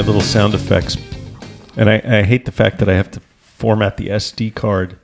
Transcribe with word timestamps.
my 0.00 0.06
little 0.06 0.22
sound 0.22 0.54
effects, 0.54 0.96
and 1.76 1.90
I, 1.90 2.00
I 2.04 2.22
hate 2.22 2.46
the 2.46 2.52
fact 2.52 2.78
that 2.78 2.88
I 2.88 2.94
have 2.94 3.10
to 3.10 3.20
format 3.40 3.98
the 3.98 4.08
SD 4.08 4.54
card 4.54 4.98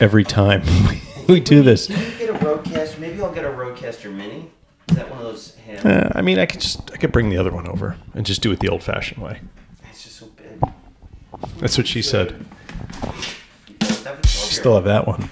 every 0.00 0.24
time 0.24 0.62
we 1.28 1.40
do 1.40 1.62
this. 1.62 1.86
Can 1.86 1.96
you 1.98 2.18
get 2.18 2.30
a 2.30 2.32
RodeCaster? 2.44 2.98
Maybe 2.98 3.20
I'll 3.22 3.32
get 3.32 3.44
a 3.44 3.48
RodeCaster 3.48 4.12
Mini. 4.12 4.50
Is 4.90 4.96
that 4.96 5.10
one 5.10 5.18
of 5.18 5.24
those? 5.24 5.54
Hand- 5.66 5.86
Uh, 5.86 6.08
I 6.14 6.22
mean, 6.22 6.38
I 6.38 6.46
could 6.46 6.60
just 6.60 6.90
I 6.92 6.96
could 6.96 7.12
bring 7.12 7.28
the 7.30 7.36
other 7.36 7.52
one 7.52 7.68
over 7.68 7.96
and 8.14 8.24
just 8.24 8.40
do 8.42 8.50
it 8.52 8.60
the 8.60 8.68
old-fashioned 8.68 9.22
way. 9.22 9.40
it's 9.90 10.02
just 10.04 10.16
so 10.16 10.26
big. 10.36 10.70
That's 11.58 11.76
what 11.76 11.86
she 11.86 12.00
said. 12.02 12.34
That 13.80 14.16
would- 14.16 14.26
Still 14.26 14.74
have 14.76 14.84
that 14.84 15.06
one. 15.06 15.28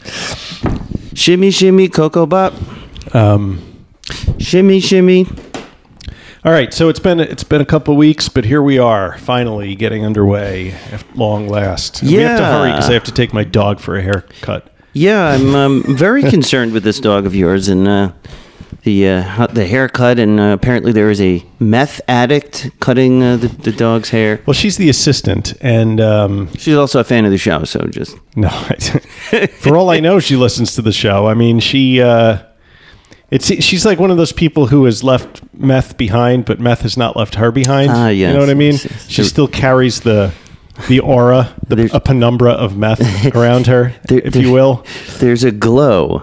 Shimmy, 1.14 1.50
shimmy, 1.50 1.88
Ko-Ko-Bop. 1.88 2.52
Um, 3.14 3.62
Shimmy, 4.38 4.78
shimmy. 4.80 5.26
all 6.44 6.52
right, 6.52 6.72
so 6.74 6.88
it's 6.90 7.00
been 7.00 7.18
it's 7.18 7.42
been 7.42 7.60
a 7.62 7.64
couple 7.66 7.96
weeks, 7.96 8.28
but 8.28 8.44
here 8.44 8.62
we 8.62 8.78
are, 8.78 9.16
finally 9.18 9.74
getting 9.74 10.04
underway 10.04 10.72
at 10.92 11.02
long 11.16 11.48
last. 11.48 12.02
And 12.02 12.10
We 12.10 12.18
have 12.18 12.36
to 12.36 12.42
Yeah. 12.42 12.58
hurry 12.58 12.70
because 12.72 12.90
I 12.90 12.92
have 12.92 13.04
to 13.04 13.12
take 13.12 13.32
my 13.32 13.42
dog 13.44 13.80
for 13.80 13.96
a 13.96 14.02
haircut. 14.02 14.70
Yeah, 14.96 15.26
I'm 15.28 15.54
um, 15.54 15.82
very 15.86 16.22
concerned 16.30 16.72
with 16.72 16.82
this 16.82 17.00
dog 17.00 17.26
of 17.26 17.34
yours 17.34 17.68
and 17.68 17.86
uh, 17.86 18.12
the 18.84 19.08
uh, 19.08 19.46
the 19.48 19.66
haircut. 19.66 20.18
And 20.18 20.40
uh, 20.40 20.56
apparently, 20.58 20.90
there 20.90 21.10
is 21.10 21.20
a 21.20 21.44
meth 21.60 22.00
addict 22.08 22.70
cutting 22.80 23.22
uh, 23.22 23.36
the, 23.36 23.48
the 23.48 23.72
dog's 23.72 24.08
hair. 24.08 24.40
Well, 24.46 24.54
she's 24.54 24.78
the 24.78 24.88
assistant, 24.88 25.52
and 25.60 26.00
um, 26.00 26.48
She's 26.56 26.76
also 26.76 26.98
a 26.98 27.04
fan 27.04 27.26
of 27.26 27.30
the 27.30 27.36
show, 27.36 27.64
so 27.64 27.86
just 27.88 28.16
No, 28.36 28.48
for 29.58 29.76
all 29.76 29.90
I 29.90 30.00
know, 30.00 30.18
she 30.18 30.34
listens 30.34 30.74
to 30.76 30.82
the 30.82 30.92
show. 30.92 31.26
I 31.26 31.34
mean, 31.34 31.60
she 31.60 32.00
uh, 32.00 32.42
it's 33.30 33.48
she's 33.62 33.84
like 33.84 33.98
one 33.98 34.10
of 34.10 34.16
those 34.16 34.32
people 34.32 34.68
who 34.68 34.86
has 34.86 35.04
left 35.04 35.42
meth 35.52 35.98
behind, 35.98 36.46
but 36.46 36.58
meth 36.58 36.80
has 36.80 36.96
not 36.96 37.16
left 37.16 37.34
her 37.34 37.52
behind. 37.52 37.90
Ah, 37.90 38.08
you 38.08 38.28
know 38.28 38.38
what 38.38 38.48
I 38.48 38.54
mean? 38.54 38.72
yes, 38.72 38.84
yes. 38.84 39.10
She 39.10 39.24
still 39.24 39.48
carries 39.48 40.00
the 40.00 40.32
the 40.88 41.00
aura, 41.00 41.54
the, 41.68 41.90
a 41.92 42.00
penumbra 42.00 42.52
of 42.52 42.76
meth 42.76 43.00
around 43.34 43.66
her, 43.66 43.92
There- 44.08 44.20
if 44.24 44.32
there- 44.34 44.42
you 44.42 44.52
will. 44.52 44.84
there's 45.18 45.44
a 45.44 45.50
glow, 45.50 46.22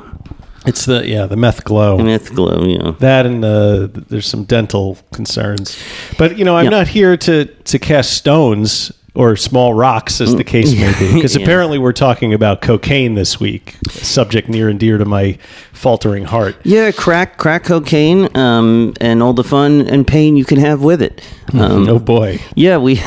It's 0.66 0.86
the 0.86 1.06
yeah, 1.08 1.26
the 1.26 1.36
meth 1.38 1.64
glow. 1.64 1.98
meth 1.98 2.34
glow. 2.34 2.64
Know. 2.64 2.92
that 3.00 3.26
and 3.26 3.44
uh, 3.44 3.88
there's 4.10 4.28
some 4.28 4.44
dental 4.46 4.98
concerns, 5.12 5.78
but 6.18 6.38
you 6.38 6.46
know 6.46 6.56
I'm 6.56 6.66
Yeah. 6.66 6.70
not 6.80 6.88
here 6.88 7.18
to 7.18 7.46
to 7.46 7.80
cast 7.80 8.14
stones 8.14 8.92
or 9.16 9.36
small 9.36 9.76
rocks, 9.76 10.20
as 10.22 10.36
the 10.36 10.44
case 10.44 10.74
may 10.74 10.92
be, 10.98 11.14
because 11.16 11.36
Yeah. 11.36 11.44
apparently 11.44 11.78
we're 11.78 11.92
talking 11.94 12.34
about 12.34 12.62
cocaine 12.62 13.14
this 13.14 13.40
week, 13.40 13.76
a 13.88 13.90
subject 13.92 14.50
near 14.50 14.70
and 14.70 14.80
dear 14.80 14.98
to 14.98 15.06
my 15.06 15.38
faltering 15.72 16.26
heart. 16.26 16.56
Yeah, 16.64 16.90
crack, 16.92 17.38
crack 17.38 17.64
cocaine, 17.66 18.36
um, 18.36 18.94
and 19.00 19.22
all 19.22 19.34
the 19.34 19.44
fun 19.44 19.82
and 19.88 20.08
pain 20.08 20.36
you 20.36 20.46
can 20.46 20.58
have 20.60 20.82
with 20.82 21.00
it. 21.02 21.22
Um, 21.54 21.88
oh 21.90 22.00
boy, 22.00 22.40
Yeah, 22.56 22.78
we. 22.78 23.02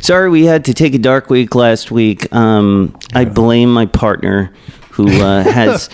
Sorry, 0.00 0.30
we 0.30 0.44
had 0.44 0.64
to 0.66 0.74
take 0.74 0.94
a 0.94 0.98
dark 0.98 1.30
week 1.30 1.54
last 1.54 1.90
week. 1.90 2.32
Um, 2.34 2.98
I 3.14 3.24
blame 3.24 3.72
my 3.72 3.86
partner, 3.86 4.52
who 4.90 5.22
uh, 5.22 5.42
has, 5.50 5.88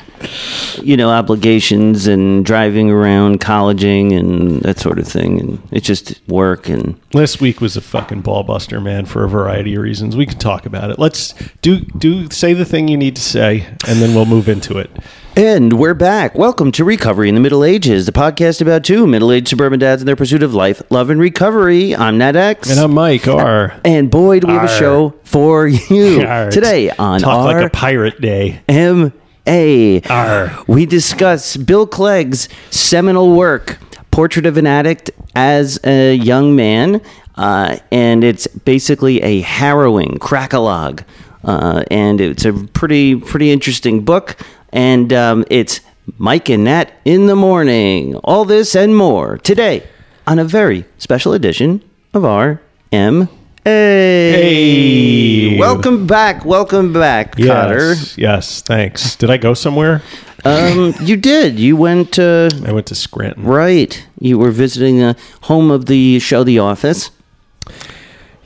you 0.83 0.97
know, 0.97 1.11
obligations 1.11 2.07
and 2.07 2.45
driving 2.45 2.91
around, 2.91 3.41
colleging, 3.41 4.13
and 4.13 4.61
that 4.63 4.79
sort 4.79 4.99
of 4.99 5.07
thing, 5.07 5.39
and 5.41 5.63
it's 5.71 5.87
just 5.87 6.21
work 6.29 6.69
and 6.69 6.99
last 7.13 7.41
week 7.41 7.61
was 7.61 7.77
a 7.77 7.81
fucking 7.81 8.23
ball 8.23 8.43
buster, 8.43 8.81
man, 8.81 9.07
for 9.07 9.25
a 9.25 9.29
variety 9.29 9.75
of 9.75 9.83
reasons. 9.83 10.17
We 10.17 10.27
can 10.27 10.39
talk 10.39 10.67
about 10.67 10.91
it. 10.91 10.99
Let's 10.99 11.35
do 11.63 11.81
do 11.81 12.31
say 12.31 12.53
the 12.53 12.65
thing 12.65 12.89
you 12.89 12.97
need 12.97 13.17
to 13.17 13.23
say, 13.23 13.67
and 13.87 14.01
then 14.01 14.15
we'll 14.15 14.27
move 14.27 14.49
into 14.49 14.79
it. 14.79 14.91
And 15.39 15.75
we're 15.75 15.93
back. 15.93 16.35
Welcome 16.35 16.73
to 16.73 16.85
Recovery 16.85 17.29
in 17.29 17.35
the 17.35 17.43
Middle 17.43 17.63
Ages, 17.63 18.07
the 18.07 18.13
podcast 18.13 18.63
about 18.63 18.85
two 18.85 19.07
middle-aged 19.07 19.49
suburban 19.49 19.79
dads 19.79 20.01
and 20.01 20.09
their 20.09 20.17
pursuit 20.17 20.43
of 20.43 20.55
life, 20.55 20.81
love, 20.91 21.11
and 21.11 21.21
recovery. 21.21 21.95
I'm 21.95 22.17
Nat 22.17 22.37
X. 22.37 22.71
And 22.71 22.81
I'm 22.81 22.95
Mike 22.95 23.29
R. 23.29 23.79
And 23.85 24.11
boy, 24.11 24.41
do 24.41 24.47
we 24.47 24.55
have 24.55 24.65
a 24.65 24.79
show 24.79 25.11
for 25.25 25.69
you 25.69 26.23
Arr, 26.27 26.51
today 26.51 26.89
on 26.89 27.21
talk 27.21 27.49
our 27.49 27.61
like 27.61 27.67
a 27.67 27.71
pirate 27.71 28.19
day. 28.19 28.63
M 28.67 29.13
A. 29.47 30.01
Arr. 30.09 30.59
We 30.67 30.87
discuss 30.87 31.59
Bill 31.59 31.87
Clegg's 31.87 32.49
seminal 32.71 33.37
work, 33.37 33.77
Portrait 34.11 34.47
of 34.47 34.57
an 34.57 34.67
Addict 34.67 35.11
as 35.35 35.79
a 35.85 36.15
Young 36.15 36.57
Man, 36.57 37.03
uh, 37.35 37.77
and 37.93 38.25
it's 38.25 38.47
basically 38.47 39.21
a 39.21 39.43
harrowing 39.43 40.17
crackalog, 40.19 41.05
uh, 41.45 41.85
and 41.91 42.23
it's 42.23 42.47
a 42.47 42.55
pretty 42.55 43.17
pretty 43.17 43.51
interesting 43.53 44.03
book, 44.03 44.39
and 44.73 45.13
um, 45.13 45.45
it's 45.51 45.81
Mike 46.19 46.49
and 46.49 46.65
Nat 46.65 46.93
in 47.05 47.27
the 47.27 47.37
morning. 47.37 48.17
All 48.17 48.45
this 48.45 48.75
and 48.75 48.97
more 48.97 49.39
today 49.39 49.87
on 50.27 50.39
a 50.39 50.45
very 50.45 50.85
special 50.99 51.33
edition 51.33 51.83
of 52.15 52.25
our 52.25 52.61
M. 52.93 53.29
Hey. 53.65 55.59
welcome 55.59 56.07
back, 56.07 56.45
welcome 56.45 56.93
back, 56.93 57.35
Kotter. 57.37 57.89
Yes, 57.97 58.19
yes, 58.19 58.63
thanks. 58.63 59.17
Did 59.17 59.31
I 59.31 59.37
go 59.39 59.55
somewhere? 59.55 60.03
Um, 60.45 60.95
you 61.01 61.17
did. 61.17 61.59
You 61.59 61.77
went 61.77 62.19
uh, 62.19 62.49
I 62.65 62.71
went 62.73 62.87
to 62.87 62.95
Scranton. 62.95 63.43
right. 63.45 64.07
You 64.21 64.39
were 64.39 64.53
visiting 64.53 64.99
the 64.99 65.17
home 65.43 65.71
of 65.73 65.87
the 65.87 66.21
show, 66.21 66.45
The 66.45 66.61
Office. 66.61 67.11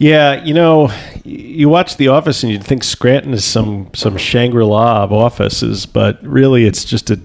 Yeah, 0.01 0.43
you 0.43 0.55
know, 0.55 0.91
you 1.25 1.69
watch 1.69 1.99
The 1.99 2.09
Office 2.09 2.43
and 2.43 2.51
you'd 2.51 2.65
think 2.65 2.83
Scranton 2.83 3.35
is 3.35 3.45
some 3.45 3.91
some 3.95 4.17
Shangri 4.17 4.65
La 4.65 5.03
of 5.05 5.13
offices, 5.13 5.85
but 5.85 6.19
really 6.27 6.65
it's 6.65 6.85
just 6.87 7.11
a 7.11 7.21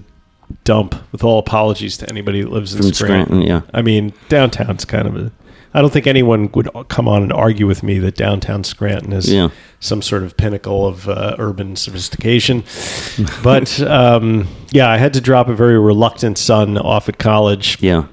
dump. 0.64 0.94
With 1.10 1.24
all 1.24 1.38
apologies 1.38 1.96
to 1.98 2.08
anybody 2.10 2.42
that 2.42 2.50
lives 2.52 2.74
in 2.74 2.82
From 2.82 2.92
Scranton. 2.92 3.26
Scranton, 3.26 3.42
yeah. 3.42 3.62
I 3.72 3.80
mean, 3.80 4.12
downtown's 4.28 4.84
kind 4.84 5.08
of 5.08 5.16
a. 5.16 5.32
I 5.72 5.80
don't 5.80 5.90
think 5.92 6.06
anyone 6.06 6.50
would 6.52 6.68
come 6.88 7.08
on 7.08 7.22
and 7.22 7.32
argue 7.32 7.66
with 7.66 7.82
me 7.82 7.98
that 8.00 8.14
downtown 8.14 8.62
Scranton 8.62 9.12
is 9.14 9.30
Yeah. 9.32 9.48
some 9.80 10.00
sort 10.02 10.22
of 10.22 10.36
pinnacle 10.36 10.86
of 10.86 11.08
uh, 11.08 11.36
urban 11.38 11.76
sophistication. 11.76 12.62
but 13.42 13.80
um, 13.82 14.48
yeah, 14.70 14.88
I 14.90 14.98
had 14.98 15.14
to 15.14 15.20
drop 15.22 15.48
a 15.48 15.54
very 15.54 15.78
reluctant 15.78 16.36
son 16.38 16.76
off 16.78 17.08
at 17.08 17.18
college 17.18 17.78
Yeah. 17.82 18.04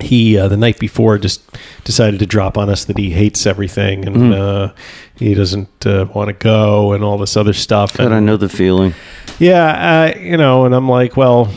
He 0.00 0.38
uh, 0.38 0.48
the 0.48 0.56
night 0.56 0.78
before 0.78 1.18
just 1.18 1.42
decided 1.84 2.20
to 2.20 2.26
drop 2.26 2.56
on 2.56 2.68
us 2.70 2.84
that 2.84 2.96
he 2.98 3.10
hates 3.10 3.46
everything 3.46 4.06
and 4.06 4.16
Mm. 4.16 4.32
uh, 4.34 4.72
he 5.16 5.34
doesn't 5.34 5.86
uh, 5.86 6.06
want 6.14 6.28
to 6.28 6.32
go 6.34 6.92
and 6.92 7.02
all 7.02 7.18
this 7.18 7.36
other 7.36 7.52
stuff. 7.52 7.96
God, 7.96 8.06
And, 8.06 8.14
I 8.14 8.20
know 8.20 8.36
the 8.36 8.48
feeling. 8.48 8.94
yeah, 9.38 10.12
uh, 10.14 10.18
you 10.18 10.36
know, 10.36 10.64
and 10.64 10.74
I'm 10.74 10.88
like, 10.88 11.16
well, 11.16 11.50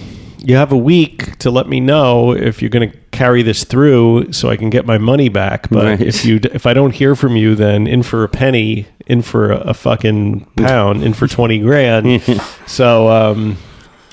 you 0.44 0.56
have 0.56 0.72
a 0.72 0.78
week 0.78 1.38
to 1.40 1.52
let 1.52 1.68
me 1.70 1.80
know 1.80 2.32
if 2.32 2.62
you're 2.62 2.70
going 2.72 2.90
to 2.90 2.98
carry 3.12 3.44
this 3.44 3.64
through, 3.64 4.32
so 4.34 4.50
I 4.50 4.56
can 4.58 4.72
get 4.72 4.88
my 4.88 4.98
money 4.98 5.30
back. 5.30 5.70
But 5.70 5.84
Right. 5.86 6.02
if 6.02 6.26
you 6.26 6.40
if 6.52 6.66
I 6.66 6.74
don't 6.74 6.96
hear 6.96 7.16
from 7.16 7.36
you, 7.36 7.54
then 7.54 7.86
in 7.86 8.02
for 8.02 8.24
a 8.24 8.30
penny, 8.30 8.88
in 9.06 9.22
for 9.22 9.52
a, 9.52 9.58
a 9.58 9.74
fucking 9.76 10.48
pound, 10.56 11.04
in 11.04 11.14
for 11.14 11.28
twenty 11.28 11.60
grand. 11.60 12.24
so 12.66 13.08
um, 13.10 13.58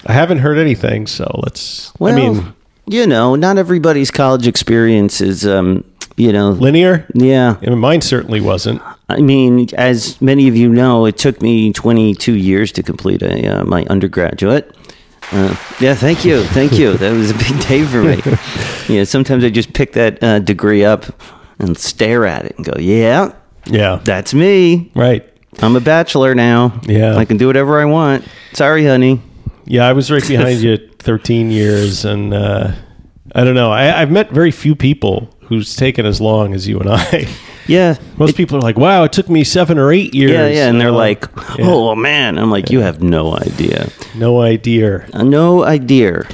I 0.05 0.13
haven't 0.13 0.39
heard 0.41 0.59
anything. 0.59 1.07
So 1.07 1.31
let's. 1.43 1.95
Well, 1.99 2.13
I 2.13 2.17
mean, 2.17 2.55
you 2.89 3.07
know, 3.07 3.35
not 3.35 3.59
everybody's 3.59 4.11
college 4.11 4.47
experience 4.47 5.21
is, 5.21 5.47
um, 5.47 5.85
you 6.17 6.33
know, 6.33 6.51
linear. 6.51 7.07
yeah. 7.15 7.57
Mine 7.69 8.01
certainly 8.01 8.41
wasn't. 8.41 8.83
I 9.09 9.19
mean, 9.21 9.69
as 9.75 10.21
many 10.21 10.49
of 10.49 10.57
you 10.57 10.69
know, 10.69 11.07
it 11.07 11.17
took 11.17 11.41
me 11.41 11.73
22 11.73 12.35
years 12.35 12.73
to 12.73 12.83
complete 12.83 13.23
a, 13.23 13.47
uh, 13.61 13.65
my 13.65 13.85
undergraduate. 13.89 14.75
Uh, 15.33 15.55
yeah, 15.81 15.95
thank 15.95 16.25
you, 16.25 16.43
thank 16.45 16.73
you. 16.73 16.95
That 16.97 17.13
was 17.13 17.31
a 17.31 17.35
big 17.35 17.61
day 17.69 17.85
for 17.85 18.03
me. 18.03 18.21
yeah, 18.95 19.05
sometimes 19.05 19.45
I 19.45 19.51
just 19.51 19.73
pick 19.75 19.93
that 19.93 20.23
uh, 20.23 20.39
degree 20.41 20.85
up 20.85 21.05
and 21.59 21.77
stare 21.77 22.25
at 22.27 22.45
it 22.47 22.57
and 22.57 22.65
go, 22.67 22.73
"Yeah, 22.79 23.33
Yeah. 23.67 24.01
that's 24.05 24.33
me. 24.33 24.91
Right. 24.95 25.25
I'm 25.61 25.77
a 25.77 25.81
bachelor 25.81 26.35
now. 26.35 26.81
Yeah. 26.85 27.17
I 27.17 27.25
can 27.25 27.37
do 27.37 27.47
whatever 27.47 27.81
I 27.81 27.85
want. 27.85 28.25
Sorry, 28.55 28.85
honey. 28.87 29.21
Yeah, 29.65 29.87
I 29.87 29.93
was 29.93 30.11
right 30.11 30.27
behind 30.27 30.61
you 30.61 30.79
13 31.09 31.51
years. 31.51 32.05
And 32.05 32.35
uh, 32.35 32.73
I 33.35 33.43
don't 33.43 33.55
know. 33.55 33.73
I, 33.73 33.99
I've 34.03 34.11
met 34.11 34.31
very 34.31 34.51
few 34.51 34.77
people 34.77 35.35
who's 35.49 35.75
taken 35.75 36.05
as 36.05 36.21
long 36.21 36.53
as 36.53 36.69
you 36.69 36.79
and 36.81 36.91
I. 36.91 37.27
Yeah, 37.69 37.97
Most 38.17 38.35
people 38.35 38.57
are 38.57 38.63
like, 38.63 38.79
wow, 38.79 39.05
it 39.05 39.13
took 39.13 39.29
me 39.29 39.45
seven 39.45 39.77
or 39.77 39.93
eight 39.93 40.15
years. 40.15 40.31
yeah, 40.31 40.47
yeah. 40.47 40.69
And 40.71 40.81
they're 40.81 40.89
Uh, 40.89 40.93
like, 41.09 41.27
"Oh 41.61 41.95
man," 41.95 42.39
I'm 42.39 42.51
like, 42.51 42.71
"You 42.71 42.81
have 42.81 43.03
no 43.03 43.37
idea, 43.37 43.91
no 44.15 44.41
idea. 44.41 45.07
Uh, 45.13 45.23
no 45.23 45.65
idea." 45.65 46.27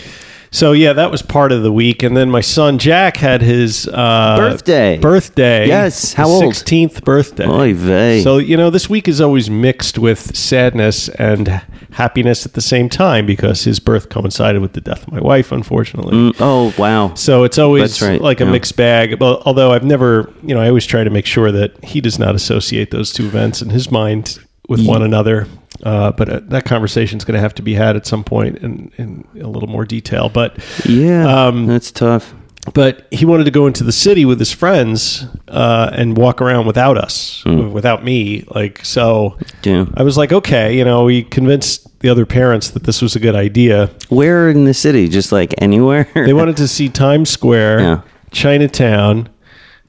So 0.55 0.71
yeah, 0.71 0.93
that 0.93 1.11
was 1.11 1.21
part 1.21 1.51
of 1.51 1.65
the 1.65 1.73
week, 1.73 2.05
and 2.05 2.17
then 2.17 2.31
my 2.31 2.41
son 2.41 2.79
Jack 2.79 3.17
had 3.17 3.43
his 3.43 3.89
uh, 3.89 4.37
Birthday. 4.39 4.99
Birthday. 4.99 5.67
Yes. 5.67 6.13
How 6.13 6.29
old? 6.29 6.45
Sixteenth 6.45 7.05
birthday. 7.05 7.49
Oy 7.49 7.75
vey. 7.75 8.23
So 8.23 8.39
you 8.39 8.57
know, 8.57 8.71
this 8.71 8.89
week 8.89 9.09
is 9.09 9.21
always 9.21 9.51
mixed 9.51 9.99
with 9.99 10.37
sadness 10.37 11.09
and 11.09 11.49
happiness 11.91 12.47
at 12.47 12.53
the 12.53 12.61
same 12.61 12.89
time 12.89 13.27
because 13.27 13.65
his 13.65 13.81
birth 13.81 14.11
coincided 14.11 14.63
with 14.63 14.75
the 14.75 14.81
death 14.81 15.05
of 15.09 15.13
my 15.13 15.21
wife, 15.21 15.51
unfortunately. 15.51 16.15
Mm, 16.15 16.37
oh 16.39 16.73
wow. 16.79 17.15
So 17.15 17.43
it's 17.43 17.59
always 17.59 18.01
right, 18.01 18.21
like 18.21 18.41
a 18.41 18.45
yeah. 18.45 18.53
mixed 18.53 18.77
bag. 18.77 19.21
Although 19.21 19.73
I've 19.73 19.85
never, 19.85 20.33
you 20.45 20.55
know, 20.55 20.61
I 20.61 20.69
always 20.69 20.87
try 20.87 21.03
to 21.03 21.11
make 21.11 21.27
sure 21.27 21.51
that 21.51 21.83
he 21.83 22.01
does 22.01 22.21
not 22.21 22.37
associate 22.37 22.93
those 22.93 23.13
two 23.13 23.27
events 23.27 23.61
in 23.61 23.71
his 23.71 23.91
mind 23.91 24.39
with 24.69 24.87
one 24.87 25.03
another. 25.03 25.49
Uh, 25.83 26.13
but 26.13 26.29
uh, 26.29 26.41
that 26.45 26.65
conversation 26.65 27.19
is 27.19 27.25
going 27.25 27.35
to 27.35 27.41
have 27.41 27.55
to 27.55 27.63
be 27.63 27.75
had 27.75 27.97
at 27.97 28.07
some 28.07 28.23
point 28.25 28.59
in, 28.59 28.91
in 28.97 29.27
a 29.41 29.49
little 29.49 29.69
more 29.69 29.85
detail. 29.85 30.29
But 30.29 30.57
Yeah. 30.87 31.27
Um, 31.47 31.67
that's 31.67 31.91
tough. 31.91 32.33
but 32.73 33.07
he 33.11 33.27
wanted 33.27 33.45
to 33.45 33.51
go 33.51 33.67
into 33.67 33.85
the 33.85 33.93
city 33.93 34.25
with 34.25 34.39
his 34.39 34.51
friends 34.53 35.27
uh, 35.49 35.91
and 35.93 36.17
walk 36.17 36.41
around 36.41 36.67
without 36.67 36.97
us, 36.97 37.45
without 37.45 38.05
me. 38.05 38.45
Like 38.55 38.85
so, 38.85 39.37
Yeah. 39.65 39.87
I 39.95 40.03
was 40.05 40.17
like, 40.17 40.33
okay, 40.33 40.77
you 40.79 40.85
know, 40.85 41.05
we 41.05 41.25
convinced 41.25 41.87
the 42.01 42.09
other 42.09 42.25
parents 42.25 42.71
that 42.71 42.85
this 42.85 43.03
was 43.03 43.17
a 43.17 43.21
good 43.21 43.35
idea. 43.35 43.91
Where 44.09 44.49
in 44.49 44.65
the 44.65 44.75
city? 44.75 45.09
Just 45.09 45.33
like 45.33 45.55
anywhere? 45.59 46.09
They 46.15 46.33
wanted 46.35 46.57
to 46.59 46.69
see 46.69 46.89
Times 46.89 47.29
Square, 47.31 47.81
Yeah. 47.81 48.01
Chinatown, 48.31 49.29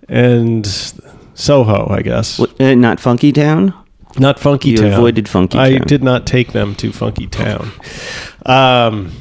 and 0.10 0.66
Soho. 1.36 1.88
I 1.90 2.02
guess 2.02 2.40
What, 2.40 2.60
uh, 2.60 2.76
not 2.76 3.00
Funky 3.00 3.32
Town. 3.32 3.74
Not 4.20 4.40
Funky 4.40 4.70
You 4.72 4.78
Town. 4.78 4.94
avoided 4.94 5.28
Funky 5.30 5.58
I 5.60 5.78
Town. 5.78 5.88
did 5.88 6.04
not 6.04 6.26
take 6.26 6.52
them 6.54 6.76
to 6.76 6.92
Funky 6.92 7.28
Town. 7.28 7.72
Um, 8.46 9.12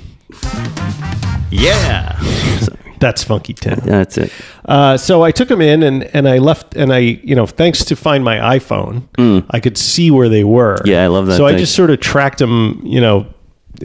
Yeah. 1.50 2.18
that's 3.00 3.22
Funky 3.22 3.52
Town. 3.54 3.80
That's 3.84 4.16
it. 4.18 4.32
Uh, 4.64 4.96
so 4.96 5.22
I 5.22 5.30
took 5.30 5.48
them 5.48 5.60
in 5.60 5.82
and, 5.82 6.04
and 6.14 6.28
I 6.28 6.38
left 6.38 6.74
and 6.76 6.92
I 6.92 6.98
you 6.98 7.34
know 7.34 7.46
thanks 7.46 7.84
to 7.86 7.96
find 7.96 8.24
my 8.24 8.58
iPhone 8.58 9.02
I 9.50 9.60
could 9.60 9.76
see 9.76 10.10
where 10.10 10.28
they 10.28 10.44
were. 10.44 10.76
Mm. 10.78 10.86
Yeah, 10.86 11.04
I 11.04 11.06
love 11.08 11.26
that 11.26 11.36
So 11.36 11.46
I 11.46 11.56
just 11.56 11.74
sort 11.74 11.90
of 11.90 12.00
tracked 12.00 12.38
them. 12.38 12.80
You 12.84 13.00
know, 13.00 13.26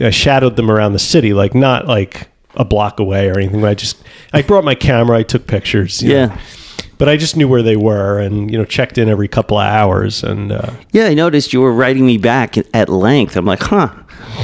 I 0.02 0.10
shadowed 0.10 0.56
them 0.56 0.70
around 0.70 0.92
the 0.94 0.98
city, 0.98 1.32
like 1.34 1.54
not 1.54 1.86
like 1.86 2.28
a 2.56 2.64
block 2.64 2.98
away 2.98 3.28
or 3.28 3.38
anything. 3.38 3.64
I 3.64 3.74
just 3.74 4.02
I 4.32 4.42
brought 4.42 4.64
my 4.64 4.74
camera. 4.74 5.18
I 5.18 5.22
took 5.22 5.46
pictures. 5.46 6.02
you 6.02 6.12
Yeah. 6.12 6.26
know. 6.26 6.36
But 7.00 7.08
I 7.08 7.16
just 7.16 7.36
knew 7.36 7.48
where 7.48 7.62
they 7.62 7.74
were, 7.76 8.20
and 8.20 8.48
you 8.50 8.56
know, 8.58 8.64
checked 8.64 8.96
in 8.98 9.08
every 9.08 9.26
couple 9.26 9.58
of 9.58 9.66
hours, 9.66 10.22
and 10.22 10.52
uh, 10.52 10.70
Yeah, 10.92 11.06
I 11.06 11.14
noticed 11.14 11.52
you 11.52 11.60
were 11.62 11.72
writing 11.72 12.06
me 12.06 12.16
back 12.18 12.56
at 12.74 12.88
length. 12.88 13.36
I'm 13.36 13.46
like, 13.46 13.62
huh. 13.62 13.88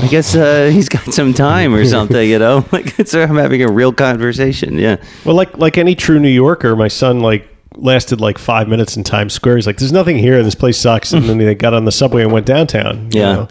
I 0.03 0.09
guess 0.09 0.35
uh, 0.35 0.71
he's 0.73 0.89
got 0.89 1.05
some 1.15 1.33
time 1.35 1.73
or 1.75 1.85
something, 1.85 2.29
you 2.29 2.39
know. 2.41 2.65
Like 2.73 2.99
it's, 2.99 3.15
I'm 3.15 3.37
having 3.37 3.63
a 3.63 3.71
real 3.71 3.93
conversation. 3.93 4.79
Yeah. 4.79 4.97
Well, 5.25 5.37
like 5.37 5.57
like 5.59 5.79
any 5.79 5.95
true 5.95 6.19
New 6.19 6.29
Yorker, 6.31 6.75
my 6.75 6.89
son 6.89 7.21
like 7.21 7.47
lasted 7.77 8.21
like 8.23 8.39
five 8.39 8.69
minutes 8.69 8.97
in 8.97 9.05
Times 9.05 9.35
Square. 9.35 9.57
He's 9.57 9.67
like, 9.67 9.77
"There's 9.77 9.93
nothing 9.93 10.17
here. 10.19 10.43
This 10.43 10.55
place 10.55 10.79
sucks." 10.79 11.13
And 11.13 11.25
then 11.29 11.37
they 11.39 11.55
got 11.55 11.75
on 11.75 11.85
the 11.85 11.93
subway 11.93 12.23
and 12.23 12.33
went 12.33 12.47
downtown. 12.47 13.11
you 13.13 13.21
Yeah. 13.21 13.33
know? 13.35 13.49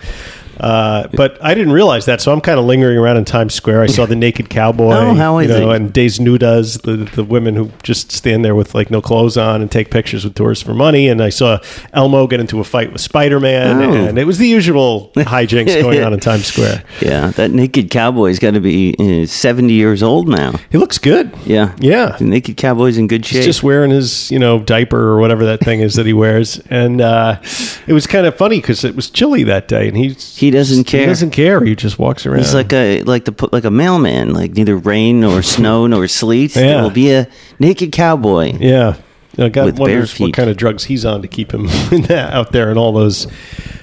Uh, 0.60 1.08
but 1.14 1.38
I 1.44 1.54
didn't 1.54 1.74
realize 1.74 2.06
that, 2.06 2.22
so 2.22 2.32
I'm 2.32 2.42
kind 2.42 2.60
of 2.60 2.66
lingering 2.66 2.98
around 2.98 3.18
in 3.18 3.26
Times 3.26 3.54
Square. 3.54 3.82
I 3.84 3.88
saw 3.88 4.06
the 4.06 4.16
naked 4.16 4.50
cowboy, 4.50 4.92
Oh, 4.94 5.14
how 5.14 5.38
is 5.40 5.50
you 5.50 5.60
know, 5.60 5.72
and 5.72 5.94
Desnudas, 5.94 6.82
the 6.84 6.98
the 7.16 7.24
women 7.24 7.56
who 7.56 7.72
just 7.84 8.12
stand 8.12 8.44
there 8.46 8.56
with 8.56 8.74
like 8.76 8.90
no 8.92 9.02
clothes 9.02 9.38
on 9.38 9.62
and 9.62 9.72
take 9.72 9.92
pictures 9.92 10.24
with 10.24 10.36
tourists 10.36 10.64
for 10.64 10.74
money. 10.74 11.08
And 11.08 11.22
I 11.22 11.30
saw 11.30 11.60
Elmo 11.94 12.28
get 12.28 12.40
into 12.40 12.60
a 12.60 12.64
fight 12.64 12.92
with 12.92 13.02
Spider 13.02 13.40
Man, 13.40 13.82
Oh. 13.82 13.94
and 13.94 14.18
it 14.18 14.26
was 14.26 14.38
the 14.38 14.48
usual 14.48 15.12
hijinks 15.16 15.82
going 15.82 16.02
on 16.04 16.14
in 16.14 16.20
Times 16.20 16.46
Square. 16.46 16.84
Yeah. 17.02 17.32
That 17.32 17.52
naked 17.52 17.90
cowboy's 17.92 18.40
got 18.40 18.52
to 18.52 18.60
be 18.62 18.96
uh, 19.24 19.26
70 19.26 19.74
years 19.74 20.02
old 20.04 20.28
now. 20.28 20.54
He 20.72 20.78
looks 20.78 20.98
good. 20.98 21.32
Yeah. 21.46 21.76
Yeah. 21.80 22.16
The 22.18 22.26
naked 22.26 22.58
cowboy's 22.58 22.98
in 22.98 23.08
good 23.08 23.26
shape. 23.26 23.38
He's 23.38 23.46
just 23.46 23.64
wearing 23.64 23.92
his, 23.92 24.32
you 24.32 24.40
know, 24.40 24.60
diaper 24.60 25.00
or 25.00 25.20
whatever 25.20 25.46
that 25.46 25.60
thing 25.60 25.82
is 25.82 25.96
that 25.96 26.06
he 26.06 26.14
wears, 26.14 26.60
and 26.70 27.02
uh, 27.02 27.40
it 27.88 27.94
was 27.94 28.08
kind 28.08 28.26
of 28.26 28.36
funny 28.36 28.60
because 28.62 28.84
it 28.84 28.96
was 28.96 29.10
chilly 29.10 29.44
that 29.44 29.68
day, 29.68 29.88
and 29.88 29.98
he's 29.98 30.38
He 30.38 30.45
doesn't 30.52 30.86
care. 30.86 31.02
He 31.02 31.06
doesn't 31.08 31.32
care. 31.32 31.64
He 31.64 31.76
just 31.76 31.98
walks 32.00 32.26
around. 32.26 32.40
He's 32.40 32.54
like 32.54 32.72
a 32.74 33.02
like 33.04 33.26
the 33.26 33.50
like 33.52 33.64
a 33.66 33.72
mailman, 33.72 34.34
like 34.34 34.54
neither 34.54 34.76
rain 34.78 35.20
nor 35.22 35.42
snow 35.56 35.88
nor 35.88 36.08
sleet. 36.08 36.54
There 36.54 36.66
Yeah. 36.66 36.82
will 36.84 36.90
be 36.92 37.12
a 37.12 37.28
naked 37.60 37.92
cowboy. 37.92 38.54
yeah. 38.60 38.96
Know, 39.38 39.50
God 39.50 39.66
With 39.66 39.76
bare 39.76 39.82
wonders 39.82 40.18
what 40.18 40.32
kind 40.34 40.50
of 40.50 40.56
drugs 40.56 40.86
he's 40.86 41.04
on 41.04 41.22
to 41.22 41.28
keep 41.28 41.54
him 41.54 41.68
out 42.10 42.54
there 42.54 42.72
in 42.72 42.78
all 42.78 42.94
those 42.94 43.28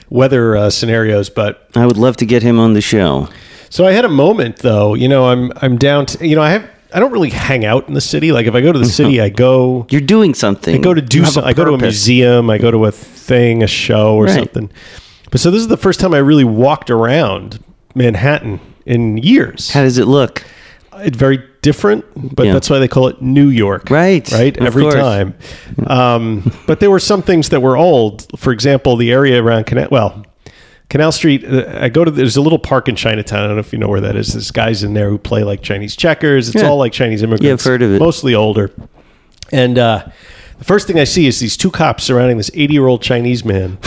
weather 0.08 0.56
uh, 0.56 0.70
scenarios. 0.70 1.28
But 1.28 1.68
I 1.76 1.84
would 1.84 1.98
love 1.98 2.16
to 2.18 2.26
get 2.26 2.42
him 2.42 2.58
on 2.58 2.72
the 2.72 2.80
show. 2.80 3.28
so 3.68 3.86
I 3.86 3.92
had 3.92 4.06
a 4.06 4.08
moment 4.08 4.56
though. 4.60 4.94
You 4.94 5.08
know, 5.08 5.26
I'm 5.28 5.52
I'm 5.60 5.76
down. 5.76 6.06
To, 6.06 6.26
you 6.26 6.36
know, 6.36 6.42
I 6.42 6.50
have 6.52 6.70
I 6.94 7.00
don't 7.00 7.12
really 7.12 7.28
hang 7.30 7.64
out 7.66 7.86
in 7.88 7.92
the 7.94 8.00
city. 8.00 8.32
Like 8.32 8.46
if 8.46 8.54
I 8.54 8.62
go 8.62 8.72
to 8.72 8.78
the 8.78 8.86
city, 8.86 9.20
I 9.20 9.28
go. 9.28 9.86
You're 9.90 10.00
doing 10.00 10.32
something. 10.32 10.74
I 10.74 10.78
go 10.78 10.94
to 10.94 11.02
do 11.02 11.18
You 11.18 11.24
have 11.24 11.32
some, 11.34 11.44
I 11.44 11.52
go 11.52 11.64
to 11.66 11.74
a 11.74 11.78
museum, 11.78 12.48
I 12.48 12.56
go 12.58 12.70
to 12.70 12.86
a 12.86 12.90
thing, 12.92 13.62
a 13.62 13.66
show 13.66 14.16
or 14.16 14.24
Right. 14.24 14.34
something. 14.34 14.70
But 15.32 15.40
so 15.40 15.50
this 15.50 15.60
is 15.60 15.68
the 15.68 15.76
first 15.76 15.98
time 15.98 16.14
I 16.14 16.18
really 16.18 16.44
walked 16.44 16.90
around 16.90 17.58
Manhattan 17.96 18.60
in 18.86 19.16
years. 19.18 19.70
How 19.72 19.82
does 19.82 19.98
it 19.98 20.06
look? 20.06 20.44
It's 20.98 21.16
very 21.16 21.42
different, 21.62 22.04
but 22.36 22.46
Yeah. 22.46 22.52
that's 22.52 22.68
why 22.70 22.78
they 22.78 22.86
call 22.88 23.08
it 23.08 23.20
New 23.22 23.48
York. 23.48 23.88
Right, 23.90 24.30
Right. 24.30 24.56
of 24.56 24.64
Every 24.66 24.82
course. 24.82 24.94
time. 24.94 25.34
Um, 25.86 26.52
but 26.66 26.78
there 26.80 26.90
were 26.90 27.00
some 27.00 27.22
things 27.22 27.48
that 27.48 27.60
were 27.60 27.76
old. 27.76 28.26
For 28.38 28.52
example, 28.52 28.96
the 28.96 29.10
area 29.10 29.42
around 29.42 29.64
Canal, 29.64 29.88
well, 29.90 30.24
Canal 30.90 31.12
Street, 31.12 31.44
uh, 31.46 31.64
I 31.80 31.88
go 31.88 32.04
to, 32.04 32.10
there's 32.10 32.36
a 32.36 32.42
little 32.42 32.58
park 32.58 32.86
in 32.88 32.94
Chinatown. 32.96 33.40
I 33.44 33.46
don't 33.46 33.56
know 33.56 33.60
if 33.60 33.72
you 33.72 33.78
know 33.78 33.88
where 33.88 34.02
that 34.02 34.14
is. 34.16 34.34
There's 34.34 34.50
guys 34.50 34.82
in 34.82 34.92
there 34.92 35.08
who 35.08 35.16
play 35.16 35.42
like 35.44 35.62
Chinese 35.62 35.96
checkers. 35.96 36.50
It's 36.50 36.62
Yeah. 36.62 36.68
all 36.68 36.76
like 36.76 36.92
Chinese 36.92 37.22
immigrants. 37.22 37.44
Yeah, 37.46 37.52
I've 37.54 37.62
heard 37.64 37.80
of 37.82 37.92
it. 37.94 37.98
Mostly 38.00 38.34
older. 38.34 38.70
And 39.50 39.78
uh, 39.78 40.04
the 40.62 40.66
first 40.68 40.86
thing 40.86 40.96
I 41.00 41.02
see 41.04 41.26
is 41.26 41.40
these 41.40 41.56
two 41.56 41.72
cops 41.72 42.04
surrounding 42.04 42.36
this 42.36 42.48
80 42.54 42.72
year 42.72 42.86
old 42.86 43.02
Chinese 43.02 43.44
man, 43.44 43.78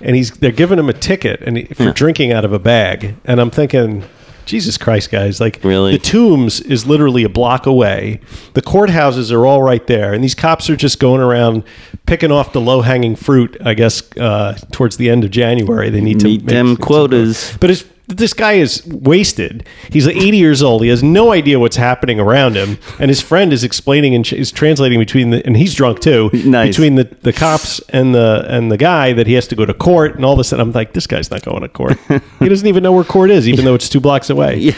and 0.00 0.14
he's 0.14 0.30
they're 0.30 0.52
giving 0.52 0.78
him 0.78 0.88
a 0.88 0.92
ticket 0.92 1.40
and 1.40 1.56
he, 1.56 1.64
for 1.64 1.82
Yeah. 1.86 1.92
drinking 1.92 2.30
out 2.32 2.44
of 2.44 2.52
a 2.52 2.60
bag. 2.60 3.16
And 3.24 3.40
I'm 3.40 3.50
thinking, 3.50 4.04
Jesus 4.46 4.78
Christ, 4.78 5.10
guys! 5.10 5.40
Like, 5.40 5.58
Really? 5.64 5.90
the 5.92 5.98
Tombs 5.98 6.60
is 6.60 6.86
literally 6.86 7.24
a 7.24 7.28
block 7.28 7.66
away. 7.66 8.20
The 8.54 8.62
courthouses 8.62 9.32
are 9.32 9.44
all 9.44 9.62
right 9.62 9.84
there, 9.88 10.12
and 10.14 10.22
these 10.22 10.36
cops 10.36 10.70
are 10.70 10.76
just 10.76 11.00
going 11.00 11.20
around 11.20 11.64
picking 12.06 12.30
off 12.30 12.52
the 12.52 12.60
low 12.60 12.82
hanging 12.82 13.16
fruit. 13.16 13.56
I 13.64 13.74
guess 13.74 14.00
uh, 14.16 14.56
towards 14.70 14.98
the 14.98 15.10
end 15.10 15.24
of 15.24 15.32
January, 15.32 15.90
they 15.90 16.00
need 16.00 16.20
to 16.20 16.26
Meet 16.26 16.42
make 16.42 16.48
them 16.48 16.66
some 16.68 16.76
quotas. 16.76 17.56
But 17.58 17.70
it's, 17.70 17.84
this 18.16 18.32
guy 18.32 18.54
is 18.54 18.86
wasted. 18.86 19.66
He's 19.90 20.06
like 20.06 20.16
80 20.16 20.36
years 20.36 20.62
old. 20.62 20.82
He 20.82 20.88
has 20.88 21.02
no 21.02 21.32
idea 21.32 21.58
what's 21.58 21.76
happening 21.76 22.20
around 22.20 22.56
him, 22.56 22.78
and 22.98 23.08
his 23.08 23.20
friend 23.20 23.52
is 23.52 23.64
explaining 23.64 24.14
and 24.14 24.30
is 24.32 24.50
translating 24.52 24.98
between 24.98 25.30
the, 25.30 25.44
and 25.46 25.56
he's 25.56 25.74
drunk 25.74 26.00
too. 26.00 26.30
Nice. 26.32 26.68
Between 26.68 26.96
the, 26.96 27.04
the 27.22 27.32
cops 27.32 27.80
and 27.90 28.14
the 28.14 28.44
and 28.48 28.70
the 28.70 28.76
guy 28.76 29.12
that 29.12 29.26
he 29.26 29.34
has 29.34 29.46
to 29.48 29.56
go 29.56 29.64
to 29.64 29.74
court 29.74 30.16
and 30.16 30.24
all 30.24 30.36
this. 30.36 30.52
And 30.52 30.60
I'm 30.60 30.72
like, 30.72 30.92
this 30.92 31.06
guy's 31.06 31.30
not 31.30 31.42
going 31.42 31.62
to 31.62 31.68
court. 31.68 31.98
he 32.38 32.48
doesn't 32.48 32.66
even 32.66 32.82
know 32.82 32.92
where 32.92 33.04
court 33.04 33.30
is, 33.30 33.48
even 33.48 33.64
though 33.64 33.74
it's 33.74 33.88
two 33.88 34.00
blocks 34.00 34.30
away. 34.30 34.58
Yeah. 34.70 34.74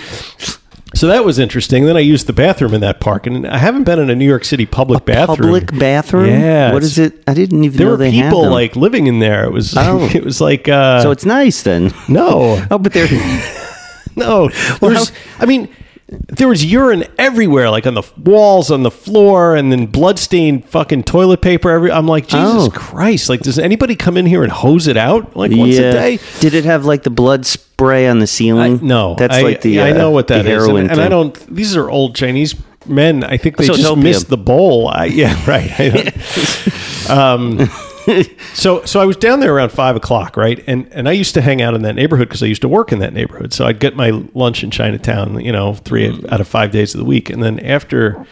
So 0.94 1.06
that 1.06 1.24
was 1.24 1.38
interesting. 1.38 1.86
Then 1.86 1.96
I 1.96 2.00
used 2.00 2.26
the 2.26 2.32
bathroom 2.32 2.74
in 2.74 2.80
that 2.82 3.00
park, 3.00 3.26
and 3.26 3.46
I 3.46 3.58
haven't 3.58 3.84
been 3.84 3.98
in 3.98 4.10
a 4.10 4.14
New 4.14 4.26
York 4.26 4.44
City 4.44 4.66
public 4.66 5.04
bathroom. 5.06 5.36
Public 5.52 5.78
bathroom? 5.78 6.28
Yeah, 6.28 6.72
What 6.72 6.82
is 6.82 6.98
it? 6.98 7.22
I 7.26 7.34
didn't 7.34 7.64
even 7.64 7.78
There 7.78 7.86
know 7.86 7.90
were 7.92 7.96
they 7.96 8.10
had 8.10 8.24
people 8.30 8.50
like 8.50 8.76
living 8.76 9.06
in 9.06 9.18
there. 9.18 9.44
It 9.44 9.52
was 9.52 9.74
Oh. 9.76 10.08
it 10.14 10.24
was 10.24 10.40
like 10.40 10.68
uh, 10.68 11.00
So 11.02 11.10
it's 11.10 11.24
nice 11.24 11.62
then. 11.62 11.92
no, 12.08 12.62
Oh, 12.70 12.78
but 12.78 12.92
they're 12.92 13.08
no. 14.16 14.48
How- 14.80 15.04
I 15.40 15.46
mean, 15.46 15.68
there 16.28 16.48
was 16.48 16.64
urine 16.64 17.04
everywhere, 17.18 17.70
like 17.70 17.86
on 17.86 17.94
the 17.94 18.02
walls, 18.18 18.70
on 18.70 18.82
the 18.82 18.90
floor, 18.90 19.56
and 19.56 19.72
then 19.72 19.86
bloodstained 19.86 20.68
fucking 20.68 21.04
toilet 21.04 21.40
paper. 21.42 21.70
Every 21.70 21.90
I'm 21.90 22.06
like, 22.06 22.26
Jesus 22.26 22.64
Oh. 22.64 22.70
Christ! 22.72 23.28
Like, 23.28 23.40
does 23.40 23.58
anybody 23.58 23.96
come 23.96 24.16
in 24.16 24.26
here 24.26 24.42
and 24.42 24.52
hose 24.52 24.86
it 24.88 24.96
out 24.96 25.36
like 25.36 25.50
once 25.52 25.76
a 25.76 25.92
day? 25.92 26.18
Did 26.40 26.54
it 26.54 26.64
have 26.64 26.84
like 26.84 27.02
the 27.02 27.10
blood 27.10 27.46
spray 27.46 28.06
on 28.08 28.18
the 28.18 28.26
ceiling? 28.26 28.80
no, 28.86 29.14
that's 29.18 29.34
I, 29.36 29.42
like 29.42 29.60
the. 29.62 29.80
I 29.80 29.90
uh, 29.92 29.94
know 29.94 30.10
what 30.10 30.28
that 30.28 30.42
the 30.44 30.50
is, 30.50 30.64
heroin 30.64 30.82
and, 30.82 30.92
and 30.92 31.00
I 31.00 31.04
thing. 31.04 31.10
don't. 31.10 31.34
These 31.54 31.76
are 31.76 31.88
old 31.88 32.14
Chinese 32.14 32.54
men. 32.86 33.24
I 33.24 33.36
think 33.36 33.56
they 33.56 33.64
So 33.66 33.72
it's 33.72 33.80
just 33.82 33.90
opium. 33.92 34.04
missed 34.04 34.28
the 34.28 34.36
bowl. 34.36 34.88
I, 34.88 35.06
yeah, 35.06 35.34
right. 35.48 35.70
I 35.80 35.88
don't- 35.90 37.10
um, 37.10 37.70
so 38.54 38.84
so 38.84 39.00
I 39.00 39.04
was 39.04 39.16
down 39.16 39.40
there 39.40 39.54
around 39.54 39.70
five 39.70 39.96
o'clock, 39.96 40.36
right? 40.36 40.62
And 40.66 40.88
and 40.92 41.08
I 41.08 41.12
used 41.12 41.34
to 41.34 41.40
hang 41.40 41.62
out 41.62 41.74
in 41.74 41.82
that 41.82 41.94
neighborhood 41.94 42.28
because 42.28 42.42
I 42.42 42.46
used 42.46 42.62
to 42.62 42.68
work 42.68 42.92
in 42.92 42.98
that 43.00 43.12
neighborhood. 43.12 43.52
So 43.52 43.66
I'd 43.66 43.78
get 43.80 43.96
my 43.96 44.10
lunch 44.34 44.62
in 44.64 44.70
Chinatown, 44.70 45.40
you 45.40 45.52
know, 45.52 45.74
three 45.74 46.08
Mm. 46.08 46.32
out 46.32 46.40
of 46.40 46.48
five 46.48 46.70
days 46.70 46.94
of 46.94 46.98
the 46.98 47.04
week, 47.04 47.30
and 47.30 47.42
then 47.42 47.58
after 47.60 48.26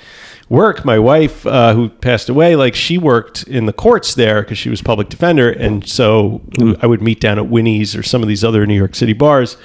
work, 0.49 0.85
my 0.85 0.99
wife, 0.99 1.47
uh, 1.47 1.73
who 1.75 1.89
passed 1.89 2.29
away, 2.29 2.57
like 2.57 2.75
she 2.75 2.99
worked 2.99 3.45
in 3.45 3.67
the 3.67 3.73
courts 3.73 4.15
there 4.17 4.43
because 4.43 4.59
she 4.59 4.69
was 4.69 4.83
public 4.83 5.09
defender, 5.09 5.49
and 5.51 5.87
so 5.89 6.41
Mm. 6.59 6.77
I 6.83 6.87
would 6.87 7.01
meet 7.03 7.21
down 7.21 7.39
at 7.39 7.47
Winnie's 7.49 7.95
or 7.95 8.03
some 8.03 8.23
of 8.23 8.29
these 8.29 8.43
other 8.45 8.67
New 8.67 8.75
York 8.75 8.95
City 8.97 9.13
bars. 9.13 9.57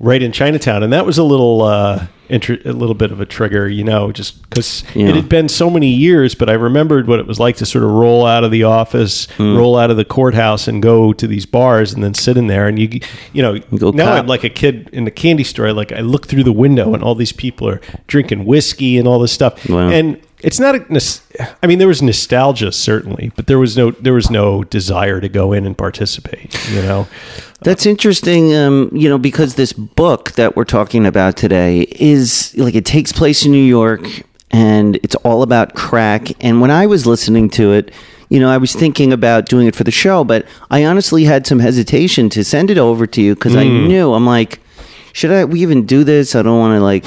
Right 0.00 0.22
in 0.22 0.32
Chinatown, 0.32 0.82
and 0.82 0.92
that 0.92 1.04
was 1.06 1.18
a 1.18 1.24
little 1.24 1.62
uh, 1.62 2.06
inter- 2.28 2.58
a 2.64 2.72
little 2.72 2.94
bit 2.94 3.10
of 3.10 3.20
a 3.20 3.26
trigger, 3.26 3.68
you 3.68 3.82
know, 3.84 4.12
just 4.12 4.48
because 4.48 4.84
Yeah. 4.94 5.08
it 5.08 5.16
had 5.16 5.28
been 5.28 5.48
so 5.48 5.68
many 5.70 5.88
years. 5.88 6.34
But 6.34 6.48
I 6.50 6.52
remembered 6.52 7.08
what 7.08 7.18
it 7.18 7.26
was 7.26 7.40
like 7.40 7.56
to 7.56 7.66
sort 7.66 7.82
of 7.84 7.90
roll 7.90 8.24
out 8.26 8.44
of 8.44 8.50
the 8.50 8.64
office, 8.64 9.26
Hmm. 9.36 9.56
roll 9.56 9.76
out 9.76 9.90
of 9.90 9.96
the 9.96 10.04
courthouse, 10.04 10.68
and 10.68 10.82
go 10.82 11.12
to 11.12 11.26
these 11.26 11.46
bars, 11.46 11.92
and 11.92 12.02
then 12.04 12.14
sit 12.14 12.36
in 12.36 12.46
there, 12.46 12.68
and 12.68 12.78
you 12.78 13.00
you 13.32 13.42
know 13.42 13.54
now 13.92 14.04
cop. 14.06 14.18
I'm 14.20 14.26
like 14.26 14.44
a 14.44 14.50
kid 14.50 14.88
in 14.92 15.04
the 15.04 15.10
candy 15.10 15.44
store. 15.44 15.72
Like 15.72 15.90
I 15.92 16.00
look 16.00 16.26
through 16.26 16.44
the 16.44 16.52
window, 16.52 16.94
and 16.94 17.02
all 17.02 17.14
these 17.14 17.32
people 17.32 17.68
are 17.68 17.80
drinking 18.06 18.44
whiskey 18.44 18.98
and 18.98 19.08
all 19.08 19.18
this 19.18 19.32
stuff, 19.32 19.68
Wow. 19.68 19.88
and 19.88 20.18
it's 20.40 20.60
not 20.60 20.74
a 20.74 21.54
i 21.62 21.66
mean 21.66 21.78
there 21.78 21.88
was 21.88 22.00
nostalgia 22.00 22.70
certainly 22.70 23.32
but 23.36 23.46
there 23.46 23.58
was 23.58 23.76
no 23.76 23.90
there 23.90 24.12
was 24.14 24.30
no 24.30 24.62
desire 24.64 25.20
to 25.20 25.28
go 25.28 25.52
in 25.52 25.66
and 25.66 25.76
participate 25.76 26.54
you 26.70 26.82
know 26.82 27.06
That's 27.60 27.86
interesting, 27.86 28.54
um, 28.54 28.88
you 28.92 29.08
know, 29.08 29.18
because 29.18 29.56
this 29.56 29.72
book 29.72 30.30
that 30.32 30.54
we're 30.54 30.64
talking 30.64 31.04
about 31.04 31.36
today 31.36 31.80
is 31.90 32.54
like 32.56 32.76
it 32.76 32.84
takes 32.86 33.12
place 33.12 33.44
in 33.44 33.50
New 33.50 33.64
York 33.64 34.06
and 34.52 34.94
it's 35.02 35.16
all 35.16 35.42
about 35.42 35.74
crack. 35.74 36.28
And 36.40 36.60
when 36.60 36.70
I 36.70 36.86
was 36.86 37.04
listening 37.04 37.50
to 37.50 37.72
it, 37.72 37.90
you 38.28 38.38
know, 38.38 38.48
I 38.48 38.58
was 38.58 38.74
thinking 38.74 39.12
about 39.12 39.46
doing 39.46 39.66
it 39.66 39.74
for 39.74 39.82
the 39.82 39.90
show, 39.90 40.22
but 40.22 40.46
I 40.70 40.84
honestly 40.84 41.24
had 41.24 41.48
some 41.48 41.58
hesitation 41.58 42.30
to 42.30 42.44
send 42.44 42.70
it 42.70 42.78
over 42.78 43.08
to 43.08 43.20
you 43.20 43.34
because 43.34 43.56
I 43.56 43.64
knew 43.64 44.12
I'm 44.12 44.24
like, 44.26 44.60
should 45.12 45.32
I 45.32 45.44
we 45.44 45.60
even 45.60 45.84
do 45.84 46.04
this? 46.04 46.36
I 46.36 46.42
don't 46.42 46.60
want 46.60 46.78
to 46.78 46.80
like 46.80 47.04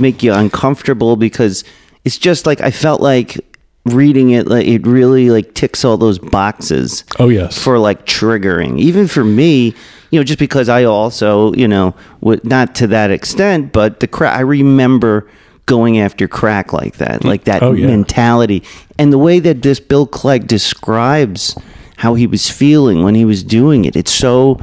make 0.00 0.24
you 0.24 0.32
uncomfortable 0.32 1.14
because 1.14 1.62
it's 2.04 2.18
just 2.18 2.46
like 2.46 2.60
I 2.60 2.70
felt 2.70 3.00
like 3.00 3.38
reading 3.86 4.30
it 4.30 4.46
like 4.46 4.64
it 4.66 4.86
really 4.86 5.28
like 5.30 5.54
ticks 5.54 5.84
all 5.84 5.96
those 5.96 6.16
boxes 6.18 7.02
Oh, 7.18 7.28
yes. 7.28 7.58
for 7.60 7.80
like 7.80 8.06
triggering 8.06 8.78
even 8.78 9.08
for 9.08 9.24
me 9.24 9.74
you 10.12 10.20
know 10.20 10.22
just 10.22 10.38
because 10.38 10.68
i 10.68 10.84
also 10.84 11.52
you 11.54 11.66
know 11.66 11.92
w- 12.20 12.40
not 12.44 12.76
to 12.76 12.86
that 12.86 13.10
extent 13.10 13.72
but 13.72 13.98
the 13.98 14.06
crack 14.06 14.36
i 14.36 14.40
remember 14.40 15.28
going 15.66 15.98
after 15.98 16.28
crack 16.28 16.72
like 16.72 16.98
that 16.98 17.22
mm. 17.22 17.24
like 17.24 17.42
that 17.42 17.60
Oh, 17.64 17.72
yeah. 17.72 17.88
mentality 17.88 18.62
and 19.00 19.12
the 19.12 19.18
way 19.18 19.40
that 19.40 19.62
this 19.62 19.80
bill 19.80 20.06
clegg 20.06 20.46
describes 20.46 21.56
how 21.96 22.14
he 22.14 22.28
was 22.28 22.48
feeling 22.48 23.02
when 23.02 23.16
he 23.16 23.24
was 23.24 23.42
doing 23.42 23.84
it 23.84 23.96
it's 23.96 24.12
so 24.12 24.60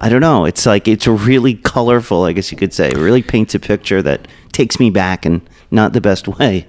i 0.00 0.08
don't 0.08 0.22
know 0.22 0.46
it's 0.46 0.64
like 0.64 0.88
it's 0.88 1.06
really 1.06 1.56
colorful 1.56 2.24
i 2.24 2.32
guess 2.32 2.50
you 2.50 2.56
could 2.56 2.72
say 2.72 2.88
it 2.88 2.96
really 2.96 3.22
paints 3.22 3.54
a 3.54 3.60
picture 3.60 4.00
that 4.00 4.26
takes 4.52 4.80
me 4.80 4.88
back 4.88 5.26
in 5.26 5.42
not 5.72 5.92
the 5.92 6.00
best 6.00 6.28
way 6.28 6.66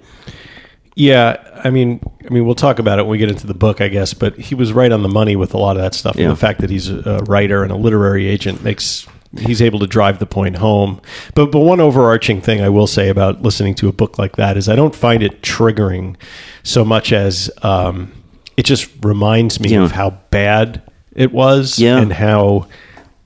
yeah 0.95 1.37
i 1.63 1.69
mean 1.69 1.99
i 2.25 2.29
mean 2.33 2.45
we'll 2.45 2.53
talk 2.55 2.77
about 2.79 2.99
it 2.99 3.03
when 3.03 3.11
we 3.11 3.17
get 3.17 3.29
into 3.29 3.47
the 3.47 3.53
book 3.53 3.81
i 3.81 3.87
guess 3.87 4.13
but 4.13 4.37
he 4.37 4.53
was 4.55 4.71
right 4.71 4.91
on 4.91 5.01
the 5.01 5.09
money 5.09 5.35
with 5.35 5.53
a 5.53 5.57
lot 5.57 5.75
of 5.75 5.81
that 5.81 5.93
stuff 5.95 6.15
Yeah. 6.15 6.23
and 6.25 6.31
the 6.31 6.35
fact 6.39 6.61
that 6.61 6.69
he's 6.69 6.89
a 6.89 7.23
writer 7.27 7.63
and 7.63 7.71
a 7.71 7.75
literary 7.75 8.27
agent 8.27 8.63
makes 8.63 9.07
he's 9.39 9.61
able 9.63 9.79
to 9.79 9.87
drive 9.87 10.19
the 10.19 10.27
point 10.27 10.57
home 10.57 11.01
but 11.33 11.51
but 11.51 11.59
one 11.61 11.79
overarching 11.79 12.41
thing 12.41 12.61
i 12.61 12.69
will 12.69 12.85
say 12.85 13.09
about 13.09 13.41
listening 13.41 13.73
to 13.75 13.87
a 13.87 13.91
book 13.91 14.19
like 14.19 14.35
that 14.35 14.55
is 14.57 14.69
i 14.69 14.75
don't 14.75 14.95
find 14.95 15.23
it 15.23 15.41
triggering 15.41 16.15
so 16.61 16.85
much 16.85 17.11
as 17.11 17.49
um, 17.63 18.11
it 18.55 18.63
just 18.63 18.87
reminds 19.03 19.59
me 19.59 19.69
Yeah. 19.69 19.83
of 19.83 19.91
how 19.93 20.11
bad 20.29 20.83
it 21.15 21.31
was 21.33 21.79
Yeah. 21.79 21.97
and 21.97 22.13
how 22.13 22.67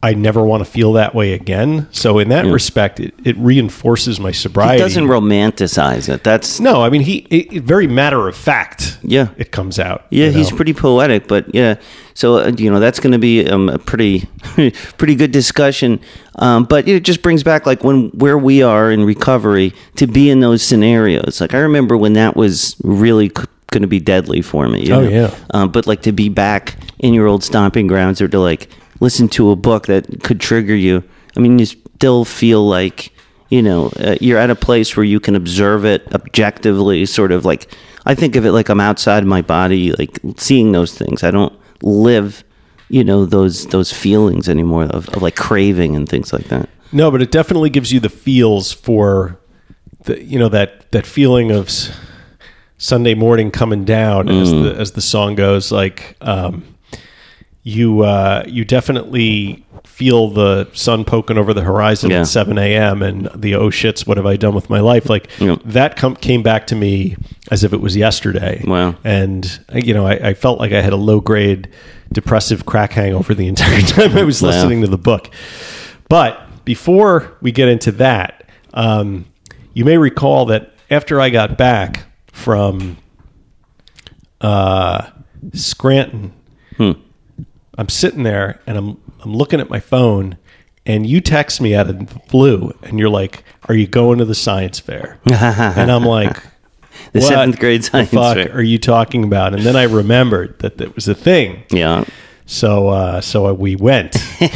I 0.03 0.13
never 0.13 0.43
want 0.43 0.63
to 0.63 0.69
feel 0.69 0.93
that 0.93 1.15
way 1.15 1.33
again. 1.33 1.87
So 1.91 2.19
in 2.19 2.29
that 2.29 2.45
respect, 2.45 2.99
it, 2.99 3.15
it 3.25 3.35
reinforces 3.37 4.19
my 4.19 4.31
sobriety. 4.31 4.75
he 4.75 4.79
doesn't 4.87 5.05
romanticize 5.05 6.07
it 6.07 6.23
that's 6.23 6.59
No, 6.59 6.83
I 6.83 6.89
mean 6.91 7.01
he 7.01 7.17
it, 7.31 7.53
it- 7.53 7.63
very 7.63 7.87
matter 7.87 8.27
of 8.27 8.35
fact. 8.35 8.99
Yeah. 9.01 9.29
it 9.37 9.51
comes 9.51 9.79
out. 9.79 10.05
Yeah, 10.11 10.27
you 10.27 10.33
he's 10.33 10.51
know? 10.51 10.55
pretty 10.55 10.73
poetic, 10.75 11.27
but 11.27 11.53
yeah. 11.55 11.75
So 12.13 12.37
uh, 12.37 12.51
you 12.57 12.69
know 12.69 12.79
that's 12.79 12.99
going 12.99 13.13
to 13.13 13.19
be 13.19 13.47
um, 13.49 13.69
a 13.69 13.79
pretty, 13.79 14.27
pretty 14.97 15.15
good 15.15 15.31
discussion. 15.31 15.99
Um, 16.35 16.65
but 16.65 16.87
it 16.87 17.03
just 17.03 17.21
brings 17.23 17.43
back 17.43 17.65
like 17.65 17.83
when 17.83 18.09
where 18.09 18.37
we 18.37 18.61
are 18.61 18.91
in 18.91 19.03
recovery 19.03 19.73
to 19.95 20.05
be 20.07 20.29
in 20.29 20.39
those 20.41 20.61
scenarios. 20.61 21.41
Like 21.41 21.53
I 21.55 21.59
remember 21.59 21.97
when 21.97 22.13
that 22.13 22.35
was 22.35 22.75
really 22.83 23.29
going 23.71 23.81
to 23.81 23.87
be 23.87 23.99
deadly 23.99 24.41
for 24.41 24.67
me. 24.69 24.85
you 24.85 24.93
Oh, 24.93 25.01
know? 25.01 25.09
yeah. 25.09 25.35
Um, 25.53 25.71
but 25.71 25.87
like 25.87 26.03
to 26.03 26.11
be 26.11 26.29
back 26.29 26.75
in 26.99 27.13
your 27.13 27.27
old 27.27 27.43
stomping 27.43 27.87
grounds 27.87 28.21
or 28.21 28.27
to 28.27 28.39
like 28.39 28.69
listen 28.99 29.27
to 29.29 29.51
a 29.51 29.55
book 29.55 29.87
that 29.87 30.23
could 30.23 30.39
trigger 30.39 30.75
you. 30.75 31.03
I 31.35 31.39
mean, 31.39 31.59
you 31.59 31.65
still 31.65 32.25
feel 32.25 32.67
like 32.67 33.11
you 33.49 33.61
know 33.61 33.91
uh, 33.99 34.15
you're 34.19 34.37
at 34.39 34.49
a 34.49 34.55
place 34.55 34.97
where 34.97 35.05
you 35.05 35.19
can 35.19 35.35
observe 35.35 35.85
it 35.85 36.13
objectively. 36.13 37.05
Sort 37.05 37.31
of 37.31 37.45
like 37.45 37.71
I 38.05 38.15
think 38.15 38.35
of 38.35 38.45
it 38.45 38.51
like 38.51 38.69
I'm 38.69 38.79
outside 38.79 39.25
my 39.25 39.41
body, 39.41 39.91
like 39.93 40.17
seeing 40.37 40.71
those 40.71 40.97
things. 40.97 41.23
I 41.23 41.31
don't 41.31 41.53
live, 41.81 42.43
you 42.89 43.03
know, 43.03 43.25
those 43.25 43.65
those 43.67 43.91
feelings 43.93 44.49
anymore 44.49 44.85
of, 44.85 45.09
of 45.09 45.21
like 45.21 45.35
craving 45.35 45.95
and 45.95 46.07
things 46.09 46.33
like 46.33 46.45
that. 46.49 46.69
No, 46.91 47.11
but 47.11 47.21
it 47.21 47.31
definitely 47.31 47.69
gives 47.69 47.91
you 47.91 47.99
the 47.99 48.09
feels 48.09 48.71
for 48.71 49.37
the 50.05 50.23
you 50.23 50.39
know 50.39 50.49
that 50.49 50.89
that 50.91 51.05
feeling 51.05 51.51
of 51.51 51.69
Sunday 52.77 53.13
morning 53.15 53.51
coming 53.51 53.83
down 53.85 54.29
as 54.29 54.53
Mm. 54.53 54.63
the 54.63 54.79
as 54.79 54.91
the 54.91 55.01
song 55.01 55.35
goes. 55.35 55.71
Like 55.71 56.15
um, 56.21 56.63
you 57.67 58.01
uh, 58.01 58.43
you 58.47 58.63
definitely 58.63 59.65
feel 59.83 60.29
the 60.29 60.69
sun 60.73 61.03
poking 61.03 61.37
over 61.37 61.53
the 61.53 61.61
horizon 61.63 62.11
Yeah. 62.11 62.21
at 62.21 62.27
seven 62.27 62.57
a.m. 62.57 63.01
and 63.01 63.29
the 63.35 63.55
oh 63.55 63.69
shits, 63.69 64.07
what 64.07 64.15
have 64.15 64.25
I 64.25 64.37
done 64.37 64.55
with 64.55 64.69
my 64.69 64.79
life? 64.79 65.09
Like 65.09 65.27
Yeah. 65.39 65.57
that 65.65 65.97
com- 65.97 66.15
came 66.15 66.43
back 66.43 66.67
to 66.67 66.75
me 66.75 67.17
as 67.51 67.65
if 67.65 67.73
it 67.73 67.81
was 67.81 67.97
yesterday. 67.97 68.61
Wow. 68.65 68.95
And 69.03 69.59
you 69.73 69.93
know, 69.93 70.05
I, 70.07 70.29
I 70.29 70.33
felt 70.33 70.59
like 70.59 70.71
I 70.71 70.81
had 70.81 70.93
a 70.93 70.97
low 70.97 71.19
grade 71.19 71.67
depressive 72.13 72.65
crack 72.65 72.93
hangover 72.93 73.33
the 73.33 73.47
entire 73.53 73.81
time 73.81 74.17
I 74.17 74.23
was 74.23 74.41
Wow. 74.41 74.49
listening 74.51 74.81
to 74.81 74.87
the 74.87 74.97
book. 74.97 75.29
But 76.07 76.39
before 76.63 77.35
we 77.41 77.51
get 77.51 77.67
into 77.67 77.91
that, 77.93 78.49
um, 78.75 79.25
you 79.73 79.83
may 79.83 79.97
recall 79.97 80.45
that 80.45 80.71
after 80.89 81.19
I 81.19 81.29
got 81.29 81.57
back 81.57 82.05
from 82.31 82.95
uh, 84.39 85.09
Scranton, 85.53 86.31
I'm 87.77 87.89
sitting 87.89 88.23
there 88.23 88.59
and 88.67 88.77
I'm 88.77 89.01
I'm 89.21 89.35
looking 89.35 89.59
at 89.59 89.69
my 89.69 89.79
phone, 89.79 90.37
and 90.85 91.05
you 91.05 91.21
text 91.21 91.61
me 91.61 91.75
out 91.75 91.89
of 91.89 91.99
the 91.99 92.19
blue, 92.29 92.73
and 92.83 92.99
you're 92.99 93.09
like, 93.09 93.43
"Are 93.67 93.75
you 93.75 93.87
going 93.87 94.19
to 94.19 94.25
the 94.25 94.35
science 94.35 94.79
fair?" 94.79 95.19
and 95.25 95.91
I'm 95.91 96.03
like. 96.03 96.37
The 97.13 97.19
"What 97.19 97.27
seventh 97.29 97.59
grade 97.59 97.81
the 97.81 97.85
science 97.85 98.09
fuck 98.09 98.35
fair." 98.35 98.51
are 98.53 98.61
you 98.61 98.79
talking 98.79 99.23
about? 99.23 99.53
And 99.53 99.63
then 99.63 99.75
I 99.75 99.83
remembered 99.83 100.57
that 100.59 100.79
that 100.79 100.95
was 100.95 101.07
a 101.07 101.13
thing. 101.13 101.63
Yeah. 101.69 102.03
So 102.49 102.87
uh, 102.87 103.21
so 103.21 103.53
we 103.53 103.75
went. 103.75 104.15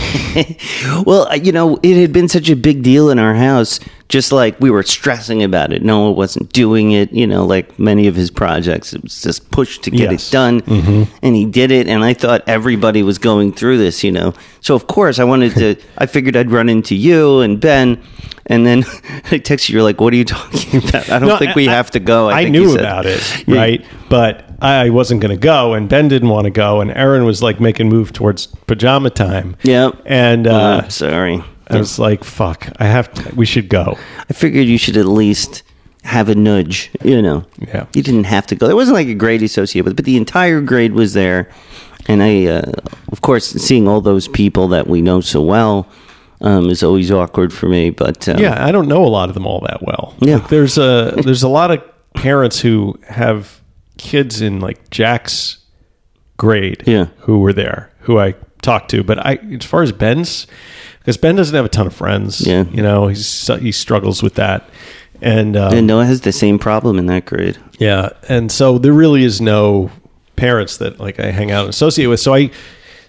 Well, 1.05 1.27
uh, 1.29 1.35
you 1.35 1.51
know, 1.51 1.77
it 1.83 1.99
had 1.99 2.13
been 2.13 2.27
such 2.27 2.49
a 2.49 2.55
big 2.55 2.83
deal 2.83 3.09
in 3.09 3.19
our 3.19 3.33
house, 3.35 3.79
just 4.07 4.31
like 4.31 4.59
we 4.59 4.69
were 4.71 4.83
stressing 4.83 5.43
about 5.43 5.73
it. 5.73 5.83
Noah 5.83 6.11
wasn't 6.11 6.51
doing 6.53 6.91
it, 6.91 7.11
you 7.11 7.27
know, 7.27 7.45
like 7.45 7.77
many 7.77 8.07
of 8.07 8.15
his 8.15 8.31
projects. 8.31 8.93
It 8.93 9.03
was 9.03 9.21
just 9.21 9.49
pushed 9.51 9.83
to 9.83 9.91
get 9.91 10.11
Yes. 10.11 10.29
it 10.29 10.31
done. 10.31 10.61
And 11.21 11.35
he 11.35 11.45
did 11.45 11.71
it. 11.71 11.87
And 11.87 12.03
I 12.03 12.13
thought 12.13 12.43
everybody 12.47 13.03
was 13.03 13.17
going 13.17 13.51
through 13.53 13.77
this, 13.77 14.03
you 14.03 14.11
know. 14.11 14.33
So, 14.61 14.73
of 14.75 14.87
course, 14.87 15.19
I 15.19 15.23
wanted 15.23 15.53
to, 15.55 15.75
I 15.97 16.05
figured 16.05 16.35
I'd 16.35 16.51
run 16.51 16.69
into 16.69 16.95
you 16.95 17.39
and 17.41 17.59
Ben. 17.59 18.01
And 18.47 18.65
then 18.65 18.79
I 18.83 19.39
texted 19.39 19.69
you, 19.69 19.73
you're 19.75 19.83
like, 19.83 19.99
what 20.01 20.13
are 20.13 20.17
you 20.17 20.25
talking 20.25 20.79
about? 20.87 21.09
I 21.09 21.19
don't 21.19 21.29
No, 21.29 21.37
think 21.37 21.55
we 21.55 21.67
I- 21.67 21.73
have 21.73 21.91
to 21.91 21.99
go. 21.99 22.29
I, 22.29 22.43
think 22.43 22.51
knew 22.53 22.71
said. 22.71 22.79
about 22.79 23.05
it, 23.05 23.47
right? 23.47 23.85
But 24.09 24.50
I 24.61 24.89
wasn't 24.89 25.21
going 25.21 25.35
to 25.35 25.41
go, 25.41 25.73
and 25.73 25.89
Ben 25.89 26.07
didn't 26.07 26.29
want 26.29 26.45
to 26.45 26.51
go, 26.51 26.81
and 26.81 26.91
Aaron 26.91 27.25
was 27.25 27.41
like 27.41 27.59
making 27.59 27.89
move 27.89 28.13
towards 28.13 28.45
pajama 28.45 29.09
time. 29.09 29.55
Yep. 29.63 30.01
and 30.05 30.47
Uh, 30.47 30.51
uh, 30.55 30.89
sorry. 30.89 31.43
I 31.67 31.77
was 31.77 31.97
like, 31.97 32.23
"Fuck, 32.25 32.67
I 32.79 32.85
have 32.85 33.13
to. 33.13 33.33
We 33.35 33.45
should 33.45 33.69
go." 33.69 33.97
I 34.29 34.33
figured 34.33 34.67
you 34.67 34.77
should 34.77 34.97
at 34.97 35.05
least 35.05 35.63
have 36.03 36.27
a 36.29 36.35
nudge, 36.35 36.91
you 37.03 37.21
know. 37.21 37.45
Yeah. 37.59 37.85
You 37.93 38.03
didn't 38.03 38.25
have 38.25 38.45
to 38.47 38.55
go. 38.55 38.67
There 38.67 38.75
wasn't 38.75 38.95
like 38.95 39.07
a 39.07 39.13
grade 39.13 39.41
associated 39.41 39.85
with 39.85 39.93
it, 39.93 39.95
but 39.95 40.05
the 40.05 40.17
entire 40.17 40.59
grade 40.61 40.93
was 40.93 41.13
there. 41.13 41.49
And 42.07 42.21
I, 42.23 42.45
uh, 42.47 42.71
of 43.11 43.21
course, 43.21 43.45
seeing 43.51 43.87
all 43.87 44.01
those 44.01 44.27
people 44.27 44.67
that 44.69 44.87
we 44.87 45.01
know 45.01 45.21
so 45.21 45.41
well 45.41 45.87
um, 46.41 46.69
is 46.69 46.83
always 46.83 47.09
awkward 47.11 47.53
for 47.53 47.69
me. 47.69 47.89
But 47.91 48.27
um, 48.27 48.39
Yeah, 48.39 48.65
I 48.65 48.71
don't 48.71 48.87
know 48.87 49.05
a 49.05 49.07
lot 49.07 49.29
of 49.29 49.35
them 49.35 49.45
all 49.45 49.61
that 49.61 49.81
well. 49.83 50.15
Yeah. 50.19 50.37
Like, 50.37 50.49
there's 50.49 50.77
a 50.77 51.13
there's 51.23 51.43
a 51.43 51.47
lot 51.49 51.71
of 51.71 51.81
parents 52.15 52.59
who 52.59 52.99
have 53.07 53.60
kids 54.01 54.41
in 54.41 54.59
like 54.59 54.89
Jack's 54.89 55.59
grade. 56.37 56.83
Yeah. 56.87 57.05
who 57.19 57.39
were 57.39 57.53
there, 57.53 57.91
who 57.99 58.19
I 58.19 58.33
talked 58.61 58.89
to. 58.91 59.03
But 59.03 59.19
I, 59.25 59.35
as 59.35 59.65
far 59.65 59.83
as 59.83 59.91
Ben's, 59.91 60.47
because 60.99 61.17
Ben 61.17 61.35
doesn't 61.35 61.55
have 61.55 61.65
a 61.65 61.69
ton 61.69 61.87
of 61.87 61.93
friends. 61.95 62.45
Yeah. 62.45 62.63
you 62.63 62.81
know, 62.81 63.07
he's 63.07 63.47
he 63.59 63.71
struggles 63.71 64.23
with 64.23 64.35
that, 64.35 64.67
and, 65.21 65.55
um, 65.55 65.73
and 65.73 65.87
Noah 65.87 66.05
has 66.05 66.21
the 66.21 66.31
same 66.31 66.57
problem 66.57 66.97
in 66.97 67.05
that 67.05 67.25
grade. 67.25 67.57
Yeah, 67.77 68.09
and 68.27 68.51
so 68.51 68.77
there 68.79 68.93
really 68.93 69.23
is 69.23 69.39
no 69.39 69.91
parents 70.35 70.77
that 70.77 70.99
like 70.99 71.19
I 71.19 71.31
hang 71.31 71.51
out 71.51 71.61
and 71.61 71.69
associate 71.69 72.07
with. 72.07 72.19
So 72.19 72.33
I 72.33 72.51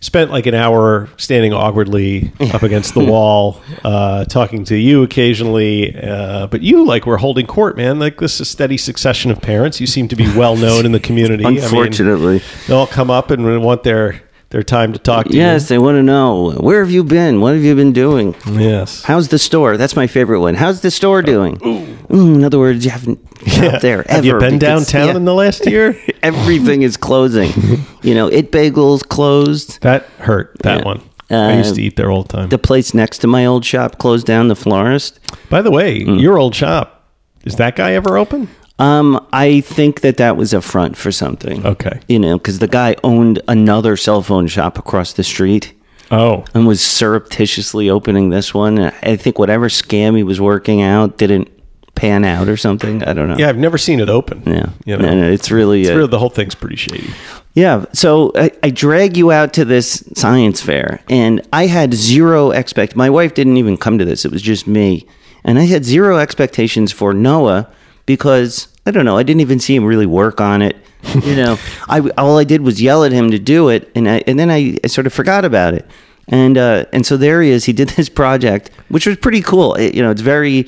spent 0.02 0.30
like 0.30 0.44
an 0.44 0.54
hour 0.54 1.08
standing 1.16 1.54
awkwardly 1.54 2.30
up 2.52 2.62
against 2.62 2.92
the 2.92 3.02
wall, 3.02 3.62
uh, 3.84 4.26
talking 4.26 4.64
to 4.64 4.76
you 4.76 5.02
occasionally. 5.02 5.96
Uh, 5.98 6.46
but 6.48 6.60
you 6.60 6.84
like 6.84 7.06
were 7.06 7.16
holding 7.16 7.46
court, 7.46 7.78
man. 7.78 7.98
Like 7.98 8.18
this 8.18 8.34
is 8.34 8.40
a 8.40 8.44
steady 8.44 8.76
succession 8.76 9.30
of 9.30 9.40
parents. 9.40 9.80
You 9.80 9.86
seem 9.86 10.08
to 10.08 10.16
be 10.16 10.26
well 10.36 10.56
known 10.56 10.84
in 10.84 10.92
the 10.92 11.00
community. 11.00 11.46
I 11.46 11.50
mean, 11.50 11.62
Unfortunately. 11.62 12.42
they 12.66 12.74
all 12.74 12.86
come 12.86 13.10
up 13.10 13.30
and 13.30 13.62
want 13.62 13.84
their 13.84 14.20
their 14.52 14.62
time 14.62 14.92
to 14.92 14.98
talk 14.98 15.26
to 15.26 15.32
you. 15.32 15.38
Yes, 15.40 15.68
they 15.68 15.78
want 15.78 15.96
to 15.96 16.02
know 16.02 16.52
where 16.52 16.80
have 16.84 16.90
you 16.90 17.02
been? 17.02 17.40
What 17.40 17.54
have 17.54 17.64
you 17.64 17.74
been 17.74 17.92
doing? 17.92 18.34
Yes. 18.46 19.02
How's 19.02 19.28
the 19.28 19.38
store? 19.38 19.76
That's 19.78 19.96
my 19.96 20.06
favorite 20.06 20.40
one. 20.40 20.54
How's 20.54 20.82
the 20.82 20.90
store 20.90 21.22
doing? 21.22 21.56
Mm, 21.56 22.34
in 22.36 22.44
other 22.44 22.58
words, 22.58 22.84
you 22.84 22.90
haven't 22.90 23.18
been 23.44 23.64
out 23.74 23.80
there 23.80 24.04
Have 24.08 24.24
you 24.26 24.38
been 24.38 24.58
because- 24.58 24.86
downtown 24.86 25.08
yeah, 25.08 25.16
in 25.16 25.24
the 25.24 25.34
last 25.34 25.66
year? 25.66 25.96
everything 26.22 26.82
is 26.82 26.96
closing. 26.98 27.50
you 28.02 28.14
know, 28.14 28.26
It 28.28 28.52
Bagels 28.52 29.08
closed. 29.08 29.80
that 29.82 30.04
hurt. 30.18 30.54
That 30.62 30.78
Yeah. 30.80 30.84
one. 30.84 31.00
I 31.30 31.56
used 31.56 31.72
Uh, 31.72 31.76
to 31.76 31.82
eat 31.82 31.96
there 31.96 32.10
all 32.10 32.24
the 32.24 32.28
time. 32.36 32.48
The 32.50 32.58
place 32.58 32.92
next 32.92 33.18
to 33.18 33.26
my 33.26 33.46
old 33.46 33.64
shop 33.64 33.96
closed 33.96 34.26
down. 34.26 34.48
The 34.48 34.54
florist. 34.54 35.18
By 35.48 35.62
the 35.62 35.70
way, 35.70 36.00
Mm. 36.04 36.20
your 36.20 36.36
old 36.38 36.54
shop 36.54 37.04
is 37.46 37.56
that 37.56 37.74
guy 37.74 37.92
ever 37.94 38.18
open? 38.18 38.48
Um, 38.82 39.24
I 39.32 39.60
think 39.60 40.00
that 40.00 40.16
that 40.16 40.36
was 40.36 40.52
a 40.52 40.60
front 40.60 40.96
for 40.96 41.12
something. 41.12 41.64
Okay. 41.64 42.00
You 42.08 42.18
know, 42.18 42.36
because 42.38 42.58
the 42.58 42.68
guy 42.68 42.96
owned 43.04 43.40
another 43.48 43.96
cell 43.96 44.22
phone 44.22 44.46
shop 44.48 44.78
across 44.78 45.12
the 45.12 45.24
street. 45.24 45.72
Oh, 46.10 46.44
and 46.52 46.66
was 46.66 46.80
surreptitiously 46.82 47.88
opening 47.88 48.28
this 48.30 48.52
one. 48.52 48.78
I 48.78 49.16
think 49.16 49.38
whatever 49.38 49.68
scam 49.68 50.16
he 50.16 50.22
was 50.22 50.40
working 50.40 50.82
out 50.82 51.16
didn't 51.16 51.48
pan 51.94 52.24
out 52.24 52.48
or 52.48 52.56
something. 52.56 53.02
I 53.04 53.12
don't 53.12 53.28
know. 53.28 53.36
yeah. 53.38 53.48
I've 53.48 53.56
never 53.56 53.78
seen 53.78 54.00
it 54.00 54.08
open. 54.10 54.42
Yeah. 54.46 54.70
You 54.84 54.96
know, 54.98 55.08
And 55.08 55.20
it's 55.20 55.50
really, 55.50 55.82
it's 55.82 55.90
real- 55.90 56.08
the 56.08 56.18
whole 56.18 56.28
thing's 56.30 56.54
pretty 56.54 56.76
shady. 56.76 57.10
yeah. 57.54 57.84
So 57.92 58.32
I, 58.34 58.50
I 58.62 58.70
drag 58.70 59.16
you 59.16 59.30
out 59.30 59.52
to 59.54 59.64
this 59.64 60.02
science 60.14 60.60
fair, 60.60 61.00
and 61.08 61.40
I 61.52 61.66
had 61.66 61.94
zero 61.94 62.50
expect. 62.50 62.96
My 62.96 63.08
wife 63.08 63.32
didn't 63.34 63.56
even 63.56 63.76
come 63.76 63.98
to 63.98 64.04
this; 64.04 64.24
it 64.24 64.32
was 64.32 64.42
just 64.42 64.66
me, 64.66 65.06
and 65.44 65.58
I 65.58 65.64
had 65.64 65.84
zero 65.84 66.18
expectations 66.18 66.92
for 66.92 67.14
Noah 67.14 67.70
because 68.06 68.68
I 68.86 68.90
don't 68.90 69.04
know. 69.04 69.16
I 69.16 69.22
didn't 69.22 69.40
even 69.40 69.60
see 69.60 69.74
him 69.76 69.84
really 69.84 70.06
work 70.06 70.40
on 70.40 70.60
it. 70.62 70.76
You 71.24 71.36
know, 71.36 71.58
I 71.88 72.00
all 72.18 72.38
I 72.38 72.44
did 72.44 72.62
was 72.62 72.80
yell 72.82 73.04
at 73.04 73.12
him 73.12 73.30
to 73.30 73.38
do 73.38 73.68
it, 73.68 73.90
and 73.94 74.08
I, 74.08 74.22
and 74.26 74.38
then 74.38 74.50
I, 74.50 74.76
I 74.82 74.86
sort 74.88 75.06
of 75.06 75.12
forgot 75.12 75.44
about 75.44 75.74
it. 75.74 75.86
And 76.28 76.56
uh, 76.58 76.86
and 76.92 77.04
so 77.06 77.16
there 77.16 77.42
he 77.42 77.50
is. 77.50 77.64
He 77.64 77.72
did 77.72 77.88
this 77.96 78.08
project, 78.08 78.70
which 78.88 79.06
was 79.06 79.16
pretty 79.16 79.42
cool. 79.42 79.74
It- 79.74 79.94
you 79.94 80.02
know, 80.02 80.10
it's 80.10 80.20
very 80.20 80.66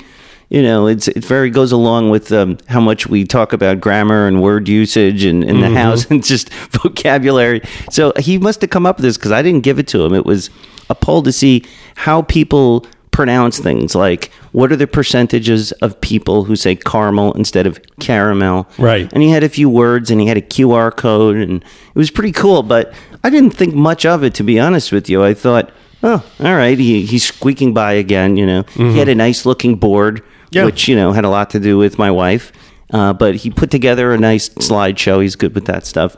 you 0.49 0.61
know, 0.61 0.85
it's 0.87 1.07
it 1.07 1.25
very 1.25 1.49
goes 1.49 1.71
along 1.71 2.11
with 2.11 2.31
um, 2.31 2.57
how 2.67 2.79
much 2.79 3.07
we 3.07 3.25
talk 3.25 3.51
about 3.51 3.81
grammar 3.81 4.27
and 4.27 4.41
word 4.43 4.67
usage 4.69 5.23
and 5.25 5.43
in 5.43 5.59
the 5.61 5.69
house 5.71 6.05
and 6.11 6.23
just 6.23 6.53
vocabulary. 6.53 7.61
So 7.89 8.13
he 8.19 8.37
must 8.37 8.61
have 8.61 8.69
come 8.69 8.85
up 8.85 8.97
with 8.97 9.03
this 9.05 9.17
because 9.17 9.31
I 9.31 9.41
didn't 9.41 9.61
give 9.61 9.79
it 9.79 9.87
to 9.87 10.05
him. 10.05 10.13
It 10.13 10.25
was 10.25 10.51
a 10.89 10.93
poll 10.95 11.23
to 11.23 11.31
see 11.31 11.65
how 11.95 12.21
people 12.21 12.85
pronounce 13.15 13.57
things 13.59 13.95
like 13.95 14.29
what 14.51 14.71
are 14.71 14.75
the 14.75 14.87
percentages 14.87 15.71
of 15.85 15.89
people 16.01 16.43
who 16.43 16.55
say 16.55 16.75
caramel 16.75 17.31
instead 17.33 17.65
of 17.65 17.79
caramel 17.99 18.67
Right. 18.77 19.07
and 19.13 19.23
he 19.23 19.29
had 19.29 19.41
a 19.43 19.49
few 19.49 19.69
words 19.69 20.11
and 20.11 20.19
he 20.19 20.27
had 20.27 20.37
a 20.37 20.41
qr 20.41 20.93
code 20.95 21.37
and 21.37 21.63
it 21.63 21.97
was 21.97 22.11
pretty 22.11 22.33
cool 22.33 22.61
but 22.61 22.93
i 23.23 23.29
didn't 23.29 23.51
think 23.55 23.73
much 23.73 24.05
of 24.05 24.23
it 24.23 24.33
to 24.35 24.43
be 24.43 24.59
honest 24.59 24.91
with 24.91 25.09
you 25.09 25.23
i 25.23 25.33
thought 25.33 25.71
oh 26.03 26.19
all 26.41 26.55
right 26.55 26.77
he, 26.77 27.05
he's 27.05 27.23
squeaking 27.25 27.73
by 27.73 27.93
again 27.93 28.35
you 28.35 28.45
know 28.45 28.63
he 28.75 28.97
had 28.97 29.07
a 29.07 29.15
nice 29.15 29.45
looking 29.45 29.75
board 29.77 30.21
Yeah. 30.51 30.65
which 30.65 30.87
you 30.89 30.95
know 30.97 31.13
had 31.13 31.23
a 31.23 31.29
lot 31.29 31.49
to 31.51 31.59
do 31.59 31.77
with 31.77 31.97
my 31.97 32.11
wife 32.11 32.51
uh, 32.93 33.13
but 33.13 33.35
he 33.35 33.49
put 33.49 33.71
together 33.71 34.11
a 34.13 34.17
nice 34.17 34.49
slideshow 34.49 35.21
he's 35.21 35.37
good 35.37 35.55
with 35.55 35.65
that 35.67 35.85
stuff 35.85 36.17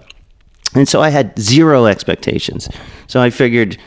and 0.75 0.88
so 0.89 1.01
I 1.01 1.10
had 1.10 1.27
zero 1.39 1.86
expectations. 1.86 2.68
So 3.08 3.22
I 3.22 3.30
figured 3.30 3.77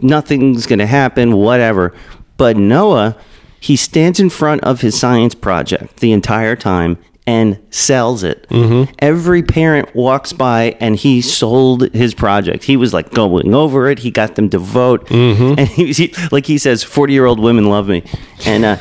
nothing's 0.00 0.66
going 0.66 0.78
to 0.78 0.86
happen, 0.86 1.36
whatever. 1.36 1.92
But 2.38 2.56
Noah, 2.56 3.16
he 3.60 3.76
stands 3.76 4.18
in 4.18 4.30
front 4.30 4.62
of 4.64 4.80
his 4.80 4.98
science 4.98 5.34
project 5.34 5.98
the 5.98 6.12
entire 6.12 6.56
time 6.56 6.96
and 7.26 7.58
sells 7.68 8.22
it. 8.24 8.46
Every 9.00 9.42
parent 9.42 9.94
walks 9.94 10.32
by 10.32 10.76
and 10.80 10.96
he 10.96 11.20
sold 11.20 11.92
his 11.92 12.14
project. 12.14 12.64
He 12.64 12.78
was 12.78 12.94
like 12.94 13.10
going 13.10 13.54
over 13.54 13.90
it. 13.90 13.98
He 13.98 14.10
got 14.10 14.36
them 14.36 14.48
to 14.48 14.58
vote. 14.58 15.10
And 15.10 15.58
he, 15.68 15.84
was- 15.84 15.98
he 15.98 16.14
like 16.32 16.46
he 16.46 16.56
says, 16.56 16.82
40 16.82 17.12
year 17.12 17.26
old 17.26 17.38
women 17.38 17.66
love 17.68 17.86
me. 17.86 18.02
And 18.46 18.64
uh, 18.64 18.76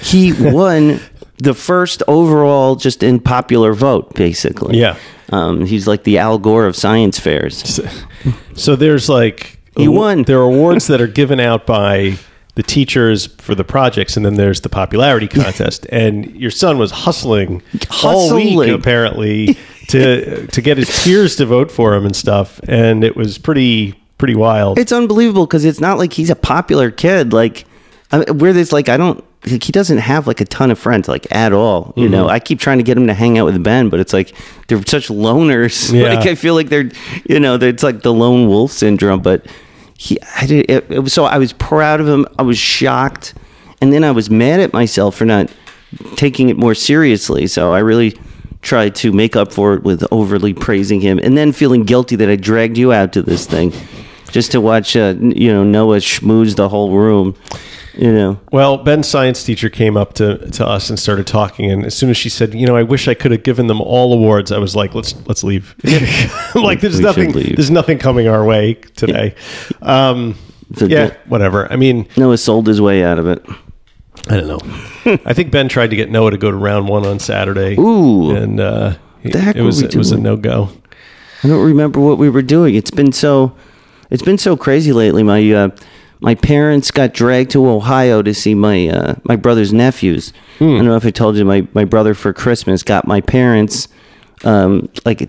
he 0.00 0.32
won 0.36 0.98
the 1.38 1.54
first 1.54 2.02
overall 2.08 2.74
just 2.74 3.02
in 3.04 3.20
popular 3.20 3.72
vote, 3.72 4.14
basically. 4.14 4.78
Yeah. 4.80 4.96
Um, 5.30 5.64
he's 5.66 5.86
like 5.86 6.02
the 6.04 6.18
Al 6.18 6.38
Gore 6.38 6.66
of 6.66 6.74
science 6.74 7.18
fairs. 7.20 7.56
So, 7.68 7.88
so 8.54 8.74
there's 8.76 9.08
like 9.08 9.60
He 9.76 9.86
won. 9.86 10.24
There 10.24 10.38
are 10.40 10.42
awards 10.42 10.88
that 10.88 11.00
are 11.00 11.06
given 11.06 11.38
out 11.40 11.66
by 11.66 12.18
the 12.54 12.62
teachers 12.62 13.26
for 13.26 13.54
the 13.54 13.64
projects, 13.64 14.16
and 14.16 14.26
then 14.26 14.34
there's 14.34 14.60
the 14.60 14.68
popularity 14.68 15.28
contest. 15.42 15.86
and 15.90 16.36
your 16.36 16.50
son 16.50 16.78
was 16.78 16.90
hustling, 16.90 17.62
all 18.02 18.34
week 18.34 18.68
apparently 18.68 19.56
to 19.88 20.46
to 20.48 20.60
get 20.60 20.76
his 20.76 21.04
peers 21.04 21.36
to 21.36 21.46
vote 21.46 21.70
for 21.70 21.94
him 21.94 22.04
and 22.04 22.14
stuff. 22.14 22.60
And 22.68 23.04
it 23.04 23.16
was 23.16 23.38
pretty 23.38 23.94
pretty 24.22 24.36
wild. 24.36 24.78
It's 24.78 24.92
unbelievable 24.92 25.46
because 25.46 25.64
it's 25.64 25.80
not 25.80 25.98
like 25.98 26.12
he's 26.12 26.30
a 26.30 26.36
popular 26.36 26.92
kid. 26.92 27.32
Like, 27.32 27.64
I 28.12 28.18
mean, 28.18 28.38
where 28.38 28.52
there's 28.52 28.72
like, 28.72 28.88
I 28.88 28.96
don't, 28.96 29.16
like, 29.50 29.64
he 29.64 29.72
doesn't 29.72 29.98
have 29.98 30.28
like 30.28 30.40
a 30.40 30.44
ton 30.44 30.70
of 30.70 30.78
friends, 30.78 31.08
like 31.08 31.26
at 31.34 31.52
all. 31.52 31.92
You 31.96 32.08
know, 32.08 32.26
mm-hmm. 32.26 32.34
I 32.34 32.38
keep 32.38 32.60
trying 32.60 32.78
to 32.78 32.84
get 32.84 32.96
him 32.96 33.08
to 33.08 33.14
hang 33.14 33.36
out 33.36 33.46
with 33.46 33.60
Ben, 33.64 33.88
but 33.88 33.98
it's 33.98 34.12
like 34.12 34.32
they're 34.68 34.80
such 34.86 35.08
loners. 35.08 35.92
Yeah. 36.02 36.14
like, 36.14 36.28
I 36.28 36.36
feel 36.36 36.54
like 36.54 36.68
they're, 36.68 36.88
you 37.28 37.40
know, 37.40 37.56
it's 37.56 37.82
like 37.82 38.02
the 38.02 38.12
lone 38.12 38.46
wolf 38.46 38.70
syndrome. 38.70 39.22
But 39.22 39.44
he, 40.02 40.18
I 40.36 40.46
did, 40.46 40.68
it, 40.68 40.90
it 40.90 40.98
was 40.98 41.12
so 41.12 41.26
I 41.26 41.38
was 41.38 41.52
proud 41.52 42.00
of 42.00 42.08
him. 42.08 42.26
I 42.36 42.42
was 42.42 42.58
shocked, 42.58 43.34
and 43.80 43.92
then 43.92 44.02
I 44.02 44.10
was 44.10 44.30
mad 44.30 44.58
at 44.58 44.72
myself 44.72 45.14
for 45.14 45.24
not 45.24 45.48
taking 46.16 46.48
it 46.48 46.56
more 46.56 46.74
seriously. 46.74 47.46
So 47.46 47.72
I 47.72 47.78
really 47.78 48.18
tried 48.62 48.96
to 48.96 49.12
make 49.12 49.36
up 49.36 49.52
for 49.52 49.74
it 49.74 49.84
with 49.84 50.04
overly 50.10 50.54
praising 50.54 51.00
him, 51.00 51.20
and 51.20 51.38
then 51.38 51.52
feeling 51.52 51.84
guilty 51.84 52.16
that 52.16 52.28
I 52.28 52.34
dragged 52.34 52.76
you 52.78 52.92
out 52.92 53.12
to 53.12 53.22
this 53.22 53.46
thing 53.46 53.72
just 54.32 54.50
to 54.52 54.60
watch, 54.60 54.96
uh, 54.96 55.14
you 55.20 55.52
know, 55.52 55.62
Noah 55.62 55.98
schmooze 55.98 56.56
the 56.56 56.68
whole 56.68 56.90
room. 56.96 57.36
You 57.94 58.10
know, 58.10 58.40
Well, 58.50 58.78
Ben's 58.78 59.06
science 59.06 59.44
teacher 59.44 59.68
came 59.68 59.98
up 59.98 60.14
to, 60.14 60.50
to 60.52 60.66
us 60.66 60.88
and 60.88 60.98
started 60.98 61.26
talking, 61.26 61.70
and 61.70 61.84
as 61.84 61.94
soon 61.94 62.08
as 62.08 62.16
she 62.16 62.30
said, 62.30 62.54
"You 62.54 62.66
know, 62.66 62.74
I 62.74 62.82
wish 62.82 63.06
I 63.06 63.12
could 63.12 63.32
have 63.32 63.42
given 63.42 63.66
them 63.66 63.82
all 63.82 64.14
awards," 64.14 64.50
I 64.50 64.56
was 64.56 64.74
like, 64.74 64.94
"Let's 64.94 65.14
let's 65.26 65.44
leave." 65.44 65.74
I'm 65.84 66.62
like, 66.62 66.80
"There's 66.80 66.96
We 66.96 67.04
nothing. 67.04 67.32
There's 67.32 67.70
nothing 67.70 67.98
coming 67.98 68.28
our 68.28 68.44
way 68.44 68.74
today." 68.96 69.34
Um, 69.82 70.36
So 70.74 70.86
yeah, 70.86 71.12
whatever. 71.26 71.70
I 71.70 71.76
mean, 71.76 72.08
Noah 72.16 72.38
sold 72.38 72.66
his 72.66 72.80
way 72.80 73.04
out 73.04 73.18
of 73.18 73.26
it. 73.26 73.44
I 74.30 74.36
don't 74.40 74.46
know. 74.48 75.18
I 75.26 75.34
think 75.34 75.50
Ben 75.50 75.68
tried 75.68 75.90
to 75.90 75.96
get 75.96 76.10
Noah 76.10 76.30
to 76.30 76.38
go 76.38 76.50
to 76.50 76.56
round 76.56 76.88
one 76.88 77.04
on 77.04 77.18
Saturday. 77.18 77.76
Ooh. 77.78 78.30
and 78.34 78.58
uh, 78.58 78.94
The 79.22 79.38
heck 79.38 79.56
it 79.56 79.62
was 79.62 79.82
it 79.82 79.94
was 79.96 80.12
a 80.12 80.18
no 80.18 80.36
go. 80.38 80.70
I 81.44 81.48
don't 81.48 81.62
remember 81.62 82.00
what 82.00 82.16
we 82.16 82.30
were 82.30 82.40
doing. 82.40 82.74
It's 82.74 82.90
been 82.90 83.12
so, 83.12 83.54
it's 84.12 84.22
been 84.22 84.38
so 84.38 84.56
crazy 84.56 84.92
lately. 84.92 85.22
My 85.22 85.50
uh, 85.50 85.68
my 86.20 86.34
parents 86.34 86.90
got 86.90 87.14
dragged 87.14 87.50
to 87.52 87.66
Ohio 87.66 88.22
to 88.22 88.34
see 88.34 88.54
my 88.54 88.88
uh, 88.88 89.14
my 89.24 89.36
brother's 89.36 89.72
nephews. 89.72 90.32
I 90.60 90.64
don't 90.64 90.84
know 90.84 90.96
if 90.96 91.06
I 91.06 91.10
told 91.10 91.36
you. 91.36 91.44
My 91.44 91.66
my 91.72 91.84
brother 91.84 92.14
for 92.14 92.32
Christmas 92.32 92.82
got 92.82 93.06
my 93.06 93.20
parents 93.22 93.88
um, 94.44 94.88
like 95.04 95.22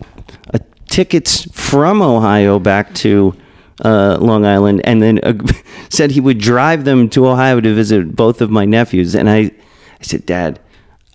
a, 0.53 0.59
tickets 0.87 1.49
from 1.51 2.01
Ohio 2.01 2.59
back 2.59 2.93
to 2.95 3.35
uh, 3.83 4.17
Long 4.19 4.45
Island, 4.45 4.81
and 4.83 5.01
then 5.01 5.19
uh, 5.23 5.33
said 5.89 6.11
he 6.11 6.19
would 6.19 6.37
drive 6.37 6.83
them 6.83 7.09
to 7.11 7.27
Ohio 7.27 7.61
to 7.61 7.73
visit 7.73 8.15
both 8.15 8.41
of 8.41 8.51
my 8.51 8.65
nephews. 8.65 9.15
And 9.15 9.29
I 9.29 9.37
I 9.39 10.03
said, 10.03 10.25
Dad. 10.25 10.59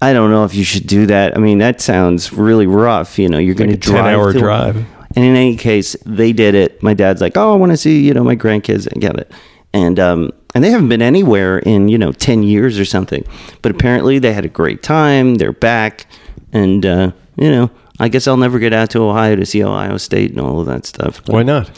I 0.01 0.13
don't 0.13 0.31
know 0.31 0.45
if 0.45 0.55
you 0.55 0.63
should 0.63 0.87
do 0.87 1.07
that. 1.07 1.37
I 1.37 1.41
mean, 1.41 1.59
that 1.59 1.81
sounds 1.81 2.33
really 2.33 2.69
rough. 2.69 3.19
You 3.19 3.29
know, 3.29 3.39
you're 3.39 3.57
going 3.57 3.71
to 3.71 3.77
drive 3.77 4.05
10-hour 4.05 4.33
to- 4.33 4.39
drive. 4.39 4.87
And 5.17 5.25
in 5.25 5.35
any 5.37 5.57
case, 5.57 5.97
they 6.05 6.33
did 6.33 6.55
it. 6.55 6.83
My 6.83 6.95
dad's 6.95 7.21
like, 7.21 7.37
"Oh, 7.37 7.53
I 7.53 7.57
want 7.57 7.73
to 7.73 7.77
see 7.77 8.05
you 8.07 8.15
know 8.15 8.25
my 8.25 8.37
grandkids 8.37 8.87
and 8.87 9.01
get 9.01 9.17
it," 9.19 9.33
and 9.73 9.99
um, 9.99 10.33
and 10.55 10.63
they 10.63 10.71
haven't 10.71 10.89
been 10.89 11.03
anywhere 11.03 11.59
in 11.59 11.89
you 11.89 11.99
know 11.99 12.13
ten 12.13 12.43
years 12.43 12.79
or 12.79 12.85
something. 12.85 13.25
But 13.63 13.73
apparently, 13.73 14.19
they 14.19 14.33
had 14.33 14.45
a 14.45 14.49
great 14.49 14.83
time. 14.83 15.37
They're 15.37 15.53
back, 15.53 16.07
and 16.53 16.85
uh, 16.85 17.13
you 17.37 17.51
know, 17.51 17.71
I 17.99 18.09
guess 18.09 18.27
I'll 18.29 18.37
never 18.37 18.59
get 18.59 18.73
out 18.73 18.91
to 18.91 19.03
Ohio 19.03 19.37
to 19.37 19.47
see 19.47 19.63
Ohio 19.63 19.97
State 19.97 20.31
and 20.31 20.41
all 20.41 20.61
of 20.61 20.67
that 20.67 20.87
stuff. 20.87 21.23
Why 21.27 21.43
not? 21.43 21.71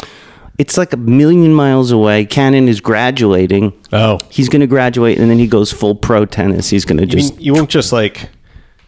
It's 0.58 0.76
like 0.76 0.92
a 0.92 0.98
million 0.98 1.54
miles 1.54 1.90
away. 1.90 2.26
Cannon 2.26 2.68
is 2.68 2.82
graduating. 2.82 3.72
Oh, 3.92 4.20
He's 4.28 4.50
going 4.50 4.60
to 4.60 4.66
graduate, 4.66 5.18
and 5.18 5.30
then 5.30 5.38
he 5.38 5.46
goes 5.46 5.72
full 5.72 5.94
pro 5.94 6.26
tennis. 6.26 6.68
He's 6.68 6.84
going 6.84 6.98
to 6.98 7.04
you, 7.04 7.08
just 7.08 7.36
mean, 7.36 7.42
you 7.42 7.54
won't 7.54 7.70
just 7.70 7.92
like 7.94 8.28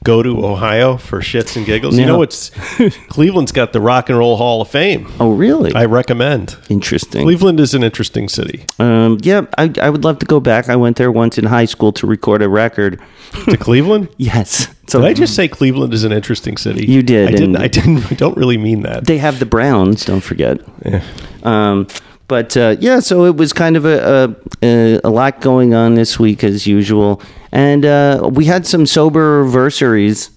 go 0.03 0.23
to 0.23 0.45
Ohio 0.45 0.97
for 0.97 1.21
shits 1.21 1.57
and 1.57 1.65
giggles. 1.67 1.99
You 1.99 2.07
know, 2.07 2.23
it's 2.23 2.51
Cleveland's 3.09 3.53
got 3.53 3.73
the 3.73 3.81
Rock 3.81 4.09
and 4.09 4.19
Roll 4.19 4.37
Hall 4.37 4.61
of 4.63 4.69
Fame. 4.69 5.11
oh 5.21 5.33
really 5.33 5.75
I 5.75 5.85
recommend. 5.85 6.57
interesting. 6.69 7.23
Cleveland 7.23 7.61
is 7.61 7.75
an 7.75 7.83
interesting 7.83 8.29
city. 8.29 8.65
Um, 8.79 9.19
yeah, 9.23 9.43
I, 9.59 9.73
I 9.81 9.91
would 9.91 10.05
love 10.05 10.19
to 10.21 10.27
go 10.27 10.41
back. 10.41 10.69
I 10.69 10.77
went 10.77 10.97
there 10.97 11.13
once 11.13 11.39
in 11.39 11.45
high 11.45 11.67
school 11.67 11.93
to 11.93 12.07
record 12.07 12.43
a 12.43 12.49
record. 12.49 13.01
To 13.49 13.57
Cleveland? 13.57 14.09
Yes. 14.19 14.69
So 14.89 15.01
Did 15.01 15.09
I 15.09 15.15
just 15.15 15.35
say 15.35 15.49
Cleveland 15.49 15.95
is 15.95 16.05
an 16.05 16.13
interesting 16.13 16.57
city? 16.57 16.85
You 16.87 17.03
did, 17.03 17.29
I 17.29 17.31
didn't. 17.31 17.57
I 17.57 17.69
didn't. 17.69 18.11
I 18.13 18.15
don't 18.15 18.37
really 18.37 18.59
mean 18.59 18.83
that. 18.83 19.07
they 19.07 19.19
have 19.19 19.39
the 19.39 19.47
Browns, 19.47 20.05
don't 20.05 20.21
forget. 20.21 20.59
Yeah. 20.85 21.03
Um, 21.45 21.87
but 22.29 22.57
uh, 22.57 22.77
yeah, 22.81 23.01
so 23.01 23.25
it 23.27 23.37
was 23.37 23.53
kind 23.53 23.77
of 23.77 23.85
a, 23.85 24.35
a, 24.63 25.01
a 25.05 25.11
lot 25.11 25.41
going 25.41 25.75
on 25.75 25.95
this 25.95 26.19
week 26.19 26.43
as 26.45 26.67
usual. 26.67 27.21
And 27.53 27.85
uh, 27.85 28.31
we 28.33 28.47
had 28.47 28.67
some 28.67 28.87
sober 28.87 29.43
anniversaries. 29.43 30.31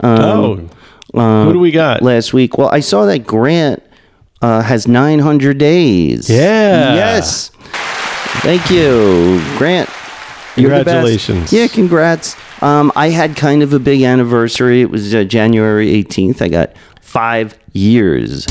Um, 0.00 0.70
Oh, 1.14 1.20
uh, 1.20 1.44
who 1.44 1.52
do 1.52 1.58
we 1.58 1.70
got? 1.70 2.02
last 2.02 2.32
week? 2.32 2.56
Well, 2.56 2.68
I 2.70 2.80
saw 2.80 3.04
that 3.04 3.26
Grant 3.26 3.82
uh, 4.40 4.62
has 4.62 4.88
900 4.88 5.58
days. 5.58 6.30
Yeah. 6.30 6.94
Yes. 6.94 7.50
Thank 8.40 8.70
you, 8.70 9.42
Grant. 9.58 9.90
You're 10.56 10.70
the 10.70 10.84
best. 10.84 11.18
Congratulations. 11.18 11.52
Yeah, 11.52 11.66
congrats. 11.66 12.34
Um, 12.62 12.92
I 12.96 13.10
had 13.10 13.36
kind 13.36 13.62
of 13.62 13.72
a 13.72 13.78
big 13.78 14.02
anniversary. 14.02 14.80
It 14.80 14.90
was 14.90 15.14
uh, 15.14 15.24
January 15.24 15.88
18th. 16.02 16.40
I 16.40 16.48
got 16.48 16.72
five 17.00 17.58
years. 17.72 18.46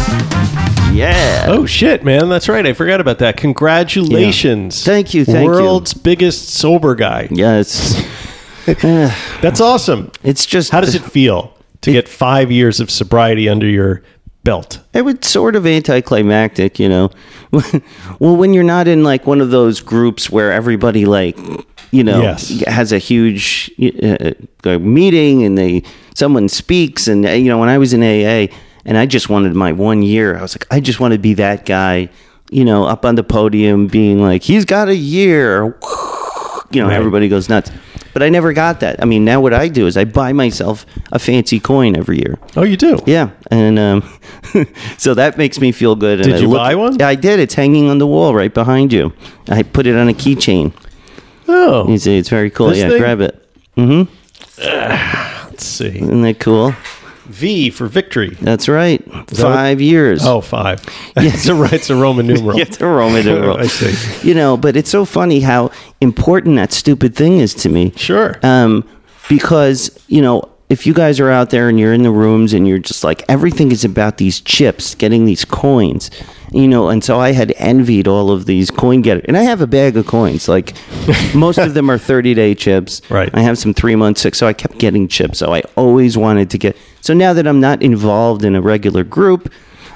Yeah. 0.91 1.45
Oh 1.47 1.65
shit, 1.65 2.03
man! 2.03 2.27
That's 2.29 2.49
right. 2.49 2.65
I 2.65 2.73
forgot 2.73 2.99
about 2.99 3.19
that. 3.19 3.37
Congratulations! 3.37 4.85
Yeah. 4.85 4.93
Thank 4.93 5.13
you, 5.13 5.23
thank 5.25 5.39
you. 5.45 5.49
World's 5.49 5.93
biggest 5.93 6.49
sober 6.49 6.95
guy. 6.95 7.27
Yes. 7.31 7.95
That's 8.65 9.61
awesome. 9.61 10.11
It's 10.23 10.45
just 10.45 10.71
How 10.71 10.81
does 10.81 10.93
it 10.93 11.01
feel 11.03 11.57
to 11.81 11.91
get 11.91 12.07
five 12.07 12.51
years 12.51 12.79
of 12.79 12.91
sobriety 12.91 13.49
under 13.49 13.65
your 13.65 14.03
belt? 14.43 14.79
It 14.93 15.03
was 15.03 15.15
sort 15.21 15.55
of 15.55 15.65
anticlimactic, 15.65 16.77
you 16.77 16.89
know. 16.89 17.09
well, 18.19 18.35
when 18.35 18.53
you're 18.53 18.63
not 18.63 18.87
in 18.87 19.03
like 19.03 19.25
one 19.25 19.41
of 19.41 19.49
those 19.49 19.81
groups 19.81 20.29
where 20.29 20.51
everybody 20.51 21.05
like, 21.05 21.37
you 21.91 22.03
know, 22.03 22.21
Yes. 22.21 22.49
has 22.67 22.91
a 22.91 22.97
huge 22.99 23.71
uh, 23.81 24.31
uh, 24.65 24.77
meeting 24.79 25.43
and 25.43 25.57
they 25.57 25.83
someone 26.13 26.47
speaks 26.49 27.07
and 27.07 27.23
you 27.25 27.45
know, 27.45 27.57
when 27.57 27.69
I 27.69 27.77
was 27.77 27.93
in 27.93 28.03
AA 28.03 28.53
and 28.85 28.97
I 28.97 29.05
just 29.05 29.29
wanted 29.29 29.53
my 29.55 29.71
one 29.71 30.01
year, 30.01 30.37
I 30.37 30.41
was 30.41 30.55
like, 30.55 30.67
I 30.71 30.79
just 30.79 30.99
want 30.99 31.13
to 31.13 31.19
be 31.19 31.33
that 31.35 31.65
guy, 31.65 32.09
you 32.49 32.65
know, 32.65 32.85
up 32.85 33.05
on 33.05 33.15
the 33.15 33.23
podium 33.23 33.87
being 33.87 34.19
like, 34.21 34.43
he's 34.43 34.65
got 34.65 34.87
a 34.89 34.95
year. 34.95 35.77
You 36.73 36.81
know, 36.81 36.87
Right. 36.87 36.95
everybody 36.95 37.27
goes 37.27 37.49
nuts. 37.49 37.69
But 38.13 38.23
I 38.23 38.29
never 38.29 38.51
got 38.53 38.79
that. 38.81 39.01
I 39.01 39.05
mean, 39.05 39.23
now 39.25 39.39
what 39.41 39.53
I 39.53 39.67
do 39.69 39.87
is 39.87 39.95
I 39.97 40.03
buy 40.05 40.33
myself 40.33 40.85
a 41.13 41.19
fancy 41.19 41.59
coin 41.59 41.95
every 41.97 42.17
year. 42.17 42.39
Oh, 42.57 42.63
you 42.63 42.75
do. 42.77 42.99
Yeah, 43.05 43.29
and 43.49 43.77
um, 43.79 44.03
so 44.97 45.13
that 45.13 45.37
makes 45.37 45.59
me 45.59 45.71
feel 45.71 45.95
good. 45.95 46.19
And 46.19 46.27
Did 46.27 46.35
I 46.35 46.39
you 46.39 46.47
look- 46.49 46.57
buy 46.59 46.75
one? 46.75 46.97
Yeah, 46.99 47.07
I 47.09 47.15
did. 47.15 47.39
It's 47.39 47.53
hanging 47.53 47.89
on 47.89 47.99
the 47.99 48.07
wall 48.07 48.33
right 48.35 48.53
behind 48.53 48.91
you. 48.93 49.13
I 49.49 49.63
put 49.63 49.85
it 49.87 49.95
on 49.95 50.09
a 50.09 50.13
keychain. 50.13 50.73
Oh, 51.47 51.87
You 51.89 51.97
see, 51.97 52.17
it's 52.17 52.29
very 52.29 52.49
cool. 52.49 52.67
This 52.69 52.79
yeah, 52.79 52.89
thing? 52.89 52.97
grab 52.99 53.21
it. 53.21 53.47
mm-hmm 53.77 54.03
let's 55.49 55.65
see. 55.65 55.87
Isn't 55.87 56.21
that 56.21 56.39
cool? 56.39 56.73
V 57.31 57.69
for 57.69 57.87
victory. 57.87 58.37
That's 58.41 58.67
right. 58.67 59.03
Five 59.29 59.81
years. 59.81 60.25
Oh, 60.25 60.41
five. 60.41 60.81
it's 61.15 61.47
a 61.47 61.63
it's 61.73 61.89
a 61.89 61.95
Roman 61.95 62.27
numeral. 62.27 62.57
Yeah, 62.57 62.65
it's 62.67 62.81
a 62.81 62.87
Roman 62.87 63.25
numeral. 63.25 63.57
I 63.57 63.67
see. 63.67 64.27
You 64.27 64.35
know, 64.35 64.57
but 64.57 64.75
it's 64.75 64.89
so 64.89 65.05
funny 65.05 65.39
how 65.39 65.71
important 65.99 66.55
that 66.57 66.71
stupid 66.71 67.15
thing 67.15 67.39
is 67.39 67.53
to 67.55 67.69
me. 67.69 67.93
Sure. 67.95 68.39
Um, 68.43 68.87
because 69.29 69.97
you 70.07 70.21
know, 70.21 70.49
if 70.69 70.85
you 70.85 70.93
guys 70.93 71.19
are 71.19 71.29
out 71.29 71.49
there 71.49 71.69
and 71.69 71.79
you're 71.79 71.93
in 71.93 72.03
the 72.03 72.11
rooms 72.11 72.53
and 72.53 72.67
you're 72.67 72.79
just 72.79 73.03
like 73.03 73.23
everything 73.27 73.71
is 73.71 73.83
about 73.83 74.17
these 74.17 74.39
chips, 74.41 74.95
getting 74.95 75.25
these 75.25 75.45
coins, 75.45 76.09
you 76.51 76.67
know, 76.67 76.89
and 76.89 77.03
so 77.03 77.19
I 77.19 77.31
had 77.31 77.53
envied 77.57 78.07
all 78.07 78.29
of 78.29 78.45
these 78.45 78.69
coin 78.69 79.01
getters, 79.01 79.23
and 79.27 79.37
I 79.37 79.43
have 79.43 79.61
a 79.61 79.67
bag 79.67 79.95
of 79.97 80.05
coins. 80.05 80.47
Like 80.49 80.73
most 81.33 81.57
of 81.57 81.73
them 81.73 81.89
are 81.89 81.97
30 82.11 82.33
day 82.33 82.55
chips. 82.55 83.01
Right. 83.09 83.29
I 83.33 83.41
have 83.41 83.57
some 83.57 83.73
three 83.73 83.95
months, 83.95 84.25
so 84.37 84.47
I 84.47 84.53
kept 84.53 84.77
getting 84.77 85.07
chips. 85.07 85.39
So 85.39 85.53
I 85.53 85.61
always 85.75 86.17
wanted 86.17 86.49
to 86.51 86.57
get. 86.57 86.77
So 86.99 87.13
now 87.13 87.33
that 87.33 87.47
I'm 87.47 87.59
not 87.59 87.81
involved 87.81 88.43
in 88.43 88.55
a 88.55 88.61
regular 88.61 89.03
group. 89.03 89.51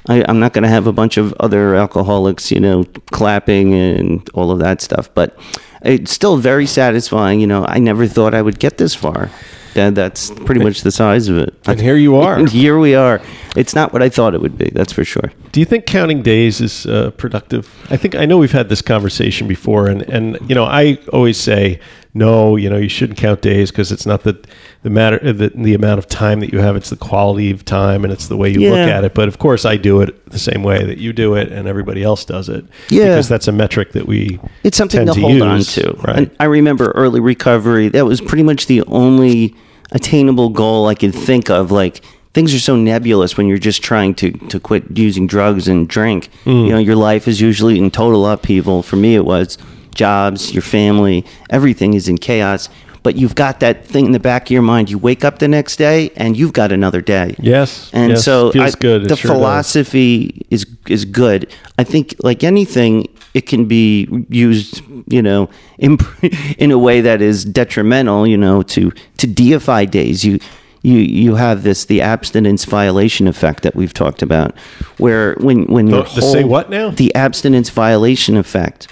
I, 0.08 0.24
I'm 0.28 0.40
not 0.40 0.54
going 0.54 0.62
to 0.62 0.70
have 0.70 0.86
a 0.86 0.94
bunch 0.94 1.18
of 1.18 1.34
other 1.40 1.74
alcoholics, 1.74 2.52
you 2.52 2.60
know, 2.60 2.84
clapping 3.12 3.74
and 3.74 4.30
all 4.36 4.52
of 4.52 4.60
that 4.60 4.80
stuff. 4.80 5.12
But 5.16 5.36
it's 5.82 6.12
still 6.12 6.38
very 6.38 6.68
satisfying. 6.68 7.40
You 7.40 7.48
know, 7.48 7.66
I 7.66 7.80
never 7.80 8.06
thought 8.06 8.36
I 8.36 8.44
would 8.44 8.60
get 8.60 8.78
this 8.78 8.94
far. 8.94 9.32
That, 9.76 9.94
that's 9.94 10.32
pretty 10.32 10.64
much 10.64 10.82
the 10.82 10.92
size 10.92 11.28
of 11.28 11.38
it. 11.38 11.54
and 11.68 11.80
here 11.80 11.96
you 11.98 12.16
are. 12.16 12.38
And 12.38 12.50
here 12.64 12.80
we 12.80 12.96
are. 12.96 13.22
It's 13.56 13.76
not 13.76 13.94
what 13.94 14.02
I 14.02 14.10
thought 14.10 14.34
it 14.34 14.42
would 14.42 14.58
be. 14.58 14.70
That's 14.74 14.92
for 14.92 15.06
sure. 15.06 15.32
Do 15.52 15.60
you 15.60 15.66
think 15.66 15.86
counting 15.86 16.22
days 16.24 16.60
is 16.62 16.86
uh, 16.86 17.12
productive? 17.12 17.70
I 17.90 17.98
think 17.98 18.16
I 18.16 18.26
know 18.26 18.38
we've 18.38 18.52
had 18.52 18.70
this 18.70 18.82
conversation 18.82 19.48
before, 19.48 19.88
and 19.88 20.02
and 20.04 20.38
you 20.50 20.56
know 20.56 20.66
I 20.66 20.98
always 21.14 21.38
say 21.38 21.80
no. 22.14 22.56
You 22.58 22.70
know 22.70 22.78
you 22.78 22.90
shouldn't 22.90 23.18
count 23.18 23.42
days 23.42 23.72
because 23.72 23.92
it's 23.92 24.06
not 24.06 24.24
the 24.24 24.38
the 24.84 24.90
matter 24.90 25.20
uh, 25.24 25.32
the, 25.32 25.52
the 25.56 25.74
amount 25.74 26.00
of 26.00 26.08
time 26.08 26.42
that 26.42 26.52
you 26.52 26.60
have. 26.60 26.76
It's 26.76 26.90
the 26.90 26.98
quality 26.98 27.52
of 27.52 27.64
time, 27.64 28.04
and 28.04 28.12
it's 28.12 28.28
the 28.28 28.36
way 28.38 28.50
you 28.52 28.70
look 28.70 28.90
at 28.90 29.04
it. 29.06 29.14
But 29.14 29.28
of 29.30 29.40
course, 29.40 29.64
I 29.66 29.78
do 29.78 30.02
it 30.02 30.26
the 30.30 30.40
same 30.40 30.64
way 30.64 30.84
that 30.84 30.98
you 30.98 31.14
do 31.14 31.36
it, 31.36 31.52
and 31.52 31.68
everybody 31.68 32.04
else 32.04 32.26
does 32.26 32.50
it. 32.50 32.66
Yeah. 32.90 33.06
because 33.06 33.30
that's 33.30 33.48
a 33.48 33.54
metric 33.54 33.94
that 33.94 34.08
we 34.08 34.40
It's 34.64 34.78
something 34.78 35.06
tend 35.06 35.14
to 35.16 35.22
hold 35.22 35.42
on 35.42 35.62
to. 35.62 35.94
Right. 36.04 36.18
And 36.18 36.36
I 36.40 36.46
remember 36.46 36.92
early 36.92 37.20
recovery. 37.22 37.88
That 37.90 38.06
was 38.06 38.20
pretty 38.22 38.44
much 38.44 38.68
the 38.68 38.82
only 38.84 39.56
attainable 39.92 40.50
goal 40.50 40.88
I 40.88 40.96
could 40.96 41.14
think 41.14 41.50
of. 41.50 41.72
Like 41.72 42.02
things 42.34 42.54
are 42.54 42.60
so 42.60 42.76
nebulous 42.76 43.38
when 43.38 43.48
you're 43.48 43.58
just 43.58 43.82
trying 43.84 44.14
to 44.16 44.32
to 44.32 44.60
quit 44.60 44.84
using 44.98 45.28
drugs 45.28 45.68
and 45.68 45.88
drink. 45.88 46.30
Mm. 46.46 46.66
You 46.66 46.72
know, 46.72 46.78
your 46.80 46.96
life 46.96 47.28
is 47.28 47.40
usually 47.42 47.78
in 47.78 47.92
total 47.92 48.26
upheaval. 48.28 48.84
For 48.84 48.96
me, 48.96 49.16
it 49.16 49.26
was 49.26 49.58
jobs, 49.94 50.54
your 50.54 50.62
family, 50.64 51.24
everything 51.50 51.94
is 51.94 52.08
in 52.08 52.18
chaos. 52.18 52.70
But 53.04 53.16
you've 53.16 53.36
got 53.36 53.60
that 53.60 53.86
thing 53.86 54.08
in 54.08 54.14
the 54.14 54.20
back 54.20 54.46
of 54.48 54.52
your 54.52 54.64
mind. 54.64 54.90
You 54.90 54.98
wake 54.98 55.24
up 55.24 55.38
the 55.38 55.48
next 55.48 55.76
day 55.76 56.10
and 56.16 56.36
you've 56.36 56.54
got 56.54 56.72
another 56.72 57.02
day. 57.02 57.36
Yes, 57.40 57.92
And 57.94 58.10
yes, 58.14 58.26
so 58.26 58.52
feels 58.52 58.74
I- 58.76 58.80
good. 58.80 59.04
It 59.04 59.10
the 59.10 59.16
sure 59.16 59.30
does. 59.30 59.38
philosophy 59.38 60.44
is 60.50 60.66
is 60.88 61.06
good. 61.06 61.48
I 61.78 61.84
think 61.84 62.16
like 62.24 62.44
anything, 62.44 63.08
it 63.36 63.46
can 63.48 63.66
be 63.66 64.08
used, 64.30 64.82
you 65.08 65.22
know, 65.22 65.50
in 65.78 65.98
in 66.58 66.72
a 66.72 66.78
way 66.80 67.02
that 67.02 67.22
is 67.22 67.44
detrimental, 67.44 68.26
you 68.26 68.38
know, 68.38 68.64
to 68.64 68.92
to 69.18 69.28
deify 69.28 69.84
days. 69.84 70.24
You 70.24 70.40
you 70.82 71.00
you 71.00 71.36
have 71.36 71.64
this 71.64 71.84
the 71.86 72.02
abstinence 72.02 72.64
violation 72.64 73.28
effect 73.28 73.62
that 73.64 73.76
we've 73.76 73.94
talked 73.94 74.22
about, 74.22 74.58
where 74.98 75.36
when 75.42 75.66
when 75.66 75.88
The- 75.88 76.06
say 76.06 76.46
what 76.46 76.70
now? 76.70 76.92
the 76.92 77.14
abstinence 77.14 77.70
violation 77.70 78.38
effect, 78.38 78.88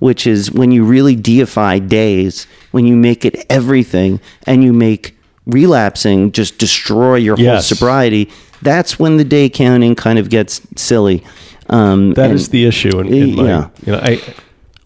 which 0.00 0.26
is 0.26 0.50
when 0.50 0.72
you 0.72 0.84
really 0.84 1.14
deify 1.14 1.78
days, 1.78 2.48
when 2.72 2.86
you 2.86 2.96
make 2.96 3.24
it 3.24 3.46
everything, 3.48 4.20
and 4.44 4.64
you 4.64 4.72
make 4.72 5.16
relapsing 5.46 6.32
just 6.32 6.58
destroy 6.58 7.14
your 7.16 7.36
whole 7.36 7.60
sobriety. 7.60 8.28
That's 8.62 8.98
when 8.98 9.18
the 9.18 9.24
day 9.24 9.48
counting 9.50 9.94
kind 9.94 10.18
of 10.18 10.30
gets 10.30 10.62
silly. 10.74 11.22
Um, 11.68 12.12
That 12.14 12.26
and- 12.30 12.34
is 12.34 12.48
the 12.50 12.64
issue. 12.66 12.98
In, 13.00 13.12
in 13.14 13.36
my, 13.36 13.44
Yeah. 13.44 13.68
you 13.86 13.92
know, 13.92 13.98
I 14.02 14.20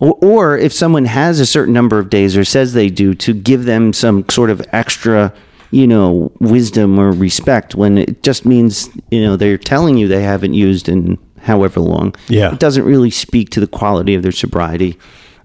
or, 0.01 0.57
if 0.57 0.73
someone 0.73 1.07
has 1.07 1.41
a 1.41 1.47
certain 1.47 1.75
number 1.75 1.99
of 1.99 2.09
days 2.09 2.37
or 2.37 2.45
says 2.45 2.73
they 2.73 2.89
do, 2.89 3.15
to 3.15 3.35
give 3.35 3.65
them 3.65 3.93
some 3.93 4.25
sort 4.31 4.49
of 4.49 4.65
extra, 4.73 5.33
you 5.73 5.89
know, 5.89 6.31
wisdom 6.39 7.01
or 7.01 7.11
respect 7.11 7.75
when 7.75 7.99
it 7.99 8.23
just 8.23 8.47
means, 8.47 8.89
you 9.11 9.21
know, 9.21 9.35
they're 9.35 9.59
telling 9.59 9.97
you 9.97 10.07
they 10.07 10.23
haven't 10.23 10.55
used 10.55 10.89
in 10.89 11.19
however 11.43 11.81
long. 11.81 12.15
Yeah. 12.29 12.53
It 12.53 12.61
doesn't 12.61 12.85
really 12.85 13.11
speak 13.11 13.51
to 13.51 13.61
the 13.61 13.67
quality 13.67 14.15
of 14.15 14.23
their 14.23 14.31
sobriety. 14.31 14.97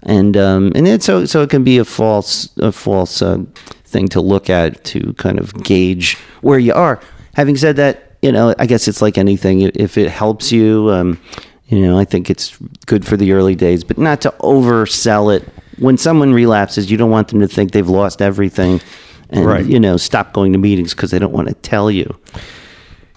And 0.04 0.36
um, 0.36 0.70
and 0.76 1.02
so 1.02 1.24
so 1.24 1.42
it 1.42 1.50
can 1.50 1.64
be 1.64 1.78
a 1.78 1.84
false 1.84 2.50
a 2.58 2.70
false 2.70 3.22
uh, 3.22 3.38
thing 3.86 4.06
to 4.08 4.20
look 4.20 4.48
at 4.50 4.84
to 4.84 5.14
kind 5.14 5.40
of 5.40 5.52
gauge 5.64 6.16
where 6.42 6.58
you 6.60 6.74
are. 6.74 7.00
Having 7.34 7.56
said 7.56 7.76
that, 7.76 8.13
you 8.24 8.32
know, 8.32 8.54
I 8.58 8.64
guess 8.64 8.88
it's 8.88 9.02
like 9.02 9.18
anything. 9.18 9.60
If 9.60 9.98
it 9.98 10.10
helps 10.10 10.50
you, 10.50 10.90
um, 10.90 11.20
you 11.68 11.78
know, 11.82 11.98
I 11.98 12.06
think 12.06 12.30
it's 12.30 12.56
good 12.86 13.04
for 13.06 13.18
the 13.18 13.32
early 13.32 13.54
days, 13.54 13.84
but 13.84 13.98
not 13.98 14.22
to 14.22 14.30
oversell 14.40 15.34
it. 15.36 15.46
When 15.78 15.98
someone 15.98 16.32
relapses, 16.32 16.90
you 16.90 16.96
don't 16.96 17.10
want 17.10 17.28
them 17.28 17.40
to 17.40 17.48
think 17.48 17.72
they've 17.72 17.86
lost 17.86 18.22
everything, 18.22 18.80
and 19.28 19.44
Right. 19.44 19.66
you 19.66 19.78
know, 19.78 19.98
stop 19.98 20.32
going 20.32 20.52
to 20.54 20.58
meetings 20.58 20.94
because 20.94 21.10
they 21.10 21.18
don't 21.18 21.34
want 21.34 21.48
to 21.48 21.54
tell 21.54 21.90
you. 21.90 22.16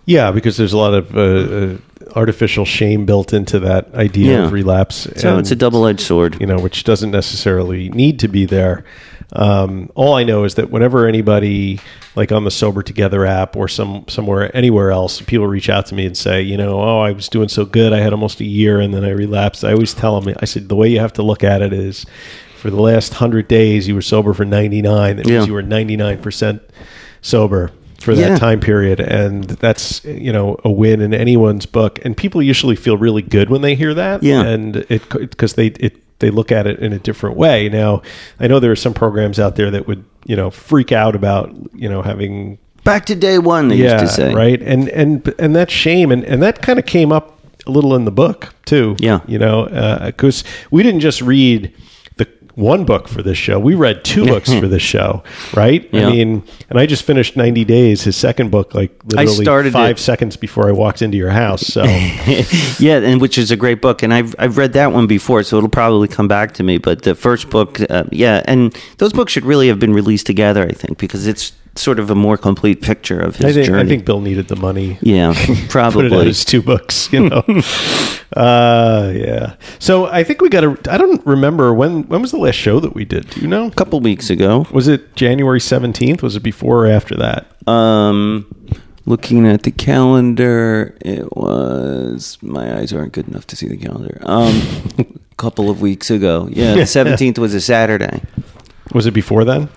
Yeah, 0.07 0.31
because 0.31 0.55
there's 0.55 0.71
a 0.73 0.77
lot 0.77 0.93
of 0.93 1.15
uh, 1.15 1.21
uh, 1.21 1.77
artificial 2.15 2.63
shame 2.63 3.05
built 3.05 3.33
into 3.33 3.59
that 3.59 3.93
idea 3.93 4.39
Yeah. 4.39 4.45
of 4.45 4.53
relapse. 4.53 5.07
So 5.17 5.31
and, 5.31 5.39
it's 5.41 5.51
a 5.51 5.55
double-edged 5.55 5.99
sword. 5.99 6.37
you 6.39 6.47
know, 6.47 6.57
which 6.57 6.85
doesn't 6.85 7.11
necessarily 7.11 7.89
need 7.89 8.17
to 8.21 8.29
be 8.29 8.45
there. 8.45 8.85
Um, 9.33 9.89
all 9.95 10.13
I 10.13 10.23
know 10.23 10.45
is 10.45 10.55
that 10.55 10.69
whenever 10.71 11.05
anybody, 11.07 11.81
like 12.15 12.31
on 12.31 12.45
the 12.45 12.51
Sober 12.51 12.81
Together 12.81 13.25
app 13.25 13.57
or 13.57 13.67
some 13.67 14.05
somewhere 14.07 14.49
anywhere 14.55 14.91
else, 14.91 15.19
people 15.19 15.45
reach 15.45 15.69
out 15.69 15.85
to 15.87 15.95
me 15.95 16.05
and 16.05 16.15
say, 16.15 16.41
you 16.41 16.55
know, 16.55 16.79
oh, 16.81 17.01
I 17.01 17.11
was 17.11 17.27
doing 17.27 17.49
so 17.49 17.65
good, 17.65 17.91
I 17.91 17.99
had 17.99 18.13
almost 18.13 18.39
a 18.39 18.45
year, 18.45 18.79
and 18.79 18.93
then 18.93 19.03
I 19.03 19.09
relapsed. 19.09 19.65
I 19.65 19.73
always 19.73 19.93
tell 19.93 20.21
them, 20.21 20.33
I 20.41 20.45
said, 20.45 20.69
the 20.69 20.77
way 20.77 20.87
you 20.87 21.01
have 21.01 21.11
to 21.13 21.23
look 21.23 21.43
at 21.43 21.61
it 21.61 21.73
is, 21.73 22.05
for 22.55 22.69
the 22.69 22.81
last 22.81 23.15
hundred 23.15 23.49
days, 23.49 23.85
you 23.89 23.95
were 23.95 24.01
sober 24.01 24.33
for 24.33 24.45
ninety 24.45 24.81
nine. 24.81 25.17
That 25.17 25.27
Yeah. 25.27 25.39
means 25.39 25.47
you 25.47 25.53
were 25.53 25.61
ninety 25.61 25.97
nine 25.97 26.19
percent 26.19 26.61
sober 27.21 27.71
for 27.99 28.13
that 28.15 28.29
Yeah. 28.31 28.37
time 28.37 28.59
period 28.59 28.99
and 28.99 29.43
that's 29.45 30.03
you 30.05 30.31
know 30.31 30.57
a 30.63 30.69
win 30.69 31.01
in 31.01 31.13
anyone's 31.13 31.65
book 31.65 31.99
and 32.05 32.15
people 32.15 32.41
usually 32.43 32.75
feel 32.75 32.95
really 32.97 33.21
good 33.23 33.49
when 33.49 33.61
they 33.61 33.75
hear 33.75 33.93
that 33.93 34.21
Yeah. 34.23 34.43
and 34.43 34.77
it 34.89 35.07
because 35.09 35.53
they 35.53 35.67
it 35.79 35.95
they 36.19 36.29
look 36.29 36.51
at 36.51 36.67
it 36.67 36.79
in 36.79 36.93
a 36.93 36.99
different 36.99 37.37
way 37.37 37.69
now 37.69 38.01
i 38.39 38.47
know 38.47 38.59
there 38.59 38.71
are 38.71 38.75
some 38.75 38.93
programs 38.93 39.39
out 39.39 39.55
there 39.55 39.71
that 39.71 39.87
would 39.87 40.03
you 40.25 40.35
know 40.35 40.49
freak 40.51 40.91
out 40.91 41.15
about 41.15 41.53
you 41.73 41.89
know 41.89 42.01
having 42.01 42.57
Back 42.83 43.05
to 43.07 43.15
day 43.15 43.37
one, 43.39 43.67
they 43.67 43.75
yeah 43.75 44.01
used 44.01 44.15
to 44.15 44.21
say. 44.21 44.33
right 44.33 44.61
and 44.61 44.87
and 44.89 45.33
and 45.39 45.55
that 45.55 45.69
shame 45.69 46.11
and 46.11 46.23
and 46.23 46.41
that 46.41 46.61
kind 46.61 46.79
of 46.79 46.85
came 46.85 47.11
up 47.11 47.37
a 47.65 47.71
little 47.71 47.95
in 47.95 48.05
the 48.05 48.11
book 48.11 48.53
too 48.65 48.95
Yeah. 48.99 49.19
you 49.27 49.37
know 49.39 49.65
uh, 49.65 50.05
because 50.05 50.43
we 50.71 50.83
didn't 50.83 51.01
just 51.01 51.21
read 51.21 51.73
one 52.57 52.85
book 52.85 53.07
for 53.07 53.21
this 53.21 53.37
show. 53.37 53.59
We 53.59 53.75
read 53.75 54.03
two 54.03 54.25
books 54.25 54.51
for 54.51 54.67
this 54.67 54.81
show, 54.81 55.23
right? 55.53 55.87
Yeah. 55.93 56.07
I 56.07 56.11
mean, 56.11 56.43
and 56.71 56.79
I 56.79 56.87
just 56.87 57.03
finished 57.03 57.37
90 57.37 57.63
Days, 57.65 58.03
his 58.03 58.15
second 58.15 58.49
book, 58.49 58.73
like 58.73 58.91
literally 59.05 59.43
started 59.43 59.73
five 59.73 59.97
it- 59.97 60.01
seconds 60.01 60.35
before 60.35 60.67
I 60.67 60.71
walked 60.71 61.03
into 61.03 61.17
your 61.17 61.29
house. 61.29 61.61
So, 61.61 61.83
yeah, 62.79 62.97
and 62.97 63.21
which 63.21 63.37
is 63.37 63.51
a 63.51 63.55
great 63.55 63.79
book, 63.79 64.01
and 64.01 64.11
I've 64.11 64.35
I've 64.39 64.57
read 64.57 64.73
that 64.73 64.91
one 64.91 65.05
before, 65.05 65.43
so 65.43 65.57
it'll 65.57 65.69
probably 65.69 66.07
come 66.07 66.27
back 66.27 66.53
to 66.55 66.63
me. 66.63 66.79
But 66.79 67.03
the 67.03 67.13
first 67.13 67.51
book, 67.51 67.79
uh, 67.91 68.05
yeah, 68.11 68.41
and 68.45 68.75
those 68.97 69.13
books 69.13 69.33
should 69.33 69.45
really 69.45 69.67
have 69.67 69.79
been 69.79 69.93
released 69.93 70.25
together, 70.25 70.63
I 70.63 70.71
think, 70.71 70.97
because 70.97 71.27
it's 71.27 71.53
sort 71.77 71.99
of 71.99 72.09
a 72.09 72.15
more 72.15 72.37
complete 72.37 72.81
picture 72.81 73.19
of 73.19 73.35
his 73.37 73.45
I 73.45 73.53
think, 73.53 73.67
journey. 73.67 73.83
I 73.83 73.85
think 73.85 74.05
Bill 74.05 74.21
needed 74.21 74.47
the 74.47 74.55
money. 74.55 74.97
yeah, 75.01 75.33
probably. 75.69 76.03
Put 76.03 76.05
it 76.05 76.07
out 76.07 76.15
probably. 76.15 76.29
as 76.29 76.45
two 76.45 76.61
books, 76.61 77.11
you 77.11 77.29
know. 77.29 77.43
uh, 78.35 79.11
yeah. 79.15 79.55
So 79.79 80.05
I 80.07 80.23
think 80.23 80.41
we 80.41 80.49
got 80.49 80.61
to. 80.61 80.91
I 80.91 80.97
don't 80.97 81.25
remember 81.25 81.73
when. 81.73 82.03
When 82.07 82.21
was 82.21 82.31
the 82.31 82.37
last 82.37 82.55
show 82.55 82.79
that 82.79 82.93
we 82.93 83.05
did? 83.05 83.29
Do 83.29 83.41
you 83.41 83.47
know? 83.47 83.67
a 83.67 83.71
couple 83.71 83.99
weeks 83.99 84.29
ago. 84.29 84.65
Was 84.71 84.87
it 84.87 85.15
January 85.15 85.59
seventeenth? 85.59 86.23
Was 86.23 86.35
it 86.35 86.43
before 86.43 86.85
or 86.85 86.87
after 86.87 87.15
that? 87.15 87.47
Um, 87.67 88.53
looking 89.05 89.47
at 89.47 89.63
the 89.63 89.71
calendar, 89.71 90.97
it 91.01 91.35
was 91.35 92.37
my 92.41 92.77
eyes 92.77 92.93
aren't 92.93 93.13
good 93.13 93.27
enough 93.27 93.47
to 93.47 93.55
see 93.55 93.67
the 93.67 93.77
calendar. 93.77 94.19
Um, 94.23 94.61
a 94.97 95.05
couple 95.37 95.69
of 95.69 95.81
weeks 95.81 96.09
ago. 96.09 96.47
Yeah, 96.51 96.75
the 96.75 96.85
seventeenth 96.85 97.37
was 97.39 97.53
a 97.53 97.61
Saturday. 97.61 98.21
Was 98.93 99.05
it 99.05 99.11
before 99.11 99.43
then 99.43 99.69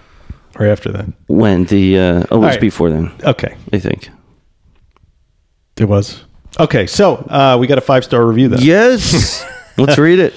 or 0.60 0.66
after 0.66 0.92
then? 0.92 1.14
When 1.26 1.64
the 1.64 1.98
uh, 1.98 2.02
oh, 2.30 2.36
it 2.36 2.38
was 2.38 2.42
right. 2.52 2.60
before 2.60 2.90
then, 2.90 3.10
Okay, 3.24 3.56
I 3.72 3.78
think. 3.80 4.08
it 5.78 5.86
was. 5.86 6.24
Okay, 6.58 6.86
so 6.86 7.14
uh, 7.16 7.56
we 7.58 7.66
got 7.66 7.78
a 7.78 7.80
five 7.82 8.04
star 8.04 8.24
review 8.26 8.48
then 8.48 8.60
Yes, 8.62 9.44
let's 9.78 9.98
read 9.98 10.18
it. 10.18 10.32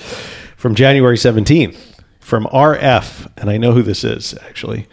from 0.57 0.73
January 0.75 1.17
seventeenth 1.17 1.99
from 2.19 2.45
RF, 2.45 3.29
and 3.38 3.49
I 3.49 3.57
know 3.57 3.73
who 3.73 3.83
this 3.83 4.03
is 4.03 4.33
actually. 4.47 4.88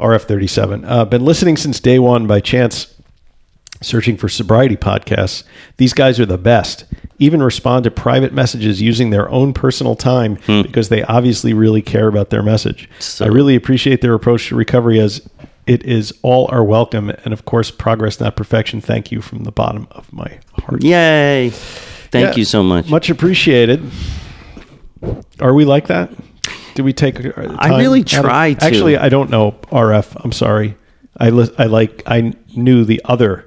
RF 0.00 0.22
thirty 0.22 0.46
seven. 0.48 0.84
Uh, 0.84 1.04
been 1.04 1.24
listening 1.24 1.56
since 1.56 1.78
day 1.80 1.98
one 1.98 2.26
by 2.26 2.40
chance. 2.40 2.88
Searching 3.82 4.16
for 4.16 4.28
sobriety 4.28 4.76
podcasts. 4.76 5.42
These 5.76 5.92
guys 5.92 6.20
are 6.20 6.26
the 6.26 6.38
best. 6.38 6.84
Even 7.22 7.40
respond 7.42 7.84
to 7.84 7.90
private 7.92 8.32
messages 8.32 8.82
using 8.82 9.10
their 9.10 9.28
own 9.30 9.52
personal 9.52 9.94
time 9.94 10.38
because 10.48 10.88
they 10.88 11.04
obviously 11.04 11.54
really 11.54 11.80
care 11.80 12.08
about 12.08 12.30
their 12.30 12.42
message. 12.42 12.88
So- 12.98 13.24
I 13.24 13.28
really 13.28 13.54
appreciate 13.54 14.00
their 14.00 14.14
approach 14.14 14.48
to 14.48 14.56
recovery 14.56 14.98
as 14.98 15.22
it 15.64 15.84
is 15.84 16.12
all 16.22 16.48
are 16.50 16.64
welcome 16.64 17.10
and 17.24 17.32
of 17.32 17.44
course 17.44 17.70
progress 17.70 18.18
not 18.18 18.34
perfection. 18.34 18.80
Thank 18.80 19.12
you 19.12 19.20
from 19.20 19.44
the 19.44 19.52
bottom 19.52 19.86
of 19.92 20.12
my 20.12 20.40
heart. 20.64 20.82
Yay! 20.82 21.50
Thank 22.10 22.30
Yeah, 22.30 22.34
you 22.40 22.44
so 22.44 22.64
much. 22.64 22.88
Much 22.90 23.08
appreciated. 23.08 23.80
Are 25.40 25.54
we 25.54 25.64
like 25.64 25.86
that? 25.86 26.10
Do 26.74 26.82
we 26.82 26.92
take? 26.92 27.24
uh, 27.24 27.30
I 27.58 27.78
really 27.78 28.00
out 28.00 28.12
of- 28.14 28.24
try 28.24 28.54
to. 28.54 28.64
Actually, 28.64 28.96
I 28.96 29.08
don't 29.08 29.30
know 29.30 29.52
RF. 29.70 30.16
I'm 30.24 30.32
sorry. 30.32 30.76
I 31.20 31.30
li- 31.30 31.54
I 31.58 31.66
like 31.66 32.02
I 32.06 32.32
knew 32.56 32.84
the 32.84 33.00
other 33.04 33.46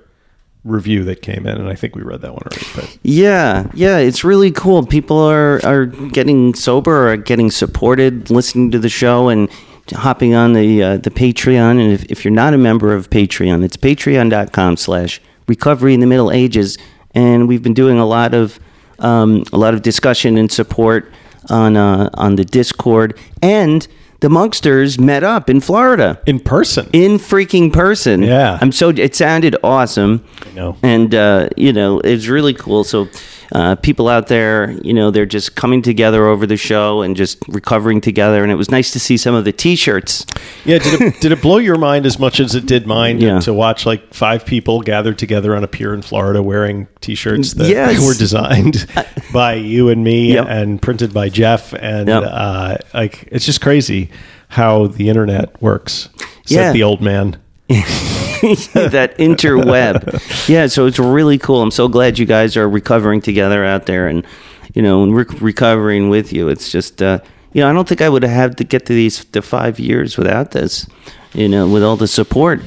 review 0.65 1.03
that 1.05 1.21
came 1.21 1.45
in, 1.45 1.57
and 1.57 1.69
I 1.69 1.75
think 1.75 1.95
we 1.95 2.01
read 2.01 2.21
that 2.21 2.33
one 2.33 2.41
already. 2.43 2.67
But 2.75 2.97
Yeah, 3.03 3.69
yeah, 3.73 3.97
it's 3.97 4.23
really 4.23 4.51
cool. 4.51 4.85
People 4.85 5.17
are 5.17 5.63
are 5.63 5.85
getting 5.85 6.53
sober, 6.55 7.11
are 7.11 7.17
getting 7.17 7.51
supported, 7.51 8.29
listening 8.29 8.71
to 8.71 8.79
the 8.79 8.89
show, 8.89 9.29
and 9.29 9.49
hopping 9.93 10.33
on 10.33 10.53
the 10.53 10.83
uh, 10.83 10.97
the 10.97 11.11
Patreon. 11.11 11.79
And 11.79 11.93
if, 11.93 12.03
if 12.05 12.25
you're 12.25 12.33
not 12.33 12.53
a 12.53 12.57
member 12.57 12.93
of 12.93 13.09
Patreon, 13.09 13.63
it's 13.63 13.77
Patreon.com/slash 13.77 15.21
Recovery 15.47 15.93
in 15.93 15.99
the 15.99 16.07
Middle 16.07 16.31
Ages. 16.31 16.77
And 17.13 17.47
we've 17.47 17.63
been 17.63 17.75
doing 17.75 17.97
a 17.97 18.05
lot 18.05 18.33
of 18.33 18.59
um, 18.99 19.43
a 19.53 19.57
lot 19.57 19.73
of 19.73 19.81
discussion 19.83 20.37
and 20.37 20.51
support 20.51 21.11
on 21.49 21.77
uh, 21.77 22.09
on 22.15 22.35
the 22.35 22.43
Discord. 22.43 23.17
And 23.41 23.87
the 24.25 24.31
Monksters 24.31 24.99
met 24.99 25.23
up 25.23 25.51
in 25.51 25.61
Florida 25.61 26.19
in 26.25 26.39
person, 26.39 26.89
in 26.93 27.19
freaking 27.19 27.71
person. 27.71 28.23
Yeah. 28.23 28.57
I'm 28.59 28.71
so 28.71 28.89
it 28.89 29.13
sounded 29.15 29.55
awesome. 29.63 30.25
I 30.47 30.49
know. 30.55 30.77
And 30.81 31.13
uh, 31.13 31.49
you 31.55 31.71
know, 31.71 31.99
it's 31.99 32.25
really 32.25 32.55
cool. 32.55 32.83
So 32.83 33.07
uh, 33.51 33.75
people 33.75 34.07
out 34.07 34.25
there, 34.25 34.71
you 34.81 34.95
know, 34.95 35.11
they're 35.11 35.27
just 35.27 35.55
coming 35.55 35.83
together 35.83 36.25
over 36.25 36.47
the 36.47 36.57
show 36.57 37.03
and 37.03 37.15
just 37.15 37.37
recovering 37.47 38.01
together. 38.01 38.41
And 38.41 38.51
it 38.51 38.55
was 38.55 38.71
nice 38.71 38.89
to 38.93 38.99
see 38.99 39.15
some 39.17 39.35
of 39.35 39.45
the 39.45 39.51
T-shirts. 39.53 40.25
yeah. 40.65 40.79
Did 40.79 41.01
it 41.01 41.13
did 41.21 41.31
it 41.31 41.41
blow 41.43 41.57
your 41.57 41.77
mind 41.77 42.07
as 42.07 42.17
much 42.17 42.39
as 42.39 42.55
it 42.55 42.65
did 42.65 42.87
mine 42.87 43.19
Yeah. 43.21 43.39
to 43.41 43.53
watch 43.53 43.85
like 43.85 44.11
five 44.11 44.43
people 44.47 44.81
gathered 44.81 45.19
together 45.19 45.55
on 45.55 45.63
a 45.63 45.67
pier 45.67 45.93
in 45.93 46.01
Florida 46.01 46.41
wearing 46.41 46.87
T-shirts 47.05 47.53
that 47.53 47.69
Yes. 47.69 48.05
were 48.05 48.13
designed 48.15 48.87
by 49.31 49.53
you 49.55 49.89
and 49.89 50.03
me 50.03 50.33
Yep. 50.33 50.45
and 50.49 50.81
printed 50.81 51.13
by 51.13 51.29
Jeff, 51.29 51.73
and 51.73 52.07
Yep. 52.07 52.23
uh, 52.25 52.77
like 52.93 53.27
it's 53.31 53.45
just 53.45 53.61
crazy 53.61 54.09
how 54.49 54.87
the 54.87 55.07
internet 55.09 55.61
works. 55.61 56.09
Said 56.45 56.55
Yeah. 56.55 56.71
the 56.71 56.83
old 56.83 57.01
man. 57.01 57.37
that 57.69 59.15
interweb. 59.17 60.47
Yeah, 60.49 60.67
so 60.67 60.85
it's 60.85 60.99
really 60.99 61.37
cool. 61.37 61.61
I'm 61.61 61.71
so 61.71 61.87
glad 61.87 62.19
you 62.19 62.25
guys 62.25 62.55
are 62.57 62.69
recovering 62.69 63.21
together 63.21 63.63
out 63.65 63.85
there, 63.85 64.07
and 64.07 64.25
you 64.73 64.81
know, 64.81 65.03
and 65.03 65.15
rec- 65.15 65.41
recovering 65.41 66.09
with 66.09 66.33
you. 66.33 66.49
It's 66.49 66.71
just, 66.71 67.01
uh, 67.01 67.19
you 67.53 67.61
know, 67.61 67.69
I 67.69 67.73
don't 67.73 67.87
think 67.87 68.01
I 68.01 68.09
would 68.09 68.23
have 68.23 68.31
had 68.31 68.57
to 68.57 68.63
get 68.63 68.85
to 68.87 68.93
these 68.93 69.23
the 69.25 69.41
five 69.41 69.79
years 69.79 70.17
without 70.17 70.51
this. 70.51 70.87
You 71.33 71.49
know, 71.49 71.67
with 71.67 71.83
all 71.83 71.97
the 71.97 72.07
support. 72.07 72.61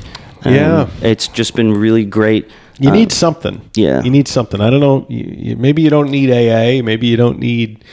Um, 0.44 0.54
Yeah. 0.54 0.88
it's 1.02 1.26
just 1.28 1.54
been 1.56 1.72
really 1.72 2.04
great. 2.04 2.48
You 2.78 2.90
Uh, 2.90 2.94
need 2.94 3.12
something. 3.12 3.60
yeah. 3.74 4.02
You 4.02 4.10
need 4.10 4.28
something. 4.28 4.60
I 4.60 4.70
don't 4.70 4.80
know. 4.80 5.06
You, 5.08 5.24
you, 5.36 5.56
maybe 5.56 5.82
you 5.82 5.90
don't 5.90 6.10
need 6.10 6.30
AA. 6.30 6.82
Maybe 6.84 7.06
you 7.06 7.16
don't 7.16 7.38
need, 7.38 7.84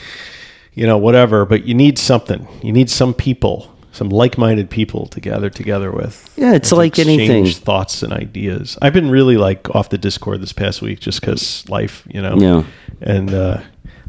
you 0.74 0.86
know, 0.86 0.98
whatever. 0.98 1.44
But 1.44 1.64
you 1.64 1.74
need 1.74 1.98
something. 1.98 2.46
You 2.62 2.72
need 2.72 2.88
some 2.90 3.12
people, 3.14 3.72
some 3.92 4.08
like-minded 4.10 4.70
people 4.70 5.06
to 5.08 5.20
gather 5.20 5.50
together 5.50 5.90
with. 5.90 6.32
Yeah, 6.36 6.54
it's 6.54 6.70
like 6.72 6.98
anything. 6.98 7.46
Thoughts 7.46 8.02
and 8.02 8.12
ideas. 8.12 8.78
I've 8.80 8.92
been 8.92 9.10
really 9.10 9.36
like 9.36 9.68
off 9.74 9.88
the 9.88 9.98
Discord 9.98 10.40
this 10.40 10.52
past 10.52 10.82
week 10.82 11.00
just 11.00 11.20
because 11.20 11.68
life, 11.68 12.04
you 12.08 12.22
know. 12.22 12.36
Yeah. 12.38 12.64
And 13.00 13.32
uh, 13.34 13.60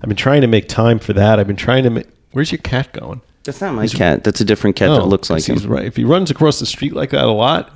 I've 0.02 0.08
been 0.10 0.16
trying 0.16 0.42
to 0.42 0.48
make 0.48 0.68
time 0.68 1.00
for 1.00 1.14
that. 1.14 1.40
I've 1.40 1.48
been 1.48 1.56
trying 1.56 1.84
to. 1.84 1.90
make... 1.90 2.06
Where's 2.34 2.52
your 2.52 2.60
cat 2.62 2.92
going? 2.94 3.22
That's 3.44 3.62
not 3.62 3.74
my 3.74 3.88
cat. 3.88 4.24
That's 4.26 4.42
a 4.42 4.46
different 4.46 4.76
cat 4.76 4.90
that 4.90 5.06
looks 5.06 5.30
like 5.30 5.44
he's 5.46 5.64
him. 5.64 5.72
right. 5.72 5.86
If 5.86 5.96
he 5.96 6.04
runs 6.04 6.30
across 6.30 6.60
the 6.60 6.66
street 6.66 6.94
like 6.94 7.12
that 7.12 7.24
a 7.24 7.32
lot, 7.32 7.72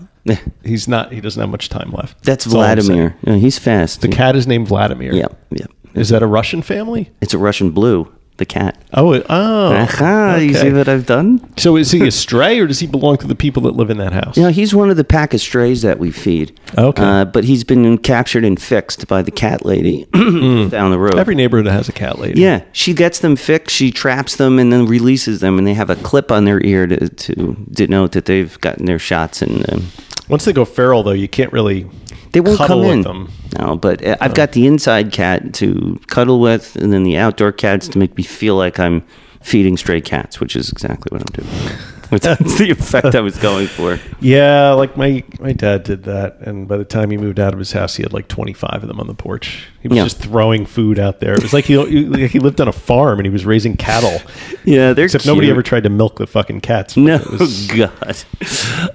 he's 0.64 0.88
not. 0.88 1.12
He 1.12 1.22
doesn't 1.22 1.40
have 1.40 1.50
much 1.50 1.70
time 1.70 1.92
left. 1.92 2.24
That's 2.24 2.46
all 2.48 2.62
I'm 2.62 2.80
saying. 2.82 2.98
Vladimir. 3.00 3.18
Yeah, 3.24 3.36
he's 3.36 3.58
fast. 3.60 4.02
The 4.02 4.08
cat 4.08 4.36
is 4.36 4.48
named 4.48 4.68
Vladimir. 4.68 5.14
Yeah, 5.14 5.28
yeah. 5.50 5.66
Is 5.94 6.10
that 6.10 6.24
a 6.24 6.28
Russian 6.28 6.62
family? 6.62 7.10
It's 7.22 7.34
a 7.34 7.38
Russian 7.38 7.72
blue. 7.72 8.12
The 8.42 8.46
cat. 8.48 8.76
Oh, 8.96 9.14
it- 9.14 9.26
oh. 9.30 9.72
Aha, 9.72 10.38
you 10.38 10.56
see 10.56 10.74
what 10.74 10.90
I've 10.90 11.06
done? 11.06 11.48
So 11.58 11.78
is 11.78 11.92
he 11.92 12.08
a 12.08 12.10
stray, 12.12 12.58
or 12.60 12.66
does 12.66 12.80
he 12.80 12.88
belong 12.88 13.18
to 13.18 13.28
the 13.28 13.36
people 13.36 13.62
that 13.64 13.76
live 13.76 13.92
in 13.92 14.00
that 14.00 14.14
house? 14.14 14.36
You 14.36 14.42
know, 14.42 14.50
he's 14.50 14.74
one 14.74 14.90
of 14.90 14.98
the 14.98 15.04
pack 15.04 15.36
of 15.36 15.42
strays 15.42 15.84
that 15.84 16.00
we 16.00 16.10
feed. 16.10 16.60
Okay. 16.76 17.04
Uh, 17.04 17.26
but 17.26 17.44
he's 17.44 17.64
been 17.64 18.00
captured 18.00 18.44
and 18.44 18.60
fixed 18.60 19.08
by 19.08 19.22
the 19.22 19.30
cat 19.30 19.64
lady 19.64 20.06
down 20.14 20.90
the 20.90 20.98
road. 20.98 21.20
Every 21.20 21.36
neighborhood 21.36 21.68
has 21.72 21.88
a 21.88 21.92
cat 21.92 22.18
lady. 22.18 22.42
yeah, 22.42 22.64
she 22.72 22.96
gets 22.96 23.20
them 23.20 23.36
fixed, 23.36 23.76
she 23.76 23.92
traps 23.92 24.38
them, 24.38 24.58
and 24.58 24.74
then 24.74 24.88
releases 24.88 25.40
them, 25.40 25.60
and 25.60 25.68
they 25.68 25.76
have 25.76 25.92
a 25.92 25.96
clip 25.98 26.32
on 26.32 26.46
their 26.46 26.66
ear 26.66 26.88
to, 26.88 27.10
to 27.10 27.56
denote 27.72 28.14
that 28.14 28.26
they've 28.26 28.60
gotten 28.62 28.86
their 28.88 28.98
shots. 28.98 29.44
And 29.44 29.72
um, 29.72 29.92
Once 30.32 30.46
they 30.46 30.54
go 30.54 30.64
feral, 30.64 31.04
though, 31.04 31.12
you 31.12 31.28
can't 31.28 31.52
really. 31.52 31.86
they 32.32 32.40
won't 32.40 32.58
cuddle 32.58 32.78
come 32.78 32.88
with 32.88 32.92
in. 32.94 33.02
them. 33.02 33.30
No, 33.60 33.76
but 33.76 34.04
uh, 34.04 34.16
I've 34.22 34.34
got 34.34 34.54
the 34.54 34.66
inside 34.66 35.12
cat 35.12 35.54
to 35.56 36.00
cuddle 36.08 36.40
with, 36.40 36.78
and 36.78 36.94
then 36.94 37.04
the 37.04 37.18
outdoor 37.18 37.52
cats 37.52 37.90
to 37.90 38.00
make 38.00 38.16
me 38.16 38.24
feel 38.24 38.56
like 38.56 38.80
I'm 38.80 39.04
feeding 39.42 39.76
stray 39.76 40.00
cats, 40.00 40.40
which 40.40 40.56
is 40.56 40.72
exactly 40.72 41.10
what 41.12 41.22
I'm 41.22 41.44
doing. 41.44 41.78
That's 42.22 42.58
the 42.60 42.70
effect 42.72 43.16
I 43.16 43.22
was 43.22 43.38
going 43.38 43.68
for. 43.68 43.98
Yeah, 44.20 44.72
like 44.72 44.98
my 44.98 45.24
my 45.40 45.54
dad 45.54 45.84
did 45.84 46.04
that, 46.04 46.40
and 46.42 46.68
by 46.68 46.76
the 46.78 46.84
time 46.84 47.10
he 47.10 47.16
moved 47.18 47.40
out 47.40 47.54
of 47.54 47.60
his 47.60 47.72
house, 47.72 47.96
he 47.96 48.04
had 48.04 48.12
like 48.12 48.28
twenty 48.28 48.52
five 48.54 48.82
of 48.84 48.88
them 48.90 49.00
on 49.00 49.08
the 49.08 49.14
porch. 49.14 49.66
He 49.82 49.88
was 49.88 49.96
Yeah. 49.98 50.04
just 50.04 50.18
throwing 50.20 50.66
food 50.66 51.00
out 51.00 51.22
there. 51.22 51.34
It 51.34 51.42
was 51.42 51.54
like 51.54 51.66
he 51.66 51.78
like 51.78 52.30
he 52.32 52.40
lived 52.40 52.60
on 52.60 52.68
a 52.68 52.74
farm 52.74 53.18
and 53.20 53.26
he 53.26 53.32
was 53.32 53.46
raising 53.46 53.78
cattle. 53.78 54.20
Yeah, 54.64 54.94
they're 54.94 55.06
Except 55.06 55.26
nobody 55.26 55.50
ever 55.50 55.64
tried 55.64 55.84
to 55.84 55.90
milk 55.90 56.20
the 56.20 56.28
fucking 56.28 56.62
cats. 56.62 56.96
No, 56.96 57.18
was- 57.32 57.66
God. 57.68 58.18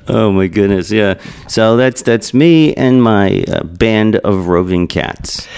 Oh 0.06 0.30
my 0.30 0.46
goodness. 0.46 0.92
Yeah. 0.92 1.20
So 1.48 1.76
that's 1.76 2.02
that's 2.02 2.32
me 2.32 2.72
and 2.74 3.02
my 3.02 3.42
uh, 3.48 3.64
band 3.64 4.16
of 4.16 4.46
roving 4.46 4.86
cats. 4.86 5.48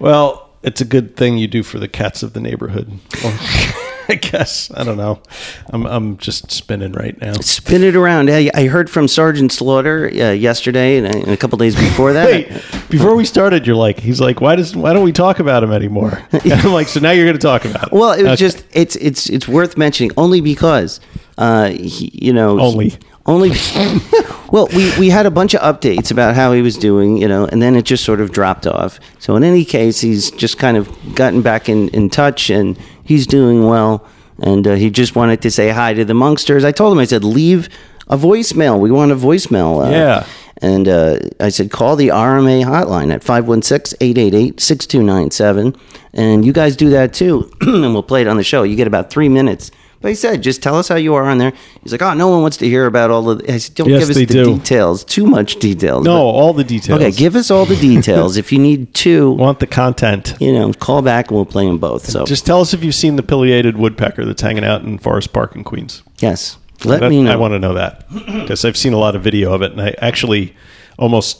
Well, 0.00 0.47
it's 0.62 0.80
a 0.80 0.84
good 0.84 1.16
thing 1.16 1.38
you 1.38 1.46
do 1.48 1.62
for 1.62 1.78
the 1.78 1.88
cats 1.88 2.22
of 2.22 2.32
the 2.32 2.40
neighborhood. 2.40 2.98
I 4.10 4.14
guess 4.14 4.70
I 4.74 4.84
don't 4.84 4.96
know. 4.96 5.20
I'm 5.70 5.86
I'm 5.86 6.16
just 6.16 6.50
spinning 6.50 6.92
right 6.92 7.20
now. 7.20 7.34
Spin 7.34 7.82
it 7.82 7.94
around. 7.94 8.30
I, 8.30 8.50
I 8.54 8.64
heard 8.64 8.88
from 8.88 9.06
Sergeant 9.06 9.52
Slaughter 9.52 10.06
uh, 10.06 10.30
yesterday 10.30 10.96
and, 10.96 11.06
and 11.06 11.28
a 11.28 11.36
couple 11.36 11.58
days 11.58 11.76
before 11.76 12.14
that. 12.14 12.24
Wait, 12.26 12.48
before 12.88 13.14
we 13.14 13.26
started, 13.26 13.66
you're 13.66 13.76
like, 13.76 14.00
he's 14.00 14.18
like, 14.18 14.40
why 14.40 14.56
does 14.56 14.74
why 14.74 14.94
don't 14.94 15.04
we 15.04 15.12
talk 15.12 15.40
about 15.40 15.62
him 15.62 15.72
anymore? 15.72 16.22
And 16.32 16.52
I'm 16.54 16.72
like, 16.72 16.88
so 16.88 17.00
now 17.00 17.10
you're 17.10 17.26
going 17.26 17.36
to 17.36 17.42
talk 17.46 17.66
about 17.66 17.88
it. 17.88 17.92
Well, 17.92 18.12
it 18.12 18.22
was 18.22 18.32
Okay. 18.32 18.36
just 18.36 18.64
it's 18.72 18.96
it's 18.96 19.28
it's 19.28 19.46
worth 19.46 19.76
mentioning 19.76 20.10
only 20.16 20.40
because 20.40 21.00
uh 21.36 21.68
he, 21.68 22.10
you 22.14 22.32
know 22.32 22.58
Only. 22.58 22.88
he- 22.90 22.98
only 23.28 23.50
well 24.50 24.66
we 24.74 24.98
we 24.98 25.10
had 25.10 25.26
a 25.26 25.30
bunch 25.30 25.54
of 25.54 25.60
updates 25.60 26.10
about 26.10 26.34
how 26.34 26.52
he 26.52 26.62
was 26.62 26.76
doing 26.76 27.16
you 27.16 27.28
know 27.28 27.44
and 27.46 27.62
then 27.62 27.76
it 27.76 27.82
just 27.82 28.02
sort 28.04 28.20
of 28.20 28.32
dropped 28.32 28.66
off 28.66 28.98
so 29.20 29.36
in 29.36 29.44
any 29.44 29.64
case 29.64 30.00
he's 30.00 30.30
just 30.32 30.58
kind 30.58 30.76
of 30.76 30.88
gotten 31.14 31.42
back 31.42 31.68
in 31.68 31.88
in 31.90 32.08
touch 32.10 32.50
and 32.50 32.76
he's 33.04 33.26
doing 33.26 33.64
well 33.66 34.04
and 34.40 34.66
uh, 34.66 34.74
he 34.74 34.90
just 34.90 35.16
wanted 35.16 35.42
to 35.42 35.50
say 35.50 35.70
hi 35.70 35.94
to 35.94 36.04
the 36.04 36.12
Monksters. 36.12 36.64
I 36.64 36.72
told 36.72 36.92
him, 36.92 37.00
I 37.00 37.04
said, 37.06 37.24
leave 37.24 37.68
a 38.06 38.16
voicemail. 38.16 38.78
We 38.78 38.90
want 38.90 39.10
a 39.10 39.16
voicemail. 39.16 39.84
Uh, 39.86 39.90
Yeah. 39.90 40.26
And 40.60 40.88
uh, 40.88 41.18
I 41.40 41.50
said, 41.50 41.70
call 41.70 41.96
the 41.96 42.08
RMA 42.08 42.64
hotline 42.64 43.12
at 43.12 43.22
516 43.22 43.96
888 44.00 44.60
6297. 44.60 45.76
And 46.14 46.44
you 46.44 46.52
guys 46.52 46.76
do 46.76 46.90
that 46.90 47.14
too. 47.14 47.50
and 47.60 47.92
we'll 47.94 48.02
play 48.02 48.22
it 48.22 48.28
on 48.28 48.36
the 48.36 48.44
show. 48.44 48.62
You 48.64 48.76
get 48.76 48.86
about 48.86 49.10
three 49.10 49.28
minutes. 49.28 49.70
But 50.00 50.10
he 50.10 50.14
said, 50.14 50.42
just 50.42 50.62
tell 50.62 50.76
us 50.76 50.86
how 50.88 50.94
you 50.94 51.14
are 51.14 51.24
on 51.24 51.38
there. 51.38 51.52
He's 51.82 51.90
like, 51.90 52.02
oh, 52.02 52.14
no 52.14 52.28
one 52.28 52.40
wants 52.42 52.56
to 52.58 52.68
hear 52.68 52.86
about 52.86 53.10
all 53.10 53.28
of 53.30 53.42
I 53.48 53.58
said, 53.58 53.74
don't 53.74 53.88
Yes, 53.88 54.00
give 54.00 54.10
us 54.10 54.16
the 54.16 54.26
do. 54.26 54.44
details. 54.56 55.02
Too 55.04 55.26
much 55.26 55.56
details. 55.56 56.04
No, 56.04 56.12
But- 56.18 56.20
all 56.38 56.52
the 56.52 56.62
details. 56.62 57.00
okay, 57.00 57.10
give 57.10 57.34
us 57.34 57.50
all 57.50 57.64
the 57.64 57.74
details. 57.80 58.36
if 58.36 58.52
you 58.52 58.60
need 58.60 58.94
two, 58.94 59.32
want 59.32 59.58
the 59.58 59.66
content. 59.66 60.34
you 60.38 60.52
know, 60.52 60.72
call 60.72 61.02
back 61.02 61.28
and 61.28 61.36
we'll 61.36 61.46
play 61.46 61.66
them 61.66 61.78
both. 61.78 62.06
So, 62.06 62.24
Just 62.24 62.46
tell 62.46 62.60
us 62.60 62.72
if 62.72 62.84
you've 62.84 62.94
seen 62.94 63.16
the 63.16 63.24
pileated 63.24 63.76
woodpecker 63.76 64.24
that's 64.24 64.40
hanging 64.42 64.64
out 64.64 64.82
in 64.82 64.98
Forest 64.98 65.32
Park 65.32 65.56
in 65.56 65.64
Queens. 65.64 66.02
yes, 66.20 66.58
let 66.84 67.00
That- 67.00 67.10
me 67.10 67.22
know. 67.22 67.32
I 67.32 67.36
want 67.36 67.54
to 67.54 67.58
know 67.58 67.74
that 67.74 68.04
because 68.12 68.64
I've 68.64 68.76
seen 68.76 68.92
a 68.92 68.98
lot 68.98 69.16
of 69.16 69.22
video 69.24 69.52
of 69.52 69.62
it, 69.62 69.72
and 69.72 69.80
I 69.80 69.96
actually 69.98 70.54
almost 70.96 71.38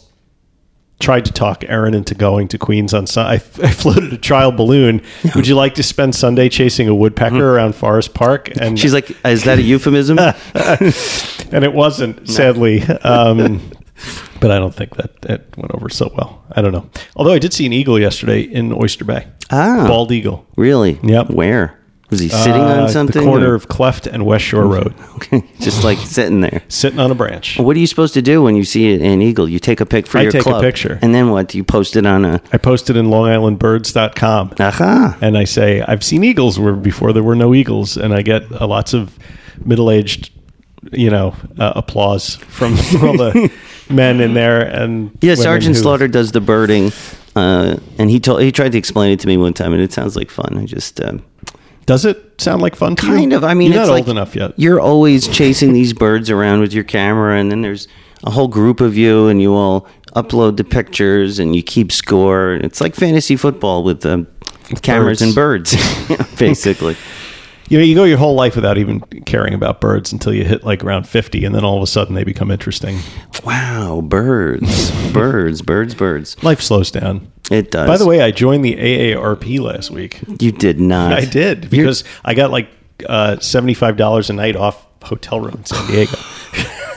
tried 1.01 1.25
to 1.27 1.33
talk 1.33 1.65
Aaron 1.69 1.95
into 1.95 2.15
going 2.15 2.49
to 2.49 2.59
Queens 2.59 2.93
on 2.93 3.07
Sunday. 3.07 3.31
I, 3.63 3.67
I 3.67 3.71
floated 3.71 4.13
a 4.13 4.19
trial 4.19 4.51
balloon. 4.53 5.01
Would 5.35 5.47
you 5.47 5.55
like 5.55 5.75
to 5.75 5.83
spend 5.83 6.15
Sunday 6.15 6.49
chasing 6.49 6.89
a 6.89 6.95
woodpecker 6.95 7.55
around 7.57 7.75
Forest 7.75 8.15
Park? 8.15 8.49
And 8.49 8.59
Mm-hmm. 8.61 8.75
She's 8.77 8.93
like, 8.93 9.11
is 9.25 9.45
that 9.45 9.59
a 9.59 9.63
euphemism? 9.63 10.19
and 10.55 11.65
it 11.65 11.73
wasn't, 11.73 12.29
sadly. 12.29 12.83
Um, 12.83 13.61
but 14.41 14.51
I 14.51 14.59
don't 14.59 14.75
think 14.75 14.97
that 14.97 15.21
that 15.23 15.57
went 15.57 15.73
over 15.75 15.89
so 15.89 16.11
well. 16.17 16.45
I 16.53 16.63
don't 16.63 16.73
know. 16.73 16.89
Although 17.17 17.33
I 17.33 17.39
did 17.39 17.53
see 17.53 17.67
an 17.67 17.73
eagle 17.73 17.99
yesterday 17.99 18.41
in 18.43 18.73
Oyster 18.73 19.05
Bay. 19.05 19.27
ah, 19.51 19.87
Bald 19.89 20.13
eagle. 20.13 20.47
really? 20.57 20.99
Yep. 21.03 21.31
Where? 21.31 21.78
Was 22.11 22.21
he 22.21 22.29
sitting 22.31 22.63
Uh, 22.63 22.83
on 22.85 22.89
something? 22.89 23.23
The 23.23 23.29
corner 23.29 23.51
or- 23.51 23.55
of 23.55 23.69
Cleft 23.69 24.07
and 24.07 24.25
West 24.25 24.45
Shore 24.45 24.67
Road, 24.67 24.95
Okay, 25.17 25.45
just 25.61 25.85
like 25.85 25.99
sitting 25.99 26.41
there. 26.41 26.63
sitting 26.69 26.99
on 26.99 27.11
a 27.11 27.15
branch. 27.15 27.59
What 27.59 27.77
are 27.77 27.81
you 27.81 27.87
supposed 27.87 28.15
to 28.15 28.23
do 28.23 28.41
when 28.43 28.57
you 28.57 28.65
see 28.65 28.95
an 28.95 29.21
eagle? 29.21 29.47
You 29.47 29.59
take 29.59 29.81
a 29.81 29.87
pic 29.87 30.07
for 30.07 30.17
I 30.19 30.23
your 30.23 30.33
take 30.33 30.41
a 30.41 30.45
club. 30.45 30.63
picture. 30.63 30.99
And 31.03 31.15
then 31.15 31.29
what? 31.31 31.49
Do 31.49 31.59
you 31.59 31.65
post 31.65 31.97
it 31.97 32.07
on 32.07 32.25
a. 32.25 32.41
I 32.53 32.57
posted 32.57 32.97
it 32.97 33.01
in 33.01 33.07
LongIslandBirds.com. 33.11 34.55
Aha. 34.59 35.19
and 35.21 35.37
I 35.37 35.45
say 35.45 35.83
I've 35.83 36.03
seen 36.03 36.25
eagles 36.25 36.59
where 36.59 36.73
before 36.73 37.13
there 37.13 37.23
were 37.23 37.37
no 37.37 37.55
eagles, 37.55 37.97
and 37.99 38.15
I 38.15 38.23
get 38.23 38.51
uh, 38.59 38.67
lots 38.67 38.95
of 38.95 39.19
middle-aged, 39.65 40.31
you 40.93 41.11
know, 41.11 41.35
uh, 41.59 41.73
applause 41.77 42.37
from 42.37 42.73
all 43.03 43.17
the 43.19 43.51
men 43.91 44.21
in 44.21 44.33
there. 44.35 44.61
And 44.63 45.11
Yeah, 45.21 45.33
women 45.33 45.43
Sergeant 45.43 45.77
who- 45.77 45.83
Slaughter 45.83 46.09
does 46.09 46.33
the 46.33 46.41
birding. 46.41 46.93
Uh, 47.37 47.77
and 47.99 48.09
he 48.11 48.19
told 48.19 48.41
he 48.41 48.51
tried 48.51 48.73
to 48.73 48.79
explain 48.79 49.13
it 49.13 49.21
to 49.21 49.27
me 49.27 49.37
one 49.37 49.53
time, 49.53 49.73
and 49.73 49.83
it 49.83 49.93
sounds 49.93 50.17
like 50.17 50.31
fun. 50.31 50.57
I 50.59 50.65
just 50.65 51.01
uh, 51.01 51.19
Does 51.89 52.05
it 52.05 52.39
sound 52.39 52.61
like 52.61 52.77
fun? 52.77 52.97
To 52.97 53.07
you? 53.07 53.13
kind 53.15 53.33
of. 53.33 53.43
I 53.45 53.55
mean, 53.55 53.73
you're 53.73 53.81
it's 53.81 53.89
not 53.89 53.95
like 53.95 54.03
old 54.03 54.11
enough 54.11 54.37
yet. 54.37 54.53
You're 54.57 54.79
always 54.79 55.27
chasing 55.27 55.73
these 55.73 55.95
birds 55.95 56.29
around 56.29 56.61
with 56.61 56.75
your 56.75 56.85
camera, 56.85 57.39
and 57.39 57.51
then 57.51 57.63
there's 57.63 57.89
a 58.25 58.31
whole 58.31 58.47
group 58.47 58.83
of 58.83 58.95
you, 58.95 59.29
and 59.29 59.41
you 59.41 59.55
all 59.55 59.87
upload 60.15 60.59
the 60.59 60.65
pictures, 60.65 61.39
and 61.39 61.57
you 61.57 61.63
keep 61.63 61.91
score. 61.91 62.57
It's 62.57 62.83
like 62.83 62.95
fantasy 62.95 63.37
football 63.37 63.85
with 63.85 64.05
um, 64.05 64.27
cameras 64.83 65.21
Birds. 65.21 65.23
and 65.23 65.35
birds, 65.35 66.37
basically. 66.39 66.95
You 67.69 67.79
know, 67.79 67.85
you 67.85 67.95
go 67.95 68.05
your 68.05 68.17
whole 68.19 68.35
life 68.35 68.55
without 68.57 68.79
even 68.79 69.01
caring 69.01 69.53
about 69.55 69.81
birds 69.81 70.13
until 70.13 70.33
you 70.33 70.43
hit 70.45 70.65
like 70.65 70.83
around 70.83 71.07
fifty, 71.07 71.45
and 71.45 71.55
then 71.55 71.65
all 71.65 71.77
of 71.77 71.83
a 71.83 71.87
sudden 71.87 72.15
they 72.15 72.25
become 72.25 72.51
interesting. 72.51 72.99
Wow, 73.45 74.01
birds, 74.03 74.91
birds, 75.13 75.61
birds, 75.63 75.95
birds. 75.95 76.43
Life 76.43 76.61
slows 76.63 76.91
down. 76.91 77.31
It 77.51 77.71
does. 77.71 77.87
By 77.87 77.97
the 77.99 78.07
way, 78.07 78.21
I 78.23 78.31
joined 78.31 78.65
the 78.65 78.75
AARP 78.77 79.61
last 79.61 79.91
week. 79.91 80.21
you 80.41 80.51
did 80.53 80.81
not. 80.81 81.13
I 81.13 81.25
did 81.25 81.65
You're- 81.65 81.83
because 81.85 82.05
I 82.25 82.35
got 82.35 82.51
like 82.51 82.71
uh, 83.07 83.39
seventy-five 83.39 83.97
dollars 83.97 84.31
a 84.31 84.33
night 84.33 84.57
off 84.57 84.87
hotel 85.03 85.41
room 85.41 85.55
in 85.57 85.65
San 85.65 85.87
Diego. 85.91 86.17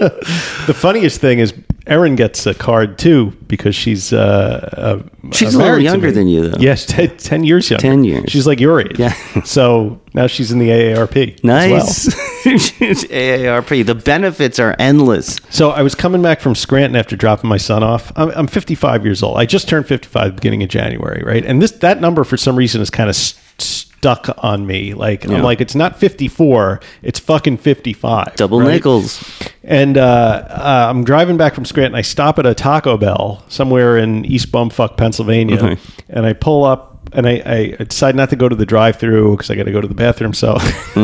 the 0.66 0.74
funniest 0.76 1.20
thing 1.20 1.38
is 1.38 1.54
Erin 1.86 2.16
gets 2.16 2.46
a 2.46 2.54
card 2.54 2.98
too 2.98 3.32
because 3.46 3.74
she's 3.74 4.12
uh, 4.12 5.02
uh, 5.02 5.30
She's 5.32 5.54
a 5.54 5.58
little 5.58 5.78
younger 5.78 6.10
than 6.10 6.28
you, 6.28 6.48
though. 6.48 6.58
Yes, 6.58 6.86
t- 6.86 7.08
ten 7.08 7.44
years 7.44 7.70
younger. 7.70 7.82
10 7.82 8.04
years. 8.04 8.24
She's 8.30 8.46
like 8.46 8.58
your 8.60 8.80
age. 8.80 8.98
Yeah. 8.98 9.12
so 9.44 10.00
now 10.14 10.26
she's 10.26 10.50
in 10.50 10.58
the 10.58 10.68
AARP. 10.68 11.44
Nice. 11.44 12.06
well. 12.46 12.54
AARP. 12.54 13.86
The 13.86 13.94
benefits 13.94 14.58
are 14.58 14.74
endless. 14.78 15.38
So 15.50 15.70
I 15.70 15.82
was 15.82 15.94
coming 15.94 16.22
back 16.22 16.40
from 16.40 16.54
Scranton 16.54 16.96
after 16.96 17.16
dropping 17.16 17.48
my 17.48 17.58
son 17.58 17.82
off. 17.82 18.12
I'm, 18.16 18.30
I'm 18.30 18.46
55 18.46 19.04
years 19.04 19.22
old. 19.22 19.36
I 19.36 19.44
just 19.44 19.68
turned 19.68 19.86
55 19.86 20.36
beginning 20.36 20.62
of 20.62 20.70
January, 20.70 21.22
right? 21.22 21.44
And 21.44 21.60
this 21.60 21.72
that 21.72 22.00
number 22.00 22.24
for 22.24 22.36
some 22.36 22.56
reason 22.56 22.80
is 22.80 22.90
kind 22.90 23.10
of 23.10 23.16
st- 23.16 23.93
stuck 24.04 24.44
on 24.44 24.66
me. 24.66 24.92
Like 24.92 25.24
Yeah. 25.24 25.36
I'm 25.36 25.42
like, 25.42 25.62
it's 25.62 25.74
not 25.74 25.98
54, 25.98 26.80
it's 27.02 27.18
fucking 27.18 27.56
55. 27.56 28.36
Double 28.36 28.60
right? 28.60 28.72
nickels. 28.72 29.24
And 29.62 29.96
uh, 29.96 30.46
uh, 30.50 30.86
I'm 30.90 31.04
driving 31.04 31.38
back 31.38 31.54
from 31.54 31.64
Scranton. 31.64 31.94
I 31.94 32.02
stop 32.02 32.38
at 32.38 32.44
a 32.44 32.54
Taco 32.54 32.98
Bell 32.98 33.42
somewhere 33.48 33.96
in 33.96 34.26
East 34.26 34.52
Bumfuck, 34.52 34.98
Pennsylvania, 34.98 35.78
and 36.10 36.26
I 36.26 36.34
pull 36.34 36.64
up. 36.64 36.90
And 37.12 37.26
I, 37.28 37.42
I 37.78 37.84
decide 37.84 38.16
not 38.16 38.30
to 38.30 38.36
go 38.36 38.48
to 38.48 38.56
the 38.56 38.66
drive-through 38.66 39.36
because 39.36 39.48
I 39.50 39.54
got 39.54 39.64
to 39.64 39.72
go 39.72 39.80
to 39.80 39.86
the 39.86 39.94
bathroom. 39.94 40.34
So 40.34 40.56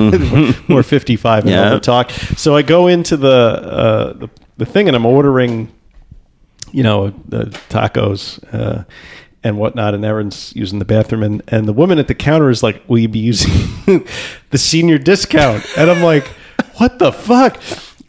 we're 0.68 0.82
55 0.82 1.44
and 1.44 1.50
Yeah. 1.50 1.72
yeah. 1.72 1.78
talk. 1.78 2.10
So 2.10 2.56
I 2.56 2.62
go 2.62 2.86
into 2.88 3.16
the, 3.16 3.28
uh, 3.30 4.12
the 4.14 4.28
the 4.56 4.66
thing 4.66 4.88
and 4.88 4.96
I'm 4.96 5.06
ordering, 5.06 5.72
you 6.72 6.82
know, 6.82 7.10
the 7.28 7.44
tacos 7.70 8.40
uh, 8.52 8.84
and 9.42 9.58
whatnot. 9.58 9.94
And 9.94 10.04
Erin's 10.04 10.52
using 10.54 10.78
the 10.78 10.84
bathroom, 10.84 11.22
and 11.22 11.42
and 11.48 11.66
the 11.66 11.72
woman 11.72 11.98
at 11.98 12.08
the 12.08 12.14
counter 12.14 12.50
is 12.50 12.62
like, 12.62 12.82
"Will 12.88 12.98
you 12.98 13.08
be 13.08 13.18
using 13.20 13.52
the 14.50 14.58
senior 14.58 14.98
discount?" 14.98 15.64
And 15.76 15.90
I'm 15.90 16.02
like, 16.02 16.26
"What 16.76 16.98
the 16.98 17.12
fuck?" 17.12 17.60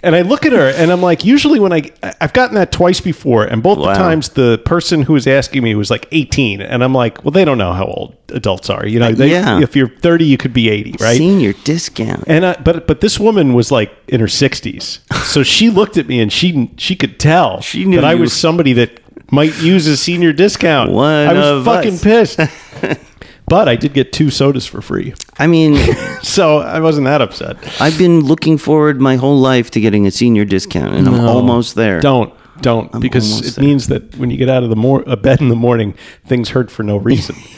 And 0.03 0.15
I 0.15 0.23
look 0.23 0.47
at 0.47 0.51
her 0.51 0.67
and 0.69 0.91
I'm 0.91 1.03
like, 1.03 1.23
usually 1.23 1.59
when 1.59 1.71
I 1.71 1.83
I've 2.19 2.33
gotten 2.33 2.55
that 2.55 2.71
twice 2.71 2.99
before, 2.99 3.43
and 3.43 3.61
both 3.61 3.77
Wow. 3.77 3.89
the 3.89 3.93
times 3.93 4.29
the 4.29 4.57
person 4.65 5.03
who 5.03 5.13
was 5.13 5.27
asking 5.27 5.61
me 5.61 5.75
was 5.75 5.91
like 5.91 6.07
18, 6.11 6.59
and 6.59 6.83
I'm 6.83 6.91
like, 6.91 7.23
well, 7.23 7.29
they 7.29 7.45
don't 7.45 7.59
know 7.59 7.71
how 7.71 7.85
old 7.85 8.15
adults 8.29 8.71
are. 8.71 8.83
You 8.87 8.99
know, 8.99 9.11
they, 9.11 9.29
Yeah. 9.29 9.61
if 9.61 9.75
you're 9.75 9.89
30, 9.89 10.25
you 10.25 10.37
could 10.37 10.53
be 10.53 10.71
80, 10.71 10.95
right? 10.99 11.17
Senior 11.17 11.53
discount. 11.53 12.23
And 12.25 12.43
I, 12.47 12.53
but 12.55 12.87
but 12.87 13.01
this 13.01 13.19
woman 13.19 13.53
was 13.53 13.69
like 13.71 13.91
in 14.07 14.21
her 14.21 14.25
60s, 14.25 15.01
so 15.23 15.43
she 15.43 15.69
looked 15.69 15.97
at 15.97 16.07
me 16.07 16.19
and 16.19 16.33
she 16.33 16.71
she 16.77 16.95
could 16.95 17.19
tell 17.19 17.61
She 17.61 17.85
knew 17.85 17.97
that 17.97 18.03
I 18.05 18.15
was 18.15 18.33
somebody 18.33 18.73
that 18.73 19.00
might 19.31 19.57
use 19.61 19.87
a 19.87 19.97
senior 19.97 20.33
discount. 20.33 20.91
One 20.91 21.27
I 21.27 21.33
was 21.33 21.65
fucking 21.65 21.93
us. 21.93 22.03
pissed. 22.03 22.39
but 23.47 23.67
I 23.67 23.75
did 23.75 23.93
get 23.93 24.13
two 24.13 24.29
sodas 24.29 24.65
for 24.65 24.81
free, 24.81 25.13
I 25.39 25.47
mean, 25.47 25.77
so 26.21 26.59
I 26.59 26.79
wasn't 26.79 27.05
that 27.05 27.21
upset. 27.21 27.57
I've 27.81 27.97
been 27.97 28.21
looking 28.21 28.57
forward 28.57 29.01
my 29.01 29.15
whole 29.15 29.39
life 29.39 29.71
to 29.71 29.81
getting 29.81 30.05
a 30.05 30.11
senior 30.11 30.45
discount, 30.45 30.93
and 30.95 31.07
I'm 31.07 31.21
almost 31.21 31.75
there. 31.75 31.99
Don't 31.99 32.33
don't 32.61 33.01
because 33.01 33.47
it 33.47 33.55
there. 33.55 33.65
means 33.65 33.87
that 33.87 34.15
when 34.17 34.29
you 34.29 34.37
get 34.37 34.49
out 34.49 34.63
of 34.63 34.69
the 34.69 34.75
mor- 34.75 35.07
uh, 35.09 35.15
bed 35.15 35.41
in 35.41 35.49
the 35.49 35.55
morning, 35.55 35.95
things 36.25 36.49
hurt 36.49 36.69
for 36.69 36.83
no 36.83 36.97
reason. 36.97 37.35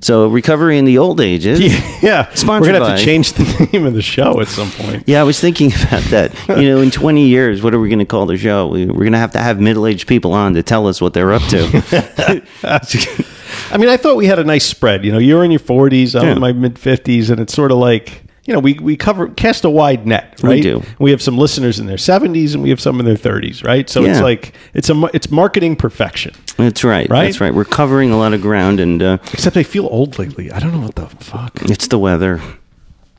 So 0.00 0.28
recovery 0.28 0.78
in 0.78 0.84
the 0.84 0.98
old 0.98 1.20
ages. 1.20 1.58
yeah, 2.02 2.32
Sponsored 2.34 2.72
we're 2.72 2.78
gonna 2.78 2.84
have 2.90 2.94
by- 2.94 2.98
to 2.98 3.04
change 3.04 3.32
the 3.32 3.68
name 3.72 3.84
of 3.86 3.94
the 3.94 4.02
show 4.02 4.40
at 4.40 4.48
some 4.48 4.70
point. 4.70 5.04
Yeah, 5.06 5.20
I 5.20 5.24
was 5.24 5.40
thinking 5.40 5.72
about 5.72 6.04
that. 6.04 6.32
You 6.48 6.68
know, 6.68 6.80
in 6.80 6.90
20 6.90 7.26
years, 7.26 7.62
what 7.62 7.74
are 7.74 7.80
we 7.80 7.88
going 7.88 7.98
to 7.98 8.04
call 8.04 8.26
the 8.26 8.36
show? 8.36 8.68
We- 8.68 8.86
We're 8.86 8.92
going 9.00 9.12
to 9.12 9.18
have 9.18 9.32
to 9.32 9.38
have 9.40 9.60
middle-aged 9.60 10.06
people 10.06 10.32
on 10.32 10.54
to 10.54 10.62
tell 10.62 10.86
us 10.86 11.00
what 11.00 11.14
they're 11.14 11.32
up 11.32 11.42
to. 11.50 12.42
I 13.72 13.76
mean, 13.76 13.88
I 13.88 13.96
thought 13.96 14.16
we 14.16 14.26
had 14.26 14.38
a 14.38 14.44
nice 14.44 14.64
spread. 14.64 15.04
You 15.04 15.12
know, 15.12 15.18
you're 15.18 15.44
in 15.44 15.50
your 15.50 15.60
40s, 15.60 16.18
I'm 16.18 16.26
Yeah. 16.26 16.32
in 16.34 16.40
my 16.40 16.52
mid 16.52 16.74
50s, 16.74 17.30
and 17.30 17.40
it's 17.40 17.52
sort 17.52 17.72
of 17.72 17.78
like 17.78 18.22
you 18.48 18.54
know 18.54 18.60
we 18.60 18.72
we 18.74 18.96
cover 18.96 19.28
cast 19.28 19.66
a 19.66 19.70
wide 19.70 20.06
net, 20.06 20.40
right? 20.42 20.54
We 20.56 20.60
do. 20.62 20.82
We 20.98 21.10
have 21.10 21.20
some 21.20 21.36
listeners 21.36 21.78
in 21.78 21.86
their 21.86 21.98
70s, 21.98 22.54
and 22.54 22.62
we 22.62 22.70
have 22.70 22.80
some 22.80 22.98
in 22.98 23.04
their 23.04 23.14
30s, 23.14 23.62
right? 23.62 23.88
So 23.90 24.02
it's 24.02 24.20
like 24.22 24.54
it's 24.72 24.88
a 24.88 25.04
it's 25.12 25.30
marketing 25.30 25.76
perfection. 25.76 26.34
That's 26.56 26.82
right. 26.82 27.08
Right? 27.10 27.26
That's 27.26 27.42
right. 27.42 27.52
We're 27.52 27.66
covering 27.66 28.10
a 28.10 28.16
lot 28.16 28.32
of 28.32 28.40
ground, 28.40 28.80
and 28.80 29.02
uh, 29.02 29.18
Except 29.34 29.58
I 29.58 29.62
feel 29.64 29.86
old 29.86 30.18
lately. 30.18 30.50
I 30.50 30.60
don't 30.60 30.72
know 30.72 30.80
what 30.80 30.94
the 30.94 31.06
fuck. 31.22 31.52
it's 31.64 31.88
the 31.88 31.98
weather. 31.98 32.40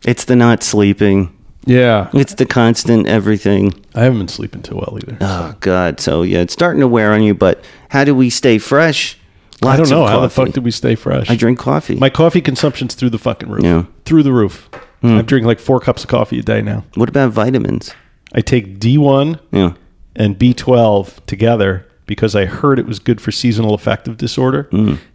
It's 0.03 0.25
the 0.25 0.35
not 0.35 0.63
sleeping. 0.63 1.35
Yeah, 1.65 2.09
It's 2.13 2.33
the 2.33 2.47
constant 2.47 3.05
everything. 3.05 3.85
I 3.93 4.05
haven't 4.05 4.17
been 4.17 4.27
sleeping 4.29 4.63
too 4.63 4.77
well 4.77 4.97
either. 4.97 5.17
Oh 5.21 5.55
God! 5.59 5.99
So 5.99 6.23
yeah, 6.23 6.39
it's 6.39 6.53
starting 6.53 6.79
to 6.79 6.87
wear 6.87 7.13
on 7.13 7.21
you. 7.21 7.35
But 7.35 7.63
how 7.89 8.03
do 8.03 8.15
we 8.15 8.31
stay 8.31 8.57
fresh? 8.57 9.19
I 9.61 9.77
don't 9.77 9.89
know 9.91 10.07
how 10.07 10.21
the 10.21 10.29
fuck 10.29 10.53
do 10.53 10.61
we 10.61 10.71
stay 10.71 10.95
fresh. 10.95 11.29
I 11.29 11.35
drink 11.35 11.59
coffee? 11.59 11.97
my 11.97 12.09
coffee 12.09 12.41
consumption's 12.41 12.95
through 12.95 13.11
the 13.11 13.19
fucking 13.19 13.49
roof. 13.49 13.63
Yeah. 13.63 13.85
through 14.05 14.23
the 14.23 14.31
roof. 14.33 14.69
I 15.03 15.21
drink 15.21 15.45
like 15.45 15.59
four 15.59 15.79
cups 15.79 16.03
of 16.03 16.09
coffee 16.09 16.39
a 16.39 16.41
day 16.43 16.61
now. 16.61 16.83
what 16.95 17.09
about 17.09 17.31
vitamins? 17.31 17.93
I 18.33 18.41
take 18.41 18.79
D1 18.79 19.39
Yeah. 19.51 19.73
and 20.15 20.37
B12 20.37 21.25
together 21.25 21.85
because 22.05 22.35
I 22.35 22.45
heard 22.45 22.79
it 22.79 22.85
was 22.85 22.99
good 22.99 23.21
for 23.21 23.31
seasonal 23.31 23.73
affective 23.73 24.17
disorder. 24.17 24.67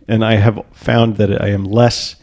And 0.08 0.24
I 0.24 0.36
have 0.36 0.60
found 0.72 1.16
that 1.16 1.40
I 1.42 1.48
am 1.48 1.64
less 1.64 2.16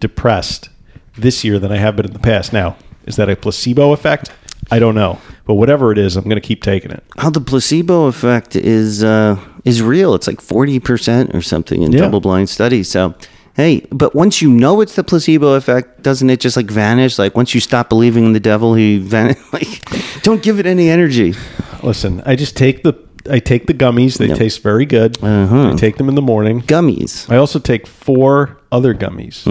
depressed 0.00 0.68
this 1.16 1.44
year 1.44 1.58
than 1.58 1.72
I 1.72 1.76
have 1.78 1.96
been 1.96 2.06
in 2.06 2.12
the 2.12 2.18
past. 2.18 2.52
Now, 2.52 2.76
is 3.06 3.16
that 3.16 3.28
a 3.28 3.36
placebo 3.36 3.92
effect? 3.92 4.30
I 4.70 4.78
don't 4.78 4.94
know. 4.94 5.18
But 5.46 5.54
whatever 5.54 5.90
it 5.92 5.98
is, 5.98 6.16
I'm 6.16 6.24
going 6.24 6.40
to 6.40 6.46
keep 6.46 6.62
taking 6.62 6.90
it. 6.90 7.02
How 7.16 7.30
the 7.30 7.40
placebo 7.40 8.04
effect 8.06 8.54
is 8.54 9.02
uh, 9.02 9.38
is 9.64 9.80
real. 9.82 10.14
It's 10.14 10.26
like 10.26 10.40
forty 10.42 10.78
percent 10.78 11.34
or 11.34 11.40
something 11.40 11.82
in 11.82 11.92
Yeah. 11.92 12.00
double 12.00 12.20
blind 12.20 12.50
studies. 12.50 12.88
So 12.90 13.14
Hey, 13.58 13.84
but 13.90 14.14
once 14.14 14.40
you 14.40 14.48
know 14.50 14.80
it's 14.80 14.94
the 14.94 15.02
placebo 15.02 15.54
effect, 15.54 16.00
doesn't 16.02 16.30
it 16.30 16.38
just 16.38 16.56
like 16.56 16.70
vanish? 16.70 17.18
Like 17.18 17.36
once 17.36 17.54
you 17.56 17.60
stop 17.60 17.88
believing 17.88 18.24
in 18.24 18.32
the 18.32 18.38
devil, 18.40 18.74
he 18.74 18.98
van- 18.98 19.34
like 19.52 19.82
don't 20.22 20.40
give 20.44 20.60
it 20.60 20.64
any 20.66 20.88
energy. 20.88 21.34
Listen, 21.82 22.22
I 22.24 22.36
just 22.36 22.56
take 22.56 22.84
the 22.84 22.94
I 23.28 23.40
take 23.40 23.66
the 23.66 23.74
gummies. 23.74 24.16
They 24.16 24.28
Yep. 24.28 24.38
taste 24.38 24.62
very 24.62 24.86
good. 24.86 25.18
Uh-huh. 25.22 25.72
I 25.72 25.76
take 25.76 25.96
them 25.96 26.08
in 26.08 26.14
the 26.14 26.22
morning. 26.22 26.62
Gummies. 26.62 27.28
I 27.28 27.36
also 27.36 27.58
take 27.58 27.88
four 27.88 28.56
other 28.70 28.94
gummies 28.94 29.42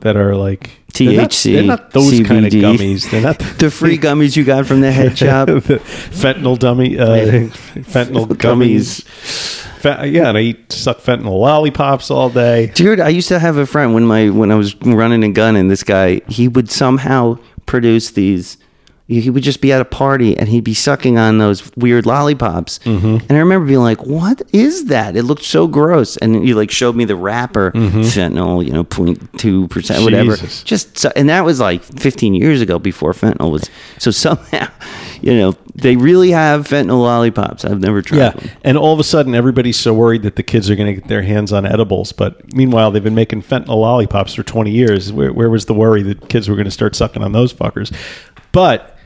that 0.00 0.16
are 0.16 0.36
like 0.36 0.70
they're 0.94 1.12
not- 1.16 1.30
THC, 1.30 1.52
They're 1.54 1.62
not, 1.64 1.90
those 1.90 2.20
kind 2.20 2.46
of 2.46 2.52
CBD. 2.52 2.62
gummies. 2.62 3.10
They're 3.10 3.20
not 3.20 3.38
The 3.58 3.70
free 3.70 3.98
gummies 3.98 4.36
you 4.36 4.44
got 4.44 4.64
from 4.66 4.80
the 4.80 4.92
head 4.92 5.18
shop. 5.22 5.48
the 5.48 5.60
fentanyl 6.12 6.56
dummy, 6.56 6.98
uh, 7.00 7.48
fentanyl 7.82 8.28
gummies. 8.28 9.04
Yeah, 9.84 10.28
and 10.28 10.36
I 10.36 10.40
eat 10.40 10.72
suck 10.72 10.98
fentanyl 10.98 11.38
lollipops 11.38 12.10
all 12.10 12.30
day. 12.30 12.68
Dude, 12.68 13.00
I 13.00 13.08
used 13.08 13.28
to 13.28 13.38
have 13.38 13.56
a 13.56 13.66
friend 13.66 13.94
when 13.94 14.06
my 14.06 14.28
when 14.30 14.50
I 14.50 14.54
was 14.54 14.74
running 14.82 15.24
a 15.24 15.30
gun 15.30 15.56
and. 15.56 15.70
This 15.70 15.84
guy, 15.84 16.20
he 16.28 16.48
would 16.48 16.70
somehow 16.70 17.38
produce 17.66 18.10
these. 18.10 18.58
He 19.10 19.28
would 19.28 19.42
just 19.42 19.60
be 19.60 19.72
at 19.72 19.80
a 19.80 19.84
party 19.84 20.38
and 20.38 20.48
he'd 20.48 20.62
be 20.62 20.72
sucking 20.74 21.18
on 21.18 21.38
those 21.38 21.74
weird 21.76 22.06
lollipops. 22.06 22.78
Mm-hmm. 22.80 23.16
And 23.28 23.32
I 23.32 23.38
remember 23.38 23.66
being 23.66 23.80
like, 23.80 24.06
"What 24.06 24.40
is 24.52 24.84
that? 24.86 25.16
It 25.16 25.24
looked 25.24 25.42
so 25.44 25.66
gross." 25.66 26.16
And 26.18 26.44
he 26.44 26.54
like 26.54 26.70
showed 26.70 26.94
me 26.94 27.04
the 27.04 27.16
wrapper, 27.16 27.72
fentanyl, 27.72 28.64
you 28.64 28.72
know, 28.72 28.84
02 28.84 29.68
percent, 29.68 30.04
whatever. 30.04 30.36
Mm-hmm. 30.36 30.64
Just 30.64 30.98
so, 30.98 31.10
and 31.16 31.28
that 31.28 31.44
was 31.44 31.58
like 31.60 31.82
15 31.82 32.34
years 32.34 32.60
ago 32.60 32.78
before 32.78 33.12
fentanyl 33.12 33.50
was. 33.50 33.68
So 33.98 34.10
somehow, 34.20 34.68
you 35.20 35.34
know, 35.34 35.56
they 35.74 35.96
really 35.96 36.30
have 36.30 36.68
fentanyl 36.68 37.02
lollipops. 37.02 37.64
I've 37.64 37.80
never 37.80 38.02
tried 38.02 38.18
Yeah, 38.18 38.30
them. 38.30 38.50
and 38.64 38.78
all 38.78 38.92
of 38.94 39.00
a 39.00 39.04
sudden, 39.04 39.34
everybody's 39.34 39.76
so 39.78 39.92
worried 39.92 40.22
that 40.22 40.36
the 40.36 40.42
kids 40.42 40.70
are 40.70 40.76
going 40.76 40.94
to 40.94 41.00
get 41.00 41.08
their 41.08 41.22
hands 41.22 41.52
on 41.52 41.66
edibles. 41.66 42.12
But 42.12 42.52
meanwhile, 42.52 42.90
they've 42.90 43.02
been 43.02 43.14
making 43.14 43.42
fentanyl 43.42 43.80
lollipops 43.80 44.34
for 44.34 44.42
20 44.42 44.70
years. 44.70 45.12
Where, 45.12 45.32
where 45.32 45.50
was 45.50 45.64
the 45.66 45.74
worry 45.74 46.02
that 46.04 46.28
kids 46.28 46.48
were 46.48 46.54
going 46.54 46.66
to 46.66 46.70
start 46.70 46.94
sucking 46.94 47.22
on 47.22 47.32
those 47.32 47.52
fuckers? 47.52 47.92
But 48.52 48.96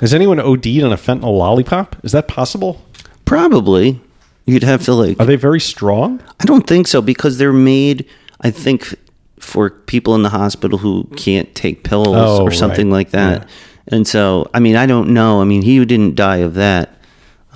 has 0.00 0.14
anyone 0.14 0.40
OD'd 0.40 0.82
on 0.82 0.92
a 0.92 0.96
fentanyl 0.96 1.36
lollipop? 1.38 1.96
Is 2.04 2.12
that 2.12 2.28
possible? 2.28 2.82
Probably, 3.24 4.00
you'd 4.46 4.62
have 4.62 4.82
to 4.84 4.94
like. 4.94 5.18
Are 5.20 5.26
they 5.26 5.36
very 5.36 5.60
strong? 5.60 6.20
I 6.40 6.44
don't 6.44 6.66
think 6.66 6.86
so 6.88 7.00
because 7.02 7.38
they're 7.38 7.52
made, 7.52 8.08
I 8.40 8.50
think, 8.50 8.94
for 9.38 9.70
people 9.70 10.14
in 10.14 10.22
the 10.22 10.28
hospital 10.30 10.78
who 10.78 11.04
can't 11.16 11.52
take 11.54 11.82
pills 11.84 12.08
Oh, 12.08 12.42
or 12.42 12.50
something 12.52 12.86
right. 12.88 12.92
like 12.98 13.10
that. 13.10 13.48
And 13.88 14.06
so, 14.06 14.48
I 14.54 14.60
mean, 14.60 14.76
I 14.76 14.86
don't 14.86 15.08
know. 15.10 15.40
I 15.40 15.44
mean, 15.44 15.62
he 15.62 15.84
didn't 15.84 16.14
die 16.14 16.36
of 16.38 16.54
that. 16.54 16.94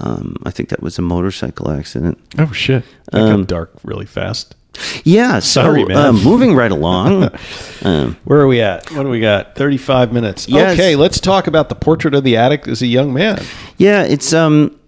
Um, 0.00 0.36
I 0.44 0.50
think 0.50 0.70
that 0.70 0.82
was 0.82 0.98
a 0.98 1.02
motorcycle 1.02 1.70
accident. 1.70 2.18
Oh 2.36 2.50
shit! 2.52 2.84
That 3.12 3.34
got 3.36 3.46
dark 3.46 3.70
really 3.84 4.04
fast. 4.04 4.55
Yeah. 5.04 5.38
So, 5.40 5.62
Sorry, 5.62 5.84
man. 5.84 5.96
Uh, 5.96 6.12
moving 6.12 6.54
right 6.54 6.70
along. 6.70 7.30
um, 7.82 8.16
Where 8.24 8.40
are 8.40 8.46
we 8.46 8.60
at? 8.60 8.90
What 8.92 9.02
do 9.02 9.08
we 9.08 9.20
got? 9.20 9.54
35 9.54 10.12
minutes. 10.12 10.48
Yes. 10.48 10.72
Okay, 10.72 10.96
let's 10.96 11.20
talk 11.20 11.46
about 11.46 11.68
the 11.68 11.74
portrait 11.74 12.14
of 12.14 12.24
the 12.24 12.36
addict 12.36 12.68
as 12.68 12.82
a 12.82 12.86
young 12.86 13.12
man. 13.12 13.42
yeah, 13.78 14.02
it's 14.02 14.32
um, 14.32 14.78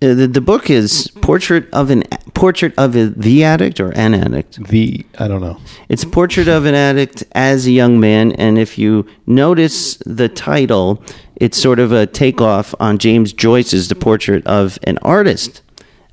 uh, 0.00 0.14
the, 0.14 0.28
the 0.28 0.40
book 0.40 0.70
is 0.70 1.08
portrait 1.22 1.68
of 1.72 1.90
an 1.90 2.04
portrait 2.34 2.72
of 2.78 2.94
a, 2.94 3.06
the 3.06 3.42
addict 3.42 3.80
or 3.80 3.90
an 3.96 4.14
addict. 4.14 4.64
The 4.68 5.04
I 5.18 5.26
don't 5.26 5.40
know. 5.40 5.60
It's 5.88 6.04
Portrait 6.04 6.46
of 6.46 6.66
an 6.66 6.74
Addict 6.74 7.24
as 7.32 7.66
a 7.66 7.72
Young 7.72 7.98
Man. 7.98 8.30
And 8.32 8.58
if 8.58 8.78
you 8.78 9.06
notice 9.26 9.96
the 10.06 10.28
title, 10.28 11.02
it's 11.34 11.58
sort 11.58 11.80
of 11.80 11.90
a 11.90 12.06
takeoff 12.06 12.76
on 12.78 12.98
James 12.98 13.32
Joyce's 13.32 13.88
The 13.88 13.96
Portrait 13.96 14.46
of 14.46 14.78
an 14.84 14.98
Artist 14.98 15.62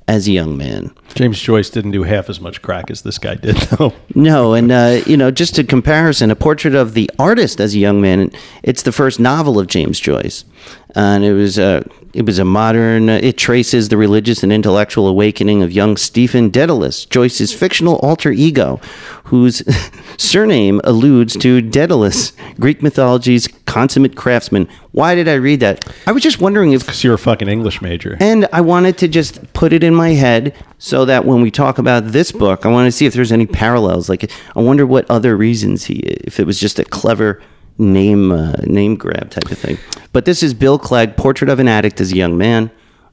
as 0.08 0.28
a 0.28 0.32
Young 0.32 0.56
Man. 0.56 0.94
James 1.14 1.40
Joyce 1.40 1.70
didn't 1.70 1.90
do 1.90 2.04
half 2.04 2.28
as 2.28 2.40
much 2.40 2.62
crack 2.62 2.90
as 2.90 3.02
this 3.02 3.18
guy 3.18 3.34
did, 3.34 3.56
though. 3.72 3.92
No, 4.14 4.54
and 4.54 4.70
uh, 4.70 5.00
you 5.06 5.16
know, 5.16 5.30
just 5.30 5.58
a 5.58 5.64
comparison, 5.64 6.30
a 6.30 6.36
portrait 6.36 6.74
of 6.74 6.94
the 6.94 7.10
artist 7.18 7.60
as 7.60 7.74
a 7.74 7.78
young 7.78 8.00
man. 8.00 8.30
It's 8.62 8.82
the 8.82 8.92
first 8.92 9.18
novel 9.18 9.58
of 9.58 9.66
James 9.66 9.98
Joyce, 9.98 10.44
and 10.96 11.24
it 11.24 11.34
was 11.34 11.58
a 11.58 11.88
it 12.14 12.24
was 12.24 12.38
a 12.38 12.44
modern. 12.44 13.10
Uh, 13.10 13.20
it 13.22 13.36
traces 13.36 13.90
the 13.90 13.96
religious 13.98 14.42
and 14.42 14.50
intellectual 14.50 15.06
awakening 15.06 15.62
of 15.62 15.70
young 15.70 15.96
Stephen 15.98 16.50
Dedalus, 16.50 17.04
Joyce's 17.08 17.52
fictional 17.52 17.96
alter 17.96 18.32
ego, 18.32 18.80
whose 19.24 19.62
surname 20.16 20.80
alludes 20.84 21.36
to 21.36 21.60
Daedalus, 21.60 22.32
Greek 22.58 22.82
mythology's 22.82 23.48
consummate 23.66 24.16
craftsman. 24.16 24.66
Why 24.92 25.14
did 25.14 25.28
I 25.28 25.34
read 25.34 25.60
that? 25.60 25.86
I 26.06 26.12
was 26.12 26.22
just 26.22 26.40
wondering 26.40 26.72
if 26.72 26.80
Because 26.86 27.04
you're 27.04 27.14
a 27.14 27.18
fucking 27.18 27.48
English 27.48 27.82
major. 27.82 28.16
and 28.18 28.48
I 28.50 28.62
wanted 28.62 28.96
to 28.98 29.08
just 29.08 29.52
put 29.52 29.74
it 29.74 29.84
in 29.84 29.94
my 29.94 30.10
head 30.14 30.54
so 30.78 31.04
that 31.04 31.26
when 31.26 31.42
we 31.42 31.50
talk 31.50 31.76
about 31.76 32.12
this 32.12 32.32
book, 32.32 32.64
I 32.64 32.68
want 32.70 32.86
to 32.86 32.92
see 32.92 33.04
if 33.04 33.12
there's 33.12 33.32
any 33.32 33.46
parallels. 33.46 34.08
Like, 34.08 34.30
I 34.56 34.60
wonder 34.60 34.86
what 34.86 35.04
other 35.10 35.36
reasons 35.36 35.84
he, 35.84 35.96
if 35.98 36.40
it 36.40 36.46
was 36.46 36.58
just 36.58 36.78
a 36.78 36.84
clever 36.84 37.42
name 37.78 38.32
uh, 38.32 38.52
name 38.64 38.96
grab 38.96 39.30
type 39.30 39.50
of 39.50 39.58
thing. 39.58 39.78
But 40.12 40.24
this 40.24 40.42
is 40.42 40.54
Bill 40.54 40.78
Clegg, 40.78 41.16
Portrait 41.16 41.48
of 41.48 41.58
an 41.58 41.68
Addict 41.68 42.00
as 42.00 42.12
a 42.12 42.16
Young 42.16 42.38
Man, 42.38 42.70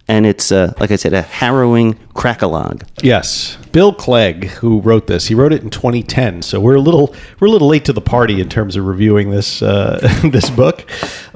and 0.08 0.26
it's 0.26 0.52
uh, 0.52 0.74
like 0.80 0.92
I 0.92 0.96
said, 0.96 1.14
a 1.14 1.22
harrowing 1.22 1.96
crackalog. 2.14 2.88
Yes, 3.02 3.58
Bill 3.72 3.94
Clegg, 3.94 4.46
who 4.46 4.82
wrote 4.82 5.08
this, 5.08 5.28
he 5.28 5.36
wrote 5.36 5.52
it 5.52 5.64
in 5.64 5.70
2010. 5.70 6.42
So 6.42 6.60
we're 6.60 6.76
a 6.76 6.82
little 6.82 7.16
we're 7.40 7.48
a 7.48 7.52
little 7.52 7.68
late 7.68 7.86
to 7.86 7.94
the 7.94 8.02
party 8.02 8.40
in 8.40 8.50
terms 8.50 8.76
of 8.76 8.86
reviewing 8.86 9.32
this 9.32 9.62
uh, 9.62 10.00
this 10.24 10.50
book. 10.50 10.86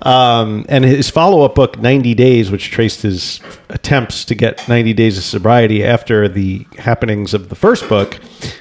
Um, 0.05 0.65
and 0.69 0.85
his 0.85 1.09
follow 1.09 1.41
up 1.43 1.55
book, 1.55 1.79
90 1.79 2.13
Days, 2.13 2.51
which 2.51 2.69
traced 2.69 3.01
his 3.01 3.39
attempts 3.69 4.23
to 4.25 4.35
get 4.35 4.67
90 4.69 4.93
days 4.93 5.17
of 5.17 5.23
sobriety 5.23 5.83
after 5.83 6.27
the 6.27 6.67
happenings 6.77 7.33
of 7.33 7.49
the 7.49 7.55
first 7.55 7.89
book, 7.89 8.19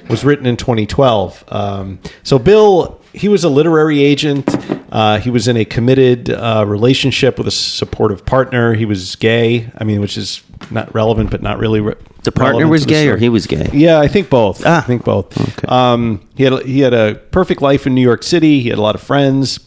was 0.09 0.25
written 0.25 0.45
in 0.45 0.57
2012. 0.57 1.43
Um, 1.49 1.99
so 2.23 2.39
Bill, 2.39 2.99
he 3.17 3.27
was 3.27 3.43
a 3.43 3.49
literary 3.49 4.01
agent. 4.03 4.45
Uh, 4.91 5.19
he 5.19 5.29
was 5.29 5.47
in 5.47 5.57
a 5.57 5.65
committed 5.65 6.29
uh, 6.29 6.63
relationship 6.67 7.37
with 7.37 7.47
a 7.47 7.51
supportive 7.51 8.25
partner. 8.25 8.73
He 8.73 8.85
was 8.85 9.15
gay. 9.17 9.69
I 9.77 9.83
mean, 9.83 9.99
which 9.99 10.17
is 10.17 10.41
not 10.71 10.93
relevant, 10.93 11.29
but 11.31 11.41
not 11.41 11.59
really. 11.59 11.81
Re- 11.81 11.95
The 12.23 12.31
partner 12.31 12.67
was 12.67 12.85
the 12.85 12.89
gay, 12.89 13.07
or 13.09 13.17
he 13.17 13.29
was 13.29 13.47
gay. 13.47 13.69
Yeah, 13.73 13.99
I 13.99 14.07
think 14.07 14.29
both. 14.29 14.63
Ah. 14.65 14.77
I 14.77 14.81
think 14.81 15.03
both. 15.03 15.69
Um, 15.69 16.27
he 16.35 16.43
had 16.43 16.53
a, 16.53 16.63
he 16.63 16.79
had 16.79 16.93
a 16.93 17.15
perfect 17.31 17.61
life 17.61 17.85
in 17.85 17.93
New 17.95 18.01
York 18.01 18.23
City. 18.23 18.61
He 18.61 18.69
had 18.69 18.79
a 18.79 18.81
lot 18.81 18.95
of 18.95 19.01
friends, 19.01 19.59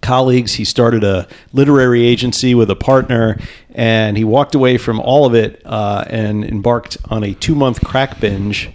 colleagues. 0.00 0.54
He 0.54 0.64
started 0.64 1.04
a 1.04 1.28
literary 1.52 2.06
agency 2.06 2.54
with 2.54 2.70
a 2.70 2.76
partner, 2.76 3.38
and 3.74 4.16
he 4.16 4.24
walked 4.24 4.54
away 4.54 4.78
from 4.78 5.00
all 5.00 5.26
of 5.26 5.34
it 5.34 5.62
uh, 5.64 6.04
and 6.08 6.44
embarked 6.44 6.98
on 7.06 7.24
a 7.24 7.34
two 7.34 7.54
month 7.54 7.84
crack 7.84 8.20
binge. 8.20 8.70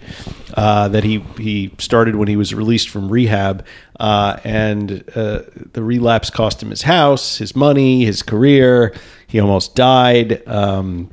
Uh, 0.56 0.86
that 0.86 1.02
he 1.02 1.18
he 1.36 1.72
started 1.78 2.14
when 2.14 2.28
he 2.28 2.36
was 2.36 2.54
released 2.54 2.88
from 2.88 3.08
rehab, 3.08 3.66
uh, 3.98 4.38
and 4.44 5.02
uh, 5.16 5.42
the 5.72 5.82
relapse 5.82 6.30
cost 6.30 6.62
him 6.62 6.70
his 6.70 6.82
house, 6.82 7.38
his 7.38 7.56
money, 7.56 8.04
his 8.04 8.22
career. 8.22 8.94
He 9.26 9.40
almost 9.40 9.74
died. 9.74 10.46
Um, 10.46 11.10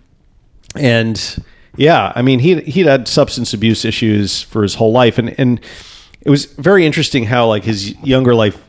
and 0.75 1.43
yeah, 1.75 2.11
I 2.15 2.21
mean 2.21 2.37
he 2.37 2.61
he'd 2.61 2.85
had 2.85 3.07
substance 3.07 3.51
abuse 3.51 3.83
issues 3.83 4.43
for 4.43 4.61
his 4.61 4.75
whole 4.75 4.91
life, 4.91 5.17
and 5.17 5.33
and 5.39 5.59
it 6.21 6.29
was 6.29 6.45
very 6.45 6.85
interesting 6.85 7.23
how 7.23 7.47
like 7.47 7.63
his 7.63 7.97
younger 8.03 8.35
life 8.35 8.61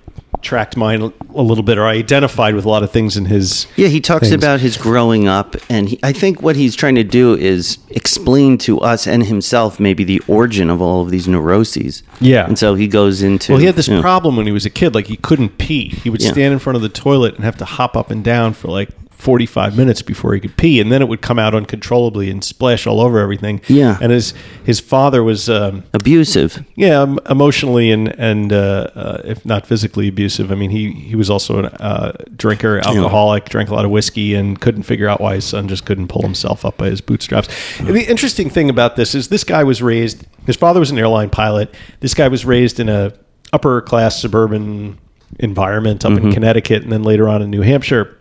tracked 0.43 0.77
mine 0.77 1.01
a 1.35 1.43
little 1.43 1.63
bit, 1.65 1.79
or 1.79 1.85
I 1.87 1.95
identified 1.95 2.55
with 2.55 2.65
a 2.65 2.69
lot 2.69 2.83
of 2.83 2.91
things 2.91 3.17
in 3.17 3.27
his. 3.27 3.67
Yeah, 3.77 3.89
he 3.89 4.01
talks 4.01 4.29
things. 4.29 4.35
about 4.35 4.61
his 4.61 4.77
growing 4.77 5.29
up, 5.29 5.57
and 5.71 5.89
he, 5.89 5.99
I 6.03 6.13
think 6.13 6.43
what 6.43 6.57
he's 6.57 6.75
trying 6.75 6.97
to 6.97 7.05
do 7.05 7.35
is 7.35 7.79
explain 7.91 8.59
to 8.59 8.81
us 8.81 9.07
and 9.07 9.25
himself 9.25 9.79
maybe 9.81 10.05
the 10.05 10.21
origin 10.27 10.69
of 10.71 10.83
all 10.83 11.03
of 11.03 11.11
these 11.11 11.27
neuroses. 11.29 12.03
Yeah. 12.21 12.47
and 12.47 12.59
so 12.59 12.75
he 12.75 12.89
goes 12.89 13.23
into. 13.23 13.53
Well, 13.53 13.61
he 13.61 13.67
had 13.67 13.77
this 13.77 13.89
you 13.89 13.95
know, 13.97 14.01
problem 14.03 14.37
when 14.37 14.47
he 14.47 14.53
was 14.53 14.67
a 14.67 14.71
kid, 14.71 14.95
like 14.95 15.07
he 15.07 15.17
couldn't 15.17 15.59
pee. 15.59 15.89
He 15.89 16.11
would 16.11 16.21
Yeah. 16.23 16.33
stand 16.33 16.53
in 16.53 16.59
front 16.59 16.77
of 16.77 16.83
the 16.83 16.89
toilet 16.89 17.37
and 17.37 17.45
have 17.45 17.57
to 17.59 17.65
hop 17.65 17.97
up 17.97 18.11
and 18.11 18.23
down 18.25 18.53
for 18.55 18.69
like. 18.69 18.91
45 19.23 19.77
minutes 19.77 20.03
before 20.03 20.35
he 20.35 20.41
could 20.41 20.57
pee 20.57 20.81
and 20.81 20.91
then 20.91 21.01
it 21.01 21.07
would 21.09 21.23
come 21.23 21.39
out 21.39 21.55
uncontrollably 21.55 22.29
and 22.29 22.43
splash 22.43 22.89
all 22.89 23.01
over 23.01 23.21
everything 23.21 23.61
Yeah. 23.69 23.97
and 24.03 24.11
his 24.11 24.35
his 24.65 24.81
father 24.81 25.23
was 25.23 25.49
um, 25.49 25.85
abusive. 25.95 26.65
Yeah, 26.75 27.03
em- 27.03 27.21
emotionally 27.31 27.93
and 27.93 28.09
and 28.19 28.53
uh, 28.53 28.89
uh, 28.95 29.23
if 29.25 29.47
not 29.47 29.65
physically 29.67 30.09
abusive. 30.09 30.51
I 30.51 30.57
mean, 30.57 30.71
he 30.71 30.91
he 30.91 31.15
was 31.15 31.31
also 31.31 31.61
a 31.65 31.67
uh, 31.81 32.13
drinker, 32.37 32.79
alcoholic, 32.79 33.49
drank 33.49 33.69
a 33.71 33.75
lot 33.75 33.85
of 33.85 33.91
whiskey, 33.93 34.35
and 34.35 34.61
couldn't 34.61 34.83
figure 34.83 35.09
out 35.09 35.21
why 35.21 35.37
his 35.37 35.45
son 35.45 35.69
just 35.69 35.85
couldn't 35.85 36.09
pull 36.09 36.23
himself 36.23 36.65
up 36.65 36.77
by 36.77 36.87
his 36.91 37.01
bootstraps. 37.01 37.49
And 37.79 37.89
the 37.89 38.09
interesting 38.11 38.51
thing 38.51 38.69
about 38.71 38.97
this 38.97 39.15
is 39.15 39.29
this 39.29 39.45
guy 39.45 39.63
was 39.63 39.81
raised. 39.83 40.27
His 40.47 40.57
father 40.57 40.81
was 40.81 40.91
an 40.91 40.99
airline 40.99 41.31
pilot. 41.31 41.73
This 42.01 42.15
guy 42.15 42.27
was 42.29 42.45
raised 42.45 42.81
in 42.81 42.89
a 42.89 43.13
upper 43.53 43.81
class 43.83 44.21
suburban 44.21 44.99
environment 45.39 46.05
up 46.05 46.13
in 46.19 46.33
Connecticut, 46.33 46.83
and 46.83 46.91
then 46.93 47.03
later 47.05 47.29
on 47.29 47.41
in 47.43 47.51
New 47.51 47.63
Hampshire. 47.63 48.17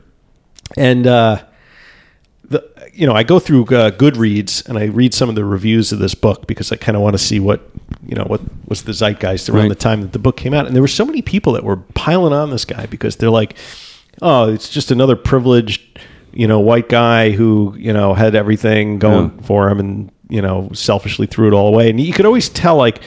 And 0.78 1.06
uh, 1.08 1.44
the 2.46 2.68
you 2.94 3.06
know 3.08 3.14
I 3.14 3.24
go 3.24 3.40
through 3.40 3.64
uh, 3.66 3.92
Goodreads 3.92 4.68
and 4.68 4.78
I 4.78 4.86
read 4.86 5.14
some 5.14 5.30
of 5.30 5.36
the 5.36 5.46
reviews 5.46 5.92
of 5.92 6.00
this 6.00 6.16
book 6.16 6.48
because 6.48 6.72
I 6.72 6.76
kind 6.76 6.96
of 6.96 7.02
want 7.02 7.14
to 7.14 7.18
see 7.18 7.40
what 7.40 7.62
you 8.06 8.16
know 8.16 8.24
what 8.26 8.42
was 8.68 8.84
the 8.84 8.94
zeitgeist 8.94 9.50
around 9.50 9.64
Right. 9.64 9.70
the 9.70 9.76
time 9.76 10.02
that 10.02 10.12
the 10.14 10.20
book 10.20 10.38
came 10.38 10.54
out, 10.54 10.66
and 10.66 10.76
there 10.76 10.82
were 10.82 10.88
so 10.88 11.06
many 11.06 11.22
people 11.22 11.54
that 11.54 11.64
were 11.64 11.78
piling 11.78 12.34
on 12.34 12.50
this 12.50 12.66
guy 12.66 12.86
because 12.88 13.16
they're 13.18 13.30
like, 13.30 13.56
oh, 14.22 14.52
it's 14.52 14.70
just 14.70 14.92
another 14.92 15.16
privileged 15.16 15.82
you 16.34 16.48
know 16.48 16.60
white 16.60 16.88
guy 16.90 17.32
who 17.32 17.76
you 17.78 17.92
know 17.94 18.14
had 18.14 18.36
everything 18.36 19.00
going 19.00 19.30
for 19.42 19.70
him 19.70 19.80
and 19.80 20.12
you 20.30 20.42
know 20.42 20.70
selfishly 20.74 21.28
threw 21.28 21.48
it 21.48 21.54
all 21.54 21.68
away, 21.68 21.90
and 21.90 22.00
you 22.00 22.14
could 22.14 22.26
always 22.26 22.50
tell 22.50 22.76
like 22.78 23.02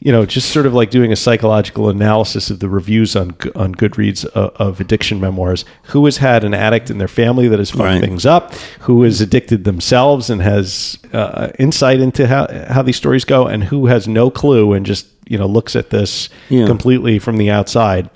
you 0.00 0.12
know, 0.12 0.24
just 0.24 0.50
sort 0.52 0.64
of 0.66 0.74
like 0.74 0.90
doing 0.90 1.10
a 1.10 1.16
psychological 1.16 1.88
analysis 1.88 2.50
of 2.50 2.60
the 2.60 2.68
reviews 2.68 3.16
on 3.16 3.30
on 3.56 3.74
Goodreads 3.74 4.24
of, 4.26 4.50
of 4.56 4.80
addiction 4.80 5.20
memoirs. 5.20 5.64
Who 5.86 6.04
has 6.04 6.18
had 6.18 6.44
an 6.44 6.54
addict 6.54 6.88
in 6.90 6.98
their 6.98 7.08
family 7.08 7.48
that 7.48 7.58
has 7.58 7.70
fucked 7.70 7.82
Right. 7.82 8.00
things 8.00 8.24
up? 8.24 8.54
Who 8.80 9.02
is 9.04 9.20
addicted 9.20 9.64
themselves 9.64 10.30
and 10.30 10.40
has 10.40 10.98
uh, 11.12 11.48
insight 11.58 12.00
into 12.00 12.26
how 12.28 12.46
how 12.68 12.82
these 12.82 12.96
stories 12.96 13.24
go, 13.24 13.46
and 13.46 13.64
who 13.64 13.86
has 13.86 14.06
no 14.06 14.30
clue 14.30 14.72
and 14.72 14.86
just 14.86 15.06
you 15.26 15.36
know 15.36 15.46
looks 15.46 15.74
at 15.74 15.90
this 15.90 16.28
Yeah. 16.48 16.66
completely 16.66 17.18
from 17.18 17.36
the 17.36 17.50
outside. 17.50 18.08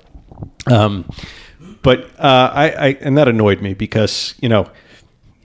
Um, 0.67 1.05
but 1.81 2.05
uh, 2.17 2.49
I, 2.53 2.69
I 2.69 2.87
and 3.01 3.17
that 3.17 3.27
annoyed 3.27 3.61
me 3.61 3.73
because 3.73 4.35
you 4.41 4.47
know 4.47 4.69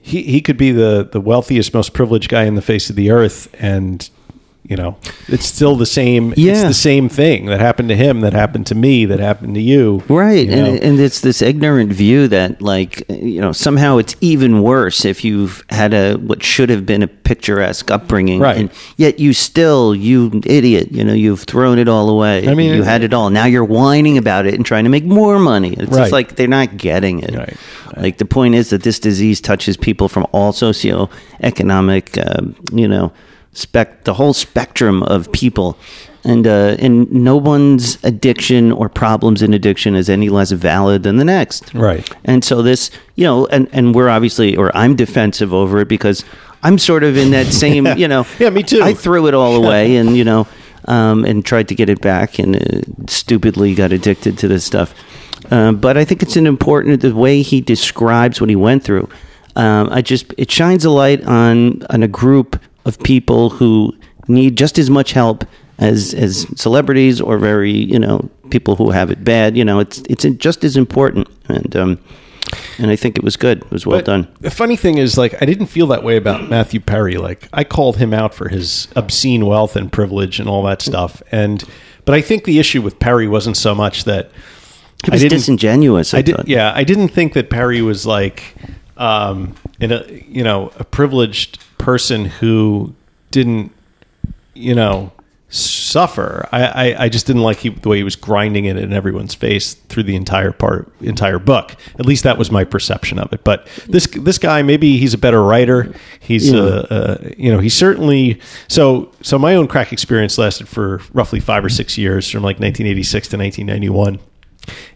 he 0.01 0.23
he 0.23 0.39
could 0.41 0.57
be 0.57 0.71
the 0.71 1.07
the 1.11 1.19
wealthiest, 1.19 1.73
most 1.73 1.93
privileged 1.93 2.29
guy 2.29 2.43
in 2.43 2.55
the 2.55 2.61
face 2.61 2.89
of 2.89 2.95
the 2.95 3.11
earth, 3.11 3.53
and 3.59 4.09
you 4.63 4.75
know 4.75 4.97
it's 5.27 5.45
still 5.45 5.75
the 5.75 5.85
same. 5.85 6.31
It's 6.31 6.39
Yeah. 6.41 6.67
the 6.67 6.73
same 6.73 7.07
thing 7.09 7.45
that 7.47 7.59
happened 7.59 7.89
to 7.89 7.95
him, 7.95 8.21
that 8.21 8.33
happened 8.33 8.65
to 8.67 8.75
me, 8.75 9.05
that 9.05 9.19
happened 9.19 9.55
to 9.55 9.61
you. 9.61 10.03
Right, 10.09 10.47
you 10.47 10.53
and, 10.53 10.79
and 10.79 10.99
it's 10.99 11.21
this 11.21 11.41
ignorant 11.41 11.91
view 11.93 12.27
that, 12.27 12.61
like, 12.61 13.03
you 13.09 13.39
know, 13.41 13.51
somehow 13.51 13.97
it's 13.97 14.15
even 14.21 14.61
worse 14.61 15.05
if 15.05 15.23
you've 15.23 15.63
had 15.69 15.93
a 15.93 16.15
what 16.15 16.43
should 16.43 16.69
have 16.69 16.85
been 16.85 17.03
a 17.03 17.07
picturesque 17.07 17.89
upbringing, 17.91 18.39
Right. 18.39 18.57
And 18.57 18.69
yet 18.97 19.19
you 19.19 19.33
still, 19.33 19.93
you 19.95 20.41
idiot, 20.45 20.91
you 20.91 21.03
know, 21.03 21.13
you've 21.13 21.43
thrown 21.43 21.77
it 21.79 21.87
all 21.87 22.09
away. 22.09 22.47
I 22.47 22.53
mean, 22.55 22.73
you 22.75 22.83
had 22.83 23.03
it 23.03 23.13
all. 23.13 23.29
Now 23.29 23.45
you're 23.45 23.63
whining 23.63 24.17
about 24.17 24.45
it 24.45 24.55
and 24.55 24.65
trying 24.65 24.83
to 24.85 24.89
make 24.89 25.05
more 25.05 25.39
money. 25.39 25.73
It's 25.73 25.91
Right. 25.91 25.97
just 26.01 26.11
like 26.11 26.35
they're 26.35 26.47
not 26.47 26.77
getting 26.77 27.19
it. 27.19 27.35
Right. 27.35 27.57
Like 27.97 28.17
the 28.17 28.25
point 28.25 28.55
is 28.55 28.69
that 28.71 28.83
this 28.83 28.99
disease 28.99 29.39
touches 29.41 29.77
people 29.77 30.09
from 30.09 30.25
all 30.31 30.51
socioeconomic, 30.53 32.17
uh, 32.17 32.51
you 32.75 32.87
know, 32.87 33.11
spec 33.53 34.03
the 34.03 34.13
whole 34.13 34.33
spectrum 34.33 35.03
of 35.03 35.31
people, 35.31 35.77
and 36.23 36.45
uh, 36.45 36.75
and 36.79 37.11
no 37.11 37.37
one's 37.37 38.03
addiction 38.03 38.71
or 38.71 38.89
problems 38.89 39.41
in 39.41 39.53
addiction 39.53 39.95
is 39.95 40.09
any 40.09 40.29
less 40.29 40.51
valid 40.51 41.03
than 41.03 41.17
the 41.17 41.25
next. 41.25 41.73
Right. 41.73 42.09
And 42.25 42.43
so 42.43 42.61
this, 42.61 42.91
you 43.15 43.23
know, 43.23 43.47
and 43.47 43.67
and 43.71 43.95
we're 43.95 44.09
obviously, 44.09 44.55
or 44.55 44.75
I'm 44.75 44.95
defensive 44.95 45.53
over 45.53 45.79
it 45.79 45.87
because 45.87 46.23
I'm 46.63 46.77
sort 46.77 47.03
of 47.03 47.17
in 47.17 47.31
that 47.31 47.47
same, 47.53 47.85
you 47.97 48.07
know, 48.07 48.25
Yeah, 48.37 48.49
me 48.49 48.63
too. 48.63 48.81
I 48.81 48.93
threw 48.93 49.27
it 49.27 49.33
all 49.33 49.55
away, 49.55 49.95
and 50.01 50.15
you 50.15 50.23
know. 50.23 50.47
Um, 50.85 51.23
and 51.25 51.45
tried 51.45 51.67
to 51.67 51.75
get 51.75 51.89
it 51.89 52.01
back, 52.01 52.39
and 52.39 52.55
uh, 52.55 52.81
stupidly 53.07 53.75
got 53.75 53.91
addicted 53.91 54.39
to 54.39 54.47
this 54.47 54.63
stuff. 54.65 54.95
Um, 55.51 55.77
but 55.77 55.97
I 55.97 56.05
think 56.05 56.23
it's 56.23 56.37
an 56.37 56.47
important 56.47 57.01
the 57.01 57.13
way 57.13 57.41
he 57.41 57.61
describes 57.61 58.39
what 58.39 58.49
he 58.49 58.55
went 58.55 58.83
through. 58.83 59.07
Um, 59.55 59.89
I 59.91 60.01
just 60.01 60.33
it 60.37 60.49
shines 60.49 60.85
a 60.85 60.89
light 60.89 61.23
on 61.25 61.83
on 61.89 62.01
a 62.01 62.07
group 62.07 62.59
of 62.89 62.99
people 62.99 63.49
who 63.49 63.95
need 64.27 64.57
just 64.57 64.77
as 64.77 64.89
much 64.89 65.13
help 65.13 65.45
as 65.77 66.13
as 66.13 66.45
celebrities 66.55 67.21
or 67.21 67.37
very 67.37 67.71
you 67.71 67.99
know 67.99 68.29
people 68.49 68.75
who 68.75 68.91
have 68.91 69.09
it 69.11 69.23
bad. 69.23 69.55
You 69.55 69.63
know, 69.63 69.79
it's 69.79 69.99
it's 70.09 70.25
just 70.43 70.63
as 70.63 70.75
important, 70.75 71.27
and 71.47 71.75
um, 71.75 71.99
and 72.77 72.91
I 72.91 72.95
think 72.95 73.17
it 73.17 73.23
was 73.23 73.37
good. 73.37 73.59
It 73.59 73.71
was 73.71 73.85
well 73.85 73.99
But 73.99 74.05
done. 74.05 74.27
The 74.41 74.51
funny 74.51 74.75
thing 74.75 74.97
is, 74.97 75.17
like, 75.17 75.41
I 75.41 75.45
didn't 75.45 75.67
feel 75.67 75.87
that 75.87 76.03
way 76.03 76.17
about 76.17 76.49
Matthew 76.49 76.79
Perry. 76.79 77.17
Like, 77.17 77.47
I 77.53 77.63
called 77.63 77.97
him 77.97 78.13
out 78.13 78.33
for 78.33 78.49
his 78.49 78.87
obscene 78.95 79.45
wealth 79.45 79.75
and 79.75 79.91
privilege 79.91 80.39
and 80.39 80.49
all 80.49 80.63
that 80.63 80.81
stuff. 80.81 81.21
And, 81.31 81.63
but 82.05 82.15
I 82.15 82.21
think 82.21 82.45
the 82.45 82.57
issue 82.57 82.81
with 82.81 82.97
Perry 82.97 83.27
wasn't 83.27 83.55
so 83.55 83.75
much 83.75 84.05
that 84.05 84.31
It 85.05 85.11
was 85.11 85.21
I 85.21 85.23
didn't, 85.25 85.37
disingenuous. 85.37 86.13
I, 86.13 86.19
I 86.19 86.21
did, 86.23 86.35
yeah, 86.47 86.71
I 86.73 86.83
didn't 86.83 87.09
think 87.09 87.33
that 87.33 87.49
Perry 87.49 87.81
was 87.81 88.05
like, 88.05 88.55
um, 88.99 89.55
in 89.79 89.91
a 89.91 90.05
you 90.27 90.43
know 90.43 90.71
a 90.77 90.83
privileged 90.83 91.59
person 91.79 92.25
who 92.25 92.93
didn't, 93.31 93.71
you 94.53 94.75
know, 94.75 95.11
suffer. 95.51 96.47
I, 96.51 96.63
I, 96.91 97.03
I 97.05 97.09
just 97.09 97.25
didn't 97.25 97.41
like 97.41 97.57
he, 97.57 97.69
the 97.69 97.89
way 97.89 97.97
he 97.97 98.03
was 98.03 98.15
grinding 98.15 98.65
it 98.65 98.77
in 98.77 98.93
everyone's 98.93 99.33
face 99.33 99.73
through 99.73 100.03
the 100.03 100.15
entire 100.15 100.51
part, 100.51 100.91
entire 101.01 101.39
book. 101.39 101.75
At 101.97 102.05
least 102.05 102.23
that 102.23 102.37
was 102.37 102.51
my 102.51 102.63
perception 102.63 103.17
of 103.17 103.31
it. 103.33 103.43
But 103.43 103.67
this 103.87 104.05
this 104.07 104.37
guy, 104.37 104.61
maybe 104.61 104.97
he's 104.97 105.13
a 105.13 105.17
better 105.17 105.41
writer. 105.41 105.93
He's 106.19 106.51
Yeah. 106.51 106.59
uh, 106.59 106.87
uh, 106.89 107.29
you 107.37 107.51
know, 107.51 107.59
he 107.59 107.69
certainly. 107.69 108.39
So 108.67 109.11
so 109.21 109.39
my 109.39 109.55
own 109.55 109.67
crack 109.67 109.91
experience 109.93 110.37
lasted 110.37 110.67
for 110.67 111.01
roughly 111.13 111.39
five 111.39 111.63
or 111.65 111.69
six 111.69 111.97
years, 111.97 112.29
from 112.29 112.43
like 112.43 112.59
1986 112.59 113.29
to 113.29 113.37
1991. 113.37 114.19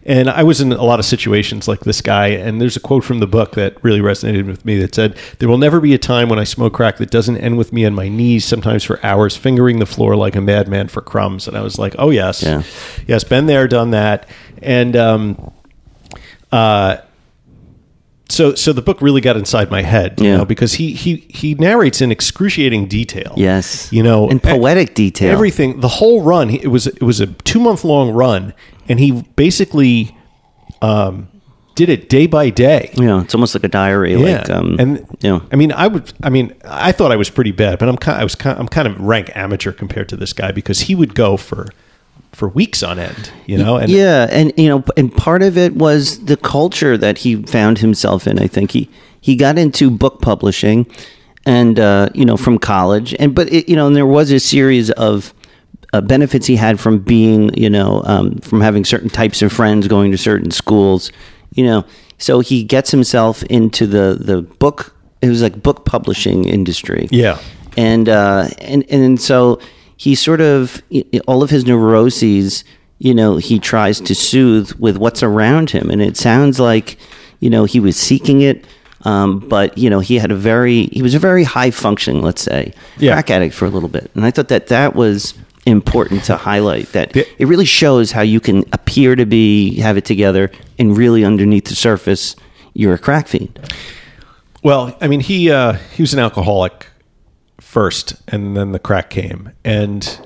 And 0.04 0.28
I 0.28 0.42
was 0.42 0.60
in 0.60 0.72
a 0.72 0.82
lot 0.82 0.98
of 0.98 1.04
situations 1.04 1.66
like 1.68 1.80
this 1.80 2.00
guy. 2.00 2.28
And 2.28 2.60
there's 2.60 2.76
a 2.76 2.80
quote 2.80 3.04
from 3.04 3.20
the 3.20 3.26
book 3.26 3.52
that 3.52 3.82
really 3.82 4.00
resonated 4.00 4.46
with 4.46 4.64
me 4.64 4.78
that 4.80 4.94
said, 4.94 5.16
There 5.38 5.48
will 5.48 5.58
never 5.58 5.80
be 5.80 5.94
a 5.94 5.98
time 5.98 6.28
when 6.28 6.38
I 6.38 6.44
smoke 6.44 6.74
crack 6.74 6.98
that 6.98 7.10
doesn't 7.10 7.36
end 7.38 7.56
with 7.58 7.72
me 7.72 7.84
on 7.86 7.94
my 7.94 8.08
knees, 8.08 8.44
sometimes 8.44 8.84
for 8.84 9.04
hours, 9.04 9.36
fingering 9.36 9.78
the 9.78 9.86
floor 9.86 10.16
like 10.16 10.36
a 10.36 10.40
madman 10.40 10.88
for 10.88 11.00
crumbs. 11.00 11.48
And 11.48 11.56
I 11.56 11.62
was 11.62 11.78
like, 11.78 11.94
Oh, 11.98 12.10
yes. 12.10 12.42
Yeah. 12.42 12.62
Yes, 13.06 13.24
been 13.24 13.46
there, 13.46 13.66
done 13.68 13.90
that. 13.92 14.28
And, 14.62 14.96
um, 14.96 15.52
uh, 16.52 16.98
so, 18.30 18.54
so 18.54 18.72
the 18.72 18.80
book 18.82 19.02
really 19.02 19.20
got 19.20 19.36
inside 19.36 19.70
my 19.70 19.82
head, 19.82 20.18
you 20.20 20.28
Yeah. 20.28 20.38
know, 20.38 20.44
because 20.44 20.74
he, 20.74 20.92
he, 20.94 21.26
he 21.28 21.54
narrates 21.54 22.00
in 22.00 22.10
excruciating 22.10 22.86
detail. 22.86 23.34
Yes. 23.36 23.92
You 23.92 24.02
know, 24.02 24.28
In 24.28 24.40
poetic 24.40 24.94
detail. 24.94 25.30
Everything, 25.30 25.80
the 25.80 25.88
whole 25.88 26.22
run, 26.22 26.48
it 26.50 26.68
was 26.68 26.86
it 26.86 27.02
was 27.02 27.20
a 27.20 27.26
two 27.26 27.60
month 27.60 27.84
long 27.84 28.10
run, 28.12 28.54
and 28.88 29.00
he 29.00 29.22
basically 29.36 30.16
um, 30.82 31.28
did 31.74 31.88
it 31.88 32.08
day 32.08 32.26
by 32.26 32.50
day. 32.50 32.92
Know, 32.96 33.20
it's 33.20 33.34
almost 33.34 33.54
like 33.54 33.64
a 33.64 33.68
diary. 33.68 34.16
Like, 34.16 34.50
um, 34.50 34.76
and 34.78 34.98
you 35.20 35.30
know, 35.30 35.42
I 35.52 35.56
mean, 35.56 35.72
I 35.72 35.86
would, 35.86 36.12
I 36.22 36.30
mean, 36.30 36.54
I 36.64 36.92
thought 36.92 37.12
I 37.12 37.16
was 37.16 37.30
pretty 37.30 37.52
bad, 37.52 37.78
but 37.78 37.88
I'm 37.88 37.96
kind, 37.96 38.20
I 38.20 38.24
was 38.24 38.34
kind, 38.34 38.58
I'm 38.58 38.68
kind 38.68 38.86
of 38.86 39.00
rank 39.00 39.30
amateur 39.34 39.72
compared 39.72 40.08
to 40.10 40.16
this 40.16 40.32
guy 40.32 40.52
because 40.52 40.80
he 40.80 40.94
would 40.94 41.14
go 41.14 41.36
for 41.36 41.68
for 42.32 42.48
weeks 42.48 42.82
on 42.82 42.98
end, 42.98 43.30
you 43.46 43.56
know, 43.56 43.76
and 43.76 43.90
yeah, 43.90 44.26
and 44.30 44.52
you 44.56 44.68
know, 44.68 44.84
and 44.96 45.14
part 45.14 45.42
of 45.42 45.56
it 45.56 45.74
was 45.74 46.24
the 46.24 46.36
culture 46.36 46.96
that 46.96 47.18
he 47.18 47.42
found 47.42 47.78
himself 47.78 48.26
in. 48.26 48.38
I 48.38 48.46
think 48.46 48.72
he 48.72 48.88
he 49.20 49.36
got 49.36 49.58
into 49.58 49.90
book 49.90 50.20
publishing, 50.20 50.86
and 51.46 51.78
uh, 51.80 52.08
you 52.14 52.24
know, 52.24 52.36
from 52.36 52.58
college, 52.58 53.14
and 53.18 53.34
but 53.34 53.52
it, 53.52 53.68
you 53.68 53.76
know, 53.76 53.86
and 53.86 53.96
there 53.96 54.06
was 54.06 54.30
a 54.30 54.40
series 54.40 54.90
of 54.92 55.33
uh, 55.94 56.00
benefits 56.00 56.46
he 56.46 56.56
had 56.56 56.78
from 56.80 56.98
being, 56.98 57.40
you 57.64 57.70
know, 57.70 58.02
um, 58.04 58.36
from 58.48 58.60
having 58.60 58.84
certain 58.84 59.08
types 59.10 59.42
of 59.42 59.52
friends, 59.52 59.86
going 59.88 60.10
to 60.10 60.18
certain 60.18 60.50
schools, 60.50 61.12
you 61.54 61.64
know. 61.64 61.84
So 62.18 62.40
he 62.40 62.64
gets 62.64 62.90
himself 62.90 63.42
into 63.44 63.86
the 63.86 64.06
the 64.20 64.42
book. 64.42 64.78
It 65.22 65.28
was 65.28 65.40
like 65.42 65.62
book 65.62 65.84
publishing 65.84 66.44
industry. 66.48 67.08
Yeah. 67.10 67.38
and 67.76 68.08
uh, 68.08 68.48
and 68.72 68.84
and 68.90 69.20
so 69.20 69.58
he 69.96 70.14
sort 70.14 70.40
of 70.40 70.82
all 71.26 71.42
of 71.42 71.50
his 71.50 71.64
neuroses, 71.66 72.64
you 72.98 73.14
know, 73.14 73.36
he 73.38 73.58
tries 73.58 74.00
to 74.00 74.14
soothe 74.14 74.72
with 74.78 74.96
what's 74.98 75.22
around 75.22 75.70
him, 75.70 75.90
and 75.90 76.00
it 76.02 76.16
sounds 76.16 76.58
like, 76.60 76.96
you 77.40 77.50
know, 77.50 77.64
he 77.64 77.80
was 77.80 77.96
seeking 77.96 78.40
it. 78.42 78.66
Um, 79.06 79.38
but 79.38 79.76
you 79.76 79.90
know 79.90 80.00
he 80.00 80.18
had 80.18 80.32
a 80.32 80.34
very 80.34 80.86
he 80.86 81.02
was 81.02 81.14
a 81.14 81.18
very 81.18 81.44
high 81.44 81.70
functioning 81.70 82.22
let's 82.22 82.40
say 82.40 82.72
Yeah. 82.96 83.12
crack 83.12 83.28
addict 83.30 83.54
for 83.54 83.66
a 83.66 83.68
little 83.68 83.90
bit 83.90 84.10
and 84.14 84.24
I 84.24 84.30
thought 84.30 84.48
that 84.48 84.68
that 84.68 84.94
was 84.96 85.34
important 85.66 86.24
to 86.24 86.36
highlight 86.36 86.92
that 86.92 87.14
Yeah. 87.16 87.24
it 87.38 87.46
really 87.48 87.64
shows 87.64 88.12
how 88.12 88.20
you 88.22 88.40
can 88.40 88.64
appear 88.72 89.16
to 89.16 89.24
be 89.26 89.76
have 89.80 89.96
it 89.96 90.04
together 90.04 90.50
and 90.78 90.96
really 90.96 91.24
underneath 91.24 91.64
the 91.66 91.74
surface 91.74 92.36
you're 92.74 92.94
a 92.94 92.98
crack 92.98 93.28
fiend 93.28 93.58
Well, 94.62 94.96
I 95.00 95.08
mean, 95.08 95.20
he 95.20 95.50
uh, 95.50 95.74
he 95.94 96.02
was 96.02 96.12
an 96.14 96.20
alcoholic 96.20 96.86
first, 97.60 98.14
and 98.28 98.56
then 98.56 98.72
the 98.72 98.78
crack 98.78 99.10
came. 99.10 99.50
And 99.64 100.18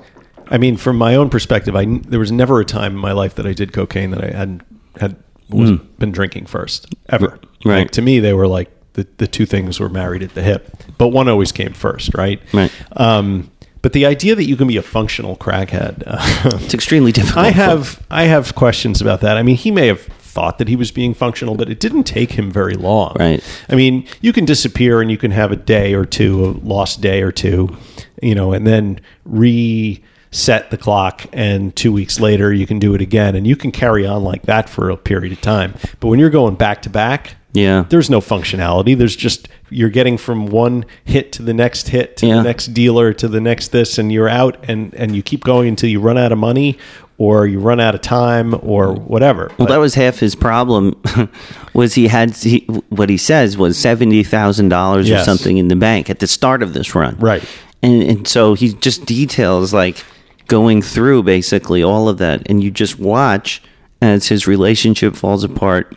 I 0.47 0.57
mean, 0.57 0.77
from 0.77 0.97
my 0.97 1.15
own 1.15 1.29
perspective, 1.29 1.75
I 1.75 1.85
there 1.85 2.19
was 2.19 2.31
never 2.31 2.59
a 2.61 2.65
time 2.65 2.93
in 2.93 2.97
my 2.99 3.11
life 3.11 3.35
that 3.35 3.45
I 3.45 3.53
did 3.53 3.73
cocaine 3.73 4.11
that 4.11 4.23
I 4.23 4.31
hadn't 4.37 4.61
had 4.99 5.15
was 5.49 5.71
been 5.97 6.11
drinking 6.11 6.45
first 6.45 6.87
ever. 7.09 7.31
Hmm. 7.63 7.69
Right. 7.69 7.77
Like, 7.79 7.91
to 7.91 8.01
me, 8.01 8.19
they 8.21 8.33
were 8.33 8.47
like 8.47 8.69
the 8.93 9.05
the 9.17 9.27
two 9.27 9.45
things 9.45 9.79
were 9.79 9.89
married 9.89 10.23
at 10.23 10.33
the 10.35 10.41
hip, 10.41 10.71
but 10.97 11.09
one 11.09 11.27
always 11.27 11.51
came 11.51 11.73
first, 11.73 12.13
right? 12.15 12.39
Right. 12.53 12.71
Um, 12.95 13.51
but 13.81 13.93
the 13.93 14.05
idea 14.05 14.35
that 14.35 14.45
you 14.45 14.55
can 14.55 14.67
be 14.67 14.77
a 14.77 14.81
functional 14.81 15.37
crackhead. 15.37 16.03
Uh, 16.05 16.57
it's 16.61 16.73
extremely 16.73 17.11
difficult 17.11 17.45
I 17.45 17.51
have 17.51 18.05
I 18.09 18.23
have 18.23 18.55
questions 18.55 19.01
about 19.01 19.21
that. 19.21 19.37
I 19.37 19.43
mean, 19.43 19.55
he 19.55 19.71
may 19.71 19.87
have 19.87 20.01
thought 20.01 20.57
that 20.59 20.67
he 20.67 20.75
was 20.75 20.91
being 20.91 21.13
functional, 21.13 21.55
but 21.55 21.69
it 21.69 21.79
didn't 21.79 22.03
take 22.03 22.31
him 22.31 22.51
very 22.51 22.75
long. 22.75 23.15
Right. 23.19 23.43
I 23.67 23.75
mean, 23.75 24.07
you 24.21 24.31
can 24.31 24.45
disappear 24.45 25.01
and 25.01 25.09
you 25.09 25.17
can 25.17 25.31
have 25.31 25.51
a 25.51 25.55
day 25.55 25.93
or 25.93 26.05
two, 26.05 26.45
a 26.45 26.49
lost 26.65 27.01
day 27.01 27.21
or 27.21 27.31
two, 27.31 27.75
you 28.21 28.35
know, 28.35 28.53
and 28.53 28.65
then 28.65 29.01
reset 29.25 30.69
the 30.69 30.77
clock 30.77 31.25
and 31.33 31.75
2 31.75 31.91
weeks 31.91 32.19
later 32.19 32.53
you 32.53 32.67
can 32.67 32.77
do 32.79 32.93
it 32.93 33.01
again 33.01 33.35
and 33.35 33.47
you 33.47 33.55
can 33.55 33.71
carry 33.71 34.05
on 34.05 34.23
like 34.23 34.43
that 34.43 34.69
for 34.69 34.89
a 34.89 34.97
period 34.97 35.33
of 35.33 35.41
time. 35.41 35.73
But 35.99 36.07
when 36.07 36.19
you're 36.19 36.29
going 36.29 36.55
back 36.55 36.83
to 36.83 36.89
back, 36.89 37.35
Yeah. 37.53 37.85
there's 37.89 38.09
no 38.09 38.21
functionality. 38.21 38.97
There's 38.97 39.15
just 39.15 39.47
you're 39.71 39.89
getting 39.89 40.17
from 40.17 40.47
one 40.47 40.85
hit 41.03 41.31
to 41.33 41.43
the 41.43 41.53
next 41.53 41.89
hit 41.89 42.17
to 42.17 42.27
Yeah. 42.27 42.35
the 42.37 42.43
next 42.43 42.67
dealer 42.73 43.13
to 43.13 43.27
the 43.27 43.41
next 43.41 43.69
this, 43.69 43.97
and 43.97 44.11
you're 44.11 44.29
out 44.29 44.57
and 44.67 44.93
and 44.93 45.15
you 45.15 45.21
keep 45.23 45.43
going 45.43 45.67
until 45.69 45.89
you 45.89 45.99
run 45.99 46.17
out 46.17 46.31
of 46.31 46.37
money 46.37 46.77
or 47.17 47.45
you 47.47 47.59
run 47.59 47.79
out 47.79 47.95
of 47.95 48.01
time 48.01 48.55
or 48.61 48.93
whatever. 48.93 49.51
Well, 49.57 49.67
that 49.67 49.77
was 49.77 49.95
half 49.95 50.19
his 50.19 50.35
problem. 50.35 50.95
was 51.73 51.93
he 51.95 52.07
had 52.07 52.35
he, 52.35 52.59
what 52.89 53.09
he 53.09 53.17
says 53.17 53.57
was 53.57 53.77
seventy 53.77 54.23
thousand 54.23 54.69
dollars 54.69 55.09
or 55.09 55.19
something 55.23 55.57
in 55.57 55.67
the 55.69 55.75
bank 55.75 56.09
at 56.09 56.19
the 56.19 56.27
start 56.27 56.61
of 56.63 56.73
this 56.73 56.93
run, 56.95 57.17
Right. 57.19 57.43
And 57.81 58.03
and 58.03 58.27
so 58.27 58.53
he 58.55 58.73
just 58.73 59.05
details 59.05 59.73
like 59.73 60.03
going 60.47 60.81
through 60.81 61.23
basically 61.23 61.81
all 61.83 62.09
of 62.09 62.17
that, 62.19 62.43
and 62.49 62.61
you 62.63 62.71
just 62.71 62.99
watch 62.99 63.61
as 64.01 64.27
his 64.29 64.47
relationship 64.47 65.15
falls 65.15 65.43
apart, 65.43 65.95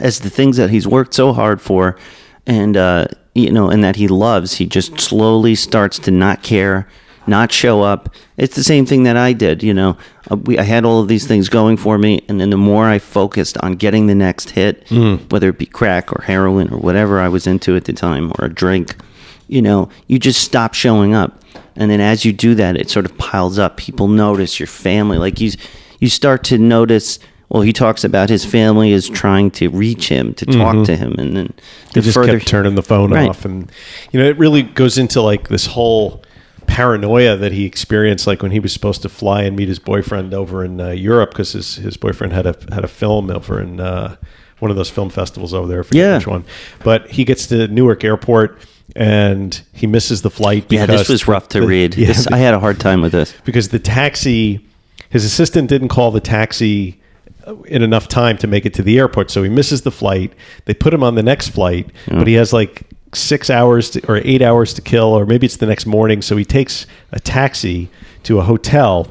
as 0.00 0.20
the 0.20 0.30
things 0.30 0.56
that 0.56 0.70
he's 0.70 0.86
worked 0.86 1.14
so 1.14 1.32
hard 1.32 1.60
for, 1.60 1.96
and 2.46 2.76
uh, 2.76 3.06
you 3.34 3.50
know, 3.50 3.68
and 3.70 3.82
that 3.84 3.96
he 3.96 4.08
loves, 4.08 4.54
he 4.54 4.66
just 4.66 5.00
slowly 5.00 5.54
starts 5.54 5.98
to 6.00 6.10
not 6.10 6.42
care, 6.42 6.88
not 7.26 7.52
show 7.52 7.82
up. 7.82 8.14
It's 8.36 8.56
the 8.56 8.64
same 8.64 8.84
thing 8.86 9.04
that 9.04 9.16
I 9.16 9.32
did. 9.32 9.62
You 9.62 9.74
know, 9.74 9.96
uh, 10.30 10.36
we, 10.36 10.58
I 10.58 10.62
had 10.62 10.84
all 10.84 11.00
of 11.00 11.08
these 11.08 11.26
things 11.26 11.48
going 11.48 11.76
for 11.76 11.98
me, 11.98 12.22
and 12.28 12.40
then 12.40 12.50
the 12.50 12.56
more 12.56 12.86
I 12.86 12.98
focused 12.98 13.56
on 13.58 13.74
getting 13.74 14.06
the 14.06 14.14
next 14.14 14.50
hit, 14.50 14.86
whether 15.30 15.48
it 15.50 15.58
be 15.58 15.66
crack 15.66 16.12
or 16.12 16.22
heroin 16.22 16.72
or 16.72 16.78
whatever 16.78 17.20
I 17.20 17.28
was 17.28 17.46
into 17.46 17.76
at 17.76 17.84
the 17.84 17.92
time, 17.92 18.32
or 18.38 18.46
a 18.46 18.52
drink, 18.52 18.96
you 19.48 19.62
know, 19.62 19.88
you 20.08 20.18
just 20.18 20.42
stop 20.42 20.74
showing 20.74 21.14
up. 21.14 21.38
And 21.76 21.90
then 21.90 22.00
as 22.00 22.24
you 22.24 22.32
do 22.32 22.54
that, 22.56 22.76
it 22.76 22.90
sort 22.90 23.06
of 23.06 23.16
piles 23.18 23.58
up. 23.58 23.76
People 23.76 24.08
notice 24.08 24.58
your 24.60 24.66
family. 24.66 25.16
Like 25.16 25.40
you, 25.40 25.52
you 26.00 26.08
start 26.08 26.44
to 26.44 26.58
notice. 26.58 27.18
Well, 27.52 27.60
he 27.60 27.74
talks 27.74 28.02
about 28.02 28.30
his 28.30 28.46
family 28.46 28.92
is 28.92 29.08
trying 29.10 29.50
to 29.52 29.68
reach 29.68 30.08
him 30.08 30.32
to 30.34 30.46
talk 30.46 30.86
to 30.86 30.96
him, 30.96 31.14
and 31.18 31.36
then 31.36 31.52
He 31.94 32.00
just 32.00 32.14
further 32.14 32.38
kept 32.38 32.48
turning 32.48 32.76
the 32.76 32.82
phone 32.82 33.12
Right. 33.12 33.28
off, 33.28 33.44
and 33.44 33.70
you 34.10 34.18
know 34.18 34.26
it 34.26 34.38
really 34.38 34.62
goes 34.62 34.96
into 34.96 35.20
like 35.20 35.48
this 35.48 35.66
whole 35.66 36.22
paranoia 36.66 37.36
that 37.36 37.52
he 37.52 37.66
experienced, 37.66 38.26
like 38.26 38.42
when 38.42 38.52
he 38.52 38.58
was 38.60 38.72
supposed 38.72 39.02
to 39.02 39.08
fly 39.10 39.42
and 39.42 39.54
meet 39.54 39.68
his 39.68 39.78
boyfriend 39.78 40.32
over 40.32 40.64
in 40.64 40.80
uh, 40.80 40.88
Europe 40.90 41.30
because 41.30 41.52
his 41.52 41.76
his 41.76 41.98
boyfriend 41.98 42.32
had 42.32 42.46
a 42.46 42.56
had 42.72 42.84
a 42.84 42.88
film 42.88 43.30
over 43.30 43.60
in 43.60 43.80
uh, 43.80 44.16
one 44.60 44.70
of 44.70 44.76
those 44.78 44.88
film 44.88 45.10
festivals 45.10 45.52
over 45.52 45.68
there. 45.68 45.80
I 45.80 45.82
forget 45.82 45.98
Yeah. 46.00 46.16
which 46.16 46.26
one, 46.26 46.44
but 46.82 47.10
he 47.10 47.24
gets 47.24 47.46
to 47.48 47.68
Newark 47.68 48.02
Airport 48.02 48.58
and 48.96 49.60
he 49.74 49.86
misses 49.86 50.22
the 50.22 50.30
flight. 50.30 50.66
Yeah, 50.70 50.86
this 50.86 51.08
was 51.08 51.28
rough 51.28 51.48
to 51.48 51.60
the- 51.60 51.66
read. 51.66 51.94
Yeah, 51.98 52.06
This, 52.06 52.26
I 52.28 52.38
had 52.38 52.54
a 52.54 52.60
hard 52.60 52.80
time 52.80 53.02
with 53.02 53.12
this. 53.12 53.34
because 53.44 53.68
the 53.68 53.78
taxi, 53.78 54.66
his 55.10 55.24
assistant 55.26 55.68
didn't 55.68 55.88
call 55.88 56.10
the 56.10 56.20
taxi 56.20 56.98
in 57.66 57.82
enough 57.82 58.08
time 58.08 58.36
to 58.38 58.46
make 58.46 58.64
it 58.66 58.74
to 58.74 58.82
the 58.82 58.98
airport, 58.98 59.30
so 59.30 59.42
he 59.42 59.48
misses 59.48 59.82
the 59.82 59.90
flight. 59.90 60.32
They 60.66 60.74
put 60.74 60.92
him 60.94 61.02
on 61.02 61.14
the 61.14 61.22
next 61.22 61.48
flight, 61.48 61.90
but 62.08 62.26
he 62.26 62.34
has 62.34 62.52
like 62.52 62.82
six 63.14 63.50
hours 63.50 63.90
to, 63.90 64.06
or 64.10 64.16
eight 64.24 64.42
hours 64.42 64.72
to 64.74 64.82
kill, 64.82 65.08
or 65.12 65.26
maybe 65.26 65.46
it's 65.46 65.56
the 65.56 65.66
next 65.66 65.86
morning. 65.86 66.22
So 66.22 66.36
he 66.36 66.44
takes 66.44 66.86
a 67.12 67.20
taxi 67.20 67.90
to 68.24 68.38
a 68.38 68.42
hotel 68.42 69.08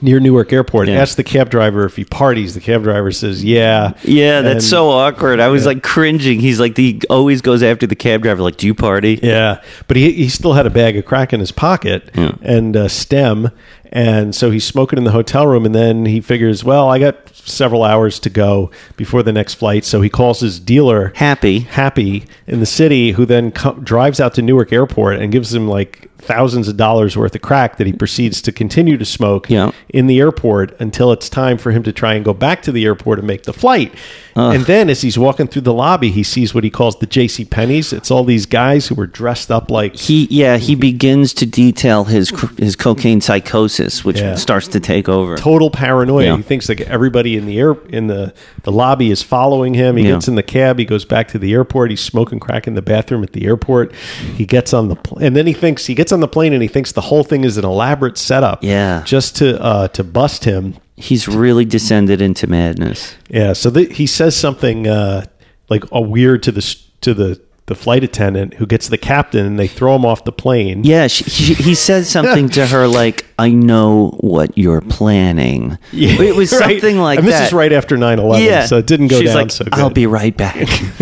near 0.00 0.18
Newark 0.18 0.50
Airport. 0.50 0.88
Yeah. 0.88 0.94
Asks 1.02 1.16
the 1.16 1.24
cab 1.24 1.50
driver 1.50 1.84
if 1.84 1.94
he 1.96 2.04
parties. 2.04 2.54
The 2.54 2.60
cab 2.60 2.84
driver 2.84 3.12
says, 3.12 3.44
"Yeah." 3.44 3.92
Yeah, 4.02 4.40
that's 4.40 4.54
And- 4.54 4.62
so 4.64 4.88
awkward. 4.88 5.40
I 5.40 5.48
was 5.48 5.66
like 5.66 5.82
cringing. 5.82 6.40
He's 6.40 6.58
like, 6.58 6.74
he 6.74 7.02
always 7.10 7.42
goes 7.42 7.62
after 7.62 7.86
the 7.86 7.94
cab 7.94 8.22
driver. 8.22 8.40
Like, 8.42 8.56
do 8.56 8.66
you 8.66 8.72
party? 8.74 9.20
Yeah, 9.22 9.60
but 9.86 9.98
he 9.98 10.12
he 10.12 10.30
still 10.30 10.54
had 10.54 10.64
a 10.64 10.70
bag 10.70 10.96
of 10.96 11.04
crack 11.04 11.34
in 11.34 11.40
his 11.40 11.52
pocket 11.52 12.10
and 12.14 12.76
a 12.76 12.88
stem, 12.88 13.50
and 13.92 14.34
so 14.34 14.50
he's 14.50 14.64
smoking 14.64 14.96
in 14.98 15.04
the 15.04 15.10
hotel 15.12 15.46
room. 15.46 15.64
And 15.66 15.74
then 15.74 16.06
he 16.06 16.20
figures, 16.20 16.64
well, 16.64 16.88
I 16.88 16.98
got 16.98 17.28
several 17.34 17.82
hours 17.84 18.18
to 18.20 18.30
go 18.30 18.70
before 18.96 19.22
the 19.22 19.32
next 19.32 19.54
flight, 19.54 19.84
so 19.84 20.00
he 20.00 20.10
calls 20.10 20.40
his 20.40 20.60
dealer, 20.60 21.12
Happy. 21.16 21.60
Happy, 21.60 22.24
in 22.46 22.60
the 22.60 22.66
city, 22.66 23.12
who 23.12 23.24
then 23.24 23.50
co- 23.52 23.72
drives 23.74 24.20
out 24.20 24.34
to 24.34 24.42
Newark 24.42 24.72
Airport 24.72 25.20
and 25.20 25.32
gives 25.32 25.54
him 25.54 25.66
like 25.68 26.10
thousands 26.18 26.68
of 26.68 26.76
dollars 26.76 27.16
worth 27.16 27.34
of 27.34 27.40
crack 27.42 27.76
that 27.76 27.86
he 27.86 27.92
proceeds 27.92 28.42
to 28.42 28.52
continue 28.52 28.98
to 28.98 29.04
smoke 29.04 29.48
Yeah. 29.48 29.70
in 29.88 30.08
the 30.08 30.18
airport 30.18 30.78
until 30.80 31.12
it's 31.12 31.28
time 31.30 31.56
for 31.58 31.70
him 31.70 31.82
to 31.84 31.92
try 31.92 32.14
and 32.14 32.24
go 32.24 32.34
back 32.34 32.60
to 32.62 32.72
the 32.72 32.84
airport 32.84 33.18
and 33.18 33.26
make 33.26 33.44
the 33.44 33.52
flight. 33.52 33.94
And 34.38 34.64
then 34.64 34.88
as 34.88 35.00
he's 35.02 35.18
walking 35.18 35.46
through 35.48 35.62
the 35.62 35.72
lobby, 35.74 36.10
he 36.10 36.22
sees 36.22 36.54
what 36.54 36.64
he 36.64 36.70
calls 36.70 36.98
the 36.98 37.06
J.C. 37.06 37.44
Penney's. 37.44 37.92
It's 37.92 38.10
all 38.10 38.24
these 38.24 38.46
guys 38.46 38.86
who 38.86 38.94
were 38.94 39.06
dressed 39.06 39.50
up 39.50 39.70
like 39.70 39.96
He 39.96 40.26
yeah 40.30 40.56
he 40.58 40.74
begins 40.74 41.34
to 41.34 41.46
detail 41.46 42.04
his 42.04 42.30
his 42.58 42.76
cocaine 42.76 43.20
psychosis, 43.20 44.04
which 44.04 44.20
Yeah. 44.20 44.34
starts 44.36 44.68
to 44.68 44.80
take 44.80 45.08
over. 45.08 45.36
total 45.36 45.70
paranoia. 45.70 46.24
Yeah. 46.24 46.36
He 46.36 46.42
thinks 46.42 46.68
like 46.68 46.80
everybody 46.82 47.36
in 47.36 47.46
the 47.46 47.58
air 47.58 47.72
in 47.88 48.06
the 48.06 48.32
the 48.62 48.72
lobby 48.72 49.10
is 49.10 49.22
following 49.22 49.74
him. 49.74 49.96
He 49.96 50.04
Yeah. 50.04 50.12
gets 50.14 50.28
in 50.28 50.34
the 50.34 50.42
cab. 50.42 50.78
He 50.78 50.84
goes 50.84 51.04
back 51.04 51.28
to 51.28 51.38
the 51.38 51.52
airport. 51.52 51.90
He's 51.90 52.00
smoking 52.00 52.38
crack 52.40 52.66
in 52.66 52.74
the 52.74 52.82
bathroom 52.82 53.22
at 53.22 53.32
the 53.32 53.44
airport. 53.46 53.92
He 54.36 54.46
gets 54.46 54.72
on 54.72 54.88
the 54.88 54.96
pl- 54.96 55.18
and 55.18 55.34
then 55.36 55.46
he 55.46 55.52
thinks 55.52 55.86
he 55.86 55.94
gets 55.94 56.12
on 56.12 56.20
the 56.20 56.28
plane 56.28 56.52
and 56.52 56.62
he 56.62 56.68
thinks 56.68 56.92
the 56.92 57.00
whole 57.02 57.24
thing 57.24 57.44
is 57.44 57.56
an 57.56 57.64
elaborate 57.64 58.16
setup. 58.18 58.62
Yeah. 58.62 59.02
just 59.04 59.36
to 59.36 59.60
uh, 59.62 59.88
to 59.88 60.04
bust 60.04 60.44
him. 60.44 60.74
He's 60.98 61.28
really 61.28 61.64
descended 61.64 62.20
into 62.20 62.46
madness. 62.46 63.16
Yeah. 63.28 63.52
So 63.52 63.70
the, 63.70 63.84
he 63.84 64.06
says 64.06 64.36
something 64.36 64.86
uh, 64.86 65.26
like 65.68 65.84
a 65.92 66.00
weird 66.00 66.42
to 66.44 66.52
the 66.52 66.76
to 67.02 67.14
the 67.14 67.40
the 67.66 67.74
flight 67.74 68.02
attendant 68.02 68.54
who 68.54 68.66
gets 68.66 68.88
the 68.88 68.96
captain 68.96 69.44
and 69.44 69.58
they 69.58 69.68
throw 69.68 69.94
him 69.94 70.04
off 70.04 70.24
the 70.24 70.32
plane. 70.32 70.84
Yeah, 70.84 71.06
she, 71.06 71.24
she, 71.24 71.54
he 71.54 71.74
says 71.74 72.10
something 72.10 72.48
to 72.50 72.66
her 72.66 72.88
like, 72.88 73.26
"I 73.38 73.50
know 73.50 74.16
what 74.20 74.56
you're 74.56 74.80
planning." 74.80 75.78
Yeah, 75.92 76.20
it 76.20 76.34
was 76.34 76.50
right. 76.52 76.60
something 76.60 76.98
like 76.98 77.18
and 77.18 77.28
that. 77.28 77.32
this 77.32 77.48
is 77.48 77.52
right 77.52 77.72
after 77.72 77.96
9-11, 77.96 78.44
Yeah, 78.44 78.64
so 78.64 78.78
it 78.78 78.86
didn't 78.86 79.08
go 79.08 79.20
She's 79.20 79.28
down 79.28 79.36
like, 79.36 79.50
so 79.50 79.64
good. 79.64 79.74
I'll 79.74 79.90
be 79.90 80.06
right 80.06 80.34
back. 80.36 80.56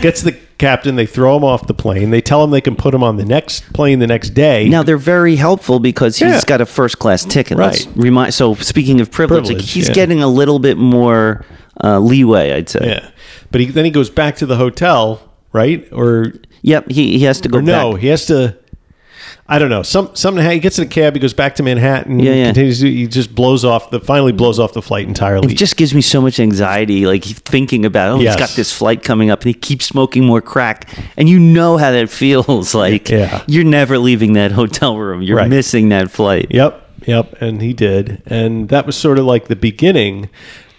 gets 0.00 0.22
the 0.22 0.36
captain. 0.58 0.96
They 0.96 1.06
throw 1.06 1.36
him 1.36 1.44
off 1.44 1.66
the 1.66 1.74
plane. 1.74 2.10
They 2.10 2.20
tell 2.20 2.42
him 2.44 2.50
they 2.50 2.60
can 2.60 2.76
put 2.76 2.92
him 2.94 3.02
on 3.02 3.16
the 3.16 3.24
next 3.24 3.72
plane 3.72 3.98
the 4.00 4.06
next 4.06 4.30
day. 4.30 4.68
now 4.68 4.82
they're 4.82 4.96
very 4.96 5.36
helpful 5.36 5.78
because 5.80 6.16
he's 6.18 6.28
Yeah. 6.28 6.40
got 6.46 6.60
a 6.60 6.66
first 6.66 6.98
class 6.98 7.24
ticket. 7.24 7.56
Let's 7.58 7.86
Right. 7.86 7.96
Remind. 7.96 8.34
So 8.34 8.54
speaking 8.54 9.00
of 9.00 9.10
privilege, 9.10 9.44
like, 9.44 9.56
Privilege, 9.56 9.72
he's 9.72 9.88
yeah. 9.88 9.94
getting 9.94 10.22
a 10.22 10.28
little 10.28 10.58
bit 10.58 10.76
more 10.78 11.44
uh, 11.82 11.98
leeway, 12.00 12.52
I'd 12.52 12.68
say. 12.68 12.80
yeah, 12.84 13.08
but 13.52 13.60
he, 13.60 13.66
then 13.68 13.84
he 13.84 13.90
goes 13.92 14.10
back 14.10 14.34
to 14.36 14.46
the 14.46 14.56
hotel, 14.56 15.20
right? 15.52 15.86
Or, 15.92 16.32
Yep. 16.62 16.90
He 16.90 17.18
he 17.18 17.24
has 17.24 17.40
to 17.42 17.48
go 17.48 17.60
no, 17.60 17.92
back. 17.92 18.00
he 18.00 18.08
has 18.08 18.26
to. 18.26 18.56
I 19.50 19.58
don't 19.58 19.70
know. 19.70 19.82
Some 19.82 20.10
somehow 20.14 20.50
he 20.50 20.58
gets 20.58 20.78
in 20.78 20.84
a 20.84 20.88
cab. 20.88 21.14
He 21.14 21.20
goes 21.20 21.32
back 21.32 21.54
to 21.54 21.62
Manhattan. 21.62 22.18
Yeah, 22.20 22.32
yeah. 22.34 22.44
Continues. 22.48 22.80
to- 22.80 22.90
He 22.92 23.06
just 23.06 23.34
blows 23.34 23.64
off 23.64 23.88
the. 23.90 23.98
Finally, 23.98 24.32
blows 24.32 24.58
off 24.58 24.74
the 24.74 24.82
flight 24.82 25.08
entirely. 25.08 25.50
It 25.50 25.56
just 25.56 25.76
gives 25.78 25.94
me 25.94 26.02
so 26.02 26.20
much 26.20 26.38
anxiety, 26.38 27.06
like 27.06 27.24
thinking 27.24 27.86
about, 27.86 28.10
oh, 28.18 28.20
Yes. 28.20 28.34
he's 28.34 28.46
got 28.46 28.54
this 28.56 28.72
flight 28.76 29.02
coming 29.02 29.30
up, 29.30 29.40
and 29.40 29.46
he 29.46 29.54
keeps 29.54 29.86
smoking 29.86 30.24
more 30.24 30.42
crack, 30.42 30.86
and 31.16 31.30
you 31.30 31.38
know 31.38 31.78
how 31.78 31.90
that 31.92 32.10
feels. 32.22 32.74
Like 32.74 33.08
Yeah. 33.08 33.42
you're 33.46 33.64
never 33.64 33.96
leaving 33.98 34.34
that 34.34 34.52
hotel 34.52 34.98
room. 34.98 35.22
You're 35.22 35.38
Right. 35.38 35.48
missing 35.48 35.88
that 35.88 36.10
flight. 36.10 36.48
Yep, 36.50 36.86
yep, 37.06 37.34
and 37.40 37.62
he 37.62 37.72
did, 37.72 38.22
and 38.26 38.68
that 38.68 38.84
was 38.84 38.96
sort 38.96 39.18
of 39.18 39.24
like 39.24 39.48
the 39.48 39.56
beginning 39.56 40.28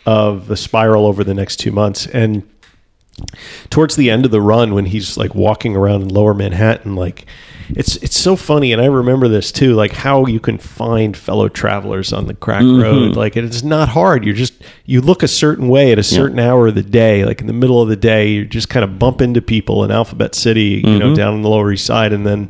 of 0.05 0.47
the 0.47 0.55
spiral 0.57 1.07
over 1.07 1.23
the 1.23 1.33
next 1.33 1.55
two 1.57 1.71
months. 1.71 2.05
And 2.07 2.43
towards 3.69 3.95
the 3.95 4.09
end 4.09 4.25
of 4.25 4.31
the 4.31 4.41
run, 4.41 4.73
when 4.73 4.85
he's 4.85 5.17
like 5.17 5.35
walking 5.35 5.75
around 5.75 6.03
in 6.03 6.07
Lower 6.09 6.33
Manhattan, 6.33 6.95
like 6.95 7.25
it's 7.75 7.97
it's 7.97 8.17
so 8.17 8.35
funny, 8.35 8.71
and 8.71 8.81
I 8.81 8.85
remember 8.85 9.27
this 9.27 9.51
too, 9.51 9.73
like 9.73 9.91
how 9.91 10.25
you 10.25 10.39
can 10.39 10.57
find 10.57 11.15
fellow 11.15 11.49
travelers 11.49 12.11
on 12.11 12.25
the 12.25 12.33
crack 12.33 12.63
mm-hmm. 12.63 12.81
road. 12.81 13.15
Like 13.15 13.37
it's 13.37 13.63
not 13.63 13.89
hard. 13.89 14.25
You're 14.25 14.35
just 14.35 14.53
you 14.85 15.01
look 15.01 15.21
a 15.21 15.27
certain 15.27 15.67
way 15.67 15.91
at 15.91 15.99
a 15.99 16.03
certain 16.03 16.39
hour 16.39 16.67
of 16.67 16.75
the 16.75 16.83
day, 16.83 17.25
like 17.25 17.41
in 17.41 17.47
the 17.47 17.53
middle 17.53 17.81
of 17.81 17.89
the 17.89 17.95
day, 17.95 18.29
you 18.29 18.45
just 18.45 18.69
kind 18.69 18.83
of 18.83 18.97
bump 18.97 19.21
into 19.21 19.41
people 19.41 19.83
in 19.83 19.91
Alphabet 19.91 20.33
City, 20.33 20.81
you 20.83 20.97
know, 20.97 21.07
mm-hmm. 21.07 21.15
down 21.15 21.33
on 21.35 21.41
the 21.41 21.49
Lower 21.49 21.71
East 21.71 21.85
Side, 21.85 22.11
and 22.11 22.25
then 22.25 22.49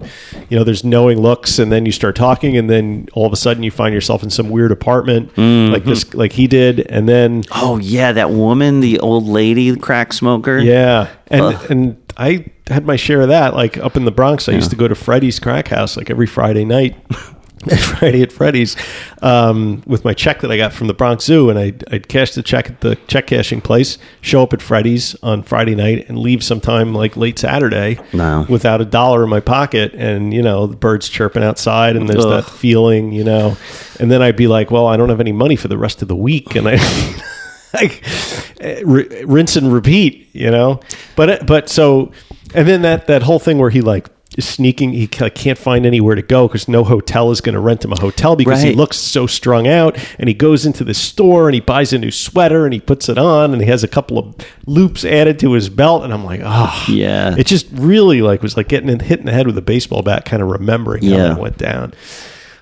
you 0.49 0.57
know 0.57 0.63
there's 0.63 0.83
knowing 0.83 1.19
looks, 1.19 1.59
and 1.59 1.71
then 1.71 1.85
you 1.85 1.91
start 1.91 2.15
talking, 2.15 2.55
and 2.55 2.69
then 2.69 3.07
all 3.13 3.25
of 3.25 3.33
a 3.33 3.37
sudden 3.37 3.63
you 3.63 3.71
find 3.71 3.93
yourself 3.93 4.23
in 4.23 4.29
some 4.29 4.49
weird 4.49 4.71
apartment 4.71 5.29
like 5.37 5.37
mm-hmm. 5.37 5.89
this, 5.89 6.13
like 6.13 6.31
he 6.33 6.47
did, 6.47 6.79
and 6.87 7.09
then 7.09 7.43
Oh 7.51 7.77
yeah, 7.77 8.13
that 8.13 8.31
woman, 8.31 8.79
the 8.79 8.99
old 8.99 9.27
lady, 9.27 9.75
crack 9.75 10.13
smoker. 10.13 10.58
Yeah, 10.59 11.09
and 11.27 11.41
Ugh. 11.41 11.71
and 11.71 12.13
I 12.17 12.45
had 12.67 12.85
my 12.85 12.95
share 12.95 13.21
of 13.21 13.29
that. 13.29 13.53
Like 13.55 13.77
up 13.77 13.95
in 13.97 14.05
the 14.05 14.11
Bronx, 14.11 14.47
I 14.49 14.53
used 14.53 14.69
to 14.71 14.75
go 14.75 14.87
to 14.87 14.95
Freddy's 14.95 15.39
Crack 15.39 15.67
House 15.69 15.97
like 15.97 16.09
every 16.09 16.27
Friday 16.27 16.65
night. 16.65 16.95
Friday 17.77 18.21
at 18.21 18.31
Freddy's 18.31 18.77
um, 19.21 19.83
with 19.85 20.05
my 20.05 20.13
check 20.13 20.39
that 20.39 20.49
I 20.49 20.55
got 20.55 20.71
from 20.71 20.87
the 20.87 20.93
Bronx 20.93 21.25
Zoo, 21.25 21.49
and 21.49 21.59
I'd, 21.59 21.83
I'd 21.93 22.07
cash 22.07 22.31
the 22.31 22.41
check 22.41 22.69
at 22.69 22.79
the 22.79 22.95
check 23.07 23.27
cashing 23.27 23.59
place, 23.59 23.97
show 24.21 24.43
up 24.43 24.53
at 24.53 24.61
Freddy's 24.61 25.13
on 25.21 25.43
Friday 25.43 25.75
night, 25.75 26.07
and 26.07 26.17
leave 26.17 26.41
sometime 26.41 26.93
like 26.93 27.17
late 27.17 27.37
Saturday 27.37 27.99
Wow. 28.13 28.45
without 28.47 28.79
a 28.79 28.85
dollar 28.85 29.23
in 29.25 29.29
my 29.29 29.41
pocket. 29.41 29.93
And, 29.93 30.33
you 30.33 30.41
know, 30.41 30.67
the 30.67 30.77
birds 30.77 31.09
chirping 31.09 31.43
outside, 31.43 31.97
and 31.97 32.07
there's 32.07 32.23
Ugh. 32.25 32.45
that 32.45 32.49
feeling, 32.49 33.11
you 33.11 33.25
know. 33.25 33.57
And 33.99 34.09
then 34.09 34.21
I'd 34.21 34.37
be 34.37 34.47
like, 34.47 34.71
well, 34.71 34.87
I 34.87 34.95
don't 34.95 35.09
have 35.09 35.19
any 35.19 35.33
money 35.33 35.57
for 35.57 35.67
the 35.67 35.77
rest 35.77 36.01
of 36.01 36.07
the 36.07 36.15
week. 36.15 36.55
And 36.55 36.65
I. 36.65 36.77
like 37.73 38.03
eh, 38.61 38.83
r- 38.87 39.05
rinse 39.25 39.55
and 39.55 39.71
repeat, 39.71 40.29
you 40.33 40.49
know. 40.51 40.79
But 41.15 41.45
but 41.45 41.69
so, 41.69 42.11
and 42.53 42.67
then 42.67 42.81
that 42.83 43.07
that 43.07 43.23
whole 43.23 43.39
thing 43.39 43.57
where 43.57 43.69
he 43.69 43.81
like 43.81 44.07
is 44.37 44.47
sneaking, 44.47 44.93
he 44.93 45.07
can't 45.07 45.57
find 45.57 45.85
anywhere 45.87 46.13
to 46.15 46.21
go 46.21 46.47
because 46.47 46.67
no 46.67 46.83
hotel 46.83 47.31
is 47.31 47.41
going 47.41 47.55
to 47.55 47.59
rent 47.59 47.83
him 47.83 47.91
a 47.91 47.99
hotel 47.99 48.35
because 48.35 48.61
he 48.61 48.73
looks 48.73 48.95
so 48.95 49.25
strung 49.25 49.67
out. 49.67 49.97
And 50.19 50.29
he 50.29 50.35
goes 50.35 50.67
into 50.67 50.83
the 50.83 50.93
store 50.93 51.47
and 51.47 51.55
he 51.55 51.59
buys 51.59 51.93
a 51.93 51.97
new 51.97 52.11
sweater 52.11 52.63
and 52.65 52.73
he 52.73 52.79
puts 52.79 53.09
it 53.09 53.17
on 53.17 53.53
and 53.53 53.61
he 53.61 53.67
has 53.67 53.83
a 53.83 53.87
couple 53.87 54.19
of 54.19 54.35
loops 54.67 55.03
added 55.03 55.39
to 55.39 55.53
his 55.53 55.67
belt. 55.67 56.03
And 56.03 56.13
I'm 56.13 56.23
like, 56.23 56.41
oh, 56.43 56.85
Yeah. 56.87 57.35
It 57.37 57.47
just 57.47 57.67
really 57.71 58.21
like 58.21 58.43
was 58.43 58.55
like 58.55 58.67
getting 58.69 58.99
hit 58.99 59.19
in 59.19 59.25
the 59.25 59.31
head 59.33 59.47
with 59.47 59.57
a 59.57 59.63
baseball 59.63 60.03
bat, 60.03 60.25
kind 60.25 60.43
of 60.43 60.49
remembering 60.49 61.03
how 61.03 61.09
Yeah. 61.09 61.27
that 61.29 61.39
went 61.39 61.57
down. 61.57 61.93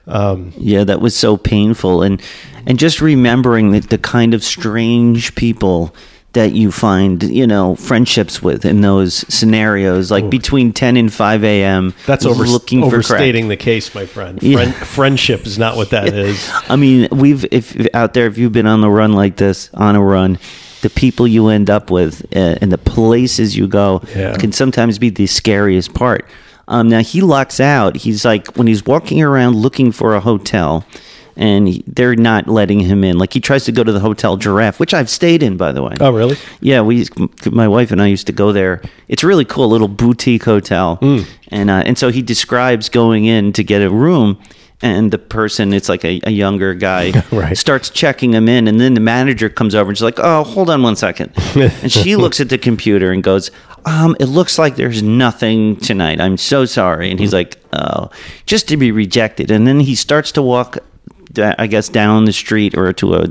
Yeah, 0.07 0.85
that 0.85 1.01
was 1.01 1.15
so 1.17 1.35
painful, 1.35 2.01
and 2.01 2.21
and 2.67 2.77
just 2.77 3.01
remembering 3.01 3.71
that 3.71 3.89
the 3.89 3.97
kind 3.97 4.35
of 4.35 4.43
strange 4.43 5.33
people 5.33 5.95
that 6.33 6.51
you 6.51 6.71
find, 6.71 7.23
you 7.23 7.47
know, 7.47 7.75
friendships 7.75 8.43
with 8.43 8.63
in 8.65 8.81
those 8.81 9.25
scenarios, 9.33 10.11
like 10.11 10.29
between 10.29 10.71
10 10.71 10.95
and 10.97 11.11
5 11.11 11.43
a.m. 11.43 11.95
That's 12.05 12.25
over, 12.25 12.43
looking 12.43 12.81
for 12.81 12.89
crack. 12.89 12.93
overstating 12.97 13.47
the 13.47 13.57
case, 13.57 13.95
my 13.95 14.05
friend. 14.05 14.37
Yeah. 14.43 14.69
Friendship 14.71 15.47
is 15.47 15.57
not 15.57 15.77
what 15.77 15.89
that 15.91 16.13
is. 16.13 16.47
I 16.69 16.75
mean, 16.75 17.07
we've 17.11 17.43
if 17.51 17.75
if 17.75 17.87
out 17.95 18.13
there, 18.13 18.27
if 18.27 18.37
you've 18.37 18.51
been 18.51 18.67
on 18.67 18.81
the 18.81 18.89
run 18.89 19.13
like 19.13 19.37
this, 19.37 19.71
on 19.73 19.95
a 19.95 20.03
run, 20.03 20.37
the 20.81 20.91
people 20.91 21.27
you 21.27 21.47
end 21.47 21.71
up 21.71 21.89
with 21.89 22.23
uh, 22.35 22.55
and 22.61 22.71
the 22.71 22.77
places 22.77 23.57
you 23.57 23.67
go 23.67 24.03
Yeah. 24.15 24.35
can 24.37 24.51
sometimes 24.51 24.99
be 24.99 25.09
the 25.09 25.25
scariest 25.25 25.95
part. 25.95 26.27
Um, 26.67 26.89
now 26.89 26.99
he 27.01 27.21
locks 27.21 27.59
out. 27.59 27.95
He's 27.95 28.25
like 28.25 28.55
when 28.57 28.67
he's 28.67 28.85
walking 28.85 29.23
around 29.23 29.55
looking 29.55 29.91
for 29.91 30.13
a 30.13 30.19
hotel, 30.19 30.85
and 31.37 31.67
he, 31.67 31.83
they're 31.87 32.15
not 32.15 32.47
letting 32.47 32.79
him 32.81 33.03
in. 33.03 33.17
Like 33.17 33.31
he 33.33 33.39
tries 33.39 33.63
to 33.65 33.71
go 33.71 33.83
to 33.83 33.91
the 33.91 33.99
hotel 34.01 34.35
Giraffe, 34.37 34.79
which 34.79 34.93
I've 34.93 35.09
stayed 35.09 35.41
in, 35.43 35.55
by 35.55 35.71
the 35.71 35.81
way. 35.83 35.95
Oh, 35.99 36.11
really? 36.11 36.35
Yeah, 36.59 36.81
we, 36.81 37.05
my 37.51 37.67
wife 37.67 37.91
and 37.91 38.01
I 38.01 38.07
used 38.07 38.27
to 38.27 38.33
go 38.33 38.51
there. 38.51 38.81
It's 39.07 39.23
a 39.23 39.27
really 39.27 39.45
cool 39.45 39.69
little 39.69 39.87
boutique 39.87 40.43
hotel, 40.43 40.97
and 41.49 41.69
uh, 41.69 41.83
and 41.85 41.97
so 41.97 42.09
he 42.09 42.21
describes 42.21 42.89
going 42.89 43.25
in 43.25 43.53
to 43.53 43.63
get 43.63 43.81
a 43.81 43.89
room, 43.89 44.37
and 44.81 45.11
the 45.11 45.17
person, 45.17 45.73
it's 45.73 45.89
like 45.89 46.03
a, 46.03 46.19
a 46.25 46.31
younger 46.31 46.73
guy, 46.73 47.23
Right. 47.31 47.57
starts 47.57 47.89
checking 47.89 48.33
him 48.33 48.49
in, 48.49 48.67
and 48.67 48.79
then 48.79 48.93
the 48.95 48.99
manager 48.99 49.49
comes 49.49 49.73
over 49.75 49.89
and 49.89 49.97
she's 49.97 50.03
like, 50.03 50.19
"Oh, 50.19 50.43
hold 50.43 50.69
on 50.69 50.81
one 50.83 50.95
second. 50.95 51.31
and 51.55 51.91
she 51.91 52.15
looks 52.15 52.39
at 52.39 52.49
the 52.49 52.57
computer 52.57 53.11
and 53.11 53.23
goes, 53.23 53.49
"Um, 53.85 54.15
it 54.19 54.25
looks 54.25 54.59
like 54.59 54.75
there's 54.75 55.01
nothing 55.01 55.77
tonight. 55.77 56.19
I'm 56.19 56.37
so 56.37 56.65
sorry." 56.65 57.09
And 57.11 57.19
he's 57.19 57.33
like, 57.33 57.57
"Oh, 57.73 58.09
just 58.45 58.67
to 58.69 58.77
be 58.77 58.91
rejected." 58.91 59.49
And 59.51 59.65
then 59.65 59.79
he 59.79 59.95
starts 59.95 60.31
to 60.33 60.41
walk 60.41 60.77
I 61.39 61.67
guess 61.67 61.89
down 61.89 62.25
the 62.25 62.33
street 62.33 62.75
or 62.77 62.91
to 62.93 63.15
a, 63.15 63.27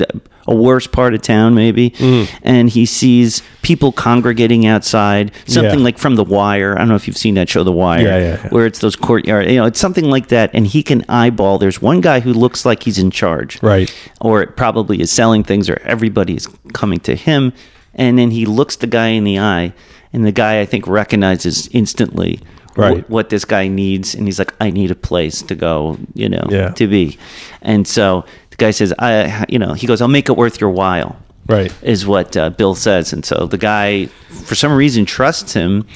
a 0.46 0.54
worse 0.54 0.86
part 0.86 1.14
of 1.14 1.22
town 1.22 1.54
maybe, 1.54 1.90
Mm. 1.90 2.28
and 2.42 2.70
he 2.70 2.86
sees 2.86 3.42
people 3.62 3.90
congregating 3.92 4.64
outside. 4.66 5.32
Something 5.46 5.80
Yeah. 5.80 5.84
like 5.84 5.98
from 5.98 6.14
The 6.16 6.24
Wire. 6.24 6.74
I 6.74 6.78
don't 6.78 6.88
know 6.88 6.94
if 6.94 7.06
you've 7.08 7.16
seen 7.16 7.34
that 7.34 7.48
show, 7.48 7.64
The 7.64 7.72
Wire, 7.72 8.02
Yeah, 8.06 8.18
yeah, 8.18 8.48
where 8.50 8.66
it's 8.66 8.78
those 8.78 8.94
courtyard. 8.96 9.50
You 9.50 9.56
know, 9.56 9.64
it's 9.66 9.80
something 9.80 10.04
like 10.08 10.28
that, 10.28 10.50
and 10.54 10.66
he 10.66 10.82
can 10.82 11.04
eyeball. 11.08 11.58
There's 11.58 11.82
one 11.82 12.00
guy 12.00 12.20
who 12.20 12.32
looks 12.32 12.64
like 12.64 12.84
he's 12.84 12.98
in 12.98 13.10
charge, 13.10 13.58
Right. 13.62 13.92
Or 14.20 14.42
it 14.42 14.56
probably 14.56 15.00
is 15.00 15.10
selling 15.10 15.42
things, 15.44 15.68
or 15.68 15.80
everybody 15.84 16.34
is 16.34 16.48
coming 16.72 17.00
to 17.00 17.16
him, 17.16 17.52
and 17.94 18.18
then 18.18 18.30
he 18.30 18.46
looks 18.46 18.76
the 18.76 18.86
guy 18.86 19.08
in 19.08 19.24
the 19.24 19.38
eye, 19.38 19.72
and 20.12 20.24
the 20.24 20.32
guy 20.32 20.60
I 20.60 20.64
think 20.66 20.86
recognizes 20.86 21.68
instantly. 21.72 22.40
Wh- 22.76 22.78
Right. 22.78 23.10
what 23.10 23.28
this 23.30 23.44
guy 23.44 23.66
needs, 23.68 24.14
and 24.14 24.26
he's 24.28 24.38
like, 24.38 24.52
"I 24.60 24.70
need 24.70 24.90
a 24.92 24.94
place 24.94 25.42
to 25.42 25.54
go," 25.54 25.98
you 26.14 26.28
know, 26.28 26.46
Yeah. 26.50 26.68
to 26.70 26.86
be. 26.86 27.18
And 27.62 27.86
so 27.88 28.24
the 28.50 28.56
guy 28.56 28.70
says, 28.70 28.92
"I, 28.98 29.44
you 29.48 29.58
know," 29.58 29.72
he 29.74 29.86
goes, 29.86 30.00
"I'll 30.00 30.08
make 30.08 30.28
it 30.28 30.36
worth 30.36 30.60
your 30.60 30.70
while." 30.70 31.16
Right. 31.48 31.72
Is 31.82 32.06
what 32.06 32.36
uh, 32.36 32.50
Bill 32.50 32.74
says, 32.74 33.12
and 33.12 33.24
so 33.24 33.46
the 33.46 33.58
guy, 33.58 34.06
for 34.44 34.54
some 34.54 34.72
reason, 34.72 35.04
trusts 35.06 35.52
him. 35.54 35.86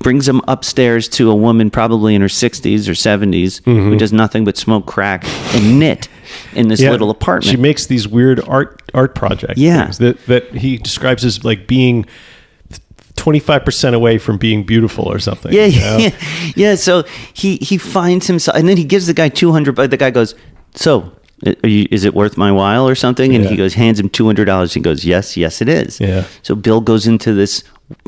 Brings 0.00 0.28
him 0.28 0.40
upstairs 0.46 1.08
to 1.08 1.28
a 1.30 1.34
woman, 1.34 1.70
probably 1.70 2.14
in 2.14 2.20
her 2.20 2.28
sixties 2.28 2.88
or 2.88 2.92
70s 2.94 3.62
who 3.64 3.96
does 3.96 4.12
nothing 4.12 4.44
but 4.44 4.56
smoke 4.56 4.86
crack 4.86 5.24
and 5.54 5.80
knit 5.80 6.08
in 6.54 6.68
this 6.68 6.78
Mm-hmm. 6.78 6.84
Yeah. 6.86 6.90
little 6.92 7.10
apartment. 7.10 7.50
She 7.50 7.56
makes 7.56 7.86
these 7.86 8.06
weird 8.06 8.40
art 8.46 8.80
art 8.94 9.14
projects. 9.16 9.58
Yeah. 9.58 9.90
that 9.98 10.24
that 10.26 10.54
he 10.54 10.76
describes 10.76 11.24
as 11.24 11.42
like 11.42 11.66
being 11.66 12.04
twenty 13.28 13.40
five 13.40 13.62
percent 13.64 13.94
away 13.94 14.16
from 14.18 14.38
being 14.38 14.64
beautiful 14.64 15.04
or 15.04 15.18
something. 15.18 15.52
Yeah, 15.52 15.66
you 15.66 15.80
know? 15.80 15.96
yeah, 15.98 16.10
yeah. 16.56 16.74
So 16.76 17.04
he 17.34 17.56
he 17.56 17.76
finds 17.78 18.26
himself, 18.26 18.56
and 18.56 18.66
then 18.68 18.76
he 18.78 18.84
gives 18.84 19.06
the 19.06 19.14
guy 19.14 19.28
two 19.28 19.52
hundred. 19.52 19.74
But 19.76 19.90
the 19.90 19.96
guy 19.98 20.10
goes, 20.10 20.34
"So, 20.74 21.12
uh, 21.46 21.52
are 21.62 21.68
you, 21.68 21.86
is 21.90 22.04
it 22.04 22.14
worth 22.14 22.36
my 22.38 22.50
while 22.52 22.88
or 22.88 22.94
something?" 22.94 23.34
And 23.34 23.44
Yeah. 23.44 23.50
he 23.50 23.56
goes, 23.56 23.74
hands 23.74 24.00
him 24.00 24.08
two 24.08 24.24
hundred 24.26 24.46
dollars. 24.46 24.72
He 24.74 24.80
goes, 24.80 25.04
"Yes, 25.04 25.36
yes, 25.36 25.60
it 25.60 25.68
is." 25.68 26.00
Yeah. 26.00 26.24
So 26.42 26.54
Bill 26.54 26.80
goes 26.80 27.06
into 27.06 27.34
this 27.34 27.62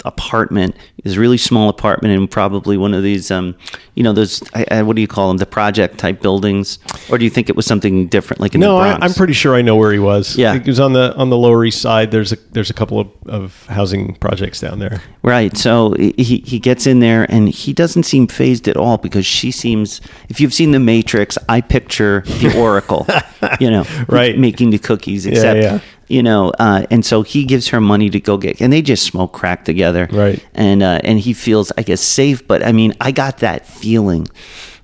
apartment, 0.04 0.76
this 1.04 1.16
really 1.16 1.38
small 1.38 1.68
apartment, 1.68 2.12
in 2.14 2.28
probably 2.28 2.76
one 2.76 2.92
of 2.94 3.02
these, 3.02 3.30
um, 3.30 3.54
you 3.94 4.02
know, 4.02 4.12
those 4.12 4.42
I, 4.54 4.64
I, 4.70 4.82
what 4.82 4.96
do 4.96 5.02
you 5.02 5.08
call 5.08 5.28
them, 5.28 5.38
the 5.38 5.46
project 5.46 5.98
type 5.98 6.20
buildings, 6.20 6.78
or 7.10 7.18
do 7.18 7.24
you 7.24 7.30
think 7.30 7.48
it 7.48 7.56
was 7.56 7.66
something 7.66 8.06
different, 8.08 8.40
like 8.40 8.54
in 8.54 8.60
No, 8.60 8.76
the 8.76 8.80
I, 8.82 8.88
Bronx? 8.98 9.04
I'm 9.06 9.14
pretty 9.14 9.32
sure 9.32 9.54
I 9.54 9.62
know 9.62 9.76
where 9.76 9.92
he 9.92 9.98
was. 9.98 10.36
Yeah. 10.36 10.58
he 10.58 10.68
was 10.70 10.80
on 10.80 10.92
the 10.92 11.14
on 11.16 11.30
the 11.30 11.36
Lower 11.36 11.64
East 11.64 11.80
Side. 11.80 12.10
There's 12.10 12.32
a 12.32 12.36
there's 12.52 12.70
a 12.70 12.74
couple 12.74 13.00
of, 13.00 13.08
of 13.26 13.66
housing 13.66 14.14
projects 14.16 14.60
down 14.60 14.78
there. 14.78 15.02
Right. 15.22 15.56
So 15.56 15.94
he 15.98 16.42
he 16.46 16.58
gets 16.58 16.86
in 16.86 17.00
there 17.00 17.26
and 17.30 17.48
he 17.48 17.72
doesn't 17.72 18.04
seem 18.04 18.26
phased 18.26 18.68
at 18.68 18.76
all 18.76 18.98
because 18.98 19.26
she 19.26 19.50
seems. 19.50 20.00
If 20.28 20.40
you've 20.40 20.54
seen 20.54 20.70
The 20.72 20.80
Matrix, 20.80 21.36
I 21.48 21.60
picture 21.60 22.22
the 22.26 22.54
Oracle, 22.56 23.06
you 23.60 23.70
know, 23.70 23.84
Right. 24.08 24.38
making 24.38 24.70
the 24.70 24.78
cookies. 24.78 25.26
Except 25.26 25.60
yeah. 25.62 25.80
You 26.10 26.22
know, 26.22 26.50
uh, 26.58 26.84
and 26.90 27.04
so 27.04 27.22
he 27.22 27.44
gives 27.44 27.68
her 27.68 27.80
money 27.80 28.10
to 28.10 28.20
go 28.20 28.36
get, 28.36 28.60
and 28.60 28.72
they 28.72 28.82
just 28.82 29.04
smoke 29.04 29.32
crack 29.32 29.64
together. 29.64 30.08
Right. 30.10 30.44
And 30.54 30.82
uh, 30.82 31.00
and 31.04 31.18
he 31.20 31.32
feels, 31.32 31.72
I 31.78 31.82
guess, 31.82 32.00
safe. 32.00 32.46
But 32.46 32.64
I 32.66 32.72
mean, 32.72 32.94
I 33.00 33.12
got 33.12 33.38
that 33.38 33.66
feeling 33.66 34.26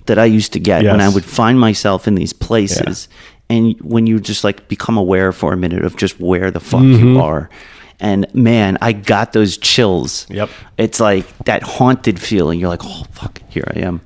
that 0.06 0.18
I 0.18 0.24
used 0.26 0.52
to 0.52 0.60
get 0.60 0.84
when 0.84 1.00
I 1.00 1.08
would 1.08 1.24
find 1.24 1.58
myself 1.58 2.06
in 2.06 2.14
these 2.14 2.32
places, 2.32 3.08
and 3.50 3.74
when 3.80 4.06
you 4.06 4.20
just 4.20 4.44
like 4.44 4.68
become 4.68 4.96
aware 4.96 5.32
for 5.32 5.52
a 5.52 5.56
minute 5.56 5.84
of 5.84 5.96
just 5.96 6.20
where 6.20 6.50
the 6.50 6.60
fuck 6.60 6.80
Mm-hmm. 6.82 7.14
you 7.14 7.20
are. 7.20 7.50
And 7.98 8.26
man, 8.34 8.76
I 8.82 8.92
got 8.92 9.32
those 9.32 9.56
chills. 9.56 10.26
Yep. 10.28 10.50
It's 10.76 11.00
like 11.00 11.26
that 11.44 11.62
haunted 11.62 12.20
feeling. 12.20 12.60
You're 12.60 12.68
like, 12.68 12.84
oh 12.84 13.04
fuck, 13.12 13.40
here 13.48 13.64
I 13.74 13.80
am. 13.80 14.00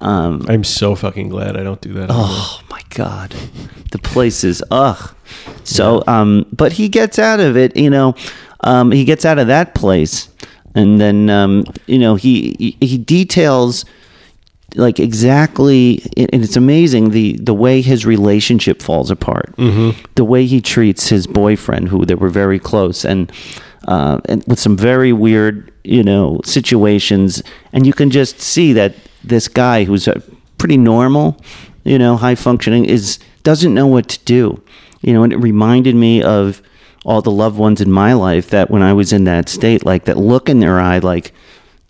Um, 0.00 0.44
I'm 0.48 0.64
so 0.64 0.94
fucking 0.94 1.28
glad 1.30 1.56
I 1.56 1.62
don't 1.62 1.80
do 1.80 1.92
that. 1.94 2.08
oh 2.10 2.60
my 2.70 2.82
god, 2.90 3.34
the 3.92 3.98
place 3.98 4.44
is 4.44 4.62
ugh. 4.70 5.14
So, 5.64 6.02
um, 6.06 6.46
but 6.52 6.72
he 6.72 6.88
gets 6.88 7.18
out 7.18 7.40
of 7.40 7.56
it. 7.56 7.76
You 7.76 7.90
know, 7.90 8.14
um, 8.60 8.92
he 8.92 9.04
gets 9.04 9.24
out 9.24 9.38
of 9.38 9.46
that 9.46 9.74
place, 9.74 10.28
and 10.74 11.00
then 11.00 11.30
um, 11.30 11.64
you 11.86 11.98
know 11.98 12.16
he 12.16 12.56
he, 12.58 12.86
he 12.86 12.98
details 12.98 13.84
like 14.76 15.00
exactly 15.00 16.02
and 16.16 16.42
it's 16.44 16.56
amazing 16.56 17.10
the 17.10 17.36
the 17.38 17.54
way 17.54 17.80
his 17.80 18.06
relationship 18.06 18.80
falls 18.80 19.10
apart 19.10 19.54
mm-hmm. 19.56 19.98
the 20.14 20.24
way 20.24 20.46
he 20.46 20.60
treats 20.60 21.08
his 21.08 21.26
boyfriend 21.26 21.88
who 21.88 22.04
they 22.04 22.14
were 22.14 22.28
very 22.28 22.58
close 22.58 23.04
and 23.04 23.32
uh, 23.88 24.20
and 24.26 24.44
with 24.46 24.58
some 24.58 24.76
very 24.76 25.12
weird 25.12 25.72
you 25.84 26.02
know 26.02 26.40
situations 26.44 27.42
and 27.72 27.86
you 27.86 27.92
can 27.92 28.10
just 28.10 28.40
see 28.40 28.72
that 28.72 28.94
this 29.24 29.48
guy 29.48 29.84
who's 29.84 30.06
uh, 30.06 30.20
pretty 30.58 30.76
normal 30.76 31.40
you 31.84 31.98
know 31.98 32.16
high 32.16 32.34
functioning 32.34 32.84
is 32.84 33.18
doesn't 33.42 33.74
know 33.74 33.86
what 33.86 34.08
to 34.08 34.18
do 34.24 34.62
you 35.00 35.12
know 35.12 35.22
and 35.22 35.32
it 35.32 35.38
reminded 35.38 35.94
me 35.94 36.22
of 36.22 36.62
all 37.04 37.22
the 37.22 37.30
loved 37.30 37.58
ones 37.58 37.80
in 37.80 37.90
my 37.90 38.12
life 38.12 38.50
that 38.50 38.70
when 38.70 38.82
I 38.82 38.92
was 38.92 39.12
in 39.12 39.24
that 39.24 39.48
state 39.48 39.84
like 39.84 40.04
that 40.04 40.18
look 40.18 40.48
in 40.48 40.60
their 40.60 40.78
eye 40.78 40.98
like 40.98 41.32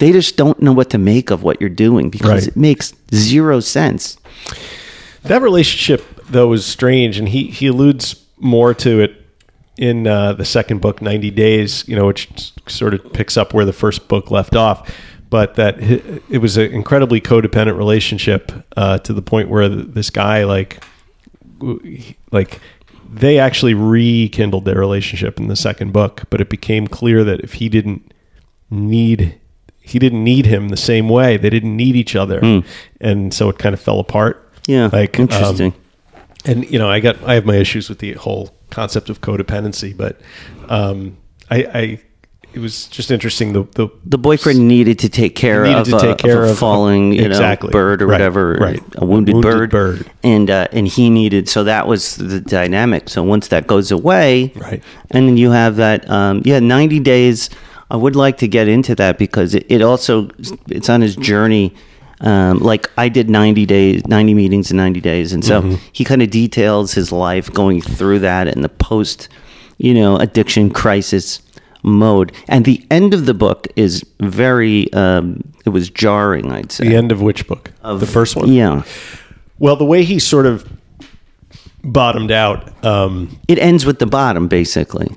they 0.01 0.11
just 0.13 0.37
don't 0.37 0.61
know 0.61 0.73
what 0.73 0.91
to 0.91 0.99
make 0.99 1.31
of 1.31 1.43
what 1.45 1.61
you're 1.61 1.71
doing 1.71 2.11
because 2.11 2.31
Right. 2.31 2.49
it 2.49 2.57
makes 2.57 2.93
zero 3.15 3.61
sense. 3.61 4.19
That 5.23 5.41
relationship 5.43 6.05
though 6.29 6.49
was 6.49 6.67
strange, 6.67 7.19
and 7.19 7.29
he 7.29 7.45
he 7.45 7.69
alludes 7.69 8.17
more 8.39 8.75
to 8.75 9.01
it 9.01 9.13
in 9.77 10.07
uh, 10.07 10.33
the 10.33 10.45
second 10.45 10.81
book, 10.81 11.01
Ninety 11.01 11.31
Days. 11.31 11.85
You 11.87 11.97
know, 11.97 12.07
which 12.07 12.29
sort 12.67 12.95
of 12.95 13.13
picks 13.13 13.37
up 13.37 13.55
where 13.55 13.65
the 13.65 13.73
first 13.73 14.09
book 14.09 14.31
left 14.31 14.57
off. 14.57 14.91
But 15.29 15.55
that 15.55 15.81
it 15.81 16.39
was 16.41 16.57
an 16.57 16.73
incredibly 16.73 17.21
codependent 17.21 17.77
relationship 17.79 18.51
uh, 18.77 18.99
to 18.99 19.13
the 19.13 19.23
point 19.23 19.49
where 19.49 19.69
this 19.69 20.11
guy 20.11 20.45
like 20.45 20.83
like 22.33 22.61
they 23.13 23.39
actually 23.39 23.75
rekindled 23.75 24.65
their 24.65 24.79
relationship 24.79 25.39
in 25.39 25.49
the 25.49 25.57
second 25.57 25.93
book. 25.93 26.25
But 26.31 26.41
it 26.41 26.49
became 26.49 26.87
clear 26.89 27.23
that 27.25 27.41
if 27.41 27.55
he 27.55 27.69
didn't 27.69 28.13
need 28.71 29.40
he 29.91 29.99
didn't 29.99 30.23
need 30.25 30.47
him 30.47 30.69
the 30.69 30.77
same 30.77 31.09
way. 31.09 31.37
They 31.37 31.51
didn't 31.51 31.77
need 31.77 31.97
each 31.97 32.15
other, 32.17 32.63
and 33.01 33.35
so 33.35 33.49
it 33.49 33.59
kind 33.59 33.73
of 33.75 33.81
fell 33.81 34.01
apart. 34.01 34.47
Yeah, 34.67 34.89
like 34.93 35.19
um, 35.19 35.23
interesting. 35.23 35.75
and 36.45 36.71
you 36.71 36.79
know, 36.79 36.89
I 36.89 37.01
got 37.01 37.23
I 37.25 37.35
have 37.35 37.45
my 37.45 37.57
issues 37.57 37.89
with 37.89 37.99
the 37.99 38.13
whole 38.15 38.55
concept 38.71 39.11
of 39.11 39.21
codependency, 39.21 39.97
but 39.97 40.21
um, 40.69 41.17
I, 41.51 41.57
I 41.75 42.01
it 42.53 42.59
was 42.59 42.87
just 42.89 43.11
interesting. 43.11 43.53
The 43.53 43.63
the 43.75 43.89
the 44.05 44.19
boyfriend 44.19 44.67
needed 44.67 44.99
to 45.01 45.09
take 45.09 45.35
care 45.37 45.65
of, 45.65 45.89
to 45.89 45.97
a, 45.97 46.01
take 46.01 46.19
care 46.19 46.43
of 46.43 46.49
a 46.49 46.53
of- 46.53 46.59
falling, 46.59 47.13
you 47.13 47.25
exactly. 47.25 47.69
know, 47.69 47.73
bird 47.73 48.03
or 48.03 48.07
Right, 48.07 48.15
whatever, 48.15 48.55
right. 48.55 48.83
a 48.97 49.05
wounded, 49.05 49.35
Wounded 49.35 49.51
bird, 49.53 49.71
bird. 49.71 50.11
and 50.23 50.51
uh, 50.51 50.67
and 50.73 50.87
he 50.89 51.11
needed. 51.11 51.49
So 51.49 51.65
that 51.65 51.87
was 51.87 52.17
the 52.17 52.41
dynamic. 52.41 53.09
So 53.09 53.23
once 53.23 53.49
that 53.49 53.67
goes 53.67 53.91
away, 53.93 54.53
Right. 54.57 54.83
and 55.11 55.29
then 55.29 55.37
you 55.37 55.51
have 55.53 55.77
that, 55.77 56.09
um, 56.11 56.43
yeah, 56.45 56.59
ninety 56.61 57.01
days. 57.01 57.51
I 57.91 57.97
would 57.97 58.15
like 58.17 58.39
to 58.39 58.49
get 58.49 58.69
into 58.69 58.95
that 58.97 59.19
because 59.19 59.55
it, 59.55 59.67
it 59.69 59.83
also 59.83 60.29
it's 60.69 60.89
on 60.89 61.01
his 61.01 61.17
journey. 61.17 61.73
Um, 62.23 62.59
like 62.59 62.91
I 62.99 63.09
did 63.09 63.31
ninety 63.31 63.65
days, 63.67 64.07
ninety 64.07 64.35
meetings 64.35 64.71
in 64.71 64.77
ninety 64.77 65.01
days, 65.01 65.33
and 65.33 65.45
so 65.45 65.63
Mm-hmm. 65.63 65.75
he 65.93 66.05
kind 66.05 66.23
of 66.23 66.31
details 66.31 66.93
his 66.93 67.11
life 67.13 67.51
going 67.53 67.81
through 67.81 68.19
that 68.21 68.47
and 68.49 68.63
the 68.63 68.69
post, 68.69 69.29
you 69.79 69.95
know, 69.95 70.17
addiction 70.17 70.71
crisis 70.71 71.41
mode. 71.83 72.33
And 72.47 72.65
the 72.67 72.85
end 72.91 73.15
of 73.15 73.25
the 73.25 73.33
book 73.33 73.67
is 73.75 74.05
very, 74.21 74.93
um, 74.93 75.41
it 75.65 75.71
was 75.71 75.89
jarring, 75.89 76.53
I'd 76.53 76.71
say. 76.73 76.89
the 76.89 76.95
end 76.95 77.11
of 77.11 77.23
which 77.23 77.47
book? 77.49 77.73
the 77.83 78.07
first 78.07 78.37
one. 78.37 78.53
Yeah. 78.53 78.83
Well, 79.59 79.77
the 79.77 79.87
way 79.87 80.05
he 80.05 80.19
sort 80.19 80.45
of 80.45 80.69
bottomed 81.83 82.31
out. 82.31 82.85
Um, 82.85 83.39
It 83.49 83.59
ends 83.59 83.87
with 83.87 83.99
the 83.99 84.07
bottom, 84.07 84.47
basically. 84.49 85.09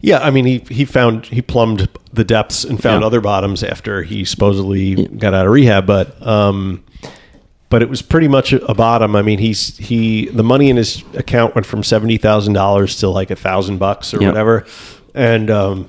Yeah, 0.00 0.18
I 0.18 0.30
mean, 0.30 0.44
he 0.44 0.58
he 0.68 0.84
found 0.84 1.26
he 1.26 1.40
plumbed 1.42 1.88
the 2.12 2.24
depths 2.24 2.64
and 2.64 2.80
found 2.80 3.00
Yeah. 3.00 3.06
other 3.06 3.20
bottoms 3.20 3.62
after 3.62 4.02
he 4.02 4.24
supposedly 4.24 5.06
got 5.06 5.32
out 5.34 5.46
of 5.46 5.52
rehab, 5.52 5.86
but 5.86 6.24
um, 6.26 6.84
but 7.70 7.82
it 7.82 7.88
was 7.88 8.02
pretty 8.02 8.28
much 8.28 8.52
a, 8.52 8.74
bottom. 8.74 9.16
I 9.16 9.22
mean, 9.22 9.38
he's 9.38 9.76
he 9.78 10.26
the 10.26 10.42
money 10.44 10.68
in 10.70 10.76
his 10.76 11.02
account 11.14 11.54
went 11.54 11.66
from 11.66 11.82
seventy 11.82 12.18
thousand 12.18 12.52
dollars 12.52 12.96
to 12.96 13.08
like 13.08 13.30
a 13.30 13.36
thousand 13.36 13.78
bucks 13.78 14.12
or 14.12 14.20
Yeah. 14.20 14.28
whatever, 14.28 14.66
and 15.14 15.50
um, 15.50 15.88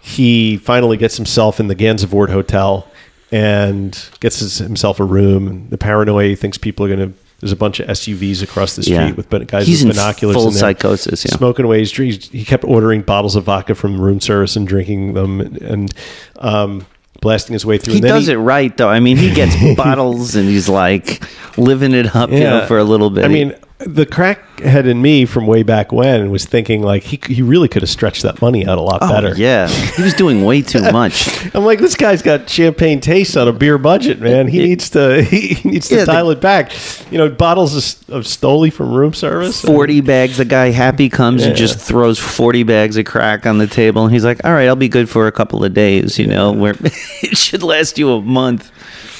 he 0.00 0.56
finally 0.58 0.96
gets 0.96 1.16
himself 1.16 1.60
in 1.60 1.68
the 1.68 1.74
Gansevoort 1.76 2.30
Hotel 2.30 2.86
and 3.32 3.98
gets 4.20 4.38
his, 4.40 4.58
himself 4.58 5.00
a 5.00 5.04
room. 5.04 5.68
The 5.70 5.78
paranoia 5.78 6.28
he 6.28 6.34
thinks 6.36 6.58
people 6.58 6.86
are 6.86 6.94
going 6.94 7.12
to. 7.12 7.18
There's 7.40 7.52
a 7.52 7.56
bunch 7.56 7.78
of 7.78 7.86
SUVs 7.88 8.42
across 8.42 8.74
the 8.74 8.82
street 8.82 8.94
Yeah. 8.96 9.12
with 9.12 9.30
guys 9.46 9.66
He's 9.66 9.84
with 9.84 9.90
in 9.92 9.96
binoculars. 9.96 10.34
full 10.36 10.48
in 10.48 10.52
psychosis, 10.54 11.24
yeah. 11.24 11.36
smoking 11.36 11.64
away 11.64 11.78
his 11.78 11.92
dreams. 11.92 12.28
He 12.30 12.44
kept 12.44 12.64
ordering 12.64 13.02
bottles 13.02 13.36
of 13.36 13.44
vodka 13.44 13.74
from 13.76 14.00
room 14.00 14.20
service 14.20 14.56
and 14.56 14.66
drinking 14.66 15.14
them 15.14 15.40
and, 15.40 15.56
and 15.62 15.94
um, 16.40 16.86
blasting 17.20 17.52
his 17.52 17.64
way 17.64 17.78
through. 17.78 17.94
He 17.94 18.00
does 18.00 18.26
it 18.28 18.36
right 18.36 18.76
though. 18.76 18.88
I 18.88 18.98
mean, 18.98 19.16
he 19.18 19.32
gets 19.32 19.54
bottles 19.76 20.34
and 20.34 20.48
he's 20.48 20.68
like 20.68 21.22
living 21.56 21.92
it 21.94 22.16
up, 22.16 22.30
you 22.30 22.40
know, 22.40 22.66
for 22.66 22.78
a 22.78 22.84
little 22.84 23.08
bit. 23.10 23.24
I 23.24 23.28
mean, 23.28 23.54
the 23.80 24.04
crackhead 24.04 24.86
in 24.88 25.00
me 25.00 25.24
from 25.24 25.46
way 25.46 25.62
back 25.62 25.92
when 25.92 26.30
was 26.32 26.44
thinking 26.44 26.82
like 26.82 27.04
he 27.04 27.20
he 27.32 27.42
really 27.42 27.68
could 27.68 27.82
have 27.82 27.88
stretched 27.88 28.24
that 28.24 28.42
money 28.42 28.66
out 28.66 28.76
a 28.76 28.80
lot 28.80 28.98
oh, 29.02 29.08
better. 29.08 29.34
yeah, 29.36 29.68
he 29.68 30.02
was 30.02 30.14
doing 30.14 30.44
way 30.44 30.62
too 30.62 30.80
much. 30.92 31.54
I'm 31.54 31.64
like, 31.64 31.78
this 31.78 31.94
guy's 31.94 32.20
got 32.20 32.50
champagne 32.50 33.00
taste 33.00 33.36
on 33.36 33.46
a 33.46 33.52
beer 33.52 33.78
budget, 33.78 34.20
man. 34.20 34.48
He 34.48 34.58
needs 34.58 34.90
to 34.90 35.22
he 35.30 35.60
needs 35.68 35.88
to 35.88 35.94
Yeah, 35.94 36.00
the- 36.00 36.12
dial 36.12 36.30
it 36.30 36.40
back. 36.40 36.72
You 37.12 37.18
know, 37.18 37.28
bottles 37.30 37.74
of, 38.08 38.14
of 38.16 38.24
Stoli 38.24 38.72
from 38.72 38.92
room 38.92 39.14
service. 39.14 39.60
Forty 39.60 40.00
bags. 40.00 40.38
The 40.38 40.44
guy 40.44 40.70
happy 40.70 41.08
comes 41.08 41.44
and 41.44 41.56
just 41.56 41.78
throws 41.78 42.18
forty 42.18 42.64
bags 42.64 42.96
of 42.96 43.04
crack 43.06 43.46
on 43.46 43.58
the 43.58 43.68
table, 43.68 44.02
and 44.02 44.12
he's 44.12 44.24
like, 44.24 44.44
"All 44.44 44.52
right, 44.52 44.66
I'll 44.66 44.74
be 44.76 44.88
good 44.88 45.08
for 45.08 45.28
a 45.28 45.32
couple 45.32 45.64
of 45.64 45.72
days." 45.72 46.18
You 46.18 46.26
know, 46.26 46.50
where 46.50 46.74
it 46.82 47.38
should 47.38 47.62
last 47.62 47.96
you 47.96 48.10
a 48.10 48.20
month. 48.20 48.72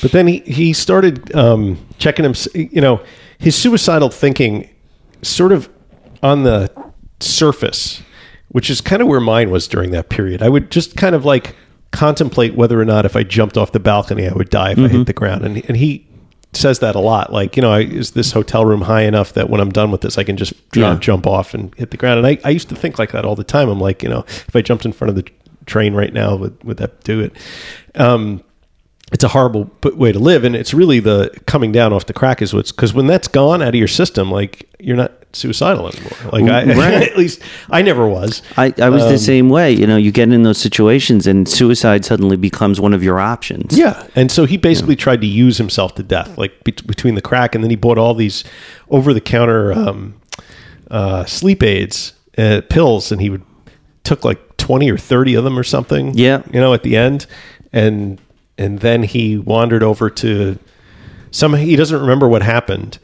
But 0.03 0.11
then 0.11 0.27
he 0.27 0.41
he 0.41 0.73
started 0.73 1.33
um, 1.37 1.79
checking 1.99 2.25
him. 2.25 2.35
You 2.55 2.81
know, 2.81 3.01
his 3.39 3.57
suicidal 3.57 4.11
thinking, 4.11 4.69
sort 5.23 5.53
of 5.53 5.69
on 6.23 6.43
the 6.43 6.71
surface, 7.21 8.03
which 8.49 8.71
is 8.71 8.81
kind 8.81 9.03
of 9.03 9.09
where 9.09 9.21
mine 9.21 9.51
was 9.51 9.69
during 9.69 9.91
that 9.93 10.09
period. 10.09 10.43
I 10.43 10.49
would 10.49 10.71
just 10.71 10.97
kind 10.97 11.15
of 11.15 11.25
like 11.25 11.55
contemplate 11.91 12.55
whether 12.55 12.81
or 12.81 12.85
not 12.85 13.05
if 13.07 13.17
I 13.17 13.23
jumped 13.23 13.57
off 13.57 13.73
the 13.73 13.81
balcony, 13.81 14.29
I 14.29 14.33
would 14.33 14.51
die 14.51 14.73
if 14.73 14.79
I 14.79 14.89
hit 14.89 15.07
the 15.07 15.13
ground. 15.13 15.45
And 15.45 15.65
and 15.69 15.77
he 15.77 16.07
says 16.55 16.79
that 16.79 16.95
a 16.97 17.01
lot. 17.01 17.31
Like, 17.33 17.57
you 17.57 17.63
know, 17.63 17.71
I, 17.71 17.81
is 17.81 18.13
this 18.13 18.33
hotel 18.33 18.65
room 18.65 18.81
high 18.83 19.03
enough 19.03 19.35
that 19.35 19.51
when 19.51 19.61
I'm 19.61 19.71
done 19.71 19.91
with 19.91 20.01
this, 20.01 20.17
I 20.19 20.25
can 20.25 20.37
just 20.39 20.55
Yeah. 20.75 20.83
jump, 20.91 21.03
jump 21.03 21.27
off 21.27 21.53
and 21.55 21.75
hit 21.77 21.91
the 21.91 21.97
ground? 21.99 22.19
And 22.19 22.27
I, 22.27 22.39
I 22.43 22.51
used 22.51 22.69
to 22.71 22.75
think 22.75 22.99
like 22.99 23.13
that 23.13 23.25
all 23.27 23.37
the 23.37 23.45
time. 23.45 23.69
I'm 23.69 23.79
like, 23.81 24.03
you 24.03 24.09
know, 24.09 24.21
if 24.29 24.57
I 24.57 24.63
jumped 24.63 24.85
in 24.87 24.93
front 24.93 25.11
of 25.11 25.17
the 25.17 25.31
train 25.67 25.95
right 25.95 26.13
now, 26.13 26.37
would 26.37 26.63
would 26.65 26.79
that 26.79 27.05
do 27.05 27.21
it? 27.21 27.33
Um, 27.95 28.43
it's 29.13 29.25
a 29.25 29.29
horrible 29.29 29.71
way 29.95 30.13
to 30.13 30.19
live 30.19 30.45
and 30.45 30.55
it's 30.55 30.75
really 30.75 31.01
the 31.01 31.31
coming 31.47 31.73
down 31.73 31.93
off 31.93 32.05
the 32.07 32.13
crack 32.13 32.43
is 32.43 32.53
what's 32.53 32.73
because 32.73 32.93
when 32.93 33.07
that's 33.07 33.27
gone 33.29 33.63
out 33.63 33.69
of 33.69 33.75
your 33.75 33.89
system 33.89 34.31
like 34.31 34.69
you're 34.79 34.97
not 34.97 35.13
suicidal 35.33 35.89
anymore 35.89 36.13
like 36.33 36.45
I, 36.45 36.65
Right. 36.75 37.09
at 37.11 37.17
least 37.17 37.41
i 37.71 37.81
never 37.83 38.07
was 38.07 38.43
I, 38.57 38.73
I 38.81 38.89
was 38.91 39.03
Um, 39.05 39.11
the 39.11 39.19
same 39.19 39.49
way. 39.49 39.73
You 39.73 39.87
know, 39.87 39.97
you 39.97 40.11
get 40.13 40.31
in 40.33 40.43
those 40.43 40.59
situations, 40.59 41.27
and 41.27 41.49
suicide 41.49 42.05
suddenly 42.05 42.37
becomes 42.37 42.81
one 42.81 42.93
of 42.95 43.03
your 43.03 43.19
options. 43.19 43.77
yeah 43.79 44.07
and 44.15 44.31
so 44.31 44.45
he 44.47 44.57
basically 44.57 44.97
tried 44.97 45.21
to 45.23 45.27
use 45.27 45.57
himself 45.59 45.95
to 45.97 46.03
death 46.03 46.37
like 46.39 46.53
bet 46.65 46.87
between 46.87 47.15
the 47.15 47.23
crack 47.23 47.55
and 47.55 47.63
then 47.65 47.71
he 47.71 47.77
bought 47.77 47.99
all 47.99 48.15
these 48.15 48.45
over 48.91 49.13
the 49.15 49.21
counter 49.21 49.73
um, 49.73 50.21
uh, 50.91 51.25
sleep 51.25 51.63
aids 51.63 52.13
uh, 52.37 52.61
pills 52.69 53.11
and 53.13 53.21
he 53.21 53.31
would 53.31 53.43
took 54.05 54.25
like 54.25 54.57
20 54.59 54.91
or 54.91 54.97
30 54.99 55.35
of 55.35 55.45
them 55.45 55.59
or 55.59 55.65
something 55.65 56.13
Yeah. 56.17 56.43
you 56.53 56.61
know 56.61 56.73
at 56.75 56.83
the 56.83 56.97
end 56.97 57.27
and 57.73 58.19
and 58.59 58.81
then 58.81 59.05
he 59.05 59.39
wandered 59.39 59.83
over 59.83 60.11
to 60.11 60.59
some 61.31 61.55
he 61.55 61.77
doesn't 61.77 62.01
remember 62.01 62.29
what 62.29 62.43
happened. 62.43 62.99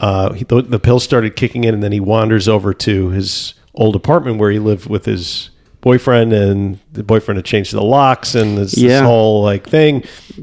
Uh 0.00 0.32
he, 0.32 0.44
the, 0.44 0.62
the 0.62 0.78
pills 0.78 1.04
started 1.04 1.36
kicking 1.36 1.64
in 1.64 1.74
and 1.74 1.82
then 1.82 1.92
he 1.92 2.00
wanders 2.00 2.48
over 2.48 2.72
to 2.74 3.10
his 3.10 3.54
old 3.74 3.96
apartment 3.96 4.38
where 4.38 4.50
he 4.50 4.58
lived 4.58 4.88
with 4.88 5.04
his 5.04 5.50
boyfriend 5.84 6.32
and 6.32 6.78
the 6.92 7.02
boyfriend 7.02 7.36
had 7.36 7.44
changed 7.44 7.72
the 7.72 7.82
locks 7.82 8.34
and 8.34 8.56
this, 8.56 8.72
this 8.72 9.02
whole 9.02 9.42
like 9.42 9.68
thing. 9.68 10.02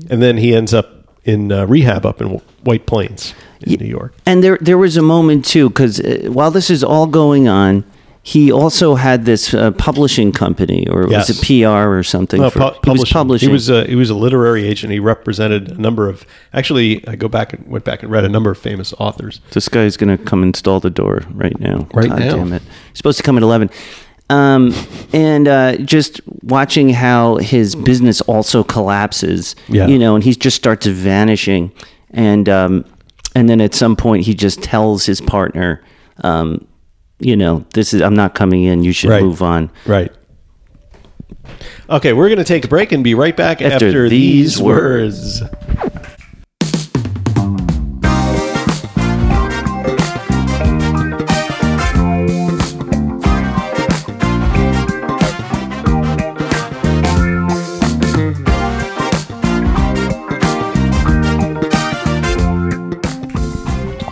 And 0.09 0.21
then 0.21 0.37
he 0.37 0.55
ends 0.55 0.73
up 0.73 1.17
in 1.23 1.51
uh, 1.51 1.65
rehab 1.65 2.05
up 2.05 2.21
in 2.21 2.27
White 2.63 2.85
Plains 2.85 3.33
in 3.61 3.79
New 3.79 3.87
York. 3.87 4.13
And 4.25 4.43
there, 4.43 4.57
there 4.61 4.77
was 4.77 4.97
a 4.97 5.01
moment 5.01 5.45
too, 5.45 5.69
because 5.69 5.99
uh, 5.99 6.29
while 6.31 6.51
this 6.51 6.69
is 6.69 6.83
all 6.83 7.07
going 7.07 7.47
on, 7.47 7.83
he 8.23 8.51
also 8.51 8.95
had 8.95 9.25
this 9.25 9.53
uh, 9.53 9.71
publishing 9.71 10.31
company, 10.31 10.87
or 10.87 11.09
Yes. 11.09 11.27
was 11.29 11.41
it 11.41 11.63
PR 11.63 11.89
or 11.97 12.03
something? 12.03 12.39
No, 12.41 12.49
for- 12.51 12.59
pu- 12.59 12.65
he 12.65 12.69
was 12.99 13.09
publishing. 13.09 13.13
publishing. 13.13 13.49
He 13.49 13.53
was 13.53 13.69
a 13.69 13.85
he 13.85 13.95
was 13.95 14.09
a 14.11 14.15
literary 14.15 14.63
agent. 14.67 14.93
He 14.93 14.99
represented 14.99 15.71
a 15.71 15.81
number 15.81 16.07
of. 16.07 16.25
Actually, 16.53 17.05
I 17.07 17.15
go 17.15 17.27
back 17.27 17.53
and 17.53 17.65
went 17.67 17.83
back 17.83 18.03
and 18.03 18.11
read 18.11 18.23
a 18.23 18.29
number 18.29 18.51
of 18.51 18.57
famous 18.59 18.93
authors. 18.99 19.41
This 19.51 19.67
guy's 19.69 19.97
going 19.97 20.15
to 20.15 20.23
come 20.23 20.43
install 20.43 20.79
the 20.79 20.91
door 20.91 21.23
right 21.31 21.59
now. 21.59 21.87
Right 21.93 22.09
God 22.09 22.19
now. 22.19 22.35
Damn 22.35 22.53
it. 22.53 22.61
He's 22.89 22.97
supposed 22.97 23.17
to 23.17 23.23
come 23.23 23.37
at 23.37 23.43
11. 23.43 23.69
Um, 24.29 24.73
and 25.11 25.47
uh, 25.47 25.75
just 25.77 26.21
watching 26.43 26.89
how 26.89 27.35
his 27.37 27.75
business 27.75 28.21
also 28.21 28.63
collapses, 28.63 29.55
Yeah. 29.67 29.87
you 29.87 29.99
know, 29.99 30.15
and 30.15 30.23
he 30.23 30.33
just 30.35 30.55
starts 30.55 30.85
vanishing. 30.85 31.71
And, 32.11 32.47
um, 32.47 32.85
and 33.35 33.49
then 33.49 33.59
at 33.59 33.73
some 33.73 33.97
point, 33.97 34.25
he 34.25 34.33
just 34.33 34.63
tells 34.63 35.05
his 35.05 35.19
partner, 35.19 35.83
um, 36.23 36.65
you 37.21 37.35
know, 37.37 37.63
this 37.73 37.93
is, 37.93 38.01
I'm 38.01 38.15
not 38.15 38.33
coming 38.35 38.63
in. 38.63 38.83
You 38.83 38.91
should 38.91 39.09
Right. 39.11 39.21
move 39.23 39.41
on. 39.41 39.69
Right. 39.85 40.11
Okay, 41.89 42.13
we're 42.13 42.27
going 42.29 42.37
to 42.39 42.43
take 42.43 42.65
a 42.65 42.67
break 42.67 42.91
and 42.91 43.03
be 43.03 43.13
right 43.13 43.35
back 43.35 43.61
After 43.61 43.87
after, 43.87 44.09
these 44.09 44.55
these 44.55 44.61
words. 44.61 45.41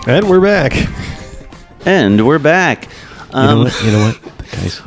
And 0.07 0.27
we're 0.27 0.41
back. 0.41 0.73
And 1.85 2.25
we're 2.25 2.39
back. 2.39 2.85
You 3.29 3.33
know 3.35 3.39
Um, 3.49 3.59
what? 3.63 3.83
You 3.83 3.91
know 3.91 3.99
what? 4.05 4.21
The 4.37 4.55
guy's 4.55 4.81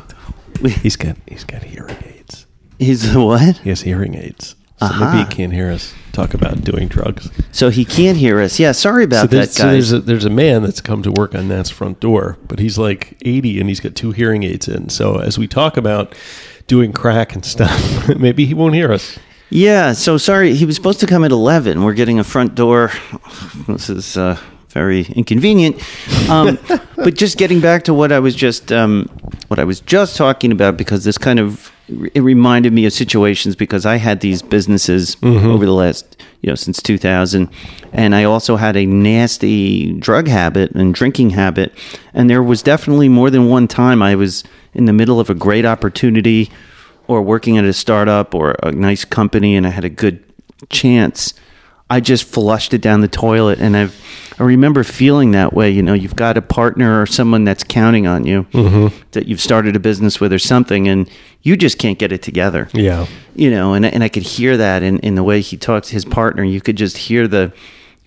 he's 0.81 0.95
got 0.95 1.17
he's 1.27 1.43
got 1.43 1.63
hearing 1.63 1.97
aids. 2.05 2.45
he's 2.79 3.13
what? 3.15 3.57
He 3.57 3.69
has 3.69 3.81
hearing 3.81 4.15
aids. 4.15 4.55
So 4.79 4.87
Aha. 4.87 5.11
maybe 5.13 5.29
he 5.29 5.35
can't 5.35 5.53
hear 5.53 5.71
us 5.71 5.93
talk 6.11 6.33
about 6.33 6.61
doing 6.63 6.87
drugs. 6.87 7.29
So 7.51 7.69
he 7.69 7.85
can't 7.85 8.17
hear 8.17 8.39
us. 8.39 8.59
Yeah, 8.59 8.73
sorry 8.73 9.05
about 9.05 9.29
there's, 9.29 9.47
that, 9.49 9.53
so 9.53 9.71
there's 9.71 9.91
a 9.91 9.99
there's 9.99 10.25
a 10.25 10.29
man 10.29 10.61
that's 10.63 10.81
come 10.81 11.01
to 11.03 11.11
work 11.11 11.35
on 11.35 11.47
Nat's 11.47 11.69
front 11.69 11.99
door, 11.99 12.37
but 12.47 12.59
he's 12.59 12.77
like 12.77 13.17
80 13.25 13.59
and 13.59 13.69
he's 13.69 13.79
got 13.79 13.95
two 13.95 14.11
hearing 14.11 14.43
aids 14.43 14.67
in. 14.67 14.89
So 14.89 15.17
as 15.19 15.37
we 15.39 15.47
talk 15.47 15.77
about 15.77 16.13
doing 16.67 16.91
crack 16.93 17.33
and 17.33 17.43
stuff, 17.45 18.09
maybe 18.17 18.45
he 18.45 18.53
won't 18.53 18.75
hear 18.75 18.91
us. 18.91 19.17
Yeah, 19.49 19.93
so 19.93 20.17
sorry. 20.17 20.55
He 20.55 20.65
was 20.65 20.75
supposed 20.75 20.99
to 21.01 21.05
come 21.07 21.23
at 21.23 21.31
11. 21.31 21.83
We're 21.83 21.93
getting 21.93 22.17
a 22.19 22.23
front 22.23 22.55
door. 22.55 22.91
This 23.67 23.87
is 23.89 24.17
uh, 24.17 24.39
very 24.73 25.05
inconvenient. 25.05 25.81
Um, 26.29 26.59
but 26.95 27.15
just 27.15 27.37
getting 27.37 27.61
back 27.61 27.83
to 27.85 27.93
what 27.93 28.11
I 28.11 28.19
was 28.19 28.35
just 28.35 28.71
um, 28.71 29.07
what 29.47 29.59
I 29.59 29.63
was 29.63 29.79
just 29.79 30.17
talking 30.17 30.51
about 30.51 30.77
because 30.77 31.03
this 31.03 31.17
kind 31.17 31.39
of 31.39 31.71
it 32.13 32.21
reminded 32.21 32.71
me 32.73 32.85
of 32.85 32.93
situations 32.93 33.55
because 33.55 33.85
I 33.85 33.97
had 33.97 34.21
these 34.21 34.41
businesses 34.41 35.17
over 35.21 35.65
the 35.65 35.73
last, 35.73 36.17
you 36.41 36.49
know, 36.49 36.55
since 36.55 36.81
2000 36.81 37.49
and 37.91 38.15
I 38.15 38.23
also 38.23 38.55
had 38.55 38.77
a 38.77 38.85
nasty 38.85 39.91
drug 39.93 40.27
habit 40.27 40.71
and 40.71 40.93
drinking 40.93 41.31
habit 41.31 41.73
and 42.13 42.29
there 42.29 42.41
was 42.41 42.63
definitely 42.63 43.09
more 43.09 43.29
than 43.29 43.49
one 43.49 43.67
time 43.67 44.01
I 44.01 44.15
was 44.15 44.45
in 44.73 44.85
the 44.85 44.93
middle 44.93 45.19
of 45.19 45.29
a 45.29 45.35
great 45.35 45.65
opportunity 45.65 46.49
or 47.07 47.21
working 47.21 47.57
at 47.57 47.65
a 47.65 47.73
startup 47.73 48.33
or 48.33 48.55
a 48.63 48.71
nice 48.71 49.03
company 49.03 49.55
and 49.55 49.67
I 49.67 49.71
had 49.71 49.83
a 49.83 49.89
good 49.89 50.23
chance, 50.69 51.33
I 51.93 51.99
just 51.99 52.23
flushed 52.23 52.73
it 52.73 52.81
down 52.81 53.01
the 53.01 53.07
toilet. 53.07 53.59
And 53.59 53.77
I've, 53.77 53.95
I 54.39 54.43
remember 54.43 54.83
feeling 54.83 55.29
that 55.31 55.53
way. 55.53 55.69
You 55.69 55.83
know, 55.83 55.93
you've 55.93 56.15
got 56.15 56.37
a 56.37 56.41
partner 56.41 56.99
or 56.99 57.05
someone 57.05 57.43
that's 57.43 57.63
counting 57.63 58.07
on 58.07 58.25
you 58.25 58.45
mm-hmm. 58.45 58.97
that 59.11 59.27
you've 59.27 59.39
started 59.39 59.75
a 59.75 59.79
business 59.79 60.19
with 60.19 60.33
or 60.33 60.39
something, 60.39 60.87
and 60.87 61.07
you 61.43 61.55
just 61.55 61.77
can't 61.77 61.99
get 61.99 62.11
it 62.11 62.23
together. 62.23 62.67
Yeah. 62.73 63.05
You 63.35 63.51
know, 63.51 63.75
and, 63.75 63.85
and 63.85 64.03
I 64.03 64.09
could 64.09 64.23
hear 64.23 64.57
that 64.57 64.81
in, 64.81 64.97
in 65.01 65.13
the 65.13 65.21
way 65.21 65.41
he 65.41 65.55
talks 65.55 65.89
to 65.89 65.93
his 65.93 66.03
partner. 66.03 66.43
You 66.43 66.61
could 66.61 66.77
just 66.77 66.97
hear 66.97 67.27
the, 67.27 67.53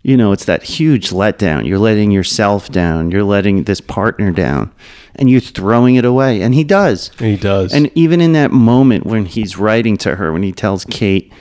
you 0.02 0.16
know, 0.16 0.32
it's 0.32 0.46
that 0.46 0.64
huge 0.64 1.10
letdown. 1.10 1.64
You're 1.64 1.78
letting 1.78 2.10
yourself 2.10 2.68
down. 2.72 3.12
You're 3.12 3.22
letting 3.22 3.62
this 3.64 3.80
partner 3.80 4.32
down. 4.32 4.72
And 5.14 5.30
you're 5.30 5.40
throwing 5.40 5.94
it 5.94 6.04
away. 6.04 6.42
And 6.42 6.56
he 6.56 6.64
does. 6.64 7.12
He 7.20 7.36
does. 7.36 7.72
And 7.72 7.88
even 7.94 8.20
in 8.20 8.32
that 8.32 8.50
moment 8.50 9.06
when 9.06 9.26
he's 9.26 9.56
writing 9.56 9.96
to 9.98 10.16
her, 10.16 10.32
when 10.32 10.42
he 10.42 10.50
tells 10.50 10.84
Kate, 10.86 11.32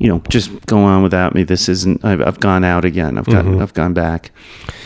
you 0.00 0.08
know, 0.08 0.22
just 0.30 0.64
go 0.64 0.78
on 0.78 1.02
without 1.02 1.34
me. 1.34 1.44
This 1.44 1.68
isn't. 1.68 2.02
I've, 2.02 2.22
I've 2.22 2.40
gone 2.40 2.64
out 2.64 2.86
again. 2.86 3.18
I've 3.18 3.26
got. 3.26 3.44
Mm-hmm. 3.44 3.60
I've 3.60 3.74
gone 3.74 3.92
back, 3.92 4.30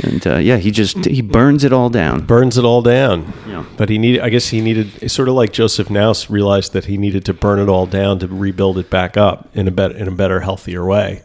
and 0.03 0.27
uh, 0.27 0.39
yeah, 0.39 0.57
he 0.57 0.73
just 0.73 1.05
he 1.05 1.23
burns 1.23 1.62
it 1.62 1.73
all 1.73 1.89
down. 1.89 2.27
burns 2.27 2.59
it 2.59 2.65
all 2.65 2.83
down. 2.83 3.33
Yeah. 3.47 3.65
But 3.77 3.91
he 3.91 3.99
needed. 3.99 4.23
I 4.23 4.29
guess 4.29 4.49
he 4.49 4.61
needed. 4.61 4.91
It's 5.01 5.15
sort 5.15 5.29
of 5.29 5.37
like 5.37 5.53
Joseph 5.53 5.89
Naus 5.89 6.29
realized 6.29 6.73
that 6.73 6.87
he 6.87 6.99
needed 6.99 7.25
to 7.27 7.33
burn 7.33 7.61
it 7.61 7.69
all 7.69 7.87
down 7.87 8.19
to 8.19 8.27
rebuild 8.27 8.77
it 8.77 8.91
back 8.91 9.17
up 9.17 9.49
in 9.55 9.69
a 9.69 9.71
better, 9.71 9.97
in 9.97 10.09
a 10.09 10.11
better, 10.11 10.41
healthier 10.41 10.85
way. 10.85 11.23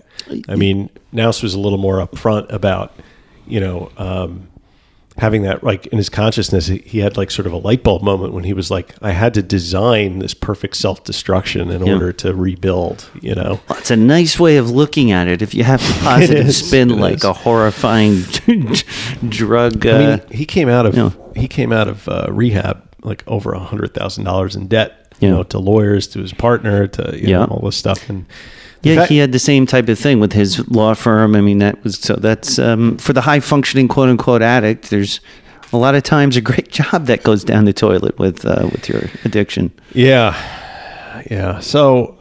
I 0.48 0.56
mean, 0.56 0.92
Naus 1.12 1.42
was 1.42 1.56
a 1.56 1.60
little 1.60 1.80
more 1.80 1.96
upfront 1.96 2.54
about, 2.54 2.94
you 3.48 3.60
know, 3.60 3.92
um, 3.98 4.48
having 5.20 5.44
that 5.44 5.64
like 5.64 5.86
in 5.88 5.98
his 5.98 6.10
consciousness. 6.10 6.68
He 6.68 7.00
had 7.00 7.18
like 7.18 7.30
sort 7.30 7.46
of 7.46 7.54
a 7.54 7.58
light 7.58 7.84
bulb 7.84 8.02
moment 8.02 8.34
when 8.34 8.44
he 8.46 8.54
was 8.54 8.72
like, 8.72 8.96
I 9.02 9.12
had 9.12 9.34
to 9.36 9.44
design 9.44 10.20
this 10.20 10.34
perfect 10.34 10.76
self 10.78 11.04
destruction 11.04 11.70
in 11.70 11.86
Yeah. 11.86 11.94
order 11.94 12.12
to 12.14 12.34
rebuild. 12.34 13.10
You 13.22 13.36
know. 13.36 13.60
Well, 13.70 13.80
it's 13.80 13.92
a 13.92 13.96
nice 13.98 14.40
way 14.40 14.58
of 14.58 14.72
looking 14.72 15.12
at 15.12 15.28
it. 15.28 15.42
If 15.42 15.54
you 15.54 15.64
have 15.64 15.82
the 15.82 16.00
positive 16.04 16.48
is, 16.48 16.68
spin, 16.68 16.98
like 17.00 17.16
is. 17.16 17.24
a 17.24 17.34
horrifying 17.34 18.22
drug. 19.28 19.86
Uh, 19.86 19.90
I 19.92 19.98
mean, 20.18 20.22
he 20.32 20.46
came 20.46 20.70
out 20.70 20.86
of 20.86 20.96
yeah. 20.96 21.12
he 21.36 21.48
came 21.48 21.72
out 21.72 21.88
of 21.88 22.08
uh, 22.08 22.28
rehab 22.32 22.84
like 23.04 23.24
over 23.28 23.54
a 23.54 23.60
hundred 23.60 23.94
thousand 23.94 24.24
dollars 24.26 24.56
in 24.56 24.68
debt. 24.68 24.96
You 25.20 25.28
Yeah. 25.28 25.34
know, 25.36 25.44
to 25.44 25.60
lawyers, 25.60 26.08
to 26.10 26.20
his 26.20 26.34
partner, 26.34 26.88
to 26.88 27.20
you 27.20 27.34
know, 27.34 27.44
all 27.46 27.66
this 27.66 27.76
stuff. 27.76 28.10
And 28.10 28.26
Yeah, 28.82 28.96
fact- 28.96 29.10
he 29.10 29.18
had 29.18 29.32
the 29.32 29.40
same 29.40 29.66
type 29.66 29.90
of 29.90 30.00
thing 30.00 30.20
with 30.20 30.34
his 30.34 30.68
law 30.70 30.94
firm. 30.94 31.36
I 31.36 31.42
mean, 31.42 31.60
that 31.60 31.84
was 31.84 31.98
so. 32.00 32.16
That's 32.16 32.58
um, 32.60 32.98
for 32.98 33.14
the 33.14 33.22
high 33.22 33.40
functioning 33.40 33.88
quote 33.88 34.10
unquote 34.10 34.42
addict. 34.42 34.90
There's 34.90 35.20
a 35.74 35.78
lot 35.78 35.96
of 35.96 36.04
times 36.04 36.38
a 36.38 36.42
great 36.42 36.70
job 36.72 37.06
that 37.08 37.24
goes 37.24 37.44
down 37.44 37.66
the 37.66 37.74
toilet 37.74 38.18
with 38.18 38.46
uh, 38.46 38.70
with 38.72 38.88
your 38.88 39.04
addiction. 39.26 39.72
yeah, 39.94 41.24
yeah. 41.30 41.60
So, 41.60 42.18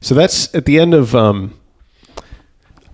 so 0.00 0.14
that's 0.14 0.52
at 0.54 0.64
the 0.64 0.80
end 0.80 0.94
of 0.94 1.14
um, 1.14 1.54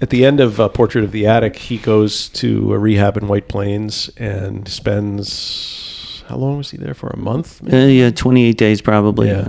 at 0.02 0.10
the 0.10 0.26
end 0.26 0.40
of 0.40 0.60
uh, 0.60 0.68
Portrait 0.68 1.04
of 1.04 1.12
the 1.12 1.26
Addict. 1.26 1.56
He 1.56 1.78
goes 1.78 2.28
to 2.30 2.72
a 2.74 2.78
rehab 2.78 3.16
in 3.16 3.28
White 3.28 3.48
Plains 3.48 4.10
and 4.18 4.68
spends 4.68 6.22
how 6.28 6.36
long 6.36 6.58
was 6.58 6.70
he 6.70 6.76
there 6.76 6.94
for? 6.94 7.08
A 7.08 7.16
month. 7.16 7.62
Uh, 7.72 7.76
yeah, 7.76 8.10
28 8.10 8.58
days 8.58 8.82
probably. 8.82 9.28
Yeah. 9.28 9.48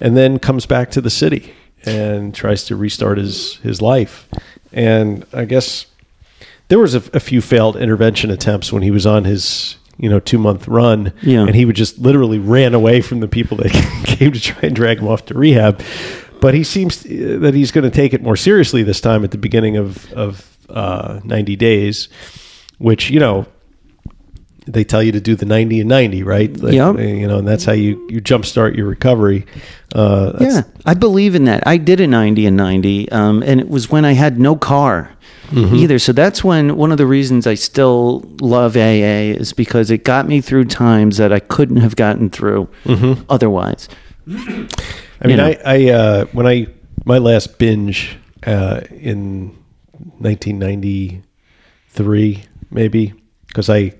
And 0.00 0.16
then 0.16 0.38
comes 0.38 0.66
back 0.66 0.90
to 0.92 1.00
the 1.00 1.10
city 1.10 1.54
and 1.84 2.34
tries 2.34 2.64
to 2.64 2.76
restart 2.76 3.18
his, 3.18 3.56
his 3.56 3.82
life. 3.82 4.28
And 4.72 5.26
I 5.32 5.44
guess 5.44 5.86
there 6.68 6.78
was 6.78 6.94
a, 6.94 7.02
a 7.12 7.20
few 7.20 7.40
failed 7.40 7.76
intervention 7.76 8.30
attempts 8.30 8.72
when 8.72 8.82
he 8.82 8.90
was 8.90 9.06
on 9.06 9.24
his, 9.24 9.76
you 9.98 10.08
know, 10.08 10.20
two 10.20 10.38
month 10.38 10.68
run. 10.68 11.12
Yeah. 11.22 11.42
And 11.42 11.54
he 11.54 11.64
would 11.64 11.76
just 11.76 11.98
literally 11.98 12.38
ran 12.38 12.74
away 12.74 13.00
from 13.00 13.20
the 13.20 13.28
people 13.28 13.56
that 13.58 13.70
came 14.04 14.32
to 14.32 14.40
try 14.40 14.60
and 14.62 14.74
drag 14.74 14.98
him 14.98 15.08
off 15.08 15.26
to 15.26 15.34
rehab. 15.34 15.82
But 16.40 16.54
he 16.54 16.64
seems 16.64 17.04
uh, 17.04 17.38
that 17.40 17.54
he's 17.54 17.70
going 17.70 17.84
to 17.84 17.90
take 17.90 18.14
it 18.14 18.22
more 18.22 18.36
seriously 18.36 18.82
this 18.82 19.00
time 19.00 19.22
at 19.22 19.30
the 19.30 19.38
beginning 19.38 19.76
of, 19.76 20.12
of 20.12 20.56
uh, 20.68 21.20
90 21.24 21.56
days, 21.56 22.08
which, 22.78 23.10
you 23.10 23.20
know, 23.20 23.46
they 24.66 24.84
tell 24.84 25.02
you 25.02 25.10
to 25.12 25.20
do 25.20 25.34
the 25.34 25.46
90 25.46 25.80
and 25.80 25.88
90, 25.88 26.22
right? 26.22 26.54
Like, 26.56 26.74
Yep. 26.74 26.98
You 26.98 27.26
know, 27.26 27.38
and 27.38 27.48
that's 27.48 27.64
how 27.64 27.72
you, 27.72 28.06
you 28.10 28.20
jumpstart 28.20 28.76
your 28.76 28.86
recovery. 28.86 29.44
Uh, 29.94 30.32
Yeah, 30.40 30.62
I 30.86 30.94
believe 30.94 31.34
in 31.34 31.44
that. 31.44 31.66
I 31.66 31.76
did 31.78 32.00
a 32.00 32.06
90 32.06 32.46
and 32.46 32.56
90, 32.56 33.10
um, 33.12 33.42
and 33.42 33.60
it 33.60 33.68
was 33.68 33.90
when 33.90 34.04
I 34.04 34.12
had 34.12 34.38
no 34.38 34.54
car 34.56 35.10
Mm-hmm. 35.50 35.74
either. 35.76 35.98
So 35.98 36.12
that's 36.12 36.42
when 36.42 36.76
one 36.76 36.92
of 36.92 36.98
the 36.98 37.04
reasons 37.06 37.46
I 37.46 37.54
still 37.56 38.24
love 38.40 38.74
AA 38.74 39.34
is 39.36 39.52
because 39.52 39.90
it 39.90 40.02
got 40.02 40.26
me 40.26 40.40
through 40.40 40.64
times 40.64 41.18
that 41.18 41.30
I 41.30 41.40
couldn't 41.40 41.76
have 41.76 41.94
gotten 41.94 42.30
through 42.30 42.70
Mm-hmm. 42.86 43.24
otherwise. 43.28 43.86
I 44.26 44.30
mean, 45.26 45.36
know. 45.36 45.48
I, 45.48 45.58
I 45.66 45.90
uh, 45.90 46.24
when 46.32 46.46
I 46.46 46.68
my 47.04 47.18
last 47.18 47.58
binge 47.58 48.16
uh, 48.46 48.80
in 48.92 49.54
1993, 50.20 52.44
maybe 52.70 53.12
because 53.48 53.68
I 53.68 53.92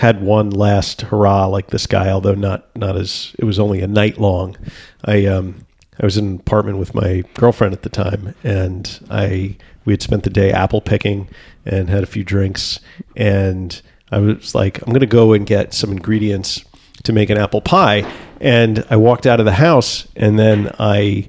had 0.00 0.22
one 0.22 0.48
last 0.48 1.02
hurrah 1.02 1.44
like 1.44 1.66
this 1.66 1.86
guy, 1.86 2.08
although 2.08 2.34
not 2.34 2.74
not 2.74 2.96
as 2.96 3.36
it 3.38 3.44
was 3.44 3.58
only 3.58 3.82
a 3.82 3.86
night 3.86 4.18
long. 4.18 4.56
I 5.04 5.26
um 5.26 5.66
I 6.00 6.06
was 6.06 6.16
in 6.16 6.26
an 6.26 6.36
apartment 6.36 6.78
with 6.78 6.94
my 6.94 7.22
girlfriend 7.34 7.74
at 7.74 7.82
the 7.82 7.90
time, 7.90 8.34
and 8.42 8.98
I 9.10 9.58
we 9.84 9.92
had 9.92 10.00
spent 10.00 10.22
the 10.22 10.30
day 10.30 10.52
apple 10.52 10.80
picking 10.80 11.28
and 11.66 11.90
had 11.90 12.02
a 12.02 12.06
few 12.06 12.24
drinks, 12.24 12.80
and 13.14 13.78
I 14.10 14.20
was 14.20 14.54
like, 14.54 14.80
I'm 14.80 14.88
going 14.88 15.00
to 15.00 15.06
go 15.06 15.34
and 15.34 15.46
get 15.46 15.74
some 15.74 15.92
ingredients 15.92 16.64
to 17.02 17.12
make 17.12 17.28
an 17.28 17.36
apple 17.36 17.60
pie, 17.60 18.10
and 18.40 18.82
I 18.88 18.96
walked 18.96 19.26
out 19.26 19.38
of 19.38 19.44
the 19.44 19.52
house, 19.52 20.08
and 20.16 20.38
then 20.38 20.74
I 20.78 21.28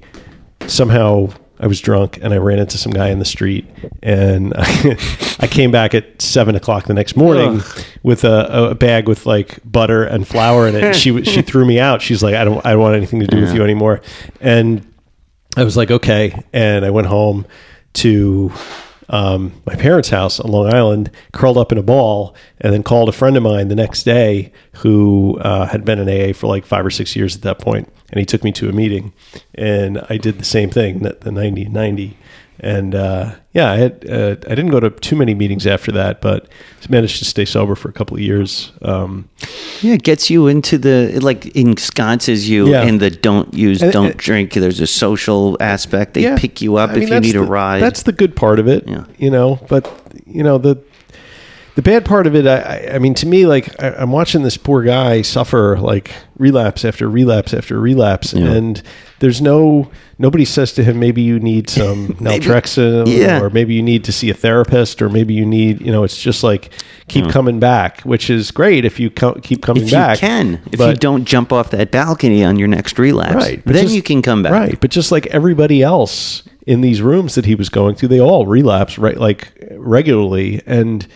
somehow 0.66 1.28
I 1.60 1.66
was 1.66 1.80
drunk 1.80 2.18
and 2.22 2.34
I 2.34 2.38
ran 2.38 2.58
into 2.58 2.76
some 2.76 2.92
guy 2.92 3.10
in 3.10 3.20
the 3.20 3.24
street 3.24 3.66
and 4.02 4.52
I, 4.56 4.96
I 5.38 5.46
came 5.46 5.70
back 5.70 5.94
at 5.94 6.20
seven 6.20 6.56
o'clock 6.56 6.86
the 6.86 6.94
next 6.94 7.16
morning 7.16 7.60
with 8.02 8.24
a, 8.24 8.70
a 8.70 8.74
bag 8.74 9.08
with 9.08 9.26
like 9.26 9.58
butter 9.64 10.04
and 10.04 10.26
flour 10.26 10.66
in 10.66 10.74
it. 10.74 10.82
And 10.82 10.96
she 10.96 11.22
she 11.24 11.42
threw 11.42 11.64
me 11.64 11.78
out. 11.78 12.02
She's 12.02 12.22
like, 12.22 12.34
I 12.34 12.44
don't 12.44 12.64
I 12.64 12.72
don't 12.72 12.80
want 12.80 12.96
anything 12.96 13.20
to 13.20 13.26
do 13.26 13.40
with 13.40 13.54
you 13.54 13.62
anymore. 13.62 14.00
And 14.40 14.86
I 15.56 15.64
was 15.64 15.76
like, 15.76 15.90
okay. 15.90 16.42
And 16.52 16.84
I 16.84 16.90
went 16.90 17.06
home 17.06 17.46
to 17.94 18.52
um, 19.08 19.52
my 19.66 19.74
parents' 19.74 20.08
house 20.08 20.40
on 20.40 20.50
Long 20.50 20.72
Island, 20.72 21.10
curled 21.32 21.58
up 21.58 21.70
in 21.70 21.78
a 21.78 21.82
ball, 21.82 22.34
and 22.60 22.72
then 22.72 22.82
called 22.82 23.08
a 23.10 23.12
friend 23.12 23.36
of 23.36 23.42
mine 23.42 23.68
the 23.68 23.74
next 23.74 24.04
day 24.04 24.52
who 24.76 25.38
uh, 25.40 25.66
had 25.66 25.84
been 25.84 25.98
in 25.98 26.08
AA 26.08 26.32
for 26.32 26.46
like 26.46 26.64
five 26.64 26.86
or 26.86 26.90
six 26.90 27.14
years 27.14 27.36
at 27.36 27.42
that 27.42 27.58
point, 27.58 27.92
and 28.10 28.18
he 28.18 28.24
took 28.24 28.42
me 28.42 28.52
to 28.52 28.70
a 28.70 28.72
meeting, 28.72 29.12
and 29.54 30.04
I 30.08 30.16
did 30.16 30.38
the 30.38 30.44
same 30.44 30.70
thing, 30.70 31.00
the 31.00 31.18
the 31.20 31.30
90 31.30 32.16
and 32.62 32.94
uh, 32.94 33.34
yeah, 33.52 33.72
I 33.72 33.76
had 33.76 34.06
uh, 34.08 34.36
I 34.46 34.54
didn't 34.54 34.70
go 34.70 34.78
to 34.80 34.90
too 34.90 35.16
many 35.16 35.34
meetings 35.34 35.66
after 35.66 35.90
that, 35.92 36.20
but 36.20 36.48
managed 36.88 37.18
to 37.18 37.24
stay 37.24 37.44
sober 37.44 37.74
for 37.74 37.88
a 37.88 37.92
couple 37.92 38.16
of 38.16 38.22
years. 38.22 38.70
Um, 38.82 39.28
Yeah, 39.82 39.94
it 39.94 40.04
gets 40.04 40.30
you 40.30 40.46
into 40.46 40.78
the 40.78 41.10
it 41.16 41.22
like 41.22 41.44
ensconces 41.56 42.48
you 42.48 42.68
Yeah. 42.70 42.84
in 42.84 42.98
the 42.98 43.10
don't 43.10 43.52
use, 43.52 43.82
And- 43.82 43.92
don't 43.92 44.06
and- 44.12 44.16
drink. 44.16 44.52
There's 44.54 44.80
a 44.80 44.86
social 44.86 45.56
aspect. 45.60 46.14
They 46.14 46.22
Yeah. 46.22 46.36
pick 46.38 46.62
you 46.62 46.76
up 46.76 46.90
I 46.90 46.94
mean, 46.94 47.02
if 47.02 47.08
you 47.08 47.14
that's 47.14 47.26
need 47.26 47.36
a 47.36 47.42
ride. 47.42 47.82
That's 47.82 48.04
the 48.04 48.12
good 48.12 48.36
part 48.36 48.58
of 48.60 48.68
it. 48.68 48.84
Yeah. 48.86 49.04
You 49.18 49.30
know, 49.30 49.58
but 49.68 49.90
you 50.26 50.42
know 50.44 50.58
the 50.58 50.76
the 51.74 51.82
bad 51.82 52.04
part 52.04 52.26
of 52.26 52.34
it. 52.34 52.46
I, 52.46 52.94
I- 52.94 52.98
mean, 52.98 53.14
to 53.14 53.26
me, 53.26 53.46
like 53.46 53.82
I, 53.82 53.90
I'm 53.94 54.10
watching 54.12 54.42
this 54.42 54.56
poor 54.56 54.82
guy 54.82 55.22
suffer 55.22 55.78
like 55.78 56.10
relapse 56.38 56.84
after 56.84 57.08
relapse 57.08 57.54
after 57.54 57.78
relapse, 57.80 58.32
Yeah. 58.34 58.52
and 58.52 58.82
there's 59.20 59.40
no 59.40 59.90
nobody 60.18 60.44
says 60.44 60.72
to 60.74 60.84
him, 60.84 61.00
maybe 61.00 61.20
you 61.22 61.40
need 61.40 61.68
some 61.70 62.08
naltrexone, 62.20 63.06
yeah. 63.08 63.40
or 63.40 63.50
maybe 63.50 63.74
you 63.74 63.82
need 63.82 64.04
to 64.04 64.12
see 64.12 64.30
a 64.30 64.34
therapist, 64.34 65.00
or 65.02 65.08
maybe 65.08 65.34
you 65.34 65.44
need, 65.46 65.80
you 65.80 65.90
know, 65.90 66.04
it's 66.04 66.20
just 66.20 66.42
like 66.44 66.70
keep 67.08 67.28
coming 67.30 67.58
back, 67.58 68.00
which 68.02 68.30
is 68.30 68.50
great 68.50 68.84
if 68.84 69.00
you 69.00 69.10
co- 69.10 69.34
keep 69.42 69.62
coming 69.62 69.82
if 69.84 69.90
back. 69.90 70.20
you 70.22 70.28
can, 70.28 70.62
if 70.72 70.78
you 70.80 70.94
don't 70.94 71.24
jump 71.24 71.52
off 71.52 71.70
that 71.70 71.90
balcony 71.90 72.44
on 72.44 72.56
your 72.58 72.68
next 72.68 72.98
relapse, 72.98 73.34
right 73.34 73.64
then 73.64 73.84
just- 73.84 73.94
you 73.94 74.02
can 74.02 74.22
come 74.22 74.42
back. 74.42 74.52
right 74.52 74.80
but 74.80 74.90
just 74.90 75.10
like 75.12 75.26
everybody 75.28 75.82
else 75.82 76.42
in 76.66 76.80
these 76.80 77.02
rooms 77.02 77.34
that 77.34 77.44
he 77.44 77.54
was 77.56 77.68
going 77.68 77.94
to 77.96 78.06
they 78.06 78.20
all 78.20 78.46
relapse 78.46 78.96
right 78.98 79.18
like 79.18 79.48
regularly 79.72 80.62
and 80.66 81.06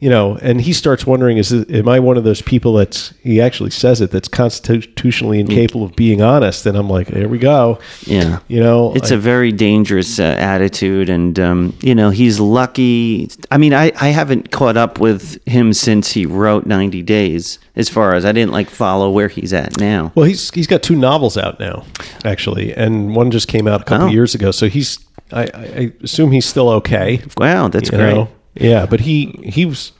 you 0.00 0.08
know 0.08 0.36
and 0.36 0.60
he 0.62 0.72
starts 0.72 1.06
wondering 1.06 1.36
is 1.38 1.52
am 1.52 1.88
i 1.88 2.00
one 2.00 2.16
of 2.16 2.24
those 2.24 2.40
people 2.42 2.72
that's 2.72 3.12
he 3.22 3.40
actually 3.40 3.70
says 3.70 4.00
it 4.00 4.10
that's 4.10 4.28
constitutionally 4.28 5.38
incapable 5.40 5.84
of 5.84 5.94
being 5.94 6.22
honest 6.22 6.64
and 6.66 6.76
i'm 6.76 6.88
like 6.88 7.08
here 7.08 7.28
we 7.28 7.38
go 7.38 7.78
Yeah. 8.06 8.40
you 8.48 8.60
know 8.60 8.92
It's 8.94 9.12
I- 9.12 9.16
a 9.16 9.18
very 9.18 9.52
dangerous 9.52 10.18
uh, 10.18 10.22
attitude, 10.38 11.08
and 11.10 11.38
um, 11.38 11.76
you 11.82 11.94
know 11.94 12.10
he's 12.10 12.40
lucky. 12.40 13.28
I 13.50 13.58
mean, 13.58 13.72
I, 13.74 13.92
I 14.00 14.08
haven't 14.08 14.50
caught 14.50 14.76
up 14.76 14.98
with 14.98 15.38
him 15.46 15.72
since 15.72 16.12
he 16.12 16.26
wrote 16.26 16.66
Ninety 16.66 17.02
Days. 17.02 17.58
As 17.76 17.88
far 17.88 18.14
as 18.14 18.24
I 18.24 18.32
didn't 18.32 18.52
like 18.52 18.68
follow 18.70 19.10
where 19.10 19.28
he's 19.28 19.52
at 19.52 19.78
now. 19.78 20.12
well 20.14 20.26
he's 20.26 20.50
he's 20.54 20.66
got 20.66 20.82
two 20.82 20.96
novels 20.96 21.36
out 21.36 21.58
now 21.60 21.84
actually 22.24 22.72
and 22.74 23.14
one 23.14 23.30
just 23.30 23.48
came 23.48 23.66
out 23.68 23.80
a 23.82 23.84
couple 23.84 24.06
Oh. 24.08 24.10
years 24.10 24.34
ago 24.34 24.50
so 24.50 24.68
he's 24.68 24.98
I, 25.32 25.42
I 25.42 25.64
I 25.80 25.92
assume 26.02 26.32
he's 26.32 26.46
still 26.46 26.68
okay 26.80 27.20
Wow, 27.38 27.68
that's 27.68 27.90
great. 27.90 28.14
know? 28.14 28.28
Yeah, 28.54 28.86
but 28.86 29.00
he 29.00 29.26
he 29.44 29.64
was, 29.66 29.92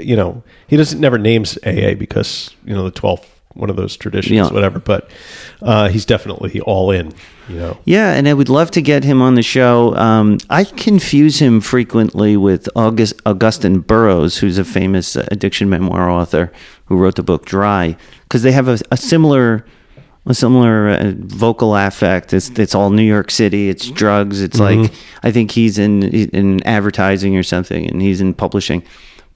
you 0.00 0.16
know, 0.16 0.42
he 0.66 0.76
doesn't 0.76 1.00
never 1.00 1.18
names 1.18 1.58
AA 1.66 1.94
because 1.94 2.54
you 2.64 2.74
know 2.74 2.84
the 2.84 2.90
twelfth 2.90 3.34
one 3.54 3.70
of 3.70 3.76
those 3.76 3.96
traditions, 3.96 4.36
Yeah. 4.36 4.48
whatever. 4.52 4.78
But 4.78 5.10
uh, 5.62 5.88
he's 5.88 6.04
definitely 6.04 6.60
all 6.60 6.90
in. 6.92 7.12
You 7.48 7.56
know, 7.56 7.78
Yeah, 7.84 8.12
and 8.12 8.28
I 8.28 8.34
would 8.34 8.48
love 8.50 8.70
to 8.72 8.82
get 8.82 9.02
him 9.04 9.20
on 9.22 9.34
the 9.34 9.42
show. 9.42 9.96
Um, 9.96 10.38
I 10.48 10.62
confuse 10.64 11.38
him 11.40 11.60
frequently 11.60 12.36
with 12.36 12.68
August, 12.76 13.16
Augusten 13.24 13.84
Burroughs, 13.84 14.36
who's 14.38 14.58
a 14.58 14.64
famous 14.64 15.16
addiction 15.16 15.68
memoir 15.68 16.08
author 16.10 16.52
who 16.86 16.96
wrote 16.98 17.16
the 17.16 17.22
book 17.22 17.46
Dry, 17.46 17.96
because 18.24 18.42
they 18.42 18.52
have 18.52 18.68
a, 18.68 18.78
a 18.92 18.96
similar, 18.98 19.64
a 20.28 20.34
similar 20.34 20.90
uh, 20.90 21.12
vocal 21.16 21.74
affect. 21.74 22.32
It's 22.32 22.50
it's 22.50 22.74
all 22.74 22.90
New 22.90 23.02
York 23.02 23.30
City. 23.30 23.68
It's 23.68 23.90
drugs. 23.90 24.42
It's 24.42 24.60
like 24.60 24.92
I 25.22 25.32
think 25.32 25.50
he's 25.50 25.78
in 25.78 26.02
in 26.02 26.62
advertising 26.64 27.36
or 27.36 27.42
something, 27.42 27.88
and 27.90 28.02
he's 28.02 28.20
in 28.20 28.34
publishing. 28.34 28.82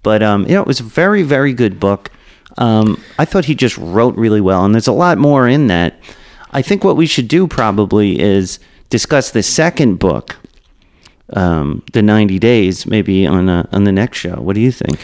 But 0.02 0.22
um, 0.22 0.46
you 0.46 0.54
know, 0.54 0.60
it 0.60 0.66
was 0.66 0.80
a 0.80 0.84
very 0.84 1.22
very 1.22 1.54
good 1.54 1.80
book. 1.80 2.10
Um, 2.58 3.02
I 3.18 3.24
thought 3.24 3.46
he 3.46 3.54
just 3.54 3.78
wrote 3.78 4.14
really 4.16 4.40
well, 4.42 4.64
and 4.64 4.74
there's 4.74 4.86
a 4.86 4.92
lot 4.92 5.16
more 5.16 5.48
in 5.48 5.68
that. 5.68 5.98
I 6.50 6.60
think 6.60 6.84
what 6.84 6.96
we 6.96 7.06
should 7.06 7.28
do 7.28 7.46
probably 7.46 8.20
is 8.20 8.58
discuss 8.90 9.30
the 9.30 9.42
second 9.42 9.98
book, 9.98 10.36
um, 11.32 11.82
the 11.94 12.02
90 12.02 12.38
days, 12.38 12.86
maybe 12.86 13.26
on 13.26 13.48
uh, 13.48 13.66
on 13.72 13.84
the 13.84 13.92
next 13.92 14.18
show. 14.18 14.36
What 14.36 14.54
do 14.54 14.60
you 14.60 14.70
think? 14.72 15.00